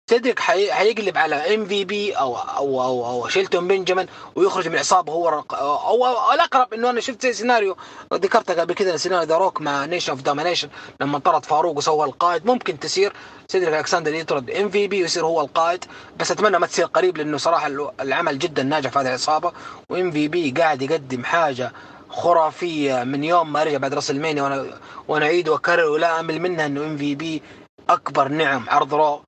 سيدريك 0.10 0.40
حيقلب 0.40 1.18
على 1.18 1.56
MVP 1.56 2.14
أو 2.14 2.38
أو 2.38 2.84
أو, 2.84 3.06
أو 3.06 3.28
شيلتون 3.28 3.68
بنجامين 3.68 4.07
ويخرج 4.36 4.68
من 4.68 4.74
العصابه 4.74 5.14
هو 5.14 5.44
أو, 5.52 6.06
أو 6.06 6.34
الأقرب 6.34 6.74
إنه 6.74 6.90
أنا 6.90 7.02
شفت 7.02 7.22
زي 7.22 7.34
سيناريو 7.34 7.78
ذكرته 8.14 8.62
قبل 8.62 8.74
كذا 8.74 8.98
سيناريو 8.98 9.28
ذا 9.28 9.38
روك 9.38 9.62
مع 9.62 9.86
Nation 9.85 10.11
of 10.11 10.22
Domination 10.22 10.69
لما 11.02 11.20
طرد 11.20 11.45
فاروق 11.45 11.78
وسوى 11.78 12.06
القائد. 12.06 12.45
ممكن 12.45 12.80
تصير 12.80 13.14
سيدريك 13.48 13.74
الكساندر 13.74 14.14
يطرد 14.14 14.49
MVP 14.49 15.02
ويصير 15.02 15.26
هو 15.26 15.41
القائد 15.41 15.86
بس 16.20 16.32
أتمنى 16.32 16.60
ما 16.60 16.68
تصير 16.68 16.86
قريب 16.86 17.18
لأنه 17.18 17.38
صراحة 17.38 17.68
العمل 18.02 18.40
جدا 18.40 18.64
ناجح 18.64 18.90
في 18.90 18.99
هذه 18.99 19.07
العصابة. 19.07 19.52
و 19.89 20.11
MVP 20.11 20.52
قاعد 20.52 20.82
يقدم 20.82 21.24
حاجة 21.24 21.72
خرافية 22.10 23.03
من 23.03 23.24
يوم 23.24 23.53
ما 23.53 23.64
رجع 23.64 23.78
بعد 23.78 23.94
WrestleMania 23.93 24.43
وأنا 24.44 24.80
وأنا 25.07 25.26
أعيد 25.26 25.49
وأكرر 25.49 25.90
ولا 25.90 26.20
أمل 26.20 26.40
منها 26.40 26.66
إنه 26.66 26.82
MVP 26.81 27.41
أكبر 27.90 28.28
نعم 28.28 28.70
عرض 28.70 28.94
Raw 28.93 29.22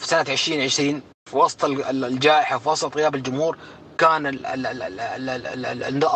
في 0.00 0.06
سنة 0.06 0.20
2020 0.20 1.02
في 1.30 1.36
وسط 1.36 1.64
الجائحة 1.64 2.58
في 2.58 2.68
وسط 2.68 2.96
غياب 2.96 3.14
الجمهور 3.14 3.58
كان 3.98 4.26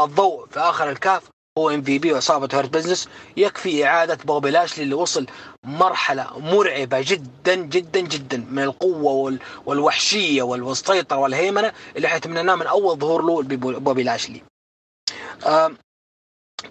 الضوء 0.05 0.47
في 0.47 0.61
آخر 0.61 0.91
الكهف 0.91 1.23
هو 1.59 1.71
MVP 1.71 2.13
وعصابه 2.13 2.49
Hurt 2.59 2.69
Business 2.75 3.09
يكفي 3.37 3.87
إعادة 3.87 4.19
بوبي 4.25 4.51
لاشلي 4.51 4.85
اللي 4.85 4.95
وصل 4.95 5.27
مرحلة 5.65 6.39
مرعبة 6.39 7.01
جدا 7.01 7.55
جدا 7.55 8.01
جدا 8.01 8.47
من 8.51 8.63
القوة 8.63 9.39
والوحشية 9.67 10.43
والسيطرة 10.43 11.17
والهيمنة 11.17 11.73
اللي 11.97 12.09
حنا 12.09 12.22
نتمناه 12.22 12.55
من 12.55 12.67
أول 12.67 12.99
ظهور 12.99 13.23
له 13.23 13.43
بوبي 13.79 14.03
لاشلي. 14.03 14.43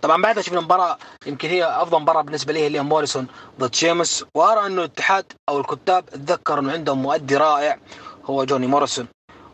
طبعا 0.01 0.21
بعدها 0.21 0.43
شفنا 0.43 0.61
مباراة 0.61 0.97
يمكن 1.25 1.49
هي 1.49 1.63
أفضل 1.65 1.99
مباراة 1.99 2.21
بالنسبة 2.21 2.53
لي 2.53 2.67
اللي 2.67 2.77
هي 2.77 2.83
موريسون 2.83 3.27
ضد 3.59 3.75
شيمس. 3.75 4.25
وأرى 4.35 4.65
أنه 4.65 4.81
الاتحاد 4.81 5.25
أو 5.49 5.59
الكتاب 5.59 6.05
تذكر 6.05 6.59
أنه 6.59 6.71
عندهم 6.71 7.01
مؤدي 7.01 7.37
رائع 7.37 7.79
هو 8.25 8.43
جوني 8.43 8.67
موريسون. 8.67 9.07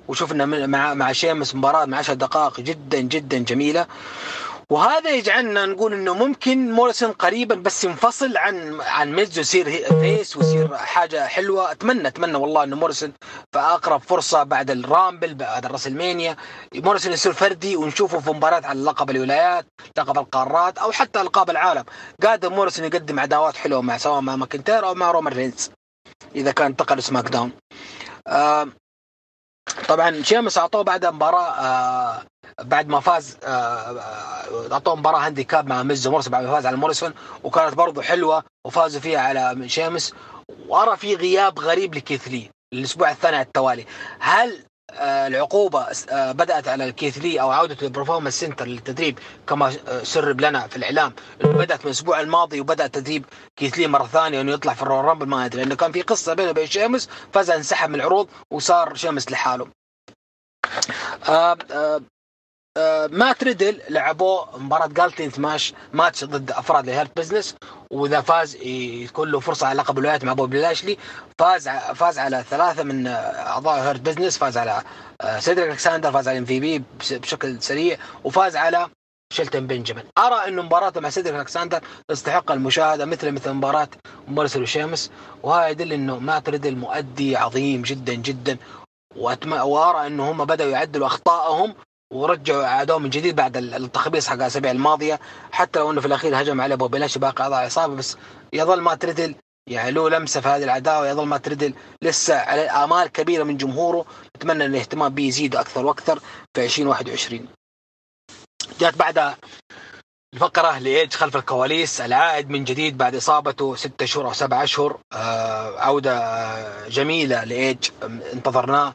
وشفنا 0.07 0.45
مع 0.45 0.93
مع 0.93 1.11
شيمس 1.11 1.55
مباراة 1.55 1.85
من 1.85 1.93
10 1.93 2.13
دقائق 2.13 2.59
جدا 2.59 2.99
جدا 2.99 3.37
جميلة. 3.37 3.85
وهذا 4.69 5.09
يجعلنا 5.09 5.65
نقول 5.65 5.93
إنه 5.93 6.13
ممكن 6.13 6.71
موريسون 6.71 7.11
قريبا 7.11 7.55
بس 7.55 7.83
ينفصل 7.83 8.37
عن 8.37 8.81
عن 8.81 9.13
ميز 9.15 9.37
ويصير 9.37 9.65
face 9.99 10.37
ويصير 10.37 10.77
حاجة 10.77 11.27
حلوة. 11.27 11.71
اتمنى 11.71 12.07
أتمنى 12.07 12.37
والله 12.37 12.63
إنه 12.63 12.75
موريسون 12.75 13.13
في 13.53 13.59
أقرب 13.59 14.01
فرصة 14.01 14.43
بعد 14.43 14.71
ال 14.71 14.80
Rumble 14.80 15.33
بعد 15.33 15.65
ال 15.65 15.71
WrestleMania 15.71 16.37
موريسون 16.75 17.13
يصير 17.13 17.33
فردي 17.33 17.75
ونشوفه 17.75 18.19
في 18.19 18.29
مباريات 18.29 18.65
على 18.65 18.83
لقب 18.83 19.09
الولايات 19.09 19.65
لقب 19.97 20.17
القارات 20.17 20.77
أو 20.77 20.91
حتى 20.91 21.21
ألقاب 21.21 21.49
العالم. 21.49 21.83
قادر 22.23 22.49
موريسون 22.49 22.85
يقدم 22.85 23.19
عداوات 23.19 23.55
حلوة 23.55 23.81
مع 23.81 23.97
سواء 23.97 24.21
مع 24.21 24.35
ماكنتير 24.35 24.85
أو 24.87 24.93
مع 24.93 25.11
رومان 25.11 25.33
رينز 25.33 25.71
إذا 26.35 26.51
كان 26.51 26.65
انتقل 26.67 27.03
SmackDown. 27.03 27.51
آه 28.27 28.67
طبعا 29.87 30.21
شيمس 30.23 30.57
أعطوه 30.57 30.81
بعد 30.81 31.05
مباراة 31.05 31.51
آه 31.51 32.23
بعد 32.61 32.87
ما 32.87 32.99
فاز 32.99 33.37
آه، 33.43 33.47
آه، 33.47 34.73
أعطوه 34.73 34.95
مباراة 34.95 35.19
handicap 35.19 35.67
مع 35.67 35.83
ميز 35.83 36.07
مورس 36.07 36.27
بعد 36.29 36.43
ما 36.43 36.51
فاز 36.51 36.65
على 36.65 36.77
موريسون 36.77 37.13
وكانت 37.43 37.73
برضه 37.73 38.01
حلوة 38.01 38.43
وفازوا 38.65 39.01
فيها 39.01 39.19
على 39.19 39.69
شيمس. 39.69 40.13
وأرى 40.67 40.97
في 40.97 41.15
غياب 41.15 41.59
غريب 41.59 41.95
لكيثلي 41.95 42.49
الأسبوع 42.73 43.11
الثاني 43.11 43.35
على 43.35 43.45
التوالي. 43.45 43.85
هل 44.19 44.63
آه، 44.91 45.27
العقوبة 45.27 45.87
بدأت 46.11 46.67
على 46.67 46.85
الكيثلي 46.85 47.41
أو 47.41 47.51
عودته 47.51 47.83
لل 47.83 47.92
Performance 47.92 48.39
Center 48.39 48.65
للتدريب 48.65 49.19
كما 49.47 49.73
سرب 50.03 50.41
لنا 50.41 50.67
في 50.67 50.77
الإعلام 50.77 51.13
بدأت 51.39 51.79
من 51.79 51.85
الأسبوع 51.85 52.19
الماضي 52.19 52.59
وبدأ 52.59 52.87
تدريب 52.87 53.25
كيثلي 53.55 53.87
مرة 53.87 54.07
ثانية 54.07 54.41
إنه 54.41 54.51
يطلع 54.51 54.73
في 54.73 54.81
ال 54.83 54.89
Rumble 54.89 55.25
ما 55.25 55.45
أدري 55.45 55.61
لأنه 55.61 55.75
كان 55.75 55.91
في 55.91 56.01
قصة 56.01 56.33
بينه 56.33 56.49
وبين 56.49 56.67
شيمس 56.67 57.09
فجاه 57.33 57.55
انسحب 57.55 57.89
من 57.89 57.95
العروض 57.95 58.27
وصار 58.51 58.95
شيمس 58.95 59.31
لحاله. 59.31 59.67
آه 61.29 61.57
آه 61.71 62.01
مات 63.11 63.43
ريدل 63.43 63.81
لعبوه 63.89 64.57
مباراة 64.57 64.87
جالتين 64.87 65.31
سماش 65.31 65.73
ماتش 65.93 66.23
ضد 66.23 66.51
أفراد 66.51 66.89
ال 66.89 66.95
Hurt 66.95 67.17
Business 67.17 67.55
وإذا 67.91 68.21
فاز 68.21 68.55
يكون 68.55 69.31
له 69.31 69.39
فرصة 69.39 69.67
على 69.67 69.77
لقب 69.79 69.97
الولايات 69.97 70.23
مع 70.23 70.33
بوب 70.33 70.53
لاشلي. 70.53 70.97
فاز 71.39 71.69
فاز 71.69 72.19
على 72.19 72.43
ثلاثة 72.49 72.83
من 72.83 73.07
أعضاء 73.07 73.81
Hurt 73.83 73.99
Business 73.99 74.37
فاز 74.37 74.57
على 74.57 74.81
آه 75.21 75.39
سيدريك 75.39 75.69
الكساندر 75.71 76.11
فاز 76.11 76.27
على 76.27 76.37
MVP 76.37 76.83
بشكل 76.99 77.61
سريع 77.61 77.97
وفاز 78.23 78.55
على 78.55 78.87
شيلتون 79.33 79.67
بنجامين. 79.67 80.03
أرى 80.17 80.47
انه 80.47 80.61
مباراته 80.61 81.01
مع 81.01 81.09
سيدريك 81.09 81.39
الكساندر 81.39 81.81
تستحق 82.07 82.51
المشاهدة 82.51 83.05
مثل 83.05 83.31
مثل 83.31 83.51
مباراة 83.53 83.87
مارسل 84.27 84.61
وشيمس 84.61 85.11
وهذا 85.43 85.67
يدل 85.67 85.93
إنه 85.93 86.19
مات 86.19 86.49
ريدل 86.49 86.75
مؤدي 86.75 87.37
عظيم 87.37 87.81
جدا 87.81 88.13
جدا 88.13 88.57
وأتم... 89.15 89.53
وأرى 89.53 90.07
إنه 90.07 90.31
هم 90.31 90.45
بدأوا 90.45 90.71
يعدلوا 90.71 91.07
أخطائهم 91.07 91.75
ورجعوا 92.13 92.65
عادوا 92.65 92.99
من 92.99 93.09
جديد 93.09 93.35
بعد 93.35 93.57
التخبيص 93.57 94.27
حق 94.27 94.33
الأسابيع 94.33 94.71
الماضية. 94.71 95.19
حتى 95.51 95.79
لو 95.79 95.91
إنه 95.91 96.01
في 96.01 96.07
الأخير 96.07 96.41
هجم 96.41 96.61
عليه 96.61 96.75
ابو 96.75 96.87
بلاش 96.87 97.17
باقي 97.17 97.43
أعضاء 97.43 97.59
العصابه 97.59 97.95
بس 97.95 98.17
يظل 98.53 98.81
ما 98.81 98.95
تريدل 98.95 99.35
يعني 99.67 99.91
له 99.91 100.09
لمسة 100.09 100.41
في 100.41 100.47
هذه 100.47 100.63
العداوه 100.63 101.09
يظل 101.09 101.25
ما 101.25 101.37
تريدل 101.37 101.73
لسه 102.01 102.35
عليه 102.35 102.83
آمال 102.83 103.07
كبيرة 103.07 103.43
من 103.43 103.57
جمهوره. 103.57 104.05
نتمنى 104.37 104.65
إن 104.65 104.71
الاهتمام 104.71 105.13
به 105.13 105.23
يزيد 105.23 105.55
أكثر 105.55 105.85
وأكثر 105.85 106.19
في 106.53 106.63
2021 106.65 107.47
جات 108.79 108.97
بعدها 108.97 109.37
الفقرة 110.33 110.79
لإيج 110.79 111.13
خلف 111.13 111.35
الكواليس 111.35 112.01
العائد 112.01 112.49
من 112.49 112.63
جديد 112.63 112.97
بعد 112.97 113.15
إصابته 113.15 113.75
ستة 113.75 114.03
أشهر 114.03 114.25
أو 114.25 114.33
سبعة 114.33 114.63
أشهر 114.63 114.97
آه 115.13 115.79
عودة 115.79 116.17
آه 116.17 116.87
جميلة 116.87 117.43
لإيج 117.43 117.89
انتظرناه 118.33 118.93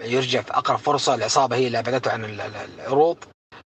يرجع 0.00 0.42
في 0.42 0.50
أقرب 0.52 0.78
فرصة 0.78 1.14
الإصابة 1.14 1.56
هي 1.56 1.66
اللي 1.66 1.78
أبعدته 1.78 2.10
عن 2.12 2.24
العروض 2.24 3.16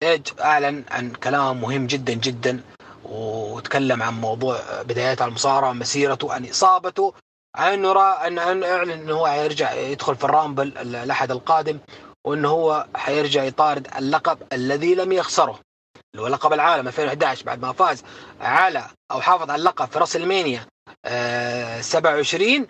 إيج 0.03 0.27
أعلن 0.39 0.83
عن 0.91 1.11
كلام 1.11 1.61
مهم 1.61 1.87
جدا 1.87 2.13
جدا 2.13 2.61
وتكلم 3.03 4.03
عن 4.03 4.21
موضوع 4.21 4.59
بدايات 4.81 5.21
المصارعة 5.21 5.73
مسيرته 5.73 6.33
عن 6.33 6.45
إصابته. 6.49 7.13
عن 7.55 7.73
انه 7.73 7.91
را 7.91 8.27
انه 8.27 8.41
إعلن 8.41 8.91
إنه 8.91 9.13
هو 9.13 9.27
حيرجع 9.27 9.73
يدخل 9.73 10.15
في 10.15 10.23
الرامبل 10.23 10.77
الأحد 10.77 11.31
القادم 11.31 11.79
وإنه 12.25 12.49
هو 12.49 12.85
حيرجع 12.95 13.43
يطارد 13.43 13.87
اللقب 13.97 14.37
الذي 14.53 14.95
لم 14.95 15.11
يخسره. 15.11 15.59
اللي 16.13 16.23
هو 16.23 16.27
لقب 16.27 16.53
العالم 16.53 16.87
2011 16.87 17.45
بعد 17.45 17.61
ما 17.61 17.73
فاز 17.73 18.03
على 18.41 18.87
أو 19.11 19.21
حافظ 19.21 19.49
على 19.49 19.59
اللقب 19.59 19.85
في 19.91 19.99
راس 19.99 20.15
المانيا 20.15 20.65
آه 21.05 21.81
27 21.81 22.67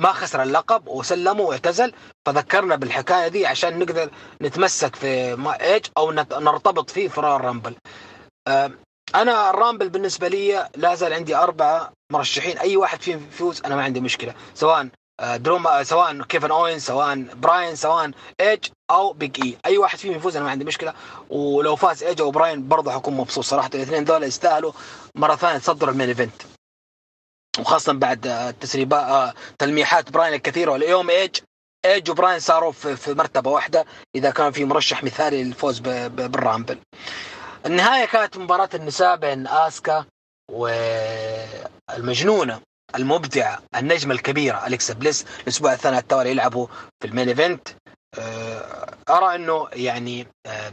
ما 0.00 0.12
خسر 0.12 0.42
اللقب 0.42 0.88
وسلمه 0.88 1.40
واعتزل. 1.42 1.92
فذكرنا 2.26 2.76
بالحكاية 2.76 3.28
دي 3.28 3.46
عشان 3.46 3.78
نقدر 3.78 4.10
نتمسك 4.42 4.96
في 4.96 5.34
ما 5.36 5.60
ايج 5.62 5.86
أو 5.98 6.12
نرتبط 6.12 6.90
فيه 6.90 7.08
في 7.08 7.18
ال 7.18 7.26
Rumble 7.26 7.74
آه 8.48 8.70
أنا 9.14 9.50
ال 9.50 9.55
Rumble 9.55 9.88
بالنسبة 9.88 10.28
لي 10.28 10.68
لا 10.76 10.94
زال 10.94 11.12
عندي 11.12 11.36
أربعة 11.36 11.92
مرشحين. 12.12 12.58
أي 12.58 12.76
واحد 12.76 13.00
فيهم 13.02 13.26
يفوز 13.28 13.62
أنا 13.64 13.76
ما 13.76 13.82
عندي 13.84 14.00
مشكلة 14.00 14.34
سواء 14.54 14.88
آه، 15.20 15.36
درو 15.36 15.66
آه، 15.66 15.82
سواء 15.82 16.22
كيفن 16.22 16.50
اوين 16.50 16.78
سواء 16.78 17.22
براين 17.34 17.76
سواء 17.76 18.10
ايج 18.40 18.64
أو 18.90 19.12
Big 19.12 19.42
E. 19.42 19.58
أي 19.66 19.78
واحد 19.78 19.98
فيهم 19.98 20.14
يفوز 20.14 20.36
أنا 20.36 20.44
ما 20.44 20.50
عندي 20.50 20.64
مشكلة. 20.64 20.94
ولو 21.30 21.76
فاز 21.76 22.02
ايج 22.02 22.20
أو 22.20 22.30
براين 22.30 22.68
برضه 22.68 22.92
حكون 22.92 23.14
مبسوط 23.14 23.44
صراحة. 23.44 23.70
الاثنين 23.74 24.04
دول 24.04 24.22
يستاهلوا 24.22 24.72
مرة 25.14 25.36
ثانية 25.36 25.58
تصدروا 25.58 25.92
ال 25.92 25.95
main 25.95 26.08
event. 26.08 26.42
وخاصة 27.58 27.92
بعد 27.92 28.26
آه، 28.26 28.54
تلميحات 29.58 30.12
براين 30.12 30.34
الكثيرة. 30.34 30.72
واليوم 30.72 31.10
ايج 31.10 31.36
ايج 31.84 32.10
وبراين 32.10 32.40
صاروا 32.40 32.72
في 32.72 33.14
مرتبة 33.14 33.50
واحدة. 33.50 33.86
إذا 34.14 34.30
كان 34.30 34.52
في 34.52 34.64
مرشح 34.64 35.04
مثالي 35.04 35.44
للفوز 35.44 35.78
بال 35.78 36.00
Rumble. 36.00 36.78
النهاية 37.66 38.06
كانت 38.06 38.36
مباراة 38.36 38.70
النساء 38.74 39.16
بين 39.16 39.46
آسكا 39.46 40.04
والمجنونة. 40.52 42.60
المبدعه 42.94 43.62
النجمة 43.76 44.14
الكبيرة 44.14 44.66
أليكسا 44.66 44.94
بليس 44.94 45.24
الأسبوع 45.42 45.72
الثاني 45.72 45.98
التوالي 45.98 46.30
يلعبوا 46.30 46.66
في 47.00 47.06
ال 47.08 47.12
main 47.12 47.28
event. 47.28 47.68
آه، 48.18 48.94
أرى 49.08 49.34
إنه 49.34 49.68
يعني 49.72 50.26
آه، 50.46 50.72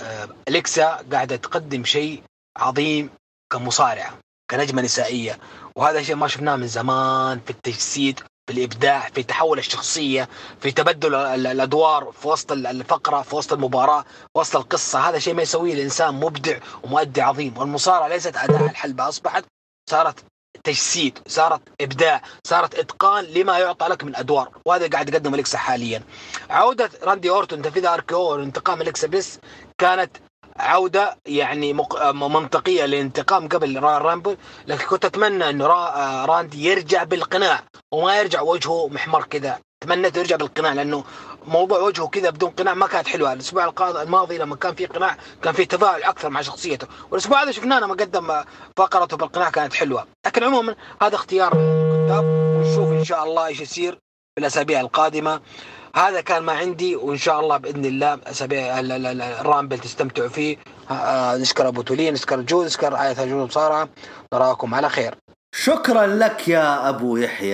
آه، 0.00 0.28
أليكسا 0.48 1.04
قاعدة 1.12 1.36
تقدم 1.36 1.84
شيء 1.84 2.22
عظيم 2.56 3.10
كمصارعة 3.52 4.18
كنجمة 4.50 4.82
نسائية. 4.82 5.38
وهذا 5.76 6.02
شيء 6.02 6.14
ما 6.14 6.28
شفناه 6.28 6.56
من 6.56 6.66
زمان 6.66 7.40
في 7.40 7.50
التجسيد 7.50 8.20
في 8.20 8.52
الإبداع 8.52 9.08
في 9.08 9.22
تحول 9.22 9.58
الشخصية 9.58 10.28
في 10.60 10.72
تبدل 10.72 11.14
الأدوار 11.14 12.12
في 12.12 12.28
وسط 12.28 12.52
الفقرة 12.52 13.22
في 13.22 13.36
وسط 13.36 13.52
المباراة 13.52 14.02
في 14.02 14.38
وسط 14.38 14.56
القصة. 14.56 15.08
هذا 15.08 15.18
شيء 15.18 15.34
ما 15.34 15.42
يسويه 15.42 15.74
الإنسان 15.74 16.14
مبدع 16.14 16.58
ومؤدي 16.82 17.20
عظيم. 17.22 17.58
والمصارعة 17.58 18.08
ليست 18.08 18.36
أداء 18.36 18.64
الحلبة 18.70 19.08
أصبحت 19.08 19.44
صارت 19.90 20.24
تجسيد 20.64 21.18
صارت 21.26 21.60
إبداع 21.80 22.22
صارت 22.44 22.74
إتقان 22.74 23.24
لما 23.24 23.58
يعطى 23.58 23.86
لك 23.86 24.04
من 24.04 24.16
أدوار 24.16 24.48
وهذا 24.64 24.88
قاعد 24.88 25.08
يقدمه 25.08 25.34
اليكسا 25.34 25.58
حاليا 25.58 26.02
عودة 26.50 26.90
راندي 27.02 27.30
أورتون 27.30 27.62
تنفيذ 27.62 27.86
اركو 27.86 28.16
وانتقام 28.16 28.80
اليكسا 28.82 29.08
بس 29.08 29.38
كانت 29.78 30.16
عودة 30.56 31.18
يعني. 31.26 31.72
منطقية 32.12 32.84
للانتقام 32.86 33.48
قبل 33.48 33.82
رامبل 33.82 34.36
لكن 34.66 34.86
كنت 34.86 35.04
أتمنى 35.04 35.50
أنه 35.50 35.66
را... 35.66 36.24
راندي 36.24 36.64
يرجع 36.64 37.02
بالقناع 37.04 37.62
وما 37.92 38.18
يرجع 38.18 38.40
وجهه 38.40 38.88
محمر 38.88 39.24
كذا 39.24 39.58
تمنيت 39.80 40.16
يرجع 40.16 40.36
بالقناع 40.36 40.72
لأنه 40.72 41.04
موضوع 41.46 41.78
وجهه 41.78 42.08
كذا 42.08 42.30
بدون 42.30 42.50
قناع 42.50 42.74
ما 42.74 42.86
كانت 42.86 43.08
حلوة. 43.08 43.32
الأسبوع 43.32 43.72
الماضي 44.02 44.38
لما 44.38 44.56
كان 44.56 44.74
في 44.74 44.86
قناع 44.86 45.16
كان 45.42 45.54
في 45.54 45.64
تفاعل 45.64 46.02
أكثر 46.02 46.30
مع 46.30 46.42
شخصيته. 46.42 46.86
والأسبوع 47.10 47.42
هذا 47.42 47.50
شفناه 47.50 47.80
لما 47.80 47.94
قدم 47.94 48.44
فقرته 48.76 49.16
بالقناع 49.16 49.50
كانت 49.50 49.74
حلوة. 49.74 50.06
لكن 50.26 50.44
عموما 50.44 50.76
هذا 51.02 51.14
اختيار 51.14 51.52
الكتاب 51.52 52.24
ونشوف 52.24 52.88
إن 52.92 53.04
شاء 53.04 53.24
الله 53.24 53.46
إيش 53.46 53.60
يصير 53.60 53.92
في 54.34 54.40
الاسابيع 54.40 54.80
القادمة. 54.80 55.40
هذا 55.96 56.20
كان 56.20 56.42
ما 56.42 56.52
عندي 56.52 56.96
وإن 56.96 57.16
شاء 57.16 57.40
الله 57.40 57.56
بإذن 57.56 57.84
الله 57.84 58.18
اسابيع 58.26 58.80
ال 59.40 59.45
Rumble 59.45 59.78
تستمتعوا 59.78 60.28
فيه. 60.28 60.56
آه، 60.90 61.36
نشكر 61.36 61.68
أبو 61.68 61.82
تولين 61.82 62.12
نشكر 62.14 62.40
جود 62.40 62.66
نشكر 62.66 62.96
آية 62.96 63.24
جود 63.24 63.48
مصارعة. 63.48 63.88
نراكم 64.34 64.74
على 64.74 64.88
خير. 64.88 65.14
شكرا 65.54 66.06
لك 66.06 66.48
يا 66.48 66.88
أبو 66.88 67.16
يحيى 67.16 67.50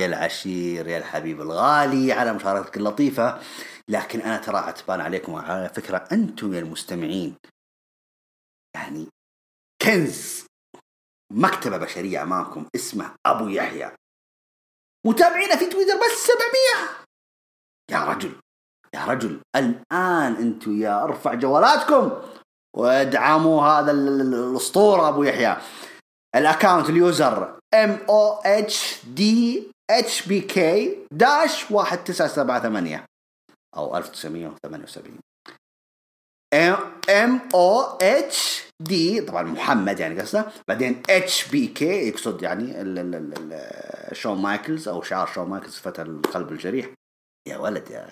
يا 0.00 0.06
العشير 0.06 0.86
يا 0.86 0.98
الحبيب 0.98 1.40
الغالي 1.40 2.12
على 2.12 2.32
مشاركتك 2.32 2.76
اللطيفة. 2.76 3.40
لكن 3.88 4.20
أنا 4.20 4.36
ترى 4.36 4.56
عتبان 4.56 5.00
عليكم 5.00 5.34
على 5.34 5.68
فكرة 5.68 6.08
أنتم 6.12 6.54
يا 6.54 6.58
المستمعين 6.58 7.36
يعني 8.76 9.06
كنز 9.82 10.46
مكتبة 11.32 11.76
بشرية 11.76 12.22
أمامكم 12.22 12.66
اسمه 12.74 13.14
أبو 13.26 13.48
يحيى. 13.48 13.92
متابعينا 15.06 15.56
في 15.56 15.66
تويتر 15.66 15.96
بس 15.96 16.26
700 16.72 17.06
يا 17.90 18.04
رجل 18.04 18.40
يا 18.94 19.04
رجل 19.04 19.40
الآن 19.56 20.34
أنتم 20.34 20.82
يا 20.82 21.04
أرفع 21.04 21.34
جوالاتكم 21.34 22.22
وادعموا 22.76 23.62
هذا 23.62 23.90
الأسطورة 23.92 25.08
أبو 25.08 25.22
يحيى. 25.22 25.56
ال 26.36 26.43
account 26.43 26.90
ال 26.90 27.04
user 27.04 27.58
M 27.74 27.98
O 28.08 28.32
H 28.32 29.00
D 29.06 30.26
H 30.26 30.33
B 30.33 30.40
K 30.40 30.98
dash 31.12 31.64
1978 31.70 33.00
أو 33.76 33.96
1978 33.96 35.18
M 37.10 37.40
O 37.54 37.80
H 38.02 38.64
D 38.82 39.20
طبعا 39.20 39.42
محمد 39.42 40.00
يعني 40.00 40.20
قصده. 40.20 40.46
بعدين 40.68 41.02
H 41.10 41.48
B 41.48 41.66
K 41.66 42.08
يقصد 42.08 42.42
يعني 42.42 42.74
شون 44.12 44.38
مايكلز 44.38 44.88
أو 44.88 45.02
شعار 45.02 45.26
شون 45.26 45.48
مايكلز 45.48 45.76
فتى 45.76 46.02
القلب 46.02 46.52
الجريح. 46.52 46.86
يا 47.48 47.56
ولد 47.56 47.90
يا 47.90 48.08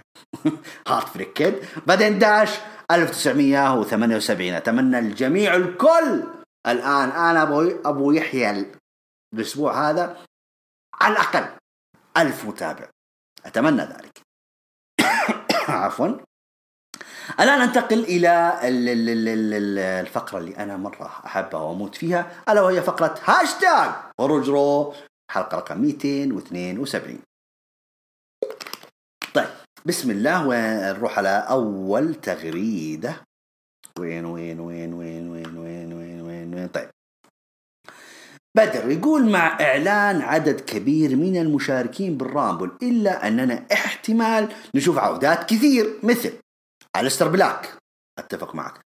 Heartbreak 0.89 1.33
Kid 1.33 1.55
بعدين 1.87 2.19
dash 2.19 2.51
1978 2.91 4.55
أتمنى 4.55 4.99
الجميع 4.99 5.57
الكل 5.57 6.25
الآن 6.67 7.09
أنا 7.09 7.43
أبو, 7.43 7.61
أبو 7.85 8.13
يحيى 8.13 8.73
الأسبوع 9.35 9.91
هذا 9.91 10.25
على 10.95 11.13
الأقل 11.13 11.57
ألف 12.17 12.45
متابع. 12.45 12.89
أتمنى 13.47 13.83
ذلك. 13.83 14.21
عفوا. 15.69 16.09
الآن 17.41 17.61
أنتقل 17.61 18.05
إلى 18.05 18.61
الفقرة 20.01 20.39
اللي 20.39 20.57
أنا 20.57 20.77
مرة 20.77 21.07
أحبها 21.07 21.61
وأموت 21.61 21.95
فيها 21.95 22.43
ألا 22.49 22.63
وهي 22.63 22.83
فقرة 22.83 23.21
هاشتاج 23.25 23.91
هروج 24.21 24.70
راو 24.70 24.95
حلقة 25.31 25.59
رقم 25.59 25.81
272 25.81 27.19
طيب 29.35 29.49
بسم 29.87 30.11
الله 30.11 30.47
ونروح 30.49 31.19
على 31.19 31.47
أول 31.51 32.15
تغريدة؟ 32.15 33.17
وين 33.99 34.25
وين 34.25 34.61
وين 34.61 34.95
وين 34.95 35.31
وين 35.31 35.59
وين 35.59 35.93
وين 35.93 36.06
طيب. 36.75 36.91
بدر 38.57 38.91
يقول 38.91 39.31
مع 39.31 39.61
إعلان 39.61 40.21
عدد 40.23 40.61
كبير 40.61 41.17
من 41.17 41.37
المشاركين 41.37 42.17
بال 42.17 42.30
Rumble 42.30 42.71
إلا 42.83 43.29
أننا 43.29 43.67
احتمال 43.73 44.49
نشوف 44.75 44.99
عودات 44.99 45.51
كثير 45.51 45.99
مثل 46.03 46.33
الستر 46.97 47.29
بلاك. 47.29 47.77
أتفق 48.19 48.55
معك. 48.55 48.81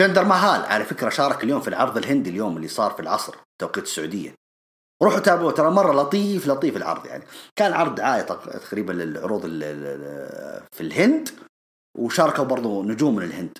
جندر 0.00 0.24
مهال 0.24 0.60
على 0.64 0.84
فكرة 0.84 1.08
شارك 1.08 1.44
اليوم 1.44 1.60
في 1.60 1.68
العرض 1.68 1.96
الهندي 1.96 2.30
اليوم 2.30 2.56
اللي 2.56 2.68
صار 2.68 2.90
في 2.90 3.00
العصر 3.00 3.34
توقيت 3.60 3.84
السعودية. 3.84 4.34
روحوا 5.02 5.18
تابعوه 5.20 5.52
ترى 5.52 5.70
مرة 5.70 6.02
لطيف 6.02 6.46
لطيف 6.46 6.76
العرض 6.76 7.06
يعني. 7.06 7.24
كان 7.56 7.72
عرض 7.72 7.94
دعايه 7.94 8.22
تق- 8.22 8.58
تقريبا 8.58 8.92
للعروض 8.92 9.42
في 10.72 10.80
الهند 10.80 11.28
وشاركوا 11.98 12.44
برضو 12.44 12.82
نجوم 12.82 13.16
من 13.16 13.22
الهند. 13.22 13.58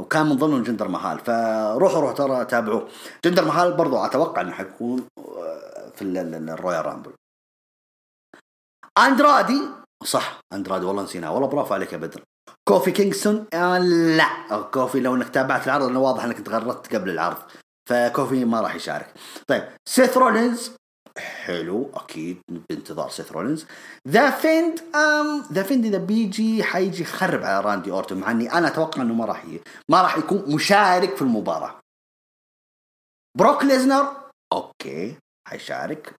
وكان 0.00 0.26
من 0.26 0.36
ضمنهم 0.36 0.62
جندر 0.62 0.88
مهال. 0.88 1.18
فروحوا 1.18 2.00
روحوا 2.00 2.12
ترى 2.12 2.44
تابعوه. 2.44 2.88
جندر 3.24 3.44
مهال 3.44 3.72
برضو 3.76 3.96
أتوقع 3.96 4.40
إنه 4.40 4.52
حيكون 4.52 5.06
آه، 5.18 5.90
في 5.94 6.02
ال- 6.02 6.18
ال- 6.18 6.50
ال 6.50 6.86
Royal 6.86 6.98
Rumble 6.98 7.12
أندرادي 8.98 9.60
صح 10.04 10.40
أندرادي 10.52 10.84
والله 10.86 11.02
نسيناه. 11.02 11.32
والله 11.34 11.48
برافو 11.48 11.74
عليك 11.74 11.92
يا 11.92 11.98
بدر. 11.98 12.22
كوفي 12.68 12.90
كينغستون 12.90 13.46
آه 13.54 13.78
لا. 13.78 14.62
كوفي 14.74 15.00
لو 15.00 15.14
إنك 15.14 15.28
تابعت 15.28 15.66
العرض 15.66 15.84
انه 15.84 16.00
واضح 16.00 16.24
إنك 16.24 16.40
تغردت 16.40 16.94
قبل 16.94 17.10
العرض. 17.10 17.36
فكوفي 17.90 18.44
ما 18.44 18.60
راح 18.60 18.74
يشارك. 18.74 19.14
طيب 19.48 19.68
سيث 19.88 20.16
رولينز 20.16 20.72
حلو 21.18 21.90
أكيد 21.94 22.42
بانتظار 22.48 23.10
سيث 23.10 23.32
رولينز. 23.32 23.66
The 24.08 24.30
Fiend 24.30 24.80
أم 24.94 25.42
The 25.52 25.62
Fiend 25.62 25.84
إذا 25.84 25.98
بيجي 25.98 26.64
حيجي 26.64 27.02
يخرب 27.02 27.42
على 27.42 27.60
راندي 27.60 27.90
أورتون 27.90 28.18
مع 28.18 28.30
إني 28.30 28.52
أنا 28.52 28.68
أتوقع 28.68 29.02
إنه 29.02 29.14
ما 29.14 29.24
راح. 29.24 29.46
ما 29.90 30.02
راح 30.02 30.18
يكون 30.18 30.54
مشارك 30.54 31.16
في 31.16 31.22
المباراة. 31.22 31.80
بروك 33.38 33.64
ليزنر 33.64 34.16
okay 34.52 35.16
حيشارك. 35.48 36.14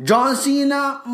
جون 0.00 0.34
سينا 0.34 1.06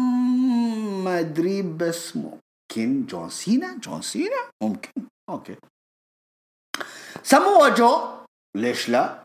ما 1.04 1.18
أدري 1.20 1.62
بس 1.62 2.16
ممكن. 2.16 3.06
جون 3.06 3.30
سينا؟ 3.30 3.76
جون 3.76 4.02
سينا؟ 4.02 4.50
ممكن. 4.62 4.90
okay. 5.30 5.56
ساموا 7.22 7.68
جو 7.68 8.08
ليش 8.56 8.88
لا؟ 8.88 9.22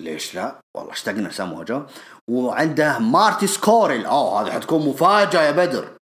ليش 0.00 0.34
لا؟ 0.34 0.60
والله 0.76 0.92
اشتقنا 0.92 1.30
ساموا 1.30 1.64
جو 1.64 1.82
وعنده 2.30 2.98
مارتي 2.98 3.46
سكوريل. 3.46 4.06
أوه 4.06 4.42
هذه 4.42 4.50
حتكون 4.52 4.88
مفاجأة 4.88 5.42
يا 5.42 5.50
بدر. 5.50 5.96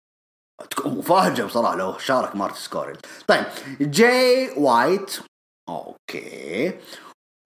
تكون 0.69 0.97
مفاجأة 0.97 1.45
بصراحة 1.45 1.76
لو 1.76 1.97
شارك 1.97 2.35
مارتي 2.35 2.59
سكوريل. 2.59 2.97
طيب 3.27 3.45
جاي 3.80 4.53
وايت. 4.57 5.19
okay. 5.69 6.80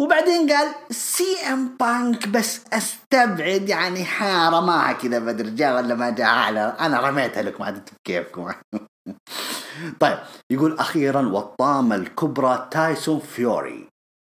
وبعدين 0.02 0.52
قال 0.52 0.76
CM 0.92 1.78
Punk 1.78 2.28
بس 2.28 2.62
أستبعد 2.74 3.70
يعني 3.70 4.06
حارة 4.06 4.60
معها 4.60 4.94
كذا 4.94 5.20
بدر. 5.20 5.50
جاء 5.50 5.76
ولا 5.76 5.96
ما 5.96 6.10
جاء؟ 6.10 6.28
على 6.28 6.62
أنا 6.80 7.00
رميتها 7.00 7.44
لكم 7.44 7.64
عاد 7.64 7.76
أنتم 7.76 7.96
بكيفكم. 7.96 8.52
طيب 10.02 10.20
يقول 10.52 10.80
أخيرا 10.80 11.28
والطامه 11.28 11.96
الكبرى 11.96 12.68
تايسون 12.72 13.20
فيوري. 13.20 13.88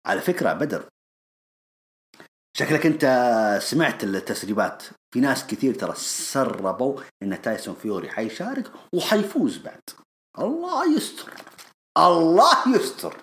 على 0.07 0.21
فكرة 0.21 0.53
بدر 0.53 0.85
شكلك 2.59 2.87
انت 2.87 3.05
سمعت 3.63 4.05
التسريبات. 4.05 4.83
في 5.15 5.21
ناس 5.21 5.47
كثير 5.47 5.75
ترى 5.75 5.95
سربوا 5.97 7.01
إن 7.23 7.43
تايسون 7.43 7.75
فيوري 7.75 8.11
حيشارك 8.11 8.71
وحيفوز 8.95 9.59
بعد. 9.59 9.81
الله 10.39 10.97
يستر. 10.97 11.33
الله 11.99 12.77
يستر. 12.77 13.17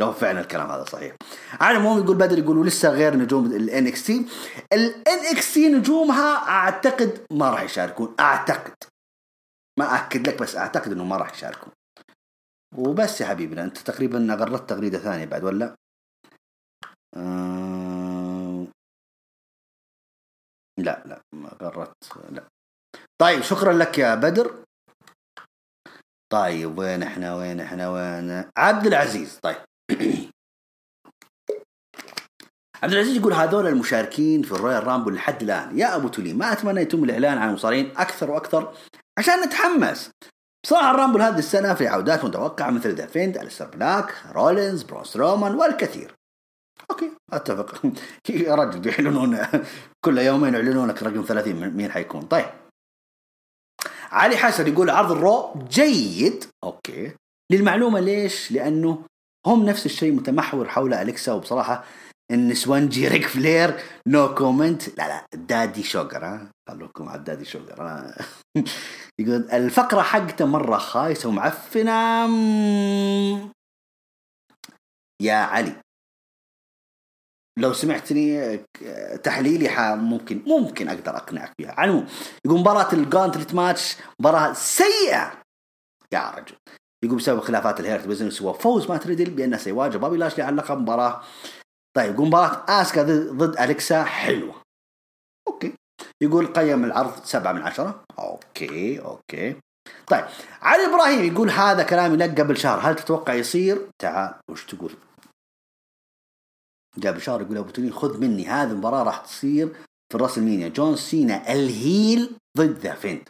لو 0.00 0.12
فعلا 0.12 0.40
الكلام 0.40 0.70
هذا 0.70 0.84
صحيح. 0.84 1.16
على 1.60 1.76
العموم 1.76 1.98
يقول 1.98 2.16
بدر 2.16 2.38
يقولوا 2.38 2.64
لسه 2.64 2.88
غير 2.88 3.16
نجوم 3.16 3.46
ال 3.46 3.86
NXT 3.86 4.26
ال 4.72 5.36
NXT 5.36 5.68
نجومها 5.68 6.48
أعتقد 6.48 7.26
ما 7.32 7.50
راح 7.50 7.62
يشاركون. 7.62 8.14
أعتقد. 8.20 8.74
ما 9.78 9.96
أكد 9.96 10.28
لك 10.28 10.42
بس 10.42 10.56
أعتقد 10.56 10.92
إنه 10.92 11.04
ما 11.04 11.16
راح 11.16 11.34
يشاركون. 11.34 11.72
وبس 12.76 13.20
يا 13.20 13.26
حبيبنا 13.26 13.64
أنت 13.64 13.78
تقريبا 13.78 14.34
غردت 14.34 14.70
تغريدة 14.70 14.98
ثانية 14.98 15.24
بعد 15.24 15.44
ولا؟ 15.44 15.74
آه... 17.16 17.69
لا 20.78 21.02
لا 21.06 21.20
ما 21.32 21.56
غردت 21.62 22.16
لا. 22.30 22.44
طيب 23.20 23.42
شكرا 23.42 23.72
لك 23.72 23.98
يا 23.98 24.14
بدر. 24.14 24.64
طيب 26.32 26.78
وين 26.78 27.02
إحنا 27.02 27.34
وين 27.34 27.60
إحنا 27.60 27.90
وين؟ 27.90 28.44
عبد 28.56 28.86
العزيز 28.86 29.38
طيب. 29.42 29.56
عبد 32.82 32.92
العزيز 32.92 33.16
يقول 33.16 33.32
هذول 33.32 33.66
المشاركين 33.66 34.42
في 34.42 34.52
الرويال 34.52 34.86
رامبل 34.86 35.14
لحد 35.14 35.42
الآن. 35.42 35.78
يا 35.78 35.96
أبو 35.96 36.08
تولي 36.08 36.32
ما 36.32 36.52
اتمنى 36.52 36.80
يتم 36.80 37.04
الإعلان 37.04 37.38
عن 37.38 37.48
المصارعين 37.48 37.92
أكثر 37.96 38.30
وأكثر 38.30 38.74
عشان 39.18 39.40
نتحمس. 39.40 40.10
بصراحة 40.64 40.90
ال 40.90 40.95
Rumble 40.95 41.22
هذه 41.22 41.38
السنة 41.38 41.74
في 41.74 41.88
عودات 41.88 42.24
متوقعة 42.24 42.70
مثل 42.70 42.94
The 42.94 43.06
Fiend، 43.06 43.38
أليستر 43.38 43.66
بلاك، 43.66 44.14
رولينز، 44.32 44.82
بروك 44.82 45.16
رومان 45.16 45.54
والكثير. 45.54 46.19
okay 46.90 47.10
أتفق. 47.32 47.82
يا 48.30 48.54
رجل 48.54 48.86
يعلنون 48.88 49.38
كل 50.04 50.18
يومين 50.18 50.54
يعلنون 50.54 50.88
لك 50.88 51.02
رقم 51.02 51.22
30 51.22 51.56
من- 51.56 51.76
مين 51.76 51.90
حيكون. 51.90 52.22
طيب. 52.22 52.46
علي 54.10 54.36
حسن 54.36 54.66
يقول 54.72 54.90
عرض 54.90 55.12
ال 55.12 55.22
Raw 55.22 55.54
جيد. 55.70 56.44
okay. 56.64 57.12
للمعلومة 57.52 58.00
ليش؟ 58.00 58.52
لأنه 58.52 59.04
هم 59.46 59.64
نفس 59.64 59.86
الشيء 59.86 60.12
متمحور 60.12 60.68
حول 60.68 60.94
أليكسا 60.94 61.32
وبصراحة 61.32 61.84
النسوانجي 62.30 63.08
ريك 63.08 63.26
فلير 63.26 63.80
no 64.06 64.34
comment 64.34 64.88
لا 64.98 65.08
لا 65.08 65.26
daddy 65.34 65.82
sugar 65.82 66.24
ها؟ 66.24 66.50
خلوكم 66.68 67.08
على 67.08 67.18
ال 67.18 67.22
daddy 67.22 67.44
sugar. 67.44 68.12
يقول 69.20 69.50
الفقرة 69.52 70.02
حقته 70.02 70.46
مرة 70.46 70.78
خايسة 70.78 71.28
ومعفنة. 71.28 71.92
يا 75.22 75.34
علي. 75.34 75.76
لو 77.60 77.72
سمعتني 77.72 78.56
تحليلي 79.22 79.68
ح- 79.68 79.80
ممكن 79.80 80.42
ممكن 80.46 80.88
أقدر 80.88 81.16
أقنعك 81.16 81.52
فيها 81.60 81.74
على 81.78 82.04
يقول 82.46 82.60
مباراة 82.60 82.92
ال 82.92 82.99
gauntlet 82.99 83.54
match 83.54 83.96
مباراة 84.20 84.52
سيئة. 84.52 85.32
يا 86.12 86.30
رجل. 86.30 86.56
يقول 87.04 87.16
بسبب 87.18 87.40
خلافات 87.40 87.80
الهيرت 87.80 88.06
بزنس 88.06 88.42
وفوز 88.42 88.90
مات 88.90 89.06
ريدل 89.06 89.30
بأنه 89.30 89.56
سيواجه 89.56 89.98
بوبي 89.98 90.16
لاشلي 90.16 90.42
على 90.42 90.52
اللقب 90.52 90.78
مباراة. 90.78 91.22
طيب 91.96 92.14
يقول 92.14 92.26
مباراة 92.26 92.64
آسكا 92.68 93.02
ضد 93.32 93.56
أليكسا 93.60 94.04
حلوة. 94.04 94.54
okay. 95.48 95.72
يقول 96.22 96.46
قيم 96.46 96.84
العرض 96.84 97.24
سبعة 97.24 97.52
من 97.52 97.62
عشرة. 97.62 98.04
okay 98.18 99.00
okay. 99.00 99.56
طيب 100.06 100.24
علي 100.62 100.86
إبراهيم 100.86 101.32
يقول 101.32 101.50
هذا 101.50 101.82
كلامي 101.82 102.16
لك 102.16 102.40
قبل 102.40 102.56
شهر. 102.56 102.78
هل 102.82 102.96
تتوقع 102.96 103.34
يصير؟ 103.34 103.88
تعال 104.02 104.34
وش 104.50 104.64
تقول؟ 104.64 104.92
جاب 106.98 107.14
بشار 107.14 107.40
يقول 107.42 107.56
أبو 107.56 107.70
توني 107.70 107.90
خذ 107.90 108.20
مني 108.20 108.46
هذه 108.46 108.70
المباراة 108.70 109.02
راح 109.02 109.18
تصير 109.18 109.68
في 110.08 110.14
الراسلمينيا 110.14 110.68
جون 110.68 110.96
سينا 110.96 111.52
ال 111.52 111.68
heel 111.68 112.30
ضد 112.58 112.78
ذا 112.78 112.94
فيند. 112.94 113.28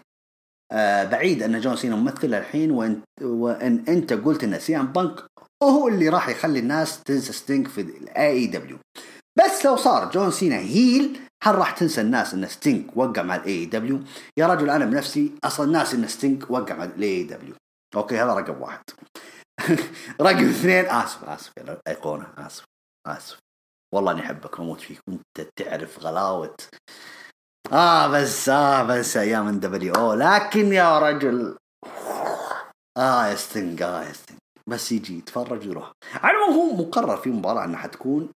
آه 0.72 1.04
بعيد 1.04 1.42
أن 1.42 1.60
جون 1.60 1.76
سينا 1.76 1.96
ممثل 1.96 2.34
الحين 2.34 2.70
وإن, 2.70 3.00
وإن 3.22 3.84
أنت 3.88 4.12
قلت 4.12 4.44
إن 4.44 4.58
سي 4.58 4.76
ام 4.76 4.86
بانك 4.86 5.24
هو 5.62 5.88
اللي 5.88 6.08
راح 6.08 6.28
يخلي 6.28 6.58
الناس 6.58 7.02
تنسى 7.02 7.32
ستينغ 7.32 7.68
في 7.68 7.80
ال 7.80 8.28
AEW 8.28 8.78
بس 9.38 9.66
لو 9.66 9.76
صار 9.76 10.10
جون 10.10 10.30
سينا 10.30 10.58
heel 10.58 11.20
هل 11.42 11.54
راح 11.54 11.70
تنسى 11.70 12.00
الناس 12.00 12.34
إن 12.34 12.46
ستينغ 12.46 12.96
وقع 12.96 13.22
مع 13.22 13.36
ال 13.36 13.66
AEW 13.66 14.00
يا 14.36 14.46
رجل 14.46 14.70
أنا 14.70 14.84
بنفسي 14.84 15.32
أصلا 15.44 15.72
ناس 15.72 15.94
إن 15.94 16.08
ستينغ 16.08 16.50
وقع 16.50 16.76
مع 16.76 16.84
الاي 16.84 17.22
دبليو 17.22 17.54
أوكي 17.96 18.18
هذا 18.18 18.34
رقم 18.34 18.62
واحد. 18.62 18.82
رقم 20.20 20.48
اثنين 20.48 20.84
آسف 20.84 21.24
آسف 21.24 21.52
يا 21.58 21.80
أيقونة 21.88 22.26
آسف 22.38 22.64
آسف. 23.06 23.38
والله 23.94 24.12
إني 24.12 24.20
أحبك 24.20 24.58
وأموت 24.58 24.80
فيك. 24.80 25.00
وأنت 25.08 25.50
تعرف 25.56 25.98
غلاوة. 25.98 26.56
آه 27.72 28.06
بس 28.06 28.48
آه 28.48 28.82
بس 28.82 29.16
أيام 29.16 29.48
إن 29.48 29.60
دبليو 29.60 29.94
أو. 29.94 30.14
لكن 30.14 30.72
يا 30.72 30.98
رجل. 30.98 31.56
آه 32.96 33.26
يا 33.26 33.34
ستنج 33.34 33.82
آه 33.82 34.04
يا 34.04 34.12
ستنج 34.12 34.38
بس 34.68 34.92
يجي 34.92 35.18
يتفرج 35.18 35.66
ويروح 35.68 35.92
على 36.14 36.36
هو 36.38 36.72
مقرر 36.72 37.16
في 37.16 37.30
مباراة 37.30 37.64
إنها 37.64 37.78
حتكون 37.78 38.32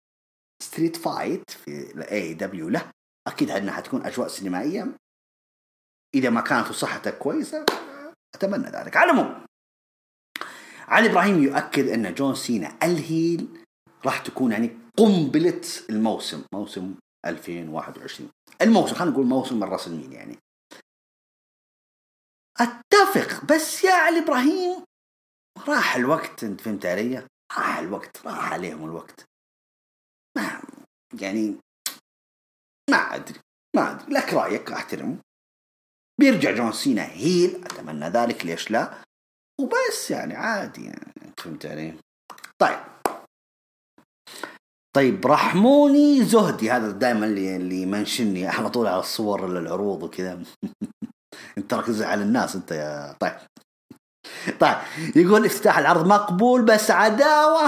street 0.64 0.96
fight 0.96 1.52
في 1.52 1.92
ال 1.92 2.34
AEW 2.34 2.70
له 2.70 2.92
أكيد 3.28 3.52
إنها 3.52 3.74
حتكون 3.74 4.06
أجواء 4.06 4.28
سينمائية. 4.28 4.88
إذا 6.16 6.30
ما 6.30 6.42
كانت 6.42 6.72
صحتها 6.72 7.12
كويسة 7.12 7.66
أتمنى 8.36 8.70
ذلك. 8.70 8.98
على 8.98 9.46
علي 10.88 11.12
إبراهيم 11.12 11.44
يؤكد 11.44 11.88
إن 11.88 12.14
جون 12.14 12.36
سينا 12.36 12.78
ال 12.84 13.00
heel 13.00 13.66
راح 14.06 14.20
تكون 14.20 14.52
يعني 14.52 14.83
قنبله 14.98 15.62
الموسم 15.90 16.46
موسم 16.54 16.96
2021 17.26 18.32
الموسم 18.62 18.96
خلينا 18.96 19.12
نقول 19.12 19.26
موسم 19.26 19.64
الراسلمينيا 19.64 20.14
يعني. 20.14 20.38
أتفق 22.62 23.46
بس 23.46 23.84
يا 23.84 23.94
علي 23.94 24.20
إبراهيم 24.20 24.86
راح 25.68 25.96
الوقت 25.96 26.44
أنت 26.44 26.62
فهمت 26.62 26.86
علي؟ 26.86 27.28
راح 27.58 27.78
الوقت 27.78 28.26
راح 28.26 28.54
عليهم 28.54 28.86
الوقت. 28.86 29.26
ما 30.38 30.62
يعني 31.22 31.58
ما 32.90 32.98
أدري 32.98 33.40
ما 33.76 33.92
أدري 33.92 34.14
لك 34.14 34.34
رأيك 34.34 34.72
احترمه 34.72 35.18
بيرجع 36.20 36.52
جون 36.52 36.72
سينا 36.72 37.06
هيل 37.06 37.66
أتمنى 37.66 38.06
ذلك 38.06 38.46
ليش 38.46 38.72
لا؟ 38.72 39.04
وبس 39.62 40.12
يعني 40.12 40.36
عادي 40.36 40.86
يعني 40.86 41.34
فهمت 41.38 41.66
علي؟ 41.66 42.00
طيب. 42.60 42.93
طيب 44.96 45.28
رحموني 45.28 46.24
زهدي 46.26 46.72
هذا 46.72 46.92
دائما 46.92 47.26
اللي 47.26 47.56
اللي 47.56 47.82
يمنشني 47.82 48.48
على 48.48 48.70
طول 48.70 48.88
على 48.88 49.00
الصور 49.00 49.46
العروض 49.58 50.04
وكذا. 50.04 50.44
انت 51.58 51.72
تركز 51.72 52.02
على 52.02 52.24
الناس 52.24 52.56
انت 52.56 52.72
يا 52.72 53.16
طيب. 53.20 53.34
طيب 54.60 54.78
يقول 55.16 55.46
افتتاح 55.46 55.78
العرض 55.78 56.08
مقبول 56.08 56.62
بس 56.66 56.92
عداوة. 56.92 57.68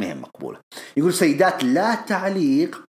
ما 0.00 0.06
هي 0.06 0.14
مقبولة. 0.14 0.60
يقول 0.96 1.14
سيدات 1.14 1.64
لا 1.64 1.94
تعليق 1.94 2.84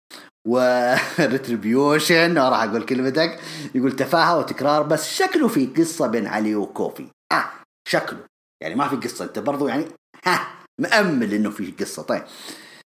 وريتريبيوشن 0.47 2.37
راح 2.49 2.63
أقول 2.63 2.85
كلمتك. 2.85 3.39
يقول 3.75 3.95
تفاهة 3.95 4.37
وتكرار 4.39 4.83
بس 4.83 5.13
شكله 5.13 5.47
في 5.47 5.65
قصة 5.65 6.07
بين 6.07 6.27
علي 6.27 6.55
وكوفي. 6.55 7.07
آه 7.31 7.49
شكله. 7.87 8.19
يعني 8.63 8.75
ما 8.75 8.87
في 8.87 8.95
قصة 8.95 9.25
أنت 9.25 9.39
برضو 9.39 9.67
يعني 9.67 9.85
ها 10.25 10.47
مأمل 10.81 11.33
إنه 11.33 11.49
في 11.49 11.71
قصة. 11.71 12.03
طيب. 12.03 12.23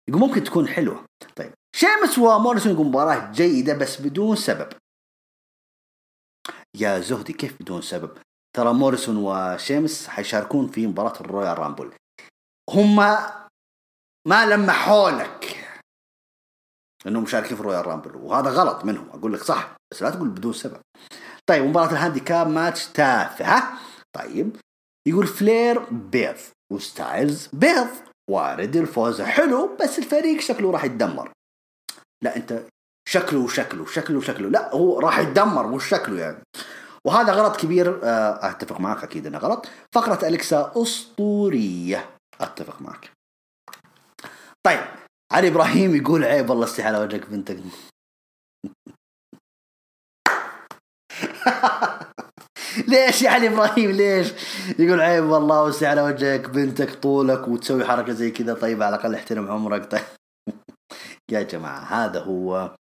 يقول 0.10 0.22
ممكن 0.22 0.44
تكون 0.44 0.68
حلوة. 0.68 1.06
طيب. 1.36 1.54
شيمس 1.76 2.18
وموريسون 2.18 2.74
يقول 2.74 2.88
مباراة 2.88 3.32
جيدة 3.32 3.74
بس 3.78 4.02
بدون 4.02 4.36
سبب. 4.36 4.74
يا 6.78 7.00
زهدي 7.00 7.34
كيف 7.34 7.62
بدون 7.62 7.82
سبب؟ 7.82 8.18
ترى 8.56 8.74
موريسون 8.74 9.18
وشيمس 9.18 10.08
حيشاركون 10.08 10.68
في 10.68 10.88
مباراة 10.88 11.22
الرويال 11.22 11.60
رامبل. 11.60 11.92
هم 12.70 12.96
ما 14.28 14.46
لمحوا 14.46 15.12
لك 15.12 15.66
إنهم 17.08 17.24
مشاركين 17.24 17.56
في 17.56 17.62
الرويال 17.62 17.88
رامبل 17.88 18.16
وهذا 18.16 18.50
غلط 18.50 18.86
منهم. 18.86 19.10
أقول 19.10 19.34
لك 19.34 19.44
صح 19.44 19.76
بس 19.92 20.02
لا 20.02 20.10
تقول 20.10 20.30
بدون 20.30 20.54
سبب. 20.54 20.82
طيب 21.50 21.64
مباراة 21.64 21.92
ال 21.92 21.98
handicap 21.98 22.48
match 22.48 22.88
تافهة 22.88 23.80
طيب. 24.16 24.56
يقول 25.08 25.28
فلير 25.28 25.80
بيض 25.90 26.38
وستايلز 26.72 27.48
بيض 27.54 28.09
وارد 28.30 28.76
الفوز. 28.76 29.22
حلو 29.22 29.78
بس 29.82 30.00
الفريق 30.00 30.42
شكله 30.42 30.72
راح 30.72 30.84
يتدمر. 30.84 31.32
لا 32.24 32.36
انت 32.36 32.64
شكله 33.10 33.40
وشكله 33.40 33.86
شكله 33.86 34.18
وشكله. 34.18 34.50
لا 34.50 34.76
هو 34.76 35.00
راح 35.00 35.20
يتدمر 35.20 35.68
مش 35.68 35.90
شكله 35.90 36.20
يعني. 36.20 36.44
وهذا 37.06 37.34
غلط 37.34 37.58
كبير 37.58 38.00
آه، 38.04 38.50
أتفق 38.50 38.80
معك 38.80 39.04
أكيد 39.04 39.28
إنه 39.28 39.38
غلط. 39.38 39.68
فقرة 39.96 40.28
أليكسا 40.28 40.74
أسطورية. 40.76 42.10
أتفق 42.42 42.82
معك. 42.82 43.12
طيب 44.64 44.80
علي 45.32 45.48
إبراهيم 45.48 45.96
يقول 45.96 46.24
عيب 46.24 46.50
والله 46.50 46.66
استحي 46.66 46.88
على 46.88 47.00
وجهك 47.00 47.30
بنتك. 47.30 47.60
ليش 52.88 53.22
يا 53.22 53.30
علي 53.30 53.48
إبراهيم؟ 53.48 53.92
ليش؟ 53.92 54.34
يقول 54.80 55.02
عيب 55.02 55.24
والله 55.26 55.64
وسع 55.64 55.90
على 55.90 56.02
وجهك 56.02 56.50
بنتك 56.50 56.94
طولك 56.96 57.48
وتسوي 57.48 57.86
حركة 57.86 58.14
زي 58.14 58.32
كذا. 58.32 58.54
طيب 58.54 58.84
على 58.84 58.96
الأقل 58.96 59.16
احترم 59.16 59.52
عمرك. 59.52 59.92
طيب. 59.92 60.02
يا 61.32 61.42
جماعة 61.42 61.80
هذا 61.80 62.20
هو 62.20 62.76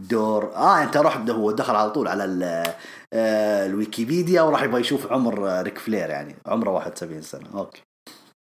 دور. 0.00 0.54
آه 0.54 0.82
أنت 0.82 0.96
رحت 0.96 1.30
هو 1.30 1.50
دخل 1.50 1.74
على 1.74 1.90
طول 1.90 2.08
على 2.08 2.24
آه 3.12 3.66
الويكيبيديا 3.66 4.42
وراح 4.42 4.62
يبغى 4.62 4.80
يشوف 4.80 5.12
عمر 5.12 5.62
ريك 5.62 5.78
فلير 5.78 6.10
يعني. 6.10 6.36
عمره 6.46 6.70
71 6.70 7.22
سنة. 7.22 7.46
okay. 7.54 7.82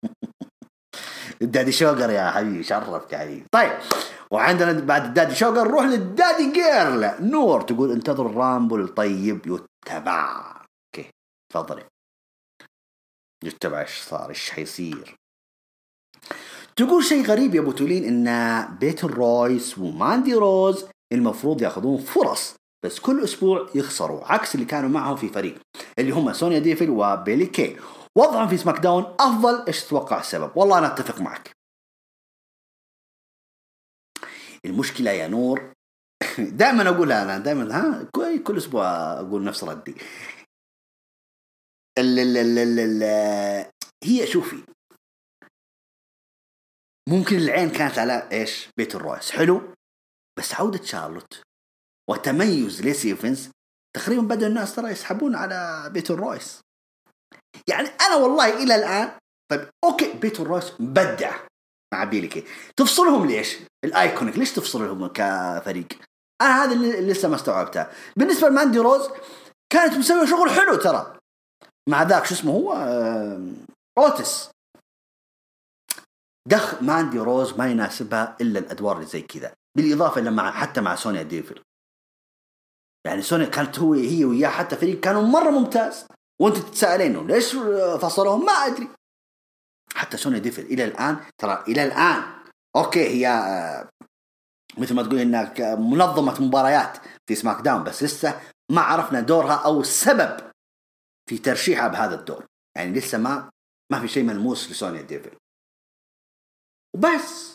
ال 1.42 1.47
daddy 1.47 1.72
sugar 1.72 2.10
يا 2.10 2.30
حبيبي 2.30 2.62
شرفك 2.62 3.12
يا 3.12 3.18
حبيبي. 3.18 3.46
طيب 3.52 3.72
وعندنا 4.30 4.72
بعد 4.72 5.04
ال 5.04 5.09
daddy 5.09 5.34
sugar 5.34 5.68
نروح 5.68 5.84
لل 5.84 6.04
daddy 6.04 6.52
girl. 6.52 7.10
نور 7.20 7.60
تقول 7.60 7.92
انتظر 7.92 8.34
رامبل. 8.34 8.88
طيب 8.88 9.58
يتبع. 9.86 10.53
تفضلي 11.54 11.84
يتبع 13.44 13.80
إيش 13.80 14.00
صار 14.00 14.28
إيش 14.28 14.50
حيصير. 14.50 15.16
تقول 16.76 17.04
شيء 17.04 17.26
غريب 17.26 17.54
يا 17.54 17.60
أبو 17.60 17.72
تولين 17.72 18.04
إن 18.28 18.78
بيتون 18.78 19.04
رويس 19.04 19.78
وماندي 19.78 20.34
روز 20.34 20.86
المفروض 21.12 21.62
يأخذون 21.62 21.98
فرص 21.98 22.54
بس 22.84 23.00
كل 23.00 23.24
أسبوع 23.24 23.68
يخسروا 23.74 24.32
عكس 24.32 24.54
اللي 24.54 24.66
كانوا 24.66 24.88
معهم 24.88 25.16
في 25.16 25.28
فريق 25.28 25.58
اللي 25.98 26.12
هم 26.12 26.32
سونيا 26.32 26.58
ديفيل 26.58 26.90
وبيلي 26.90 27.46
كي. 27.46 27.76
وضعهم 28.18 28.48
في 28.48 28.56
سماك 28.56 28.78
داون 28.78 29.14
أفضل 29.20 29.66
إيش 29.66 29.84
تتوقع 29.84 30.20
السبب؟ 30.20 30.50
والله 30.56 30.78
أنا 30.78 30.86
أتفق 30.86 31.20
معك. 31.20 31.50
المشكلة 34.64 35.10
يا 35.10 35.28
نور 35.28 35.72
دائما 36.38 36.88
أقولها 36.88 37.22
أنا 37.22 37.38
دائما 37.38 37.76
ها؟ 37.76 38.04
كل 38.42 38.56
أسبوع 38.56 39.12
أقول 39.20 39.44
نفس 39.44 39.64
ردي. 39.64 39.94
هي 44.04 44.26
شوفي. 44.26 44.64
ممكن 47.08 47.36
العين 47.36 47.70
كانت 47.70 47.98
على 47.98 48.28
إيش؟ 48.32 48.68
بيتون 48.76 48.94
رويس 48.94 49.30
حلو؟ 49.30 49.74
بس 50.38 50.54
عودة 50.54 50.84
شارلوت. 50.84 51.42
وتميز 52.10 52.82
ليسي 52.82 53.08
ايفنز 53.08 53.50
تقريبا 53.96 54.22
بدأ 54.22 54.46
الناس 54.46 54.74
ترى 54.74 54.90
يسحبون 54.90 55.34
على 55.34 55.90
بيتون 55.92 56.10
رويس 56.10 56.60
يعني 57.68 57.88
أنا 57.88 58.14
والله 58.16 58.62
إلى 58.62 58.74
الآن 58.74 59.18
طيب 59.50 59.68
okay 59.84 60.12
بيتون 60.12 60.40
رويس 60.40 60.80
مبدع 60.80 61.40
مع 61.94 62.04
بيلي 62.04 62.31
كي 62.31 62.44
تفصلهم 62.76 63.26
ليش؟ 63.26 63.58
الأيكونيك. 63.84 64.38
ليش 64.38 64.52
تفصلهم 64.52 65.06
كفريق؟ 65.06 65.86
أنا 66.42 66.64
هذا 66.64 66.72
اللي 66.72 67.12
لسه 67.12 67.28
ما 67.28 67.36
استوعبتها 67.36 67.92
بالنسبة 68.16 68.48
لماندي 68.48 68.78
روز 68.78 69.08
كانت 69.72 69.94
مسوية 69.94 70.26
شغل 70.26 70.50
حلو 70.50 70.74
ترى. 70.74 71.18
مع 71.88 72.02
ذاك 72.02 72.24
شو 72.24 72.34
اسمه 72.34 72.52
هو 72.52 72.72
أوتس. 73.98 74.50
دخ 76.48 76.82
ماندي 76.82 77.18
روز 77.18 77.58
ما 77.58 77.70
يناسبها 77.70 78.36
إلا 78.40 78.58
الأدوار 78.58 78.96
اللي 78.96 79.06
زي 79.06 79.22
كذا 79.22 79.54
بالإضافة 79.76 80.30
مع 80.30 80.50
حتى 80.50 80.80
مع 80.80 80.94
سونيا 80.94 81.22
ديفيل 81.22 81.62
يعني 83.06 83.22
سونيا 83.22 83.46
كانت 83.46 83.78
هو 83.78 83.94
هي 83.94 84.24
وياه 84.24 84.48
حتى 84.48 84.76
فريق 84.76 85.00
كانوا 85.00 85.22
مرة 85.22 85.50
ممتاز 85.50 86.06
وأنت 86.40 86.56
تتساءلين 86.56 87.26
ليش 87.26 87.56
فصلوهم؟ 88.00 88.44
ما 88.44 88.52
أدري. 88.52 88.88
حتى 89.94 90.16
سونيا 90.16 90.38
ديفيل 90.38 90.62
إلى 90.62 90.84
الآن 90.84 91.16
ترى 91.38 91.64
إلى 91.68 91.84
الآن 91.84 92.22
okay 92.76 93.08
هي 93.08 93.28
مثل 94.78 94.94
ما 94.94 95.02
تقول 95.02 95.18
إنها 95.18 95.74
منظمة 95.74 96.42
مباريات 96.42 96.98
في 97.26 97.34
سماك 97.34 97.60
داون 97.60 97.84
بس 97.84 98.02
لسه 98.02 98.40
ما 98.72 98.80
عرفنا 98.80 99.20
دورها 99.20 99.54
أو 99.54 99.80
السبب 99.80 100.53
في 101.30 101.38
ترشيحها 101.38 101.88
بهذا 101.88 102.14
الدور. 102.14 102.46
يعني 102.76 102.92
لسه 102.92 103.18
ما 103.18 103.50
ما 103.92 104.00
في 104.00 104.08
شيء 104.08 104.24
ملموس 104.24 104.70
لسونيا 104.70 105.02
ديفيل 105.02 105.36
وبس. 106.96 107.54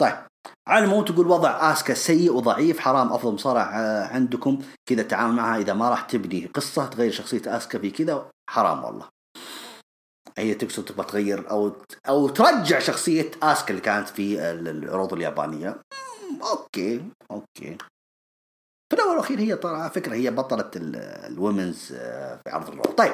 طيب. 0.00 0.26
على 0.68 0.84
الموت 0.84 1.10
تقول 1.10 1.26
وضع 1.26 1.72
آسكا 1.72 1.94
سيء 1.94 2.32
وضعيف 2.32 2.80
حرام 2.80 3.12
أفضل 3.12 3.34
مصارع 3.34 3.62
عندكم. 4.06 4.62
كذا 4.88 5.02
التعامل 5.02 5.34
معها 5.34 5.58
إذا 5.58 5.74
ما 5.74 5.90
راح 5.90 6.02
تبني 6.02 6.46
قصة 6.46 6.86
تغير 6.86 7.12
شخصية 7.12 7.56
آسكا 7.56 7.78
في 7.78 7.90
كذا 7.90 8.30
حرام 8.50 8.84
والله. 8.84 9.08
هي 10.38 10.54
تقصد 10.54 10.84
تبغى 10.84 11.06
تغير 11.06 11.50
أو 11.50 11.76
أو 12.08 12.28
ترجع 12.28 12.78
شخصية 12.78 13.30
آسكا 13.42 13.70
اللي 13.70 13.80
كانت 13.80 14.08
في 14.08 14.50
العروض 14.50 15.12
اليابانية. 15.12 15.82
okay 16.42 17.10
okay. 17.30 17.78
في 18.92 18.98
الأول 18.98 19.10
والأخير 19.10 19.40
هي 19.40 19.56
طبعا 19.56 19.88
فكرة 19.88 20.14
هي 20.14 20.30
بطلة 20.30 20.70
ال 20.76 20.90
women's 20.90 21.86
في 21.86 22.42
عرض 22.46 22.68
العروض 22.68 22.94
طيب 22.94 23.12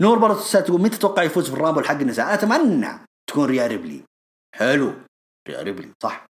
نور 0.00 0.18
برضه 0.18 0.40
تقول 0.60 0.80
متى 0.80 0.96
تتوقع 0.96 1.22
يفوز 1.22 1.50
في 1.50 1.54
الرامبل 1.54 1.84
حق 1.84 1.94
النساء؟ 1.94 2.34
أتمنى 2.34 2.88
تكون 3.30 3.44
ريا 3.44 3.66
ريبلي. 3.66 4.02
حلو. 4.54 4.92
ريا 5.48 5.62
ريبلي 5.62 5.90
صح. 6.02 6.26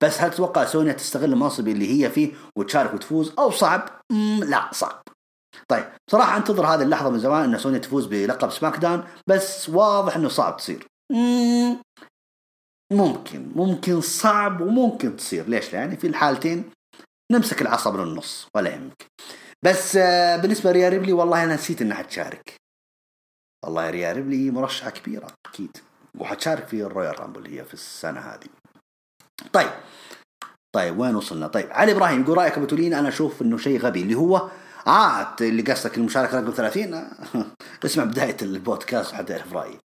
بس 0.00 0.20
هل 0.20 0.30
تتوقع 0.30 0.64
سونيا 0.64 0.92
تستغل 0.92 1.32
المنصب 1.32 1.68
اللي 1.68 2.04
هي 2.04 2.10
فيه 2.10 2.32
وتشارك 2.58 2.94
وتفوز 2.94 3.32
أو 3.38 3.50
صعب؟ 3.50 3.88
لا 4.40 4.70
صعب. 4.72 5.02
طيب 5.68 5.84
صراحة 6.10 6.36
أنتظر 6.36 6.66
هذه 6.66 6.82
اللحظة 6.82 7.10
من 7.10 7.18
زمان 7.18 7.54
إن 7.54 7.58
سونيا 7.58 7.78
تفوز 7.78 8.06
بلقب 8.06 8.50
سماك 8.50 8.76
داون 8.76 9.04
بس 9.26 9.68
واضح 9.68 10.16
إنه 10.16 10.28
صعب 10.28 10.56
تصير. 10.56 10.86
مم 11.12 11.76
ممكن 12.92 13.52
ممكن 13.56 14.00
صعب 14.00 14.60
وممكن 14.60 15.16
تصير. 15.16 15.48
ليش؟ 15.48 15.72
يعني 15.72 15.96
في 15.96 16.06
الحالتين 16.06 16.70
نمسك 17.32 17.62
العصا 17.62 17.90
من 17.90 18.00
النص 18.00 18.48
ولا 18.56 18.70
يهمك. 18.70 19.06
بس 19.64 19.96
آه، 19.96 20.36
بالنسبة 20.36 20.70
لريا 20.70 20.88
ريبلي 20.88 21.12
والله 21.12 21.44
أنا 21.44 21.54
نسيت 21.54 21.82
انها 21.82 22.02
تشارك 22.02 22.54
والله 23.64 23.90
ريا 23.90 24.12
ريبلي 24.12 24.50
مرشحة 24.50 24.90
كبيرة 24.90 25.26
أكيد. 25.46 25.76
وحتشارك 26.18 26.66
في 26.66 26.82
ال 26.82 27.20
Royal 27.20 27.32
Rumble 27.32 27.46
هي 27.46 27.64
في 27.64 27.74
السنة 27.74 28.20
هذه. 28.20 28.48
طيب. 29.52 29.70
طيب 30.74 30.98
وين 30.98 31.16
وصلنا؟ 31.16 31.46
طيب 31.46 31.68
علي 31.70 31.92
إبراهيم 31.92 32.22
يقول 32.22 32.38
رأيك 32.38 32.56
أبو 32.56 32.66
تولين. 32.66 32.94
أنا 32.94 33.08
أشوف 33.08 33.42
إنه 33.42 33.56
شيء 33.56 33.78
غبي. 33.80 34.02
اللي 34.02 34.14
هو 34.14 34.50
آه 34.86 35.36
اللي 35.40 35.62
قصدك 35.62 35.98
المشاركة 35.98 36.40
رقم 36.40 36.50
30 36.50 37.10
اسمع 37.84 38.04
بداية 38.04 38.36
البودكاست 38.42 39.14
حتى 39.14 39.24
تعرف 39.24 39.52
رأيي. 39.52 39.78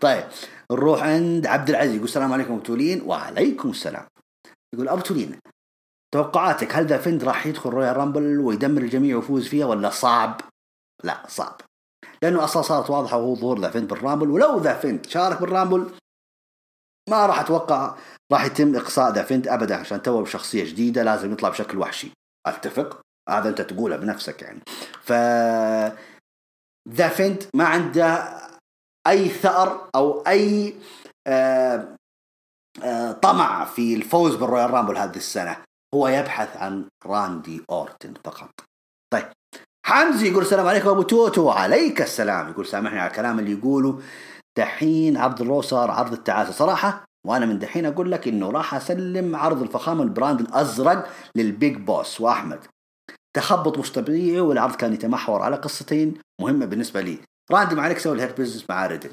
طيب 0.00 0.24
نروح 0.72 1.02
عند 1.02 1.46
عبد 1.46 1.70
العزيز. 1.70 1.94
يقول 1.94 2.04
السلام 2.04 2.32
عليكم 2.32 2.52
أبو 2.52 2.62
تولين. 2.62 3.02
وعليكم 3.02 3.70
السلام. 3.70 4.06
يقول 4.74 4.88
أبو 4.88 5.00
تولين 5.00 5.38
توقعاتك 6.14 6.76
هل 6.76 6.86
The 6.86 6.98
Fiend 6.98 7.24
راح 7.24 7.46
يدخل 7.46 7.70
Royal 7.70 7.96
Rumble 7.96 8.40
ويدمر 8.40 8.82
الجميع 8.82 9.16
ويفوز 9.16 9.48
فيها 9.48 9.66
ولا 9.66 9.90
صعب؟ 9.90 10.40
لا 11.04 11.22
صعب. 11.28 11.60
لأنه 12.22 12.44
أصلا 12.44 12.62
صارت 12.62 12.90
واضحة 12.90 13.16
وهو 13.16 13.34
ظهور 13.34 13.60
The 13.60 13.70
Fiend 13.70 13.88
بال 13.88 13.98
Rumble 13.98 14.30
ولو 14.30 14.58
The 14.58 14.74
Fiend 14.74 15.06
شارك 15.06 15.40
بال 15.40 15.52
Rumble 15.52 15.90
ما 17.10 17.26
راح 17.26 17.40
أتوقع 17.40 17.96
راح 18.32 18.44
يتم 18.44 18.76
إقصاء 18.76 19.12
The 19.12 19.22
Fiend 19.22 19.48
ابدا 19.48 19.76
عشان 19.76 20.02
تو 20.02 20.22
بشخصية 20.22 20.64
جديدة 20.64 21.02
لازم 21.02 21.32
يطلع 21.32 21.48
بشكل 21.48 21.78
وحشي. 21.78 22.10
أتفق؟ 22.46 23.00
هذا 23.28 23.48
أنت 23.48 23.60
تقولها 23.60 23.96
بنفسك 23.96 24.42
يعني. 24.42 24.60
ف 25.02 25.12
The 26.88 27.08
Fiend 27.08 27.44
ما 27.54 27.64
عنده 27.64 28.38
أي 29.06 29.28
ثأر 29.28 29.90
أو 29.94 30.20
أي 30.20 30.74
آه 31.26 31.96
آه 32.82 33.12
طمع 33.12 33.64
في 33.64 33.94
الفوز 33.94 34.34
بال 34.34 34.70
Royal 34.70 34.82
Rumble 34.82 34.96
هذه 34.96 35.16
السنة. 35.16 35.56
هو 35.94 36.08
يبحث 36.08 36.56
عن 36.56 36.88
راندي 37.06 37.62
أورتن 37.70 38.14
فقط. 38.24 38.50
طيب 39.12 39.24
حمزة 39.86 40.28
يقول 40.28 40.42
السلام 40.42 40.66
عليكم 40.66 40.88
أبو 40.88 41.02
توتو 41.02 41.42
وعليك 41.42 42.02
السلام. 42.02 42.48
يقول 42.48 42.66
سامحني 42.66 42.98
على 42.98 43.10
الكلام 43.10 43.38
اللي 43.38 43.52
يقوله. 43.52 44.02
دحين 44.58 45.16
عرض 45.16 45.40
ال 45.40 45.45
Raw 45.45 45.62
صار 45.62 45.90
عرض 45.90 46.12
التعاسة. 46.12 46.52
صراحة 46.52 47.04
وأنا 47.26 47.46
من 47.46 47.58
دحين 47.58 47.86
أقول 47.86 48.12
لك 48.12 48.28
إنه 48.28 48.50
راح 48.50 48.74
أسلم 48.74 49.36
عرض 49.36 49.62
الفخامة 49.62 50.02
ال 50.02 50.08
brand 50.08 50.40
الأزرق 50.40 51.08
لل 51.36 51.52
big 51.52 51.76
boss. 51.76 52.20
وأحمد 52.20 52.60
تخبط 53.36 53.78
مش 53.78 53.92
طبيعي 53.92 54.40
والعرض 54.40 54.76
كان 54.76 54.92
يتمحور 54.92 55.42
على 55.42 55.56
قصتين 55.56 56.14
مهمة 56.40 56.66
بالنسبة 56.66 57.00
لي. 57.00 57.18
راندي 57.50 57.74
ما 57.74 57.82
عليك 57.82 57.98
سوي 57.98 58.14
ال 58.14 58.18
Hurt 58.18 58.34
Business 58.38 58.70
مع 58.70 58.86
ريدل. 58.86 59.10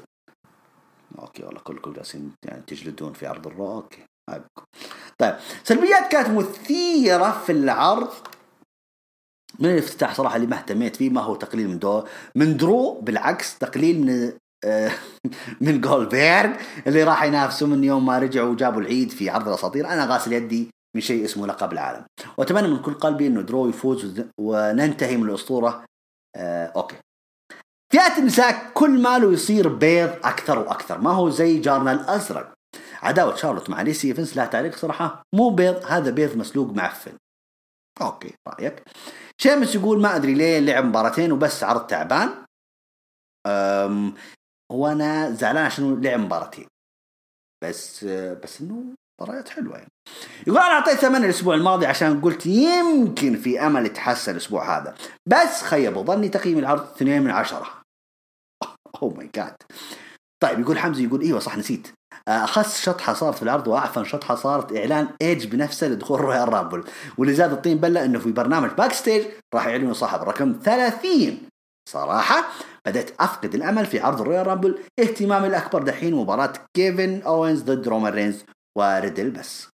okay 1.18 1.44
والله 1.44 1.60
كلكم 1.60 1.92
جالسين 1.92 2.32
يعني 2.44 2.62
تجلدون 2.66 3.12
في 3.12 3.26
عرض 3.26 3.46
ال 3.46 3.51
Raw. 3.51 3.72
okay. 3.72 4.04
طيب 5.18 5.34
سلبيات 5.64 6.12
كانت 6.12 6.28
مثيرة 6.28 7.42
في 7.46 7.52
العرض. 7.52 8.08
من 9.58 9.70
الافتتاح 9.70 10.14
صراحة 10.14 10.36
اللي 10.36 10.46
ما 10.46 10.56
اهتميت 10.56 10.96
فيه 10.96 11.10
ما 11.10 11.20
هو 11.20 11.34
تقليل 11.34 11.68
من 11.68 11.78
دو 11.78 12.04
من 12.34 12.56
درو 12.56 13.00
بالعكس 13.00 13.58
تقليل 13.58 14.00
من 14.00 14.32
آه، 14.64 14.90
من 15.60 15.80
جولبيرغ 15.80 16.56
اللي 16.86 17.04
راح 17.04 17.22
ينافسه 17.22 17.66
من 17.66 17.84
يوم 17.84 18.06
ما 18.06 18.18
رجعوا 18.18 18.50
وجابوا 18.50 18.80
العيد 18.80 19.10
في 19.10 19.30
عرض 19.30 19.48
الأساطير. 19.48 19.88
أنا 19.88 20.06
غاسل 20.06 20.32
يدي 20.32 20.70
من 20.96 21.00
شيء 21.00 21.24
اسمه 21.24 21.46
لقب 21.46 21.72
العالم. 21.72 22.04
وأتمنى 22.36 22.68
من 22.68 22.78
كل 22.78 22.94
قلبي 22.94 23.26
إنه 23.26 23.40
درو 23.40 23.68
يفوز 23.68 24.22
وننتهي 24.40 25.16
من 25.16 25.28
الأسطورة. 25.28 25.84
آه 26.36 26.66
okay. 26.66 26.96
فئات 27.92 28.18
النساء 28.18 28.70
كل 28.74 29.02
ماله 29.02 29.32
يصير 29.32 29.68
بيض 29.68 30.10
أكثر 30.24 30.58
وأكثر. 30.58 31.00
ما 31.00 31.10
هو 31.10 31.30
زي 31.30 31.58
جارنا 31.58 31.92
الازرق 31.92 32.51
عداوة 33.02 33.36
شارلوت 33.36 33.70
مع 33.70 33.82
ليسي 33.82 34.08
ايفنس 34.08 34.36
لا 34.36 34.46
تعليق 34.46 34.76
صراحة 34.76 35.22
مو 35.34 35.50
بيض 35.50 35.84
هذا 35.86 36.10
بيض 36.10 36.36
مسلوق 36.36 36.70
معفن. 36.70 37.12
okay 38.00 38.34
رأيك؟ 38.48 38.82
شيمس 39.40 39.74
يقول 39.74 40.00
ما 40.00 40.16
أدري 40.16 40.34
ليه 40.34 40.58
لعب 40.58 40.84
مباراتين 40.84 41.32
وبس 41.32 41.64
عرض 41.64 41.86
تعبان. 41.86 42.44
أم 43.46 44.14
وأنا 44.72 45.30
زعلان 45.30 45.64
عشان 45.64 46.00
لعب 46.00 46.20
مباراتين. 46.20 46.66
بس 47.64 48.04
بس 48.04 48.60
إنه 48.60 48.84
مباريات 49.20 49.48
حلوة 49.48 49.76
يعني. 49.76 49.90
يقول 50.46 50.58
أنا 50.58 50.74
أعطيت 50.74 50.98
ثمانية 50.98 51.24
الأسبوع 51.24 51.54
الماضي 51.54 51.86
عشان 51.86 52.20
قلت 52.20 52.46
يمكن 52.46 53.36
في 53.36 53.60
أمل 53.66 53.86
يتحسن 53.86 54.32
الأسبوع 54.32 54.78
هذا. 54.78 54.94
بس 55.26 55.62
خيبوا 55.62 56.02
ظني 56.02 56.28
تقييم 56.28 56.58
العرض 56.58 56.80
اثنين 56.80 57.22
من 57.22 57.30
عشرة. 57.30 57.82
oh 59.02 59.14
my 59.14 59.30
God 59.34 59.56
طيب 60.42 60.60
يقول 60.60 60.78
حمزة 60.78 61.02
يقول 61.02 61.20
إيوه 61.20 61.40
صح 61.40 61.56
نسيت. 61.58 61.88
أخس 62.28 62.82
شطحه 62.82 63.14
صارت 63.14 63.36
في 63.36 63.42
العرض 63.42 63.68
وأعفن 63.68 64.04
شطحه 64.04 64.34
صارت 64.34 64.76
إعلان 64.76 65.08
ايج 65.22 65.46
بنفسه 65.46 65.88
لدخول 65.88 66.20
Royal 66.20 66.52
Rumble. 66.52 66.84
واللي 67.18 67.34
زاد 67.34 67.52
الطين 67.52 67.78
بلة 67.78 68.04
إنه 68.04 68.18
في 68.18 68.32
برنامج 68.32 68.70
Backstage 68.70 69.26
راح 69.54 69.66
يعلنوا 69.66 69.92
صاحب 69.92 70.22
رقم 70.22 70.52
30 70.64 71.38
صراحة 71.88 72.44
بدأت 72.86 73.10
أفقد 73.20 73.54
الأمل 73.54 73.86
في 73.86 74.00
عرض 74.00 74.20
ال 74.20 74.46
Royal 74.46 74.61
Rumble 74.61 74.78
اهتمامي 75.00 75.46
الأكبر 75.46 75.82
دحين 75.82 76.14
مباراة 76.14 76.52
كيفن 76.76 77.22
أوينز 77.22 77.62
ضد 77.62 77.88
رومان 77.88 78.12
رينز 78.12 78.44
وريدل 78.78 79.30
بس 79.30 79.68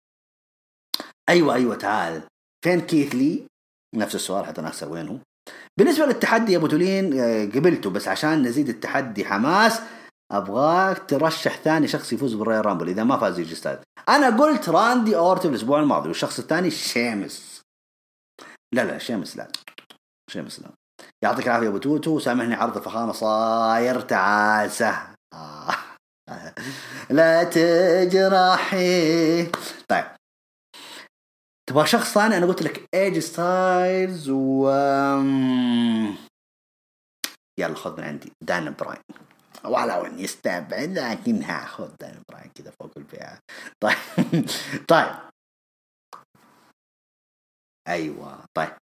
أيوة 1.29 1.53
أيوة 1.55 1.75
تعال. 1.75 2.21
فين 2.65 2.81
كيث 2.81 3.15
لي؟ 3.15 3.45
نفس 3.95 4.15
السؤال 4.15 4.45
حتى 4.45 4.61
ناسا 4.61 4.87
وينه. 4.87 5.19
بالنسبة 5.79 6.05
للتحدي 6.05 6.51
يا 6.51 6.57
أبو 6.57 6.67
تولين 6.67 7.19
آه، 7.19 7.45
قبلته 7.45 7.89
بس 7.89 8.07
عشان 8.07 8.41
نزيد 8.41 8.69
التحدي 8.69 9.25
حماس 9.25 9.81
أبغاك 10.31 11.09
ترشح 11.09 11.57
ثاني 11.57 11.87
شخص 11.87 12.13
يفوز 12.13 12.33
بال 12.33 12.65
Royal 12.65 12.76
Rumble 12.76 12.89
إذا 12.89 13.03
ما 13.03 13.17
فاز 13.17 13.39
إي 13.39 13.45
جي 13.45 13.55
ستايلز. 13.55 13.79
أنا 14.09 14.37
قلت 14.37 14.69
راندي 14.69 15.17
أورتن 15.17 15.49
الأسبوع 15.49 15.79
الماضي 15.79 16.07
والشخص 16.07 16.39
الثاني 16.39 16.71
شيمس. 16.71 17.61
لا 18.73 18.85
لا 18.85 18.97
شيمس 18.97 19.37
لا. 19.37 19.47
شيمس 20.29 20.59
لا. 20.59 20.69
يعطيك 21.23 21.47
العافية 21.47 21.67
أبو 21.67 21.77
توتو. 21.77 22.19
سامحني 22.19 22.55
عرض 22.55 22.77
الفخامة 22.77 23.11
صاير 23.11 24.01
تعاسه 24.01 24.97
آه. 25.33 25.75
لا 27.09 27.43
تجرحي. 27.43 29.45
طيب. 29.89 30.05
تبغى 31.69 31.87
شخص 31.87 32.13
ثاني؟ 32.13 32.37
أنا 32.37 32.45
قلت 32.45 32.61
لك 32.61 32.85
إي 32.93 33.02
جي 33.02 33.19
ستايلز 33.19 34.29
و 34.29 34.69
يلا 37.59 37.75
خذ 37.75 37.97
من 37.97 38.03
عندي. 38.03 38.31
دان 38.41 38.75
براين. 38.79 39.01
ولو 39.67 40.05
اني 40.05 40.25
استبعد 40.25 40.89
لكن 40.89 41.43
هاخذ 41.43 41.95
دان 41.97 42.23
براين 42.29 42.51
كذا 42.55 42.71
فوق 42.71 42.91
الفئة 42.97 43.39
طيب 43.83 43.97
طيب. 44.87 45.15
أيوه 47.87 48.45
طيب. 48.57 48.77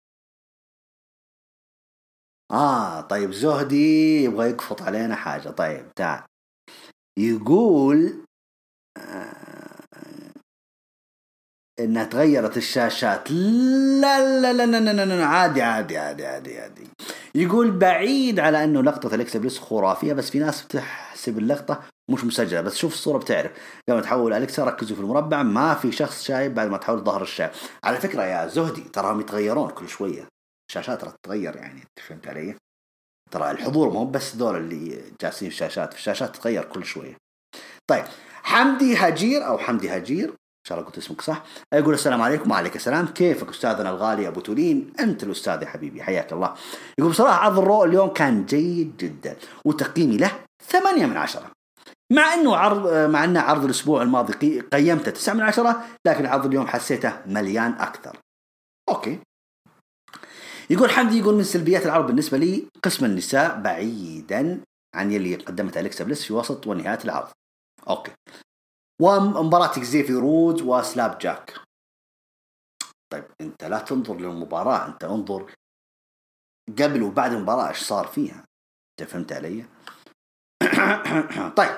آه 2.52 3.00
طيب 3.00 3.32
زهدي 3.32 4.24
يبغى 4.24 4.50
يقفط 4.50 4.82
علينا 4.82 5.16
حاجة. 5.16 5.48
طيب 5.50 5.94
تعال. 5.94 6.24
يقول 7.18 8.24
آه 8.98 10.31
إنها 11.80 12.04
تغيرت 12.04 12.56
الشاشات. 12.56 13.30
لا 13.30 14.40
لا 14.40 14.52
لا 14.52 14.66
لا 14.66 14.92
لا, 14.92 15.04
لا, 15.04 15.24
عادي 15.24 15.62
عادي 15.62 15.98
عادي 15.98 16.26
عادي 16.26 16.58
عادي. 16.58 16.88
يقول 17.34 17.70
بعيد 17.70 18.40
على 18.40 18.64
إنه 18.64 18.82
لقطة 18.82 19.14
أليكسا 19.14 19.36
بليس 19.36 19.58
خرافية 19.58 20.12
بس 20.12 20.30
في 20.30 20.38
ناس 20.38 20.62
بتحسب 20.62 21.38
اللقطة 21.38 21.82
مش 22.10 22.24
مسجلة. 22.24 22.60
بس 22.60 22.76
شوف 22.76 22.94
الصورة 22.94 23.18
بتعرف. 23.18 23.50
قبل 23.88 23.96
ما 23.96 24.02
تحول 24.02 24.32
الكسا 24.32 24.64
ركزوا 24.64 24.96
في 24.96 25.02
المربع. 25.02 25.42
ما 25.42 25.74
في 25.74 25.92
شخص 25.92 26.24
شايب 26.24 26.54
بعد 26.54 26.68
ما 26.68 26.76
تحول 26.76 26.98
ظهر 27.04 27.22
الشاشة 27.22 27.52
على 27.84 27.96
فكرة 27.96 28.22
يا 28.22 28.46
زهدي 28.46 28.82
تراهم 28.82 29.20
يتغيرون 29.20 29.70
كل 29.70 29.88
شوية. 29.88 30.28
الشاشات 30.70 31.04
راح 31.04 31.12
تتغير 31.22 31.56
يعني 31.56 31.82
فهمت 32.08 32.26
علي؟ 32.26 32.54
ترى 33.30 33.50
الحضور 33.50 33.90
مو 33.90 34.04
بس 34.04 34.36
دول 34.36 34.56
اللي 34.56 35.02
جالسين 35.22 35.48
في 35.48 35.54
الشاشات 35.54 35.92
في 35.92 35.98
الشاشات 35.98 36.36
تتغير 36.36 36.64
كل 36.64 36.84
شوية. 36.84 37.16
طيب 37.90 38.04
حمدي 38.42 38.96
هجير 38.96 39.46
أو 39.46 39.58
حمدي 39.58 39.96
هجير 39.96 40.34
إن 40.62 40.68
شاء 40.68 40.78
الله 40.78 40.88
قلت 40.88 40.98
اسمك 40.98 41.20
صح. 41.20 41.42
يقول 41.74 41.94
السلام 41.94 42.22
عليكم 42.22 42.50
وعليك 42.50 42.76
السلام. 42.76 43.06
كيفك 43.06 43.48
أستاذنا 43.48 43.90
الغالي 43.90 44.28
أبو 44.28 44.40
تولين؟ 44.40 44.92
أنت 45.00 45.22
الأستاذ 45.22 45.62
يا 45.62 45.66
حبيبي 45.66 46.02
حياك 46.02 46.32
الله. 46.32 46.54
يقول 46.98 47.10
بصراحة 47.10 47.38
عرض 47.38 47.58
ال 47.58 47.65
Raw 47.65 47.84
اليوم 47.84 48.08
كان 48.08 48.46
جيد 48.46 48.96
جدا 48.96 49.36
وتقييمي 49.64 50.16
له 50.16 50.30
ثمانية 50.64 51.06
من 51.06 51.16
عشرة. 51.16 51.50
مع 52.12 52.34
إنه 52.34 52.56
عرض 52.56 53.10
مع 53.10 53.24
إنه 53.24 53.40
عرض 53.40 53.64
الأسبوع 53.64 54.02
الماضي 54.02 54.60
قيمته 54.60 55.10
تسعة 55.10 55.34
من 55.34 55.40
عشرة 55.40 55.84
لكن 56.06 56.26
عرض 56.26 56.46
اليوم 56.46 56.66
حسيته 56.66 57.12
مليان 57.26 57.72
أكثر. 57.72 58.18
okay. 58.88 59.18
يقول 60.70 60.90
حمدي 60.90 61.18
يقول 61.18 61.34
من 61.34 61.44
سلبيات 61.44 61.86
العرض 61.86 62.06
بالنسبة 62.06 62.38
لي 62.38 62.68
قسم 62.82 63.04
النساء 63.04 63.60
بعيدا 63.60 64.60
عن 64.94 65.12
يلي 65.12 65.34
قدمتها 65.34 65.80
أليكسا 65.80 66.04
بليس 66.04 66.24
في 66.24 66.32
وسط 66.32 66.66
ونهاية 66.66 66.98
العرض. 67.04 67.28
okay. 67.88 68.12
ومباراة 69.02 69.66
إكزافير 69.66 70.12
وودز 70.12 70.62
وسلاب 70.62 71.18
جاك. 71.18 71.60
طيب 73.12 73.24
أنت 73.40 73.64
لا 73.64 73.78
تنظر 73.78 74.16
للمباراة 74.16 74.86
أنت 74.86 75.04
انظر 75.04 75.52
قبل 76.78 77.02
وبعد 77.02 77.32
المباراة 77.32 77.68
إيش 77.68 77.78
صار 77.78 78.06
فيها. 78.06 78.44
أنت 79.00 79.10
فهمت 79.10 79.32
علي؟ 79.32 79.64
طيب. 81.58 81.76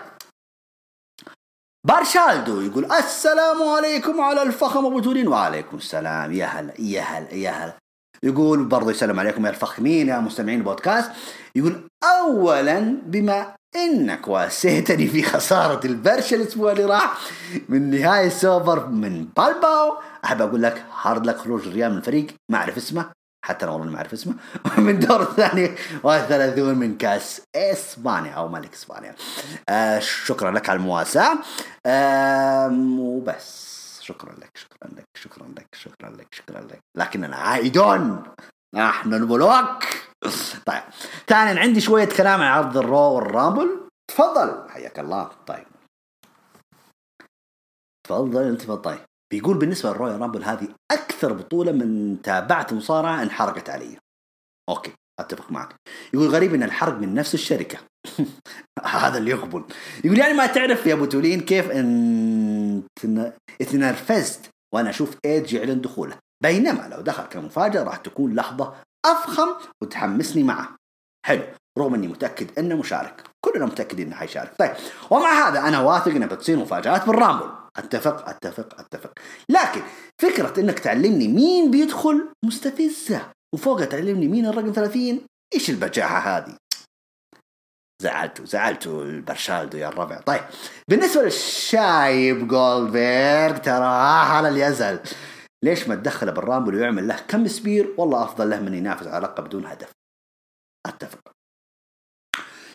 بارشالدو 1.86 2.60
يقول 2.60 2.92
السلام 2.92 3.62
عليكم 3.62 4.20
على 4.20 4.42
الفخم 4.42 4.86
أبو 4.86 5.00
تولين. 5.00 5.28
وعليكم 5.28 5.76
السلام. 5.76 6.32
يا 6.32 6.46
هلا 6.46 6.80
يا 6.80 7.02
هلا 7.02 7.34
يا 7.34 7.50
هلا. 7.50 7.78
يقول 8.22 8.64
برضه 8.64 8.90
يسلم 8.90 9.20
عليكم 9.20 9.46
يا 9.46 9.50
الفخمين 9.50 10.08
يا 10.08 10.18
مستمعين 10.18 10.58
البودكاست. 10.58 11.10
يقول 11.56 11.88
اولا 12.04 12.80
بما 13.06 13.56
إنك 13.76 14.28
واسيتني 14.28 15.06
في 15.06 15.22
خسارة 15.22 15.86
البرشا 15.86 16.36
الأسبوع 16.36 16.72
اللي 16.72 16.84
راح. 16.84 17.18
من 17.68 17.90
نهاية 17.90 18.28
سوبر 18.28 18.86
من 18.86 19.24
بلباو. 19.24 19.96
أحب 20.24 20.42
أقول 20.42 20.62
لك 20.62 20.84
hard 21.02 21.26
luck 21.26 21.36
خروج 21.36 21.66
الريال 21.66 21.92
من 21.92 21.98
الفريق. 21.98 22.26
ما 22.50 22.58
أعرف 22.58 22.76
اسمه. 22.76 23.10
حتى 23.44 23.64
أنا 23.64 23.72
والله 23.72 23.90
ما 23.90 23.96
أعرف 23.96 24.12
اسمه. 24.12 24.34
من 24.78 24.98
دور 24.98 25.22
الثاني 25.22 25.70
والثلاثون 26.02 26.74
من 26.74 26.98
كأس 26.98 27.42
إسبانيا 27.56 28.32
أو 28.32 28.48
ملك 28.48 28.72
إسبانيا. 28.74 29.14
آه 29.68 29.98
شكرا 29.98 30.50
لك 30.50 30.68
على 30.68 30.76
المواساة. 30.76 31.38
آه 31.86 32.68
وبس. 32.98 33.74
شكرا 34.02 34.32
لك 34.32 34.50
شكرا 34.54 34.90
لك 34.96 35.04
شكرا 35.16 35.46
لك 35.56 35.66
شكرا 35.74 36.10
لك 36.10 36.26
شكرا 36.30 36.60
لك. 36.60 36.78
لكننا 36.96 37.36
عائدون 37.36 38.22
نحن 38.74 39.14
الملوك 39.14 39.84
طيب 40.66 40.82
ثانيا 41.26 41.60
عندي 41.60 41.80
شوية 41.80 42.04
كلام 42.04 42.42
عن 42.42 42.52
عرض 42.52 42.76
ال 42.76 43.14
Raw 43.14 43.33
وال 43.33 43.45
Rumble. 43.45 43.88
تفضل. 44.10 44.70
حياك 44.70 44.98
الله. 44.98 45.30
طيب. 45.46 45.66
تفضل 48.06 48.42
أنت 48.42 48.70
طيب 48.70 49.00
بيقول 49.32 49.58
بالنسبة 49.58 49.90
لل 49.90 50.20
Royal 50.20 50.31
Rumble 50.31 50.44
هذه 50.44 50.68
أكثر 50.92 51.32
بطولة 51.32 51.72
من 51.72 52.22
تابعت 52.22 52.72
مصارعة 52.72 53.22
انحرقت 53.22 53.70
علي. 53.70 53.98
أوكي 54.68 54.92
أتفق 55.20 55.52
معك. 55.52 55.74
يقول 56.14 56.28
غريب 56.28 56.54
إن 56.54 56.62
الحرق 56.62 56.94
من 56.94 57.14
نفس 57.14 57.34
الشركة. 57.34 57.78
هذا 58.84 59.18
اللي 59.18 59.30
يقبل. 59.30 59.64
يقول 60.04 60.18
يعني 60.18 60.34
ما 60.34 60.46
تعرف 60.46 60.86
يا 60.86 60.94
أبو 60.94 61.04
تولين 61.04 61.40
كيف 61.40 61.70
أن 61.70 62.82
إتنرفزت 63.60 64.50
وأنا 64.74 64.90
أشوف 64.90 65.16
إيدج 65.24 65.52
يعلن 65.52 65.80
دخوله. 65.80 66.23
بينما 66.44 66.88
لو 66.88 67.00
دخل 67.00 67.22
كمفاجأة 67.22 67.82
راح 67.82 67.96
تكون 67.96 68.34
لحظة 68.34 68.74
أفخم 69.06 69.48
وتحمسني 69.82 70.42
معه. 70.42 70.68
حلو. 71.26 71.42
رغم 71.78 71.94
إني 71.94 72.08
متأكد 72.08 72.58
إنه 72.58 72.76
مشارك. 72.76 73.22
كلنا 73.44 73.66
متأكدين 73.66 74.06
إنه 74.06 74.16
حيشارك. 74.16 74.52
طيب 74.58 74.72
ومع 75.10 75.48
هذا 75.48 75.60
أنا 75.60 75.80
واثق 75.80 76.08
إنه 76.08 76.26
بتصير 76.26 76.56
مفاجآت 76.56 77.06
بال 77.06 77.16
Rumble. 77.16 77.50
أتفق 77.76 78.28
أتفق 78.28 78.80
أتفق. 78.80 79.12
لكن 79.48 79.82
فكرة 80.22 80.60
إنك 80.60 80.78
تعلمني 80.78 81.28
مين 81.28 81.70
بيدخل 81.70 82.28
مستفزة 82.44 83.30
وفوقها 83.54 83.84
تعلمني 83.84 84.28
مين 84.28 84.46
الرقم 84.46 84.72
30 84.72 85.20
إيش 85.54 85.70
البجاحة 85.70 86.18
هذه؟ 86.18 86.56
زعلتوا 88.02 88.44
زعلتوا 88.44 89.04
البرشالدو 89.04 89.78
يا 89.78 89.88
الربع. 89.88 90.20
طيب 90.20 90.42
بالنسبة 90.90 91.22
للشايب 91.22 92.48
جولدبرغ 92.48 93.56
ترى 93.56 93.84
على 94.30 94.48
اللي 94.48 94.60
يزعل 94.60 95.00
ليش 95.64 95.88
ما 95.88 95.94
تدخله 95.94 96.32
بال 96.32 96.43
Rumble 96.43 96.74
ويعمل 96.74 97.08
له 97.08 97.16
كم 97.28 97.48
spear؟ 97.48 97.94
والله 97.98 98.24
أفضل 98.24 98.50
له 98.50 98.60
من 98.60 98.74
ينافس 98.74 99.06
على 99.06 99.26
لقب 99.26 99.44
بدون 99.44 99.66
هدف. 99.66 99.92
أتفق. 100.86 101.18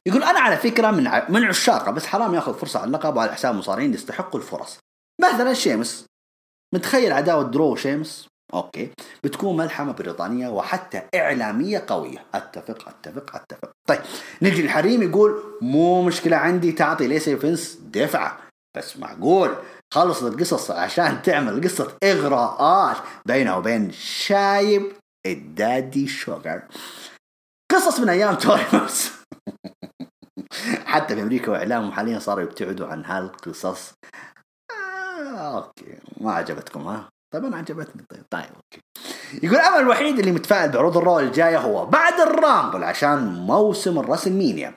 يقول 0.06 0.24
أنا 0.24 0.40
على 0.40 0.58
فكرة 0.58 0.92
من 0.92 1.08
ع... 1.08 1.30
من 1.30 1.44
عشاقه 1.44 1.92
بس 1.92 2.06
حرام 2.06 2.34
ياخذ 2.34 2.54
فرصة 2.54 2.80
على 2.80 2.88
اللقب 2.88 3.16
وعلى 3.16 3.34
حساب 3.34 3.56
مصارعين 3.56 3.94
يستحقوا 3.94 4.40
الفرص. 4.40 4.80
مثلا 5.22 5.54
شيمس. 5.54 6.06
متخيل 6.76 7.14
عداوة 7.14 7.44
درو 7.44 7.76
شيمس 7.76 8.28
أوكي. 8.54 8.92
بتكون 9.24 9.58
ملحمة 9.58 9.92
بريطانية 9.92 10.48
وحتى 10.48 11.02
إعلامية 11.16 11.86
قوية. 11.88 12.26
أتفق 12.34 12.90
أتفق 12.90 13.36
أتفق. 13.36 13.72
طيب 13.88 14.02
نجي 14.42 14.62
الحريم 14.62 15.04
يقول 15.04 15.58
مو 15.62 16.04
مشكلة 16.04 16.38
عندي 16.38 16.72
تعطي 16.72 17.08
ليسي 17.08 17.38
إيفانز 17.38 17.76
دفعة. 17.76 18.40
بس 18.78 18.98
معقول. 18.98 19.56
خلصت 19.94 20.24
القصص 20.24 20.72
عشان 20.72 21.22
تعمل 21.22 21.64
قصة 21.64 21.98
إغراءات 22.04 22.98
بينه 23.26 23.58
وبين 23.58 23.92
شايب 23.92 24.92
ال 25.26 25.39
daddy 25.39 26.08
sugar 26.08 26.62
قصص 27.72 28.00
من 28.00 28.10
أيام 28.10 28.36
توريموس 28.36 29.12
حتى 30.86 31.16
في 31.16 31.22
أمريكا 31.22 31.52
وإعلامهم 31.52 31.92
حاليا 31.92 32.20
صاروا 32.20 32.44
يبتعدوا 32.44 32.88
عن 32.88 33.06
هالقصص. 33.06 33.94
آه 34.72 35.58
أوكي. 35.58 35.98
ما 36.22 36.34
عجبتكم 36.34 36.88
ها؟ 36.88 37.10
طيب 37.34 37.46
أنا 37.46 37.58
عجبتني. 37.58 38.06
طيب 38.10 38.24
طيب 38.30 38.50
أوكي. 38.56 38.82
يقول 39.44 39.58
الامل 39.58 39.80
الوحيد 39.80 40.20
اللي 40.20 40.32
متفائل 40.32 40.72
بعروض 40.72 40.98
ال 40.98 41.04
Raw 41.04 41.24
الجاية 41.24 41.58
هو 41.58 41.86
بعد 41.86 42.20
ال 42.20 42.29
Rumble 42.29 42.84
عشان 42.84 43.26
موسم 43.26 44.00
ال 44.00 44.34
WrestleMania 44.34 44.76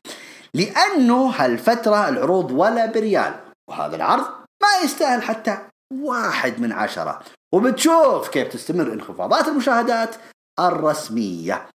لأنه 0.54 1.30
هالفترة 1.30 2.08
العروض 2.08 2.50
ولا 2.50 2.86
بريال. 2.86 3.34
وهذا 3.70 3.96
العرض 3.96 4.41
ما 4.62 4.84
يستاهل 4.84 5.22
حتى 5.22 5.58
واحد 5.92 6.60
من 6.60 6.72
عشرة. 6.72 7.24
وبتشوف 7.54 8.28
كيف 8.28 8.48
تستمر 8.48 8.92
انخفاضات 8.92 9.48
المشاهدات 9.48 10.16
الرسمية. 10.60 11.68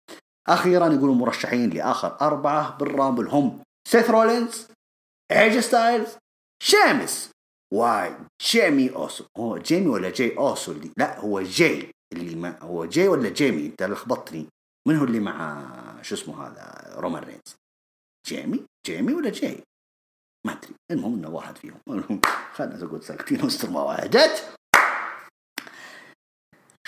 أخيرا 0.47 0.93
يقولوا 0.93 1.15
مرشحين 1.15 1.69
لآخر 1.69 2.17
أربعة 2.21 2.77
بال 2.77 2.90
Rumble 2.90 3.27
هم 3.27 3.61
سيث 3.87 4.09
رولينز 4.09 4.67
إي 5.31 5.41
جي 5.41 5.59
ستايلز 5.59 6.09
شيمس. 6.63 7.31
وجيمي 7.73 8.95
اوسو 8.95 9.23
هو 9.37 9.57
جيمي 9.57 9.87
ولا 9.87 10.09
جي 10.09 10.37
اوسو 10.37 10.71
اللي 10.71 10.91
لا 10.97 11.19
هو 11.19 11.41
جي 11.41 11.91
اللي 12.13 12.35
ما 12.35 12.59
هو 12.61 12.85
جي 12.85 13.07
ولا 13.07 13.29
جيمي؟ 13.29 13.65
أنت 13.65 13.83
لخبطتني. 13.83 14.47
من 14.87 14.97
هو 14.97 15.03
اللي 15.03 15.19
مع 15.19 15.71
شو 16.01 16.15
اسمه 16.15 16.47
هذا؟ 16.47 16.93
رومان 16.95 17.23
رينز. 17.23 17.55
جيمي؟ 18.27 18.65
جيمي 18.87 19.13
ولا 19.13 19.29
جي؟ 19.29 19.63
ما 20.45 20.51
أدري. 20.51 20.75
المهم 20.91 21.13
إنه 21.13 21.29
واحد 21.29 21.57
فيهم. 21.57 21.79
خلنا 22.55 22.83
نقول 22.83 23.03
ساكتين 23.03 23.43
واستر 23.43 23.69
مواجهات 23.69 24.39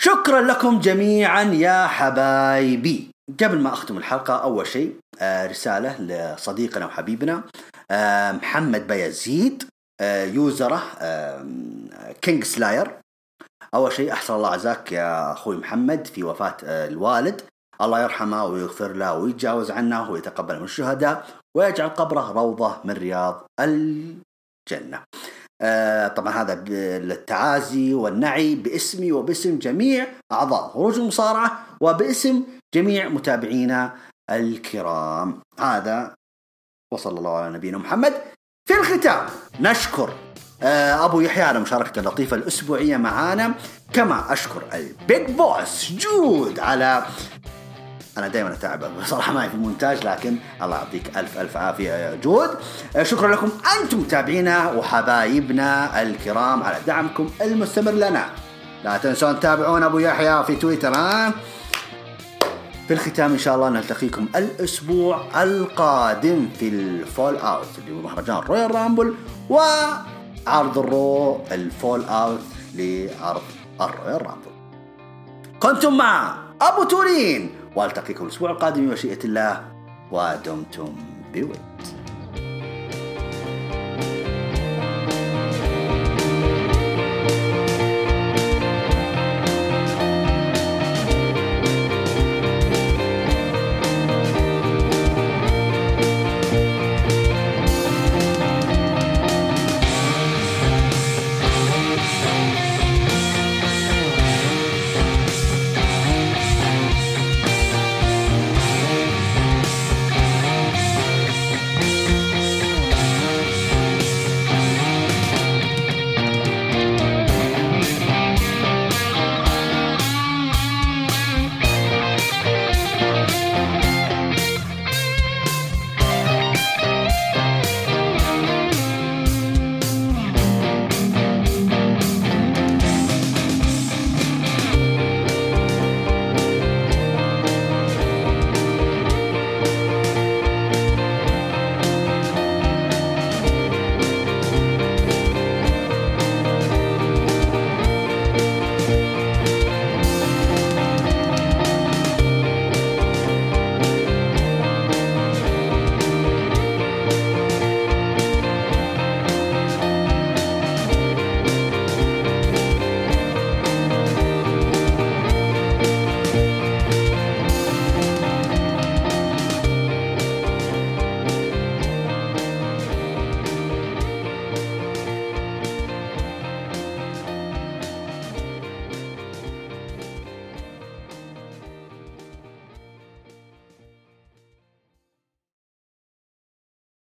شكرا 0.00 0.40
لكم 0.40 0.80
جميعا 0.80 1.42
يا 1.42 1.86
حبايبي. 1.86 3.10
قبل 3.40 3.58
ما 3.60 3.72
أختم 3.72 3.98
الحلقة 3.98 4.42
أول 4.42 4.66
شيء 4.66 4.96
آه، 5.20 5.46
رسالة 5.46 6.00
لصديقنا 6.00 6.86
وحبيبنا 6.86 7.42
آه، 7.90 8.32
محمد 8.32 8.86
بيزيد 8.86 9.64
آه، 10.00 10.24
user 10.24 10.82
ه 12.22 12.26
King 12.26 12.44
Slayer. 12.44 12.98
أول 13.74 13.92
شيء 13.92 14.12
أحسن 14.12 14.34
الله 14.34 14.48
عزاك 14.48 14.92
يا 14.92 15.32
أخوي 15.32 15.56
محمد 15.56 16.06
في 16.06 16.24
وفاة 16.24 16.56
الوالد. 16.62 17.42
الله 17.80 18.02
يرحمه 18.02 18.44
ويغفر 18.44 18.92
له 18.92 19.18
ويتجاوز 19.18 19.70
عنه 19.70 20.10
ويتقبل 20.10 20.58
من 20.58 20.64
الشهداء. 20.64 21.26
ويجعل 21.56 21.88
قبره 21.88 22.32
روضة 22.32 22.76
من 22.84 22.94
رياض 22.94 23.46
الجنة. 23.60 25.02
آه 25.62 26.08
طبعا 26.08 26.32
هذا 26.32 26.54
للتعازي 26.98 27.94
والنعي 27.94 28.54
باسمي 28.54 29.12
وباسم 29.12 29.58
جميع 29.58 30.06
أعضاء 30.32 30.68
هروج 30.68 30.98
المصارعة 30.98 31.66
وباسم 31.80 32.42
جميع 32.74 33.08
متابعينا 33.08 33.96
الكرام. 34.30 35.40
هذا 35.60 36.14
وصلى 36.92 37.18
الله 37.18 37.36
على 37.36 37.54
نبينا 37.54 37.78
محمد. 37.78 38.14
في 38.68 38.74
الختام 38.74 39.26
نشكر 39.60 40.12
آه 40.62 41.04
أبو 41.04 41.20
يحيى 41.20 41.42
على 41.42 41.60
مشاركته 41.60 42.00
اللطيفة 42.00 42.36
الأسبوعية 42.36 42.96
معانا. 42.96 43.54
كما 43.92 44.32
أشكر 44.32 44.62
ال 44.74 44.88
big 44.88 45.30
boss 45.30 45.92
جود 45.92 46.58
على 46.58 47.06
أنا 48.18 48.28
دائما 48.28 48.52
أتعب. 48.52 48.84
بصراحه 49.00 49.32
معي 49.32 49.48
في 49.48 49.54
المونتاج 49.54 50.06
لكن 50.06 50.36
الله 50.62 50.76
يعطيك 50.76 51.16
ألف 51.16 51.38
ألف 51.38 51.56
عافية 51.56 51.90
يا 51.90 52.14
جود. 52.14 52.50
آه، 52.96 53.02
شكرا 53.02 53.32
لكم 53.32 53.50
أنتم 53.80 53.98
متابعينا 53.98 54.72
وحبايبنا 54.72 56.02
الكرام 56.02 56.62
على 56.62 56.76
دعمكم 56.86 57.30
المستمر 57.42 57.92
لنا. 57.92 58.26
لا 58.84 58.98
تنسون 58.98 59.40
تتابعونا 59.40 59.86
أبو 59.86 59.98
يحيى 59.98 60.44
في 60.44 60.56
تويتر 60.56 60.94
ها؟ 60.94 61.32
في 62.88 62.94
الختام 62.94 63.32
إن 63.32 63.38
شاء 63.38 63.54
الله 63.54 63.68
نلتقيكم 63.68 64.26
الأسبوع 64.36 65.42
القادم 65.42 66.48
في 66.58 66.68
ال 66.68 67.36
fallout 67.36 67.66
اللي 67.78 67.96
هو 67.96 68.02
مهرجان 68.02 68.36
Royal 68.36 68.74
Rumble 68.74 69.14
وعرض 69.50 70.78
ال 70.78 70.90
Raw 70.90 71.28
ال 71.28 71.40
fallout 71.52 72.40
لعرض 72.74 73.42
ال 73.80 74.26
Royal 74.26 74.36
Rumble. 74.36 74.50
كنتم 75.60 75.96
مع 75.96 76.36
أبو 76.62 76.84
تولين. 76.84 77.57
والتقيكم 77.78 78.24
الأسبوع 78.24 78.50
القادم 78.50 78.86
بمشيئة 78.86 79.24
الله 79.24 79.64
ودمتم 80.12 80.92
بود. 81.34 81.58